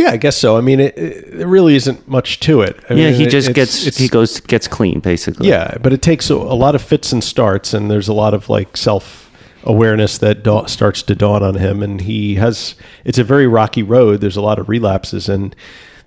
Yeah, 0.00 0.10
I 0.12 0.16
guess 0.16 0.36
so. 0.36 0.56
I 0.56 0.60
mean, 0.62 0.80
it, 0.80 0.96
it 0.96 1.46
really 1.46 1.74
isn't 1.76 2.08
much 2.08 2.40
to 2.40 2.62
it. 2.62 2.76
I 2.88 2.94
yeah, 2.94 3.06
mean, 3.10 3.14
he 3.14 3.24
it- 3.24 3.30
just 3.30 3.48
it's- 3.50 3.54
gets 3.54 3.80
it's- 3.86 3.98
he 3.98 4.08
goes 4.08 4.40
gets 4.40 4.66
clean 4.68 5.00
basically. 5.00 5.48
Yeah, 5.48 5.76
but 5.82 5.92
it 5.92 6.00
takes 6.02 6.30
a, 6.30 6.34
a 6.34 6.56
lot 6.64 6.74
of 6.74 6.82
fits 6.82 7.12
and 7.12 7.22
starts, 7.22 7.74
and 7.74 7.90
there's 7.90 8.08
a 8.08 8.14
lot 8.14 8.32
of 8.34 8.48
like 8.48 8.76
self 8.76 9.30
awareness 9.64 10.16
that 10.18 10.42
da- 10.42 10.64
starts 10.66 11.02
to 11.02 11.14
dawn 11.14 11.42
on 11.42 11.54
him, 11.56 11.82
and 11.82 12.00
he 12.00 12.36
has. 12.36 12.74
It's 13.04 13.18
a 13.18 13.24
very 13.24 13.46
rocky 13.46 13.82
road. 13.82 14.20
There's 14.22 14.36
a 14.38 14.42
lot 14.42 14.58
of 14.58 14.68
relapses, 14.70 15.28
and 15.28 15.54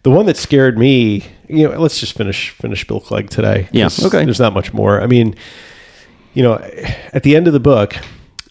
the 0.01 0.09
one 0.11 0.25
that 0.25 0.37
scared 0.37 0.77
me. 0.77 1.25
You 1.47 1.69
know, 1.69 1.79
let's 1.79 1.99
just 1.99 2.13
finish 2.17 2.49
finish 2.49 2.87
Bill 2.87 2.99
Clegg 2.99 3.29
today. 3.29 3.67
Yeah, 3.71 3.89
okay. 4.05 4.25
There's 4.25 4.39
not 4.39 4.53
much 4.53 4.73
more. 4.73 5.01
I 5.01 5.05
mean, 5.07 5.35
you 6.33 6.41
know, 6.41 6.55
at 7.13 7.21
the 7.21 7.35
end 7.35 7.45
of 7.47 7.53
the 7.53 7.59
book, 7.59 7.95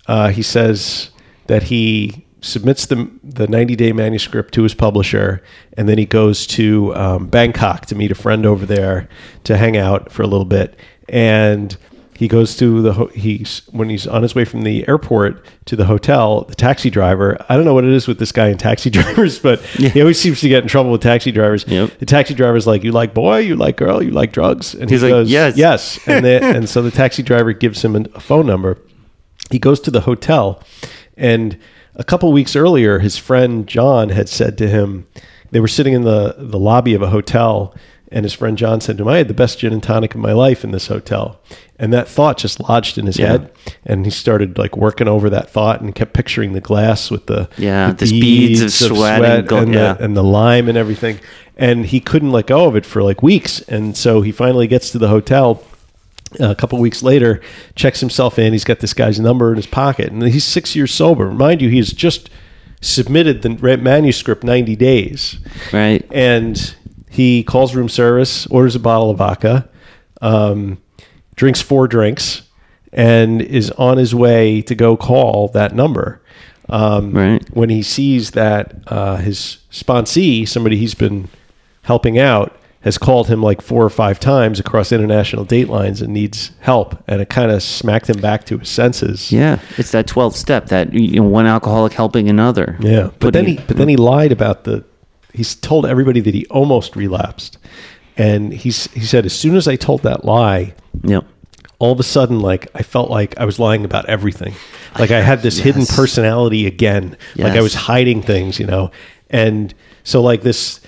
uh, 0.07 0.29
he 0.29 0.43
says 0.43 1.11
that 1.49 1.65
he 1.65 2.25
submits 2.43 2.87
the 2.87 3.11
the 3.25 3.47
90 3.49 3.75
day 3.77 3.93
manuscript 3.93 4.53
to 4.55 4.63
his 4.63 4.75
publisher, 4.75 5.43
and 5.79 5.89
then 5.89 5.97
he 5.97 6.05
goes 6.07 6.47
to 6.49 6.95
um, 6.95 7.27
Bangkok 7.29 7.87
to 7.87 7.95
meet 7.95 8.11
a 8.11 8.15
friend 8.15 8.45
over 8.45 8.67
there 8.67 9.09
to 9.45 9.57
hang 9.57 9.77
out 9.77 10.13
for 10.13 10.23
a 10.23 10.27
little 10.27 10.45
bit, 10.45 10.77
and 11.09 11.77
he 12.15 12.29
goes 12.29 12.57
to 12.57 12.83
the 12.83 12.93
ho- 12.93 13.07
he's 13.15 13.63
when 13.73 13.89
he's 13.89 14.07
on 14.07 14.23
his 14.23 14.35
way 14.35 14.45
from 14.45 14.63
the 14.63 14.87
airport 14.87 15.45
to 15.65 15.75
the 15.75 15.87
hotel 15.87 16.43
the 16.43 16.55
taxi 16.55 16.89
driver 16.89 17.37
i 17.49 17.57
don't 17.57 17.65
know 17.65 17.75
what 17.75 17.85
it 17.85 17.91
is 17.91 18.07
with 18.07 18.19
this 18.21 18.31
guy 18.31 18.47
and 18.49 18.61
taxi 18.61 18.91
drivers 18.99 19.41
but 19.41 19.59
he 19.61 20.01
always 20.01 20.21
seems 20.21 20.41
to 20.41 20.49
get 20.49 20.63
in 20.63 20.69
trouble 20.69 20.93
with 20.93 21.01
taxi 21.01 21.33
drivers. 21.33 21.65
Yep. 21.67 21.99
the 21.99 22.07
taxi 22.07 22.35
driver's 22.35 22.65
like 22.67 22.85
you 22.85 22.93
like 22.93 23.13
boy? 23.15 23.39
You 23.39 23.57
like 23.57 23.77
girl? 23.77 24.01
You 24.03 24.11
like 24.13 24.31
drugs? 24.33 24.75
And 24.75 24.89
He's 24.89 25.01
he 25.01 25.07
like, 25.07 25.13
goes 25.13 25.31
"Yes." 25.31 25.57
yes. 25.57 25.99
And 26.07 26.25
the, 26.25 26.45
and 26.45 26.69
so 26.69 26.83
the 26.83 26.91
taxi 26.93 27.23
driver 27.25 27.53
gives 27.55 27.83
him 27.85 27.97
a 27.97 28.21
phone 28.21 28.47
number. 28.47 28.79
He 29.51 29.59
goes 29.59 29.81
to 29.81 29.91
the 29.91 30.03
hotel 30.03 30.63
and 31.17 31.59
a 31.97 32.05
couple 32.05 32.33
weeks 32.33 32.57
earlier 32.57 32.99
his 32.99 33.17
friend 33.17 33.67
john 33.67 34.09
had 34.11 34.29
said 34.29 34.57
to 34.59 34.69
him 34.69 35.07
they 35.51 35.61
were 35.61 35.69
sitting 35.69 35.93
in 35.93 36.03
the, 36.03 36.35
the 36.39 36.59
lobby 36.59 36.95
of 36.95 37.03
a 37.03 37.11
hotel 37.11 37.75
and 38.11 38.25
his 38.25 38.33
friend 38.33 38.57
john 38.59 38.81
said 38.81 38.97
to 38.97 39.03
him 39.03 39.09
i 39.09 39.19
had 39.19 39.29
the 39.29 39.35
best 39.35 39.59
gin 39.59 39.73
and 39.73 39.83
tonic 39.83 40.15
of 40.15 40.21
my 40.21 40.33
life 40.33 40.65
in 40.65 40.71
this 40.71 40.87
hotel 40.87 41.39
and 41.79 41.93
that 41.93 42.07
thought 42.09 42.39
just 42.39 42.61
lodged 42.61 42.97
in 42.99 43.07
his 43.07 43.19
Yeah. 43.19 43.27
head 43.33 43.53
and 43.85 44.05
he 44.05 44.11
started 44.11 44.57
like 44.59 44.77
working 44.77 45.09
over 45.09 45.29
that 45.31 45.51
thought 45.51 45.81
and 45.81 45.95
kept 45.95 46.13
picturing 46.13 46.53
the 46.53 46.61
glass 46.61 47.11
with 47.11 47.27
the, 47.27 47.49
Yeah, 47.59 47.89
the 47.89 47.95
this 47.97 48.11
beads 48.13 48.61
of 48.63 48.71
sweat 48.73 49.25
and 49.25 49.49
go- 49.49 49.59
and, 49.59 49.75
yeah. 49.75 49.95
the, 49.95 50.05
and 50.05 50.17
the 50.17 50.23
lime 50.23 50.69
and 50.69 50.79
everything 50.79 51.19
and 51.57 51.85
he 51.87 51.99
couldn't 52.01 52.31
let 52.31 52.47
go 52.47 52.67
of 52.67 52.77
it 52.77 52.87
for 52.87 53.03
like 53.03 53.23
weeks 53.23 53.61
and 53.63 53.97
so 53.97 54.21
he 54.23 54.31
finally 54.33 54.67
gets 54.67 54.91
to 54.93 54.99
the 54.99 55.09
hotel 55.09 55.63
a 56.41 56.55
couple 56.55 56.79
weeks 56.79 57.03
later, 57.03 57.41
checks 57.75 58.01
himself 58.01 58.39
in. 58.39 58.53
He's 58.53 58.65
got 58.65 58.81
this 58.81 58.95
guy's 58.95 59.21
number 59.21 59.51
in 59.51 59.57
his 59.57 59.67
pocket, 59.67 60.11
and 60.11 60.23
he's 60.23 60.45
six 60.45 60.75
years 60.77 60.93
sober. 60.93 61.31
Mind 61.31 61.61
you, 61.63 61.69
he's 61.69 61.93
just 61.93 62.31
submitted 62.81 63.43
the 63.43 63.77
manuscript 63.79 64.43
90 64.45 64.77
days. 64.77 65.39
Right. 65.73 66.07
And 66.11 66.75
he 67.09 67.45
calls 67.45 67.75
room 67.75 67.89
service, 67.89 68.47
orders 68.49 68.75
a 68.75 68.81
bottle 68.81 69.11
of 69.11 69.19
vodka, 69.19 69.69
um, 70.21 70.83
drinks 71.37 71.61
four 71.61 71.87
drinks, 71.87 72.43
and 72.93 73.41
is 73.41 73.71
on 73.73 73.99
his 73.99 74.15
way 74.15 74.63
to 74.63 74.75
go 74.75 74.97
call 74.97 75.49
that 75.49 75.75
number. 75.75 76.23
Um, 76.69 77.13
Right. 77.13 77.43
When 77.55 77.69
he 77.71 77.83
sees 77.83 78.33
that 78.33 78.75
uh, 78.87 79.17
his 79.17 79.59
sponsee, 79.71 80.49
somebody 80.49 80.77
he's 80.77 80.95
been 80.95 81.29
helping 81.83 82.19
out, 82.19 82.57
has 82.83 82.99
called 82.99 83.29
him 83.29 83.43
like 83.43 83.61
four 83.63 83.85
or 83.85 83.91
five 83.91 84.19
times 84.21 84.59
across 84.61 84.91
international 84.93 85.45
date 85.45 85.69
lines 85.69 86.03
and 86.03 86.13
needs 86.13 86.51
help, 86.61 87.03
and 87.09 87.21
it 87.21 87.29
kind 87.31 87.51
of 87.51 87.63
smacked 87.63 88.11
him 88.11 88.21
back 88.21 88.45
to 88.47 88.59
his 88.59 88.69
senses. 88.69 89.31
Yeah, 89.33 89.61
it's 89.79 89.93
that 89.93 90.07
12th 90.07 90.35
step 90.35 90.67
that 90.67 90.93
you 90.93 91.21
know, 91.21 91.27
one 91.29 91.47
alcoholic 91.47 91.93
helping 91.93 92.29
another. 92.29 92.77
Yeah, 92.81 93.11
but 93.21 93.33
then 93.33 93.47
he 93.47 93.57
but 93.57 93.77
then 93.77 93.89
he 93.89 93.97
lied 93.97 94.33
about 94.33 94.65
the. 94.65 94.85
He's 95.33 95.55
told 95.55 95.87
everybody 95.87 96.21
that 96.21 96.35
he 96.35 96.45
almost 96.47 96.95
relapsed, 96.97 97.57
and 98.17 98.53
he's 98.53 98.87
he 98.93 99.01
said 99.01 99.25
as 99.25 99.33
soon 99.33 99.57
as 99.57 99.67
I 99.67 99.77
told 99.77 100.03
that 100.03 100.25
lie, 100.25 100.75
Yep. 101.05 101.25
all 101.79 101.93
of 101.93 101.99
a 102.01 102.03
sudden 102.03 102.41
like 102.41 102.69
I 102.75 102.83
felt 102.83 103.11
like 103.11 103.39
I 103.39 103.45
was 103.47 103.59
lying 103.59 103.85
about 103.87 104.07
everything, 104.11 104.55
like 104.99 105.11
I 105.11 105.21
had 105.23 105.41
this 105.41 105.57
hidden 105.59 105.87
personality 105.87 106.67
again, 106.67 107.17
like 107.37 107.55
I 107.55 107.63
was 107.63 107.75
hiding 107.75 108.21
things, 108.23 108.59
you 108.61 108.67
know, 108.67 108.91
and 109.31 109.73
so 110.05 110.21
like 110.21 110.43
this 110.43 110.81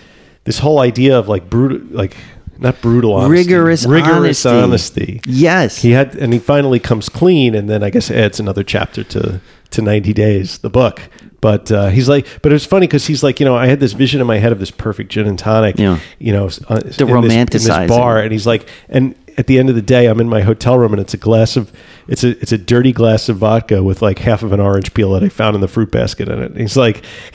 this 0.45 0.59
whole 0.59 0.80
idea 0.80 1.18
of 1.18 1.28
like 1.28 1.49
brutal 1.51 1.80
like 1.90 2.16
not 2.59 2.80
brutal 2.80 3.14
honesty, 3.14 3.42
Rigorous 3.53 3.84
rigorous 3.84 4.47
honesty. 4.47 5.18
honesty. 5.18 5.20
Yes. 5.26 5.82
He 5.82 5.90
had, 5.90 6.14
and 6.14 6.32
he 6.32 6.38
finally 6.38 6.78
comes 6.78 7.09
clean, 7.09 7.55
and 7.55 7.68
then 7.68 7.82
I 7.82 7.90
guess 7.90 8.11
adds 8.11 8.38
another 8.38 8.62
chapter 8.62 9.03
to 9.05 9.40
to 9.70 9.82
ninety 9.82 10.12
days, 10.12 10.59
the 10.59 10.70
book. 10.70 11.03
But 11.40 11.70
uh, 11.72 11.88
he's 11.88 12.09
like, 12.09 12.26
but 12.42 12.53
it 12.53 12.55
was 12.55 12.64
funny 12.64 12.86
because 12.86 13.07
he's 13.07 13.22
like, 13.22 13.38
you 13.40 13.45
know, 13.45 13.55
I 13.57 13.66
had 13.66 13.78
this 13.80 13.92
vision 13.92 14.20
in 14.20 14.26
my 14.26 14.38
head 14.38 14.53
of 14.53 14.61
this 14.61 14.70
perfect 14.70 15.11
gin 15.11 15.26
and 15.26 15.38
tonic, 15.38 15.78
Yeah. 15.78 15.99
you 16.18 16.32
know, 16.32 16.45
uh, 16.70 16.76
in 16.76 16.86
this- 16.86 16.99
in 17.01 17.07
romanticizing. 17.09 17.51
this 17.51 17.88
bar, 17.88 18.18
and 18.20 18.32
he's 18.32 18.47
like, 18.47 18.66
and 18.88 19.14
at 19.36 19.47
the 19.49 19.59
end 19.59 19.68
of 19.68 19.74
the 19.74 19.82
day, 19.82 20.07
I'm 20.07 20.20
in 20.20 20.28
my 20.28 20.40
hotel 20.42 20.78
room, 20.78 20.92
and 20.95 21.01
it's 21.03 21.12
a 21.12 21.18
glass 21.18 21.57
of, 21.57 21.70
it's 22.09 22.22
a 22.24 22.40
it's 22.40 22.53
a 22.53 22.57
dirty 22.57 22.92
glass 22.92 23.28
of 23.28 23.38
vodka 23.38 23.82
with 23.82 24.01
like 24.01 24.20
half 24.20 24.42
of 24.45 24.53
an 24.53 24.61
orange 24.61 24.95
peel 24.95 25.12
that 25.12 25.22
I 25.24 25.28
found 25.28 25.55
in 25.57 25.61
the 25.61 25.68
fruit 25.68 25.90
basket 25.90 26.28
in 26.28 26.40
it. 26.40 26.53
And 26.53 26.61
he's 26.61 26.76
like, 26.78 27.05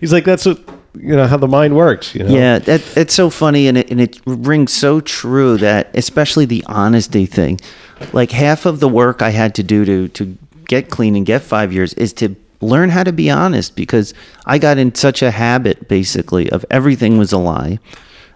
he's 0.00 0.12
like, 0.12 0.24
that's 0.24 0.44
what 0.46 0.60
you 0.94 1.16
know 1.16 1.26
how 1.26 1.36
the 1.36 1.48
mind 1.48 1.74
works, 1.74 2.14
you 2.14 2.22
know. 2.24 2.34
Yeah, 2.34 2.58
that, 2.58 2.96
it's 2.96 3.14
so 3.14 3.30
funny, 3.30 3.66
and 3.66 3.78
it, 3.78 3.90
and 3.90 4.00
it 4.00 4.20
rings 4.26 4.72
so 4.72 5.00
true 5.00 5.56
that, 5.58 5.90
especially 5.94 6.44
the 6.44 6.64
honesty 6.66 7.26
thing, 7.26 7.60
like 8.12 8.30
half 8.30 8.66
of 8.66 8.80
the 8.80 8.88
work 8.88 9.22
I 9.22 9.30
had 9.30 9.54
to 9.56 9.62
do 9.62 9.84
to 9.84 10.08
to 10.08 10.38
get 10.66 10.90
clean 10.90 11.16
and 11.16 11.26
get 11.26 11.42
five 11.42 11.72
years 11.72 11.92
is 11.94 12.12
to 12.14 12.36
learn 12.60 12.90
how 12.90 13.02
to 13.02 13.12
be 13.12 13.28
honest 13.28 13.74
because 13.74 14.14
I 14.46 14.58
got 14.58 14.78
in 14.78 14.94
such 14.94 15.22
a 15.22 15.30
habit, 15.30 15.88
basically, 15.88 16.50
of 16.50 16.64
everything 16.70 17.18
was 17.18 17.32
a 17.32 17.38
lie. 17.38 17.78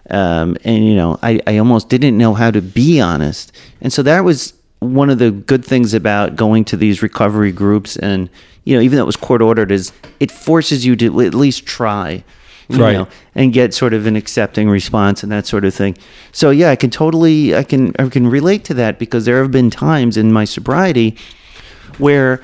Um, 0.09 0.57
and 0.63 0.85
you 0.85 0.95
know, 0.95 1.19
I, 1.21 1.39
I 1.47 1.57
almost 1.57 1.89
didn't 1.89 2.17
know 2.17 2.33
how 2.33 2.51
to 2.51 2.61
be 2.61 2.99
honest, 3.01 3.51
and 3.81 3.91
so 3.91 4.01
that 4.03 4.23
was 4.23 4.53
one 4.79 5.09
of 5.09 5.17
the 5.17 5.31
good 5.31 5.65
things 5.65 5.93
about 5.93 6.35
going 6.35 6.63
to 6.65 6.77
these 6.77 7.01
recovery 7.01 7.51
groups, 7.51 7.97
and 7.97 8.29
you 8.63 8.75
know, 8.75 8.81
even 8.81 8.97
though 8.97 9.03
it 9.03 9.07
was 9.07 9.17
court 9.17 9.41
ordered, 9.41 9.71
is 9.71 9.91
it 10.19 10.31
forces 10.31 10.85
you 10.85 10.95
to 10.97 11.21
at 11.21 11.33
least 11.33 11.65
try, 11.65 12.23
you 12.69 12.79
Right. 12.83 12.93
know, 12.93 13.07
and 13.35 13.53
get 13.53 13.73
sort 13.73 13.93
of 13.93 14.05
an 14.05 14.15
accepting 14.15 14.69
response 14.69 15.23
and 15.23 15.31
that 15.31 15.45
sort 15.47 15.63
of 15.65 15.73
thing. 15.73 15.97
So 16.31 16.49
yeah, 16.49 16.69
I 16.71 16.75
can 16.75 16.89
totally, 16.89 17.55
I 17.55 17.63
can, 17.63 17.93
I 17.99 18.07
can 18.09 18.27
relate 18.27 18.63
to 18.65 18.73
that 18.75 18.99
because 18.99 19.25
there 19.25 19.41
have 19.41 19.51
been 19.51 19.69
times 19.69 20.17
in 20.17 20.31
my 20.33 20.45
sobriety 20.45 21.15
where 21.97 22.41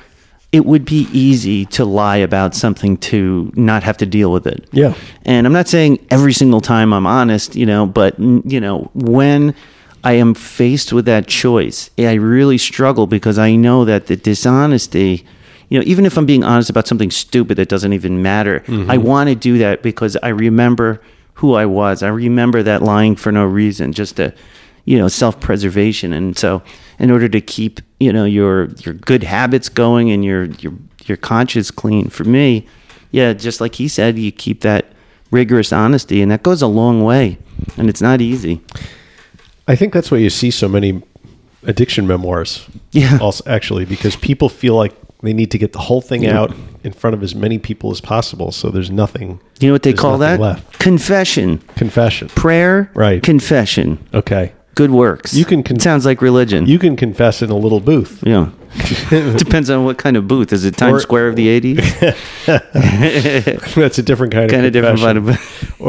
it 0.52 0.64
would 0.64 0.84
be 0.84 1.08
easy 1.12 1.64
to 1.66 1.84
lie 1.84 2.16
about 2.16 2.54
something 2.54 2.96
to 2.96 3.50
not 3.56 3.82
have 3.82 3.96
to 3.98 4.06
deal 4.06 4.30
with 4.30 4.46
it. 4.46 4.68
Yeah. 4.72 4.94
And 5.24 5.46
I'm 5.46 5.52
not 5.52 5.66
saying 5.68 5.98
every 6.10 6.32
single 6.32 6.60
time 6.60 6.92
I'm 6.92 7.06
honest, 7.06 7.56
you 7.56 7.66
know, 7.66 7.86
but 7.86 8.16
you 8.18 8.60
know, 8.60 8.88
when 8.94 9.52
I 10.04 10.12
am 10.12 10.32
faced 10.34 10.92
with 10.92 11.06
that 11.06 11.26
choice, 11.26 11.90
I 11.98 12.12
really 12.14 12.58
struggle 12.58 13.06
because 13.08 13.36
I 13.38 13.56
know 13.56 13.84
that 13.84 14.06
the 14.06 14.16
dishonesty, 14.16 15.24
you 15.74 15.80
know, 15.80 15.86
even 15.86 16.06
if 16.06 16.16
I'm 16.16 16.24
being 16.24 16.44
honest 16.44 16.70
about 16.70 16.86
something 16.86 17.10
stupid 17.10 17.56
that 17.56 17.68
doesn't 17.68 17.92
even 17.92 18.22
matter, 18.22 18.60
mm-hmm. 18.60 18.88
I 18.88 18.96
want 18.96 19.28
to 19.28 19.34
do 19.34 19.58
that 19.58 19.82
because 19.82 20.16
I 20.22 20.28
remember 20.28 21.02
who 21.32 21.54
I 21.54 21.66
was. 21.66 22.00
I 22.04 22.10
remember 22.10 22.62
that 22.62 22.80
lying 22.80 23.16
for 23.16 23.32
no 23.32 23.44
reason, 23.44 23.92
just 23.92 24.14
to, 24.18 24.32
you 24.84 24.96
know, 24.96 25.08
self-preservation. 25.08 26.12
And 26.12 26.38
so, 26.38 26.62
in 27.00 27.10
order 27.10 27.28
to 27.28 27.40
keep, 27.40 27.80
you 27.98 28.12
know, 28.12 28.24
your 28.24 28.66
your 28.84 28.94
good 28.94 29.24
habits 29.24 29.68
going 29.68 30.12
and 30.12 30.24
your 30.24 30.44
your 30.44 30.74
your 31.06 31.16
conscience 31.16 31.72
clean, 31.72 32.08
for 32.08 32.22
me, 32.22 32.68
yeah, 33.10 33.32
just 33.32 33.60
like 33.60 33.74
he 33.74 33.88
said, 33.88 34.16
you 34.16 34.30
keep 34.30 34.60
that 34.60 34.92
rigorous 35.32 35.72
honesty, 35.72 36.22
and 36.22 36.30
that 36.30 36.44
goes 36.44 36.62
a 36.62 36.68
long 36.68 37.02
way. 37.02 37.36
And 37.76 37.88
it's 37.88 38.00
not 38.00 38.20
easy. 38.20 38.60
I 39.66 39.74
think 39.74 39.92
that's 39.92 40.12
why 40.12 40.18
you 40.18 40.30
see 40.30 40.52
so 40.52 40.68
many 40.68 41.02
addiction 41.64 42.06
memoirs. 42.06 42.64
Yeah. 42.92 43.18
Also, 43.20 43.42
actually, 43.50 43.86
because 43.86 44.14
people 44.14 44.48
feel 44.48 44.76
like 44.76 44.94
they 45.24 45.32
need 45.32 45.50
to 45.50 45.58
get 45.58 45.72
the 45.72 45.78
whole 45.78 46.00
thing 46.00 46.26
out 46.26 46.54
in 46.84 46.92
front 46.92 47.14
of 47.14 47.22
as 47.22 47.34
many 47.34 47.58
people 47.58 47.90
as 47.90 48.00
possible. 48.00 48.52
So 48.52 48.70
there's 48.70 48.90
nothing. 48.90 49.40
You 49.60 49.68
know 49.68 49.74
what 49.74 49.82
they 49.82 49.90
there's 49.92 50.00
call 50.00 50.18
that? 50.18 50.38
nothing 50.40 50.42
Left. 50.42 50.78
Confession, 50.78 51.58
Confession. 51.76 52.28
prayer, 52.28 52.90
Right. 52.94 53.22
Confession, 53.22 53.98
Okay. 54.12 54.52
good 54.74 54.90
works. 54.90 55.34
You 55.34 55.44
can 55.44 55.62
con- 55.62 55.78
sounds 55.80 56.04
like 56.06 56.20
religion. 56.22 56.66
You 56.66 56.78
can 56.78 56.96
confess 56.96 57.40
in 57.42 57.50
a 57.50 57.56
little 57.56 57.80
booth. 57.80 58.22
yeah. 58.26 58.50
Depends 59.36 59.70
on 59.70 59.84
what 59.84 59.98
kind 59.98 60.16
of 60.16 60.26
booth. 60.26 60.52
Is 60.52 60.64
it 60.64 60.76
Times 60.76 60.94
Or- 60.94 61.00
Square 61.00 61.28
of 61.28 61.36
the 61.36 61.46
'80s? 61.60 61.78
That's 63.74 63.98
a 63.98 64.02
different 64.02 64.32
kind 64.32 64.44
of 64.46 64.50
kind 64.50 64.66
of 64.66 64.72
different 64.72 64.98
confession. 64.98 65.26
kind 65.26 65.38
of. 65.78 65.80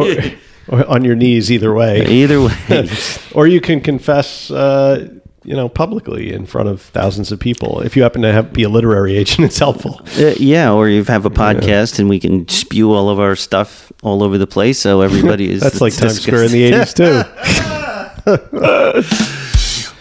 or, 0.70 0.78
or 0.82 0.86
on 0.88 1.04
your 1.04 1.16
knees, 1.16 1.52
either 1.52 1.74
way. 1.74 2.06
Either 2.06 2.42
way, 2.70 2.90
or 3.34 3.48
you 3.48 3.60
can 3.60 3.82
confess, 3.82 4.52
uh, 4.52 5.08
you 5.46 5.56
know, 5.56 5.70
publicly 5.70 6.34
in 6.34 6.46
front 6.46 6.68
of 6.68 6.82
thousands 6.82 7.32
of 7.32 7.40
people. 7.40 7.82
If 7.82 7.96
you 7.96 8.04
happen 8.04 8.24
to 8.24 8.32
have, 8.32 8.52
be 8.52 8.64
a 8.64 8.70
literary 8.70 9.16
agent, 9.16 9.46
it's 9.46 9.60
helpful. 9.60 10.02
Uh, 10.18 10.34
yeah, 10.38 10.72
or 10.74 10.90
you 10.90 11.04
have 11.04 11.26
a 11.26 11.30
podcast 11.30 12.00
and 12.00 12.10
we 12.10 12.20
can 12.20 12.48
spew 12.50 12.92
all 12.92 13.10
of 13.10 13.20
our 13.20 13.36
stuff 13.36 13.92
all 14.02 14.24
over 14.24 14.38
the 14.38 14.48
place, 14.48 14.80
so 14.80 15.02
everybody 15.02 15.52
is. 15.52 15.62
That's 15.64 15.82
like 15.82 15.96
Times 15.96 16.22
Square 16.22 16.46
in 16.46 16.52
the 16.52 16.72
'80s 16.72 16.94
too. 16.96 17.24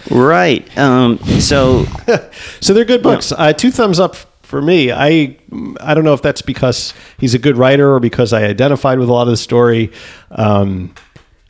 Right. 0.10 0.76
Um, 0.78 1.18
so 1.40 1.86
So 2.60 2.74
they're 2.74 2.84
good 2.84 3.02
books. 3.02 3.32
Uh, 3.32 3.52
two 3.52 3.70
thumbs 3.70 3.98
up 3.98 4.16
for 4.42 4.60
me. 4.60 4.92
I 4.92 5.36
I 5.80 5.94
don't 5.94 6.04
know 6.04 6.12
if 6.14 6.22
that's 6.22 6.42
because 6.42 6.92
he's 7.18 7.34
a 7.34 7.38
good 7.38 7.56
writer 7.56 7.92
or 7.94 8.00
because 8.00 8.32
I 8.32 8.44
identified 8.44 8.98
with 8.98 9.08
a 9.08 9.12
lot 9.12 9.22
of 9.22 9.28
the 9.28 9.36
story. 9.36 9.92
Um, 10.30 10.94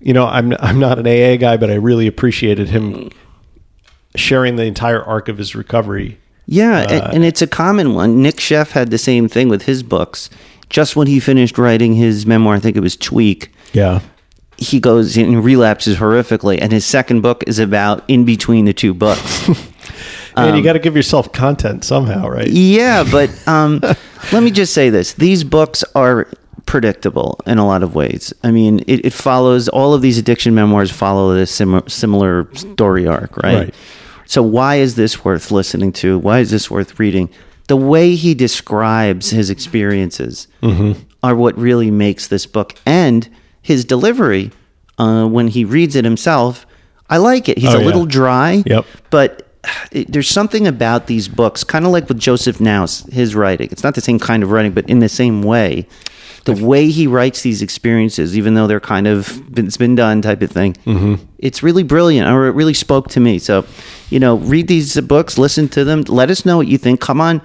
you 0.00 0.12
know, 0.12 0.26
I'm 0.26 0.54
I'm 0.60 0.78
not 0.78 0.98
an 0.98 1.06
AA 1.06 1.36
guy, 1.36 1.56
but 1.56 1.70
I 1.70 1.74
really 1.74 2.06
appreciated 2.06 2.68
him 2.68 3.10
sharing 4.14 4.56
the 4.56 4.64
entire 4.64 5.02
arc 5.02 5.28
of 5.28 5.38
his 5.38 5.54
recovery. 5.54 6.18
Yeah, 6.46 6.82
a- 6.82 7.08
and 7.14 7.24
it's 7.24 7.42
a 7.42 7.46
common 7.46 7.94
one. 7.94 8.22
Nic 8.22 8.36
Sheff 8.36 8.72
had 8.72 8.90
the 8.90 8.98
same 8.98 9.28
thing 9.28 9.48
with 9.48 9.62
his 9.62 9.82
books. 9.82 10.28
Just 10.68 10.96
when 10.96 11.06
he 11.06 11.20
finished 11.20 11.56
writing 11.58 11.94
his 11.94 12.26
memoir, 12.26 12.54
I 12.54 12.58
think 12.58 12.76
it 12.76 12.80
was 12.80 12.96
Tweak, 12.96 13.50
Yeah. 13.72 14.00
he 14.56 14.80
goes 14.80 15.16
and 15.16 15.44
relapses 15.44 15.96
horrifically, 15.98 16.58
and 16.60 16.72
his 16.72 16.84
second 16.84 17.20
book 17.20 17.44
is 17.46 17.58
about 17.58 18.02
in 18.08 18.24
between 18.24 18.64
the 18.64 18.72
two 18.72 18.92
books. 18.94 19.48
and 20.36 20.56
you 20.56 20.62
got 20.62 20.72
to 20.74 20.78
give 20.78 20.96
yourself 20.96 21.32
content 21.32 21.84
somehow, 21.84 22.28
right? 22.28 22.48
yeah, 22.48 23.04
but 23.10 23.30
um, 23.48 23.80
let 24.32 24.42
me 24.42 24.50
just 24.50 24.72
say 24.74 24.90
this: 24.90 25.12
these 25.14 25.44
books 25.44 25.84
are 25.94 26.28
predictable 26.66 27.38
in 27.46 27.58
a 27.58 27.66
lot 27.66 27.82
of 27.82 27.94
ways. 27.94 28.32
I 28.42 28.50
mean, 28.50 28.80
it, 28.86 29.04
it 29.06 29.12
follows 29.12 29.68
all 29.68 29.92
of 29.94 30.02
these 30.02 30.18
addiction 30.18 30.54
memoirs 30.54 30.90
follow 30.90 31.34
this 31.34 31.50
sim- 31.54 31.86
similar 31.88 32.48
story 32.54 33.06
arc, 33.06 33.36
right? 33.36 33.54
Right. 33.54 33.74
So 34.26 34.42
why 34.42 34.76
is 34.76 34.94
this 34.94 35.24
worth 35.24 35.50
listening 35.50 35.92
to? 35.94 36.18
Why 36.18 36.38
is 36.40 36.50
this 36.50 36.70
worth 36.70 36.98
reading? 36.98 37.28
The 37.68 37.76
way 37.76 38.14
he 38.14 38.34
describes 38.34 39.30
his 39.30 39.50
experiences 39.50 40.48
Mm-hmm. 40.62 41.00
are 41.22 41.34
what 41.36 41.56
really 41.58 41.90
makes 41.90 42.28
this 42.28 42.46
book, 42.46 42.74
and 42.86 43.28
his 43.62 43.84
delivery 43.84 44.50
uh, 44.98 45.26
when 45.26 45.48
he 45.48 45.64
reads 45.64 45.96
it 45.96 46.04
himself. 46.04 46.66
I 47.10 47.18
like 47.18 47.48
it. 47.48 47.58
He's 47.58 47.72
Oh, 47.74 47.76
a 47.76 47.80
yeah. 47.80 47.86
little 47.86 48.06
dry, 48.06 48.62
Yep. 48.66 48.84
but 49.10 49.50
it, 49.92 50.12
there's 50.12 50.28
something 50.28 50.66
about 50.66 51.06
these 51.06 51.28
books, 51.28 51.64
kind 51.64 51.84
of 51.86 51.92
like 51.92 52.08
with 52.08 52.18
Joseph 52.18 52.60
Naus, 52.60 53.00
his 53.12 53.34
writing. 53.34 53.68
It's 53.72 53.82
not 53.82 53.94
the 53.94 54.00
same 54.02 54.18
kind 54.18 54.42
of 54.42 54.50
writing, 54.50 54.72
but 54.72 54.88
in 54.88 54.98
the 55.00 55.08
same 55.08 55.42
way, 55.42 55.86
the 56.44 56.52
way 56.64 56.88
he 56.88 57.06
writes 57.06 57.42
these 57.42 57.62
experiences, 57.62 58.36
even 58.36 58.54
though 58.54 58.66
they're 58.66 58.80
kind 58.80 59.06
of 59.06 59.42
it's 59.58 59.76
been 59.78 59.94
done 59.94 60.20
type 60.22 60.42
of 60.42 60.50
thing, 60.50 60.74
Mm-hmm. 60.84 61.14
it's 61.38 61.62
really 61.62 61.82
brilliant, 61.82 62.28
or 62.28 62.46
it 62.46 62.52
really 62.54 62.74
spoke 62.74 63.08
to 63.10 63.20
me. 63.20 63.38
So, 63.38 63.64
you 64.10 64.20
know, 64.20 64.36
read 64.36 64.68
these 64.68 65.00
books, 65.00 65.38
listen 65.38 65.68
to 65.70 65.84
them, 65.84 66.02
let 66.02 66.30
us 66.30 66.44
know 66.44 66.58
what 66.58 66.66
you 66.66 66.76
think. 66.78 67.00
Come 67.00 67.20
on 67.20 67.40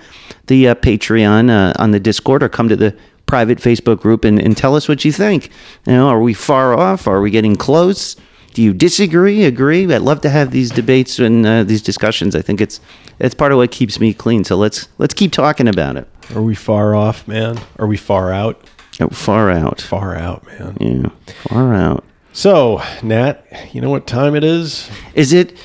the 0.48 0.68
uh, 0.70 0.76
Patreon, 0.76 1.50
uh, 1.50 1.74
on 1.82 1.92
the 1.92 2.00
Discord, 2.00 2.44
or 2.44 2.50
come 2.50 2.68
to 2.70 2.76
the 2.76 2.96
private 3.26 3.60
Facebook 3.60 4.00
group 4.02 4.26
and, 4.26 4.40
and 4.40 4.58
tell 4.58 4.76
us 4.76 4.88
what 4.90 5.06
you 5.06 5.12
think. 5.12 5.50
You 5.86 5.94
know, 5.94 6.08
are 6.10 6.20
we 6.22 6.34
far 6.34 6.74
off? 6.78 7.08
Are 7.08 7.22
we 7.22 7.30
getting 7.30 7.56
close? 7.56 8.16
Do 8.56 8.64
you 8.64 8.74
disagree? 8.74 9.46
Agree? 9.46 9.86
I'd 9.94 10.02
love 10.02 10.22
to 10.22 10.30
have 10.30 10.50
these 10.52 10.72
debates 10.72 11.20
and 11.20 11.46
uh, 11.46 11.64
these 11.64 11.84
discussions. 11.84 12.36
I 12.36 12.42
think 12.42 12.60
it's 12.60 12.82
it's 13.20 13.36
part 13.36 13.52
of 13.52 13.60
what 13.60 13.70
keeps 13.72 14.00
me 14.00 14.14
clean. 14.14 14.44
So 14.44 14.58
let's 14.58 14.90
let's 14.98 15.14
keep 15.14 15.32
talking 15.32 15.68
about 15.68 15.96
it. 15.98 16.08
Are 16.36 16.42
we 16.42 16.56
far 16.56 16.96
off, 16.96 17.28
man? 17.28 17.60
Are 17.78 17.86
we 17.88 17.96
far 17.96 18.34
out? 18.34 18.60
Oh, 19.02 19.08
far 19.10 19.50
out. 19.50 19.80
Far 19.82 20.16
out, 20.16 20.46
man. 20.46 20.78
Yeah, 20.80 21.10
far 21.48 21.74
out. 21.74 22.04
So, 22.34 22.82
Nat, 23.02 23.46
you 23.72 23.80
know 23.82 23.90
what 23.90 24.06
time 24.08 24.36
it 24.36 24.44
is? 24.44 24.90
Is 25.14 25.32
it 25.34 25.58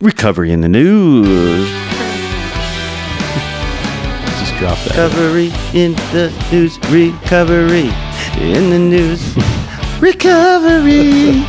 recovery 0.00 0.50
in 0.52 0.62
the 0.62 0.68
news? 0.68 1.68
Just 4.38 4.54
drop 4.56 4.78
that. 4.84 4.96
Recovery 4.96 5.50
in 5.74 5.92
the 6.12 6.32
news. 6.50 6.78
Recovery 6.90 7.90
in 8.40 8.70
the 8.70 8.78
news. 8.78 9.36
Recovery. 10.00 11.42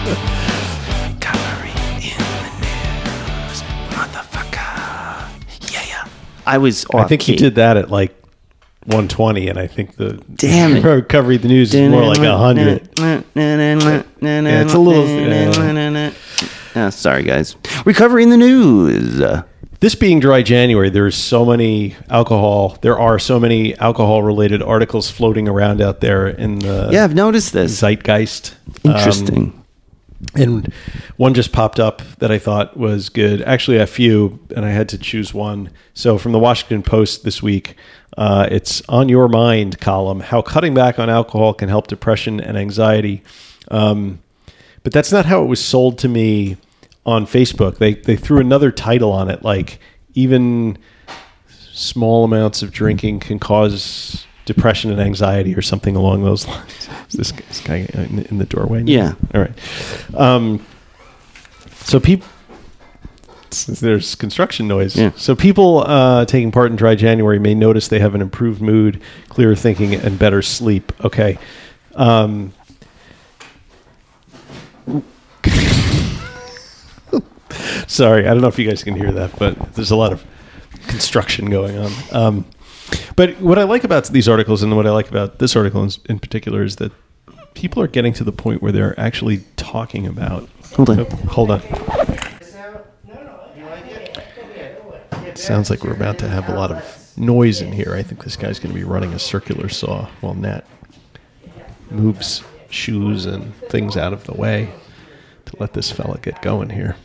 Recovery 1.08 1.72
in 2.04 2.18
the 2.20 2.52
news, 2.60 3.62
motherfucker. 3.92 5.72
Yeah. 5.72 5.84
Yeah. 5.88 6.08
I 6.46 6.58
was. 6.58 6.86
I 6.94 7.06
think 7.06 7.22
he 7.22 7.34
key. 7.34 7.38
did 7.38 7.56
that 7.56 7.78
at 7.78 7.90
like 7.90 8.19
120, 8.90 9.48
and 9.48 9.58
I 9.60 9.68
think 9.68 9.96
the 9.96 10.14
Damn 10.36 10.76
it. 10.78 10.84
recovery 10.84 11.36
of 11.38 11.42
the 11.44 11.48
news 11.48 11.74
is 11.74 11.90
more 11.90 12.06
like 12.06 12.20
100. 12.20 12.90
Yeah, 12.98 14.62
it's 14.62 14.74
a 14.74 14.80
little- 14.80 16.12
Oh, 16.76 16.90
sorry, 16.92 17.24
guys. 17.24 17.56
Recovery 17.86 18.24
in 18.24 18.30
the 18.30 18.38
news. 18.38 19.20
Uh, 19.20 19.44
This 19.80 19.96
being 19.96 20.20
dry 20.20 20.42
January, 20.44 20.90
there's 20.90 21.16
so 21.16 21.46
many 21.46 21.96
alcohol. 22.10 22.78
There 22.82 23.00
are 23.00 23.18
so 23.18 23.40
many 23.40 23.76
alcohol-related 23.78 24.62
articles 24.62 25.10
floating 25.10 25.48
around 25.48 25.82
out 25.82 26.02
there 26.02 26.28
in 26.28 26.60
the 26.60 26.90
yeah, 26.92 27.04
I've 27.06 27.16
noticed 27.16 27.54
this. 27.54 27.80
zeitgeist. 27.82 28.56
Um, 28.86 28.92
Interesting. 28.96 29.64
and 30.36 30.72
one 31.18 31.34
just 31.34 31.52
popped 31.54 31.80
up 31.80 32.02
that 32.20 32.30
I 32.30 32.38
thought 32.40 32.76
was 32.78 33.08
good. 33.10 33.42
Actually, 33.44 33.78
a 33.78 33.88
few, 33.88 34.40
and 34.56 34.66
I 34.66 34.70
had 34.72 34.90
to 34.90 34.98
choose 34.98 35.34
one. 35.34 35.70
So, 35.94 36.18
from 36.18 36.34
the 36.34 36.40
Washington 36.40 36.84
Post 36.84 37.24
this 37.24 37.42
week, 37.42 37.76
uh, 38.18 38.48
it's 38.52 38.82
on 38.90 39.10
your 39.10 39.28
mind 39.28 39.80
column: 39.80 40.20
how 40.20 40.42
cutting 40.42 40.74
back 40.74 41.00
on 41.00 41.10
alcohol 41.10 41.54
can 41.54 41.70
help 41.70 41.88
depression 41.88 42.40
and 42.40 42.58
anxiety. 42.58 43.24
Um, 43.70 44.20
but 44.84 44.94
that's 44.94 45.12
not 45.12 45.26
how 45.26 45.44
it 45.44 45.48
was 45.48 45.64
sold 45.64 45.98
to 46.00 46.08
me 46.08 46.58
on 47.06 47.26
Facebook. 47.26 47.78
They 47.78 47.96
they 47.96 48.16
threw 48.16 48.40
another 48.40 48.72
title 48.72 49.12
on 49.12 49.30
it, 49.30 49.44
like 49.44 49.80
even 50.14 50.78
small 51.74 52.24
amounts 52.24 52.62
of 52.62 52.72
drinking 52.72 53.20
can 53.20 53.40
cause 53.40 54.26
depression 54.46 54.92
and 54.92 55.00
anxiety, 55.00 55.56
or 55.56 55.62
something 55.62 55.96
along 55.96 56.24
those 56.24 56.48
lines. 56.48 56.90
Is 57.10 57.16
this, 57.16 57.32
this 57.32 57.62
guy 57.62 57.88
in, 57.94 58.26
in 58.26 58.38
the 58.38 58.46
doorway? 58.46 58.84
now? 58.84 58.92
Yeah. 58.92 59.14
All 59.34 59.42
right. 59.42 60.16
Um, 60.16 60.66
so 61.84 62.00
people. 62.00 62.28
There's 63.52 64.16
construction 64.16 64.68
noise. 64.68 64.96
Yeah. 64.96 65.12
So 65.16 65.36
people 65.36 65.80
uh, 65.80 66.26
taking 66.26 66.52
part 66.52 66.72
in 66.72 66.78
Dry 66.78 66.96
January 66.96 67.40
may 67.40 67.56
notice 67.56 67.88
they 67.88 68.00
have 68.00 68.16
an 68.16 68.22
improved 68.22 68.62
mood, 68.62 69.02
clearer 69.30 69.56
thinking, 69.56 69.94
and 69.96 70.18
better 70.20 70.42
sleep. 70.42 70.92
Okay. 71.04 71.38
Um, 71.96 72.54
sorry, 77.88 78.28
I 78.28 78.34
don't 78.34 78.42
know 78.42 78.48
if 78.48 78.60
you 78.60 78.68
guys 78.68 78.84
can 78.84 78.96
hear 78.96 79.12
that, 79.12 79.38
but 79.38 79.74
there's 79.74 79.92
a 79.92 79.96
lot 79.96 80.14
of 80.14 80.26
construction 80.88 81.50
going 81.50 81.78
on. 81.78 81.92
Um, 82.12 82.46
but 83.16 83.40
what 83.40 83.60
I 83.60 83.64
like 83.64 83.84
about 83.84 84.06
these 84.08 84.28
articles 84.28 84.64
and 84.64 84.76
what 84.76 84.88
I 84.88 84.92
like 84.92 85.10
about 85.10 85.40
this 85.40 85.56
article 85.56 85.84
in, 85.84 85.92
in 86.08 86.20
particular 86.20 86.64
is 86.64 86.78
that 86.78 86.92
people 87.54 87.84
are 87.84 87.88
getting 87.88 88.14
to 88.14 88.24
the 88.24 88.32
point 88.32 88.62
where 88.62 88.72
they're 88.72 89.00
actually 89.00 89.44
talking 89.56 90.08
about. 90.08 90.48
Hold 90.76 90.90
on. 90.92 91.00
Oh, 91.02 91.06
hold 91.28 91.52
on. 91.52 91.62
Sounds 95.40 95.70
like 95.70 95.86
we're 95.86 95.94
about 95.94 96.20
to 96.20 96.28
have 96.28 96.50
a 96.50 96.54
lot 96.54 96.70
of 96.70 97.18
noise 97.18 97.62
in 97.62 97.72
here. 97.72 97.96
I 97.96 98.04
think 98.04 98.26
this 98.26 98.36
guy's 98.36 98.60
going 98.60 98.76
to 98.76 98.78
be 98.78 98.84
running 98.84 99.14
a 99.14 99.20
circular 99.20 99.70
saw 99.70 100.06
while 100.20 100.34
Nat 100.34 100.66
moves 101.90 102.44
shoes 102.70 103.26
and 103.26 103.56
things 103.56 103.96
out 103.96 104.12
of 104.12 104.26
the 104.26 104.34
way 104.34 104.70
to 105.46 105.56
let 105.58 105.74
this 105.74 105.92
fella 105.92 106.20
get 106.22 106.42
going 106.42 106.72
here. 106.72 106.98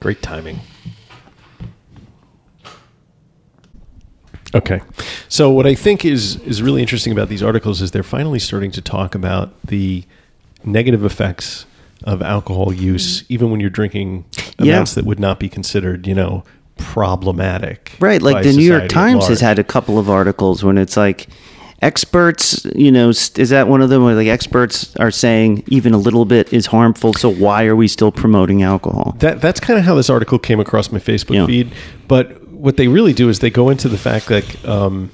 Great 0.00 0.20
timing. 0.20 0.58
Okay. 4.52 4.80
So 5.28 5.50
what 5.50 5.64
I 5.64 5.76
think 5.76 6.04
is 6.04 6.40
is 6.40 6.60
really 6.60 6.82
interesting 6.82 7.12
about 7.12 7.28
these 7.28 7.42
articles 7.42 7.80
is 7.80 7.92
they're 7.92 8.02
finally 8.02 8.40
starting 8.40 8.72
to 8.72 8.82
talk 8.82 9.14
about 9.14 9.54
the 9.62 10.04
negative 10.64 11.04
effects 11.04 11.66
of 12.02 12.20
alcohol 12.22 12.72
use 12.72 13.24
even 13.28 13.50
when 13.50 13.60
you're 13.60 13.70
drinking 13.70 14.24
Yeah. 14.58 14.82
that 14.84 15.04
would 15.04 15.20
not 15.20 15.38
be 15.38 15.48
considered, 15.48 16.06
you 16.06 16.14
know, 16.14 16.44
problematic. 16.76 17.92
Right, 18.00 18.20
like 18.22 18.42
the 18.44 18.52
New 18.52 18.64
York 18.64 18.88
Times 18.88 19.26
has 19.28 19.40
had 19.40 19.58
a 19.58 19.64
couple 19.64 19.98
of 19.98 20.08
articles 20.10 20.62
when 20.64 20.76
it's 20.78 20.96
like 20.96 21.28
experts, 21.82 22.64
you 22.74 22.90
know, 22.90 23.10
is 23.10 23.50
that 23.50 23.68
one 23.68 23.82
of 23.82 23.90
them 23.90 24.04
where 24.04 24.14
like 24.14 24.26
experts 24.28 24.94
are 24.96 25.10
saying 25.10 25.62
even 25.66 25.92
a 25.92 25.98
little 25.98 26.24
bit 26.24 26.52
is 26.52 26.66
harmful, 26.66 27.12
so 27.14 27.28
why 27.30 27.66
are 27.66 27.76
we 27.76 27.86
still 27.88 28.10
promoting 28.12 28.62
alcohol? 28.62 29.14
That 29.18 29.40
that's 29.40 29.60
kind 29.60 29.78
of 29.78 29.84
how 29.84 29.94
this 29.94 30.08
article 30.08 30.38
came 30.38 30.60
across 30.60 30.90
my 30.90 30.98
Facebook 30.98 31.34
Yeah. 31.34 31.46
feed. 31.46 31.70
But 32.08 32.42
what 32.52 32.76
they 32.76 32.88
really 32.88 33.12
do 33.12 33.28
is 33.28 33.40
they 33.40 33.50
go 33.50 33.68
into 33.68 33.88
the 33.88 33.98
fact 33.98 34.26
that 34.28 34.44
um, 34.66 35.10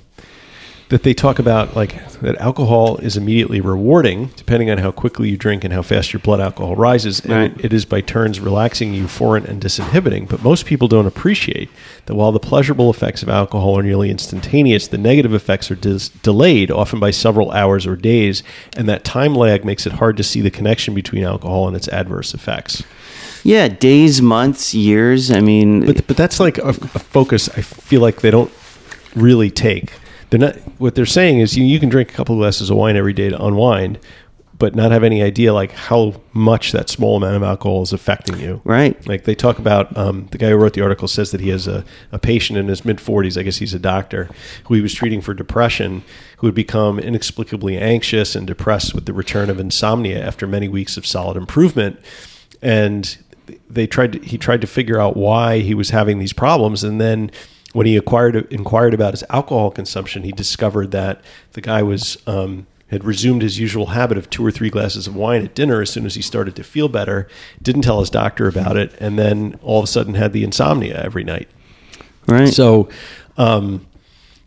that 0.90 1.04
they 1.04 1.14
talk 1.14 1.38
about 1.38 1.74
like 1.76 1.92
that 2.20 2.36
alcohol 2.38 2.96
is 2.98 3.16
immediately 3.16 3.60
rewarding 3.60 4.26
depending 4.36 4.70
on 4.70 4.78
how 4.78 4.90
quickly 4.90 5.30
you 5.30 5.36
drink 5.36 5.62
and 5.64 5.72
how 5.72 5.82
fast 5.82 6.12
your 6.12 6.18
blood 6.20 6.40
alcohol 6.40 6.74
rises. 6.76 7.20
And 7.20 7.32
Right. 7.32 7.64
it, 7.64 7.72
is 7.72 7.84
by 7.84 8.00
turns 8.00 8.40
relaxing, 8.40 8.92
euphoric, 8.92 9.48
and 9.48 9.62
disinhibiting. 9.62 10.28
But 10.28 10.42
most 10.42 10.66
people 10.66 10.88
don't 10.88 11.06
appreciate 11.06 11.70
that 12.06 12.14
while 12.16 12.32
the 12.32 12.40
pleasurable 12.40 12.90
effects 12.90 13.22
of 13.22 13.28
alcohol 13.28 13.78
are 13.78 13.82
nearly 13.84 14.10
instantaneous, 14.10 14.88
the 14.88 14.98
negative 14.98 15.32
effects 15.32 15.70
are 15.70 15.76
dis- 15.76 16.08
delayed, 16.08 16.70
often 16.72 16.98
by 16.98 17.12
several 17.12 17.52
hours 17.52 17.86
or 17.86 17.94
days, 17.96 18.42
and 18.76 18.88
that 18.88 19.04
time 19.04 19.34
lag 19.34 19.64
makes 19.64 19.86
it 19.86 19.92
hard 19.94 20.16
to 20.16 20.24
see 20.24 20.40
the 20.40 20.50
connection 20.50 20.92
between 20.92 21.22
alcohol 21.24 21.68
and 21.68 21.76
its 21.76 21.88
adverse 21.88 22.34
effects. 22.34 22.82
Yeah, 23.44 23.68
days, 23.68 24.20
months, 24.20 24.74
years. 24.74 25.30
I 25.30 25.40
mean, 25.40 25.86
But 25.86 26.06
but 26.06 26.16
that's 26.16 26.40
like 26.40 26.58
a, 26.58 26.68
a 26.70 26.72
focus. 26.98 27.48
I 27.56 27.62
feel 27.62 28.00
like 28.02 28.20
they 28.20 28.30
don't 28.30 28.52
really 29.14 29.50
take. 29.50 29.92
They're 30.30 30.40
not. 30.40 30.56
What 30.78 30.94
they're 30.94 31.06
saying 31.06 31.40
is 31.40 31.56
you, 31.56 31.64
you 31.64 31.80
can 31.80 31.88
drink 31.88 32.10
a 32.10 32.14
couple 32.14 32.36
of 32.36 32.38
glasses 32.38 32.70
of 32.70 32.76
wine 32.76 32.96
every 32.96 33.12
day 33.12 33.28
to 33.28 33.44
unwind, 33.44 33.98
but 34.60 34.74
not 34.74 34.92
have 34.92 35.02
any 35.02 35.22
idea 35.22 35.54
like 35.54 35.72
how 35.72 36.20
much 36.34 36.72
that 36.72 36.90
small 36.90 37.16
amount 37.16 37.34
of 37.34 37.42
alcohol 37.42 37.82
is 37.82 37.94
affecting 37.94 38.38
you. 38.38 38.60
Right. 38.62 39.04
Like 39.08 39.24
they 39.24 39.34
talk 39.34 39.58
about 39.58 39.96
um, 39.96 40.28
the 40.30 40.38
guy 40.38 40.50
who 40.50 40.56
wrote 40.56 40.74
the 40.74 40.82
article 40.82 41.08
says 41.08 41.30
that 41.30 41.40
he 41.40 41.48
has 41.48 41.66
a, 41.66 41.82
a 42.12 42.18
patient 42.18 42.58
in 42.58 42.68
his 42.68 42.84
mid 42.84 42.98
40s, 42.98 43.40
I 43.40 43.42
guess 43.42 43.56
he's 43.56 43.72
a 43.72 43.78
doctor, 43.78 44.28
who 44.64 44.74
he 44.74 44.82
was 44.82 44.92
treating 44.92 45.22
for 45.22 45.32
depression, 45.32 46.04
who 46.36 46.46
had 46.46 46.54
become 46.54 46.98
inexplicably 46.98 47.78
anxious 47.78 48.36
and 48.36 48.46
depressed 48.46 48.94
with 48.94 49.06
the 49.06 49.14
return 49.14 49.48
of 49.48 49.58
insomnia 49.58 50.22
after 50.22 50.46
many 50.46 50.68
weeks 50.68 50.98
of 50.98 51.06
solid 51.06 51.38
improvement. 51.38 51.98
And 52.60 53.16
they 53.70 53.86
tried 53.86 54.12
to, 54.12 54.18
he 54.20 54.36
tried 54.36 54.60
to 54.60 54.66
figure 54.66 55.00
out 55.00 55.16
why 55.16 55.60
he 55.60 55.74
was 55.74 55.88
having 55.88 56.18
these 56.18 56.34
problems 56.34 56.84
and 56.84 57.00
then 57.00 57.30
when 57.72 57.86
he 57.86 57.96
acquired 57.96 58.52
inquired 58.52 58.94
about 58.94 59.12
his 59.12 59.24
alcohol 59.30 59.70
consumption 59.70 60.22
he 60.22 60.32
discovered 60.32 60.90
that 60.90 61.22
the 61.52 61.60
guy 61.60 61.82
was 61.82 62.18
um, 62.26 62.66
had 62.90 63.04
resumed 63.04 63.42
his 63.42 63.58
usual 63.58 63.86
habit 63.86 64.18
of 64.18 64.28
two 64.28 64.44
or 64.44 64.50
three 64.50 64.68
glasses 64.68 65.06
of 65.06 65.14
wine 65.14 65.44
at 65.44 65.54
dinner 65.54 65.80
as 65.80 65.90
soon 65.90 66.04
as 66.04 66.16
he 66.16 66.22
started 66.22 66.56
to 66.56 66.64
feel 66.64 66.88
better, 66.88 67.28
didn't 67.62 67.82
tell 67.82 68.00
his 68.00 68.10
doctor 68.10 68.48
about 68.48 68.76
it, 68.76 68.92
and 68.98 69.18
then 69.18 69.58
all 69.62 69.78
of 69.78 69.84
a 69.84 69.86
sudden 69.86 70.14
had 70.14 70.32
the 70.32 70.42
insomnia 70.42 71.00
every 71.00 71.22
night. 71.22 71.48
Right. 72.26 72.52
So, 72.52 72.88
um, 73.36 73.86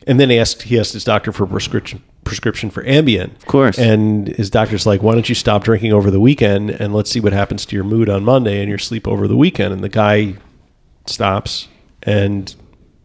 and 0.06 0.20
then 0.20 0.30
he 0.30 0.38
asked 0.38 0.64
he 0.64 0.78
asked 0.78 0.94
his 0.94 1.06
doctor 1.06 1.32
for 1.32 1.46
a 1.46 1.48
prescription 1.48 2.04
prescription 2.26 2.70
for 2.70 2.84
Ambien. 2.84 3.36
Of 3.36 3.46
course. 3.46 3.78
And 3.78 4.28
his 4.28 4.50
doctor's 4.50 4.86
like, 4.86 5.02
"Why 5.02 5.14
don't 5.14 5.28
you 5.30 5.36
stop 5.36 5.64
drinking 5.64 5.94
over 5.94 6.12
the 6.12 6.20
weekend 6.20 6.70
and 6.70 6.94
let's 6.94 7.10
see 7.10 7.22
what 7.22 7.34
happens 7.34 7.66
to 7.68 7.76
your 7.76 7.86
mood 7.86 8.10
on 8.10 8.26
Monday 8.26 8.60
and 8.60 8.70
your 8.70 8.78
sleep 8.78 9.08
over 9.08 9.28
the 9.28 9.38
weekend?" 9.38 9.74
And 9.74 9.84
the 9.84 9.90
guy 9.90 10.36
stops 11.06 11.70
and 12.02 12.54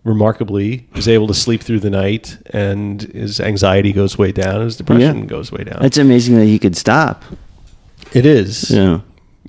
remarkably 0.08 0.88
is 0.94 1.06
able 1.06 1.26
to 1.28 1.34
sleep 1.34 1.62
through 1.62 1.80
the 1.80 1.90
night 1.90 2.38
and 2.50 3.02
his 3.02 3.40
anxiety 3.40 3.92
goes 3.92 4.16
way 4.18 4.32
down 4.32 4.62
his 4.62 4.76
depression 4.76 5.18
Yeah. 5.20 5.24
goes 5.26 5.52
way 5.52 5.64
down 5.64 5.84
It's 5.84 5.98
amazing 5.98 6.36
that 6.36 6.46
he 6.46 6.58
could 6.58 6.76
stop. 6.76 7.22
it 8.12 8.24
is 8.26 8.70
Yeah. 8.70 9.00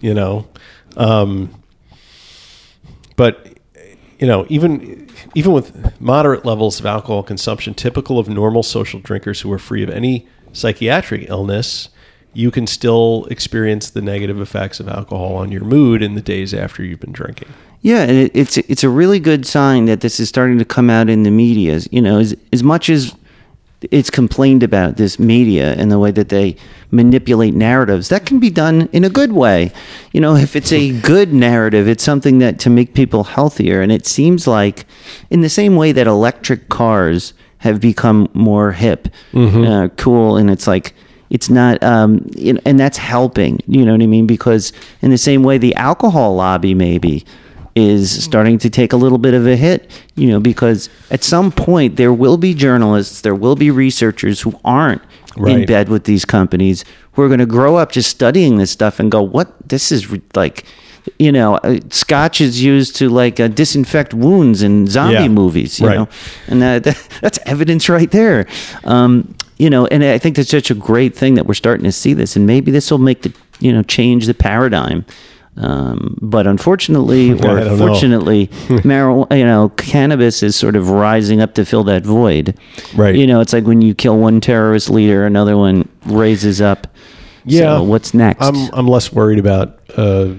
you 0.02 0.14
know 0.14 0.48
um, 0.98 1.49
but 3.15 3.48
you 4.19 4.27
know 4.27 4.45
even 4.49 5.07
even 5.36 5.52
with 5.53 5.99
moderate 6.02 6.45
levels 6.45 6.80
of 6.80 6.86
alcohol 6.86 7.23
consumption 7.23 7.73
typical 7.73 8.19
of 8.19 8.27
normal 8.27 8.64
social 8.64 8.99
drinkers 8.99 9.41
who 9.41 9.52
are 9.52 9.60
free 9.60 9.84
of 9.84 9.90
any 9.90 10.27
psychiatric 10.53 11.30
illness 11.30 11.90
you 12.34 12.52
can 12.52 12.68
still 12.68 13.26
experience 13.31 13.90
the 13.90 14.02
negative 14.02 14.40
effects 14.40 14.80
of 14.80 14.88
alcohol 14.88 15.36
on 15.36 15.52
your 15.52 15.64
mood 15.64 16.02
in 16.03 16.15
the 16.15 16.22
days 16.22 16.53
after 16.53 16.84
you've 16.84 16.99
been 16.99 17.11
drinking 17.11 17.48
Yeah, 17.81 18.01
and 18.01 18.11
it, 18.11 18.31
it's 18.34 18.57
it's 18.57 18.84
a 18.84 18.89
really 18.89 19.19
good 19.19 19.45
sign 19.45 19.85
that 19.85 20.01
this 20.01 20.19
is 20.19 20.27
starting 20.27 20.57
to 20.57 20.65
come 20.65 20.89
out 20.89 21.10
in 21.10 21.23
the 21.23 21.31
media. 21.31 21.80
You 21.91 22.01
know, 22.01 22.19
as 22.19 22.35
as 22.51 22.64
much 22.64 22.89
as 22.89 23.15
it's 23.91 24.10
complained 24.10 24.61
about 24.61 24.97
this 24.97 25.18
media 25.19 25.73
and 25.76 25.89
the 25.89 25.97
way 25.97 26.11
that 26.11 26.27
they 26.27 26.57
manipulate 26.91 27.53
narratives, 27.53 28.10
that 28.10 28.26
can 28.26 28.38
be 28.39 28.49
done 28.49 28.89
in 28.91 29.06
a 29.06 29.10
good 29.10 29.31
way. 29.31 29.72
You 30.11 30.19
know, 30.19 30.35
if 30.35 30.56
it's 30.56 30.73
a 30.73 30.99
good 31.01 31.34
narrative, 31.34 31.88
it's 31.88 32.03
something 32.03 32.39
that 32.39 32.60
to 32.60 32.69
make 32.69 32.93
people 32.93 33.23
healthier. 33.23 33.81
And 33.81 33.91
it 33.91 34.06
seems 34.06 34.47
like, 34.47 34.85
in 35.30 35.39
the 35.41 35.49
same 35.49 35.77
way 35.77 35.93
that 35.93 36.07
electric 36.07 36.68
cars 36.68 37.34
have 37.60 37.80
become 37.80 38.30
more 38.34 38.73
hip, 38.73 39.07
uh, 39.65 39.88
cool, 39.95 40.35
and 40.35 40.49
it's 40.49 40.68
like 40.68 40.93
it's 41.30 41.49
not 41.49 41.81
um 41.84 42.27
you 42.35 42.53
know, 42.53 42.60
and 42.65 42.80
that's 42.80 42.97
helping 42.97 43.60
you 43.68 43.85
know 43.85 43.91
what 43.91 44.01
i 44.01 44.07
mean 44.07 44.26
because 44.26 44.73
in 45.03 45.11
the 45.11 45.18
same 45.18 45.43
way 45.43 45.60
the 45.60 45.76
alcohol 45.76 46.35
lobby 46.35 46.73
maybe 46.73 47.23
is 47.76 48.24
starting 48.24 48.58
to 48.58 48.70
take 48.70 48.94
a 48.94 48.98
little 48.98 49.18
bit 49.18 49.34
of 49.34 49.46
a 49.48 49.56
hit 49.56 49.90
you 50.16 50.28
know 50.28 50.40
because 50.40 50.90
at 51.12 51.24
some 51.24 51.52
point 51.52 51.96
there 51.96 52.14
will 52.14 52.38
be 52.38 52.54
journalists 52.54 53.22
there 53.22 53.36
will 53.36 53.56
be 53.56 53.70
researchers 53.72 54.41
who 54.41 54.60
aren't 54.66 55.02
in 55.48 55.66
bed 55.66 55.88
with 55.88 56.04
these 56.04 56.26
companies 56.26 56.84
who 57.14 57.22
are 57.22 57.28
going 57.28 57.40
to 57.40 57.46
grow 57.46 57.76
up 57.78 57.91
just 57.91 58.10
studying 58.10 58.58
this 58.58 58.72
stuff 58.72 59.00
and 59.00 59.12
go 59.12 59.22
what 59.22 59.54
this 59.70 59.91
is 59.91 60.10
re- 60.12 60.22
like 60.36 60.66
you 61.18 61.32
know 61.32 61.56
uh, 61.58 61.80
scotch 61.90 62.41
is 62.41 62.62
used 62.62 62.96
to 62.96 63.08
like 63.10 63.40
uh, 63.40 63.48
disinfect 63.48 64.14
wounds 64.14 64.62
in 64.64 64.86
zombie 64.88 65.14
Yeah. 65.14 65.28
movies 65.30 65.80
you 65.80 65.88
Right. 65.88 65.96
know 65.98 66.10
and 66.48 66.62
that, 66.62 66.84
that, 66.84 67.08
that's 67.22 67.40
evidence 67.46 67.88
right 67.88 68.10
there. 68.12 68.48
Um, 68.84 69.36
you 69.58 69.70
know, 69.70 69.88
and 69.88 70.04
I 70.06 70.18
think 70.18 70.38
that's 70.38 70.50
such 70.50 70.72
a 70.72 70.74
great 70.74 71.16
thing 71.18 71.34
that 71.36 71.46
we're 71.46 71.54
starting 71.54 71.84
to 71.84 71.91
see 71.91 72.14
this, 72.14 72.38
and 72.38 72.48
maybe 72.48 72.72
this 72.72 72.90
will 72.91 72.98
make 72.98 73.24
the 73.24 73.34
you 73.60 73.74
know 73.74 73.84
change 73.84 74.26
the 74.26 74.34
paradigm. 74.34 75.04
Um, 75.60 76.18
but 76.22 76.48
unfortunately, 76.48 77.31
or 77.44 77.60
I 77.60 77.64
don't 77.64 77.77
know. 77.77 77.77
fortunately, 77.77 78.48
marijuana, 78.68 79.38
you 79.38 79.45
know, 79.45 79.69
cannabis 79.69 80.41
is 80.41 80.56
sort 80.56 80.76
of 80.76 80.90
rising 80.90 81.41
up 81.41 81.53
to 81.56 81.65
fill 81.65 81.84
that 81.86 82.03
void. 82.03 82.57
Right. 82.95 83.15
You 83.15 83.27
know, 83.27 83.41
it's 83.41 83.53
like 83.53 83.65
when 83.65 83.81
you 83.81 83.94
kill 83.94 84.18
one 84.18 84.41
terrorist 84.41 84.90
leader, 84.90 85.26
another 85.26 85.57
one 85.57 85.88
raises 86.06 86.61
up. 86.61 86.88
Yeah. 87.45 87.77
So 87.77 87.84
what's 87.84 88.14
next? 88.14 88.41
I'm 88.41 88.56
I'm 88.73 88.88
less 88.88 89.11
worried 89.11 89.40
about 89.40 89.80
uh, 89.98 90.34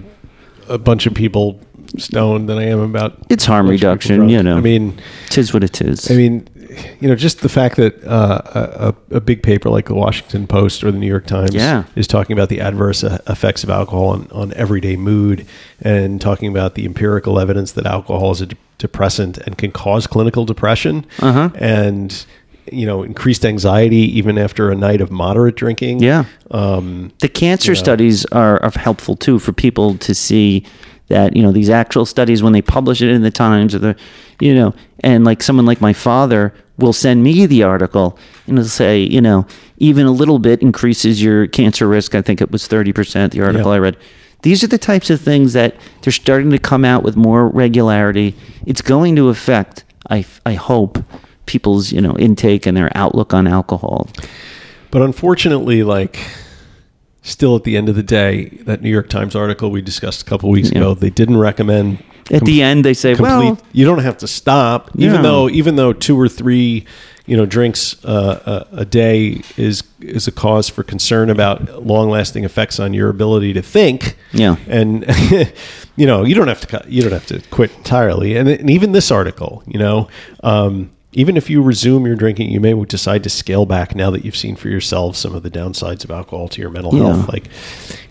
a 0.69 0.79
bunch 0.79 1.07
of 1.07 1.15
people 1.15 1.61
stoned 1.99 2.49
than 2.49 2.59
I 2.59 2.65
am 2.65 2.81
about 2.81 3.19
It's 3.29 3.45
harm 3.45 3.67
a 3.67 3.71
bunch 3.71 3.77
of 3.77 3.81
people 3.81 3.91
reduction, 3.91 4.29
you 4.29 4.43
know. 4.43 4.57
I 4.57 4.61
mean, 4.61 5.01
Tis 5.29 5.53
what 5.53 5.65
it 5.65 5.81
is. 5.83 6.11
I 6.11 6.15
mean, 6.15 6.49
you 7.01 7.09
know, 7.09 7.15
just 7.15 7.41
the 7.41 7.49
fact 7.49 7.77
that 7.77 8.03
uh, 8.05 8.93
a, 9.11 9.17
a 9.17 9.21
big 9.21 9.43
paper 9.43 9.69
like 9.71 9.87
the 9.87 9.95
Washington 9.95 10.47
Post 10.47 10.85
or 10.85 10.91
the 10.91 10.99
New 10.99 11.07
York 11.07 11.27
Times 11.27 11.55
Yeah. 11.55 11.85
is 11.97 12.07
talking 12.07 12.35
about 12.37 12.49
the 12.49 12.61
adverse 12.61 13.03
uh, 13.05 13.19
effects 13.29 13.65
of 13.65 13.71
alcohol 13.71 14.09
on, 14.09 14.29
on 14.33 14.53
everyday 14.55 14.97
mood 14.97 15.47
and 15.81 16.21
talking 16.21 16.49
about 16.51 16.75
the 16.75 16.85
empirical 16.85 17.39
evidence 17.41 17.73
that 17.73 17.87
alcohol 17.87 18.31
is 18.33 18.41
a 18.41 18.47
de- 18.47 18.57
depressant 18.79 19.39
and 19.39 19.59
can 19.59 19.71
cause 19.73 20.07
clinical 20.07 20.45
depression 20.45 21.05
Uh-huh. 21.21 21.51
and 21.57 22.25
you 22.73 22.87
know 22.87 23.03
increased 23.03 23.45
anxiety 23.45 23.97
even 24.19 24.39
after 24.39 24.71
a 24.71 24.77
night 24.77 25.01
of 25.01 25.11
moderate 25.11 25.57
drinking. 25.57 26.01
Yeah. 26.01 26.25
Um, 26.53 27.11
the 27.21 27.29
cancer 27.29 27.75
studies 27.75 28.25
are, 28.27 28.63
are 28.63 28.71
helpful 28.77 29.17
too 29.17 29.39
for 29.41 29.53
people 29.53 29.97
to 29.99 30.15
see 30.15 30.65
that 31.09 31.35
you 31.35 31.43
know 31.43 31.51
these 31.51 31.69
actual 31.71 32.07
studies 32.07 32.43
when 32.43 32.53
they 32.53 32.63
publish 32.63 33.03
it 33.03 33.09
in 33.11 33.23
the 33.23 33.31
times 33.33 33.75
or 33.75 33.81
the 33.81 33.97
you 34.41 34.55
know 34.55 34.73
and 35.01 35.25
like 35.25 35.43
someone 35.43 35.67
like 35.67 35.81
my 35.81 35.93
father 35.93 36.53
will 36.79 36.93
send 36.93 37.23
me 37.23 37.47
the 37.47 37.63
article 37.63 38.19
and 38.47 38.59
it'll 38.59 38.69
say 38.69 39.01
you 39.03 39.21
know 39.21 39.47
even 39.79 40.07
a 40.07 40.11
little 40.13 40.39
bit 40.39 40.63
increases 40.63 41.23
your 41.23 41.47
cancer 41.47 41.87
risk 41.89 42.15
i 42.15 42.23
think 42.23 42.41
it 42.41 42.51
was 42.51 42.67
30% 42.69 43.31
the 43.33 43.41
article 43.43 43.71
Yeah. 43.71 43.77
i 43.77 43.79
read 43.79 43.97
these 44.43 44.65
are 44.65 44.69
the 44.69 44.79
types 44.79 45.11
of 45.11 45.21
things 45.21 45.53
that 45.53 45.75
they're 46.01 46.13
starting 46.13 46.51
to 46.51 46.59
come 46.59 46.85
out 46.85 47.03
with 47.03 47.17
more 47.17 47.49
regularity 47.49 48.35
it's 48.67 48.83
going 48.83 49.17
to 49.17 49.29
affect 49.29 49.85
i 50.09 50.25
i 50.47 50.55
hope 50.55 50.99
people's 51.47 51.93
you 51.93 52.01
know 52.01 52.17
intake 52.19 52.65
and 52.67 52.77
their 52.77 52.91
outlook 52.97 53.35
on 53.35 53.47
alcohol 53.47 54.09
But 54.91 55.03
unfortunately, 55.03 55.83
like, 55.85 56.19
still 57.23 57.55
at 57.55 57.63
the 57.65 57.77
end 57.77 57.89
of 57.89 57.95
the 57.95 58.03
day, 58.03 58.49
that 58.65 58.83
New 58.83 58.91
York 58.91 59.09
Times 59.09 59.37
article 59.37 59.71
we 59.71 59.81
discussed 59.83 60.23
a 60.23 60.25
couple 60.25 60.51
weeks 60.51 60.71
Yeah. 60.73 60.79
ago, 60.79 60.95
they 60.95 61.11
didn't 61.11 61.37
recommend 61.39 62.03
at 62.31 62.45
the 62.45 62.63
end 62.63 62.85
they 62.85 62.95
say 62.95 63.15
complete. 63.15 63.31
well 63.33 63.59
you 63.73 63.85
don't 63.85 63.99
have 64.01 64.19
to 64.19 64.27
stop, 64.29 64.91
even 64.97 65.17
Yeah. 65.17 65.23
though 65.23 65.49
even 65.51 65.77
though 65.77 65.93
two 65.93 66.19
or 66.19 66.29
three, 66.29 66.85
you 67.27 67.37
know, 67.37 67.47
drinks 67.47 68.03
uh, 68.05 68.67
a, 68.73 68.79
a 68.81 68.85
day 68.85 69.43
is 69.57 69.83
is 70.01 70.27
a 70.29 70.33
cause 70.33 70.69
for 70.69 70.83
concern 70.83 71.31
about 71.31 71.85
long 71.87 72.09
lasting 72.11 72.45
effects 72.45 72.79
on 72.81 72.95
your 72.95 73.09
ability 73.11 73.53
to 73.55 73.63
think. 73.63 74.17
Yeah. 74.33 74.57
and 74.69 75.05
you 75.97 76.07
know, 76.07 76.25
you 76.25 76.35
don't 76.35 76.49
have 76.49 76.61
to 76.61 76.67
cut, 76.67 76.89
you 76.89 77.03
don't 77.03 77.13
have 77.13 77.27
to 77.27 77.41
quit 77.51 77.71
entirely. 77.77 78.37
And, 78.37 78.49
and 78.49 78.71
even 78.71 78.93
this 78.93 79.11
article, 79.11 79.63
you 79.67 79.79
know. 79.79 80.09
Um, 80.43 80.91
even 81.13 81.37
if 81.37 81.51
you 81.51 81.61
resume 81.61 82.07
your 82.07 82.15
drinking, 82.15 82.51
you 82.53 82.61
may 82.61 82.73
decide 82.85 83.25
to 83.25 83.29
scale 83.31 83.67
back 83.67 83.97
now 83.97 84.13
that 84.13 84.25
you've 84.25 84.37
seen 84.37 84.55
for 84.55 84.69
yourself 84.69 85.17
some 85.17 85.35
of 85.35 85.43
the 85.43 85.51
downsides 85.51 86.05
of 86.05 86.11
alcohol 86.13 86.47
to 86.47 86.61
your 86.61 86.71
mental 86.71 86.95
Yeah. 86.95 87.13
health. 87.17 87.29
Like, 87.29 87.49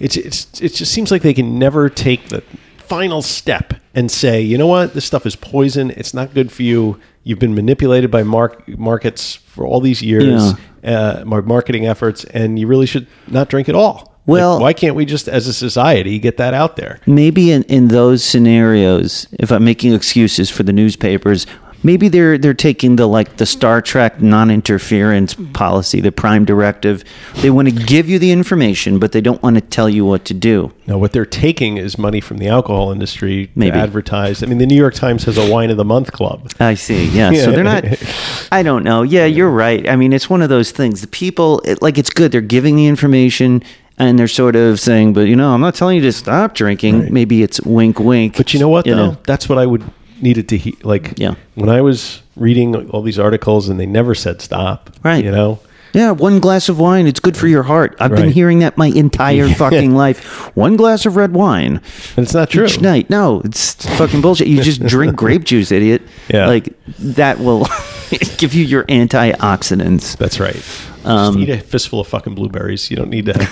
it's 0.02 0.18
it's 0.18 0.60
it 0.62 0.74
just 0.74 0.92
seems 0.92 1.10
like 1.10 1.22
they 1.22 1.34
can 1.34 1.58
never 1.58 1.88
take 1.90 2.28
the 2.28 2.44
final 2.90 3.22
step 3.22 3.74
and 3.94 4.12
say, 4.12 4.42
you 4.42 4.58
know 4.58 4.68
what, 4.68 4.94
this 4.94 5.06
stuff 5.06 5.26
is 5.26 5.36
poison. 5.36 5.92
It's 5.92 6.14
not 6.14 6.34
good 6.34 6.52
for 6.52 6.64
you. 6.64 7.00
You've 7.24 7.40
been 7.40 7.54
manipulated 7.56 8.10
by 8.12 8.24
mark- 8.24 8.68
markets 8.78 9.36
for 9.36 9.66
all 9.66 9.80
these 9.82 10.02
years, 10.02 10.54
uh, 10.84 11.24
mar- 11.26 11.42
marketing 11.44 11.86
efforts, 11.86 12.24
and 12.26 12.58
you 12.58 12.66
really 12.68 12.86
should 12.88 13.08
not 13.28 13.50
drink 13.50 13.70
at 13.70 13.76
all. 13.76 14.16
Well- 14.26 14.54
Like, 14.56 14.62
why 14.62 14.74
can't 14.74 14.96
we 14.96 15.06
just, 15.06 15.28
as 15.28 15.48
a 15.48 15.54
society, 15.54 16.18
get 16.20 16.38
that 16.38 16.54
out 16.54 16.76
there? 16.76 17.00
maybe 17.06 17.52
in, 17.52 17.64
in 17.64 17.88
those 17.90 18.24
scenarios, 18.24 19.28
if 19.40 19.52
I'm 19.52 19.64
making 19.64 19.94
excuses 19.94 20.50
for 20.50 20.64
the 20.64 20.74
newspapers, 20.74 21.46
maybe 21.84 22.08
they're 22.08 22.38
they're 22.38 22.54
taking 22.54 22.96
the 22.96 23.08
like 23.08 23.38
the 23.38 23.46
Star 23.46 23.82
Trek 23.82 24.22
non-interference 24.22 25.36
policy, 25.54 26.02
the 26.02 26.12
Prime 26.12 26.46
Directive. 26.46 27.04
They 27.36 27.50
want 27.50 27.70
to 27.70 27.74
give 27.74 28.10
you 28.10 28.20
the 28.20 28.32
information, 28.32 29.00
but 29.00 29.12
they 29.12 29.22
don't 29.22 29.42
want 29.42 29.56
to 29.56 29.62
tell 29.62 29.90
you 29.90 30.06
what 30.06 30.26
to 30.26 30.34
do. 30.34 30.72
No, 30.88 30.98
what 30.98 31.12
they're 31.12 31.26
taking 31.26 31.78
is 31.78 31.98
money 31.98 32.22
from 32.22 32.38
the 32.38 32.48
alcohol 32.48 32.92
industry 32.92 33.52
Maybe. 33.56 33.72
to 33.72 33.78
advertise. 33.78 34.42
I 34.42 34.48
mean, 34.48 34.58
the 34.58 34.66
New 34.66 34.76
York 34.76 34.96
Times 34.96 35.24
has 35.26 35.38
a 35.38 35.52
wine 35.52 35.70
of 35.70 35.78
the 35.78 35.86
month 35.86 36.12
club. 36.12 36.52
I 36.60 36.74
see. 36.74 37.06
Yeah. 37.10 37.32
So 37.34 37.52
they're 37.52 37.64
not. 37.64 37.86
I 38.52 38.64
don't 38.64 38.84
know. 38.84 39.04
Yeah, 39.04 39.26
you're 39.26 39.50
right. 39.50 39.88
I 39.88 39.96
mean, 39.96 40.14
it's 40.14 40.30
one 40.30 40.42
of 40.42 40.50
those 40.50 40.72
things. 40.72 41.02
The 41.02 41.08
people, 41.08 41.62
it, 41.66 41.82
like, 41.82 41.98
it's 41.98 42.10
good. 42.10 42.32
They're 42.32 42.42
giving 42.42 42.76
the 42.76 42.88
information. 42.88 43.64
And 44.02 44.18
they're 44.18 44.30
sort 44.30 44.56
of 44.56 44.80
saying, 44.80 45.12
but 45.12 45.28
you 45.28 45.36
know, 45.36 45.54
I'm 45.54 45.60
not 45.60 45.76
telling 45.76 45.98
you 45.98 46.02
to 46.04 46.14
stop 46.14 46.56
drinking. 46.56 47.02
Right. 47.02 47.12
Maybe 47.12 47.44
it's 47.44 47.60
wink, 47.60 48.00
wink. 48.00 48.38
But 48.38 48.54
you 48.54 48.60
know 48.62 48.70
what, 48.70 48.86
though? 48.86 48.96
know. 48.96 49.18
That's 49.26 49.50
what 49.50 49.58
I 49.58 49.66
would 49.66 49.84
needed 50.22 50.48
to 50.50 50.58
hear. 50.58 50.74
Like, 50.84 51.18
Yeah. 51.18 51.36
when 51.56 51.70
I 51.70 51.82
was 51.82 52.22
reading 52.36 52.76
all 52.92 53.02
these 53.02 53.20
articles 53.20 53.70
and 53.70 53.80
they 53.80 53.86
never 53.86 54.16
said 54.16 54.42
stop. 54.42 54.90
Right. 55.04 55.24
You 55.24 55.32
know, 55.32 55.60
Yeah, 55.94 56.12
one 56.12 56.40
glass 56.40 56.70
of 56.70 56.80
wine, 56.80 57.08
it's 57.08 57.20
good 57.20 57.36
for 57.36 57.48
your 57.48 57.64
heart. 57.64 57.96
I've 58.00 58.12
been 58.16 58.32
hearing 58.32 58.60
that 58.60 58.78
my 58.78 58.88
entire 58.88 59.50
fucking 59.56 59.96
life. 59.96 60.24
One 60.56 60.78
glass 60.78 61.06
of 61.08 61.16
red 61.16 61.34
wine 61.34 61.82
And 62.16 62.24
it's 62.26 62.34
not 62.34 62.52
true. 62.52 62.66
each 62.66 62.80
night. 62.80 63.10
No, 63.10 63.42
it's 63.44 63.74
fucking 63.98 64.22
bullshit. 64.22 64.48
You 64.48 64.62
just 64.62 64.84
drink 64.86 65.16
grape 65.16 65.44
juice, 65.46 65.72
idiot. 65.72 66.04
Yeah. 66.28 66.46
Like 66.48 66.70
that 67.00 67.40
will 67.40 67.68
give 68.38 68.54
you 68.54 68.64
your 68.64 68.84
antioxidants. 68.86 70.16
That's 70.18 70.40
right. 70.40 70.62
Um, 71.06 71.36
Just 71.38 71.48
eat 71.48 71.50
a 71.54 71.58
fistful 71.60 72.02
of 72.02 72.08
fucking 72.08 72.36
blueberries. 72.36 72.92
You 72.92 72.98
don't 72.98 73.10
need 73.10 73.26
to. 73.28 73.50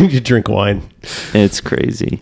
you 0.00 0.20
drink 0.20 0.48
wine. 0.48 0.82
It's 1.32 1.60
crazy. 1.60 2.20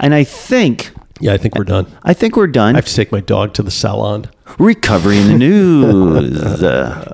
And 0.00 0.12
I 0.12 0.24
think 0.24 0.90
Yeah, 1.22 1.34
I 1.34 1.38
think 1.38 1.54
we're 1.56 1.62
done. 1.64 1.86
I 2.02 2.14
think 2.14 2.36
we're 2.36 2.48
done. 2.48 2.74
I 2.74 2.78
have 2.78 2.86
to 2.86 2.94
take 2.94 3.12
my 3.12 3.20
dog 3.20 3.54
to 3.54 3.62
the 3.62 3.70
salon. 3.70 4.28
Recovery 4.58 5.18
in 5.18 5.28
the 5.28 5.38
news. 5.38 6.62
Uh, 6.64 7.12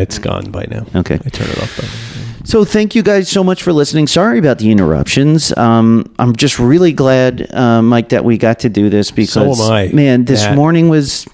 it's 0.00 0.18
gone 0.18 0.50
by 0.50 0.66
now. 0.70 0.84
Okay. 0.94 1.14
I 1.14 1.28
turn 1.28 1.48
it 1.48 1.58
off 1.62 1.76
by 1.76 1.84
now. 1.84 2.44
So 2.44 2.64
thank 2.64 2.94
you 2.94 3.02
guys 3.02 3.28
so 3.28 3.44
much 3.44 3.62
for 3.62 3.72
listening. 3.72 4.06
Sorry 4.08 4.38
about 4.38 4.58
the 4.58 4.70
interruptions. 4.70 5.56
Um, 5.56 6.12
I'm 6.18 6.34
just 6.34 6.58
really 6.58 6.92
glad, 6.92 7.52
uh, 7.54 7.80
Mike, 7.82 8.08
that 8.10 8.24
we 8.24 8.36
got 8.36 8.58
to 8.60 8.68
do 8.68 8.90
this 8.90 9.10
because, 9.10 9.60
am 9.60 9.70
I. 9.72 9.88
man, 9.92 10.24
this 10.24 10.42
That- 10.42 10.56
morning 10.56 10.88
was. 10.88 11.26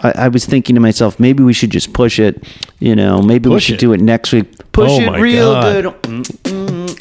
I, 0.00 0.12
I 0.12 0.28
was 0.28 0.44
thinking 0.44 0.74
to 0.74 0.80
myself, 0.80 1.18
maybe 1.18 1.42
we 1.42 1.52
should 1.52 1.70
just 1.70 1.92
push 1.92 2.18
it. 2.18 2.44
You 2.80 2.94
know, 2.96 3.22
maybe 3.22 3.48
we 3.48 3.60
should 3.60 3.76
it? 3.76 3.80
do 3.80 3.92
it 3.92 4.00
next 4.00 4.32
week. 4.32 4.46
Push 4.72 4.90
Oh 4.90 5.00
it 5.14 5.20
real 5.20 5.52
God. 5.54 5.94
good. 6.04 6.96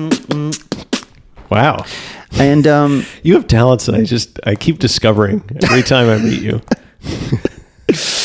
Wow. 1.50 1.84
And 2.38 2.66
um, 2.66 3.04
You 3.22 3.34
have 3.34 3.46
talents 3.48 3.86
that 3.86 3.96
I 3.96 4.04
just 4.04 4.38
I 4.46 4.54
keep 4.54 4.78
discovering 4.78 5.42
every 5.64 5.82
time 5.82 6.08
I 6.08 6.18
meet 6.22 6.42
you. 6.42 6.60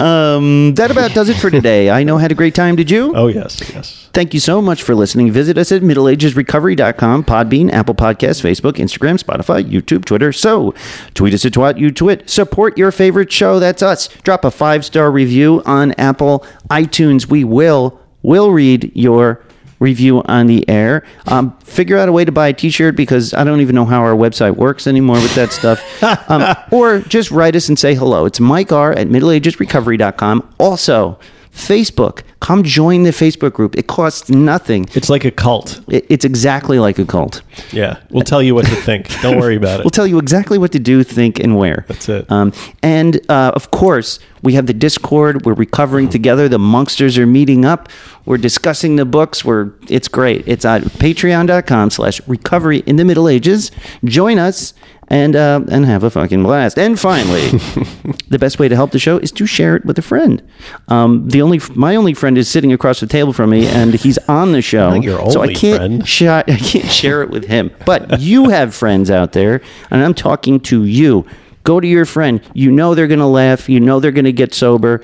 um, 0.00 0.74
that 0.74 0.90
about 0.90 1.12
does 1.12 1.28
it 1.28 1.36
for 1.36 1.50
today. 1.50 1.90
I 1.90 2.02
know 2.02 2.18
I 2.18 2.20
had 2.20 2.32
a 2.32 2.34
great 2.34 2.54
time. 2.54 2.76
Did 2.76 2.90
you? 2.90 3.14
Oh 3.14 3.28
yes, 3.28 3.60
yes. 3.72 4.08
Thank 4.12 4.34
you 4.34 4.40
so 4.40 4.62
much 4.62 4.82
for 4.82 4.94
listening. 4.94 5.30
Visit 5.30 5.58
us 5.58 5.72
at 5.72 5.82
middleagesrecovery.com, 5.82 7.24
Podbean, 7.24 7.70
Apple 7.70 7.94
Podcasts, 7.94 8.42
Facebook, 8.42 8.74
Instagram, 8.74 9.22
Spotify, 9.22 9.62
YouTube, 9.62 10.04
Twitter. 10.04 10.32
So 10.32 10.74
tweet 11.14 11.34
us 11.34 11.44
at 11.44 11.52
Twat 11.52 11.78
You 11.78 11.90
Twit. 11.90 12.28
Support 12.28 12.78
your 12.78 12.92
favorite 12.92 13.30
show. 13.30 13.58
That's 13.58 13.82
us. 13.82 14.08
Drop 14.22 14.44
a 14.44 14.50
five 14.50 14.84
star 14.84 15.10
review 15.10 15.62
on 15.66 15.92
Apple 15.92 16.46
iTunes. 16.70 17.26
We 17.26 17.44
will 17.44 18.00
will 18.22 18.50
read 18.50 18.90
your 18.94 19.42
review 19.78 20.22
on 20.24 20.46
the 20.46 20.68
air. 20.68 21.04
Um, 21.26 21.56
figure 21.58 21.98
out 21.98 22.08
a 22.08 22.12
way 22.12 22.24
to 22.24 22.32
buy 22.32 22.48
a 22.48 22.52
T-shirt 22.52 22.96
because 22.96 23.34
I 23.34 23.44
don't 23.44 23.60
even 23.60 23.74
know 23.74 23.84
how 23.84 24.00
our 24.00 24.14
website 24.14 24.56
works 24.56 24.86
anymore 24.86 25.16
with 25.16 25.34
that 25.34 25.52
stuff. 25.52 26.02
um, 26.30 26.56
or 26.70 27.00
just 27.00 27.30
write 27.30 27.56
us 27.56 27.68
and 27.68 27.78
say 27.78 27.94
hello. 27.94 28.24
It's 28.24 28.40
Mike 28.40 28.72
R 28.72 28.92
at 28.92 29.08
middleagesrecovery.com. 29.08 30.54
Also. 30.58 31.18
Facebook. 31.56 32.20
Come 32.40 32.62
join 32.62 33.02
the 33.04 33.10
Facebook 33.10 33.54
group. 33.54 33.76
It 33.76 33.86
costs 33.86 34.28
nothing. 34.28 34.86
It's 34.94 35.08
like 35.08 35.24
a 35.24 35.30
cult. 35.30 35.80
It- 35.88 36.04
It's 36.10 36.24
exactly 36.24 36.78
like 36.78 36.98
a 36.98 37.04
cult. 37.06 37.42
Yeah, 37.72 37.96
we'll 38.10 38.22
tell 38.24 38.42
you 38.42 38.54
what 38.54 38.66
to 38.66 38.74
think. 38.76 39.08
Don't 39.22 39.38
worry 39.40 39.56
about 39.56 39.80
it. 39.80 39.84
We'll 39.84 39.90
tell 39.90 40.06
you 40.06 40.18
exactly 40.18 40.58
what 40.58 40.70
to 40.72 40.78
do, 40.78 41.02
think, 41.02 41.40
and 41.40 41.56
where. 41.56 41.84
That's 41.88 42.08
it. 42.08 42.30
Um, 42.30 42.52
and 42.82 43.18
uh, 43.30 43.52
of 43.54 43.70
course, 43.70 44.18
we 44.42 44.52
have 44.52 44.66
the 44.66 44.74
Discord. 44.74 45.44
We're 45.46 45.54
recovering 45.54 46.08
together. 46.10 46.48
The 46.48 46.58
Monksters 46.58 47.16
are 47.18 47.26
meeting 47.26 47.64
up. 47.64 47.88
We're 48.26 48.36
discussing 48.38 48.96
the 48.96 49.04
books. 49.06 49.44
We're 49.44 49.70
it's 49.88 50.08
great. 50.08 50.46
It's 50.46 50.64
at 50.64 50.82
patreon.com 50.82 51.90
slash 51.90 52.20
recovery 52.28 52.78
in 52.86 52.96
the 52.96 53.04
Middle 53.04 53.28
Ages. 53.28 53.70
Join 54.04 54.38
us 54.38 54.74
and 55.08 55.36
uh, 55.36 55.60
and 55.70 55.84
have 55.86 56.02
a 56.04 56.10
fucking 56.10 56.42
blast. 56.42 56.78
And 56.78 56.98
finally, 56.98 57.48
the 58.28 58.38
best 58.38 58.58
way 58.58 58.68
to 58.68 58.74
help 58.74 58.90
the 58.90 58.98
show 58.98 59.18
is 59.18 59.30
to 59.32 59.46
share 59.46 59.76
it 59.76 59.84
with 59.84 59.98
a 59.98 60.02
friend. 60.02 60.42
Um, 60.88 61.28
the 61.28 61.42
only 61.42 61.60
my 61.74 61.96
only 61.96 62.14
friend 62.14 62.36
is 62.36 62.48
sitting 62.48 62.72
across 62.72 63.00
the 63.00 63.06
table 63.06 63.32
from 63.32 63.50
me, 63.50 63.66
and 63.66 63.94
he's 63.94 64.18
on 64.28 64.52
the 64.52 64.62
show. 64.62 64.86
So 65.30 65.42
I 65.42 65.52
can't 65.52 65.78
friend. 65.78 66.08
sh- 66.08 66.22
I 66.22 66.42
can't 66.42 66.90
share 66.90 67.22
it 67.22 67.30
with 67.30 67.46
him. 67.46 67.70
But 67.84 68.20
you 68.20 68.48
have 68.48 68.74
friends 68.74 69.10
out 69.10 69.32
there, 69.32 69.60
and 69.90 70.02
I'm 70.02 70.14
talking 70.14 70.60
to 70.60 70.84
you. 70.84 71.26
Go 71.64 71.80
to 71.80 71.86
your 71.86 72.04
friend. 72.04 72.40
You 72.54 72.70
know 72.70 72.94
they're 72.94 73.08
going 73.08 73.18
to 73.20 73.26
laugh. 73.26 73.68
You 73.68 73.80
know 73.80 73.98
they're 73.98 74.12
going 74.12 74.24
to 74.24 74.32
get 74.32 74.54
sober 74.54 75.02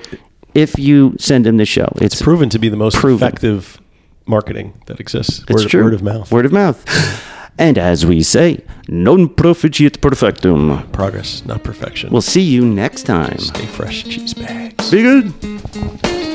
if 0.53 0.77
you 0.79 1.15
send 1.19 1.45
them 1.45 1.57
the 1.57 1.65
show. 1.65 1.87
It's, 1.97 2.21
proven 2.21 2.49
to 2.49 2.59
be 2.59 2.69
the 2.69 2.77
most 2.77 2.95
Proven. 2.97 3.25
effective 3.27 3.81
marketing 4.25 4.73
that 4.85 4.99
exists. 4.99 5.43
it's 5.49 5.63
word, 5.63 5.69
true. 5.69 5.83
word 5.83 5.93
of 5.93 6.03
mouth. 6.03 6.31
Word 6.31 6.45
of 6.45 6.53
mouth. 6.53 6.83
And 7.57 7.77
as 7.77 8.05
we 8.05 8.23
say, 8.23 8.63
non 8.87 9.29
proficiat 9.29 9.97
perfectum. 9.99 10.91
Progress, 10.91 11.45
not 11.45 11.63
perfection. 11.63 12.09
We'll 12.11 12.21
see 12.21 12.41
you 12.41 12.65
next 12.65 13.03
time. 13.03 13.37
Stay 13.37 13.65
fresh, 13.65 14.03
cheese 14.03 14.33
bags. 14.33 14.89
Be 14.89 15.01
good. 15.01 16.32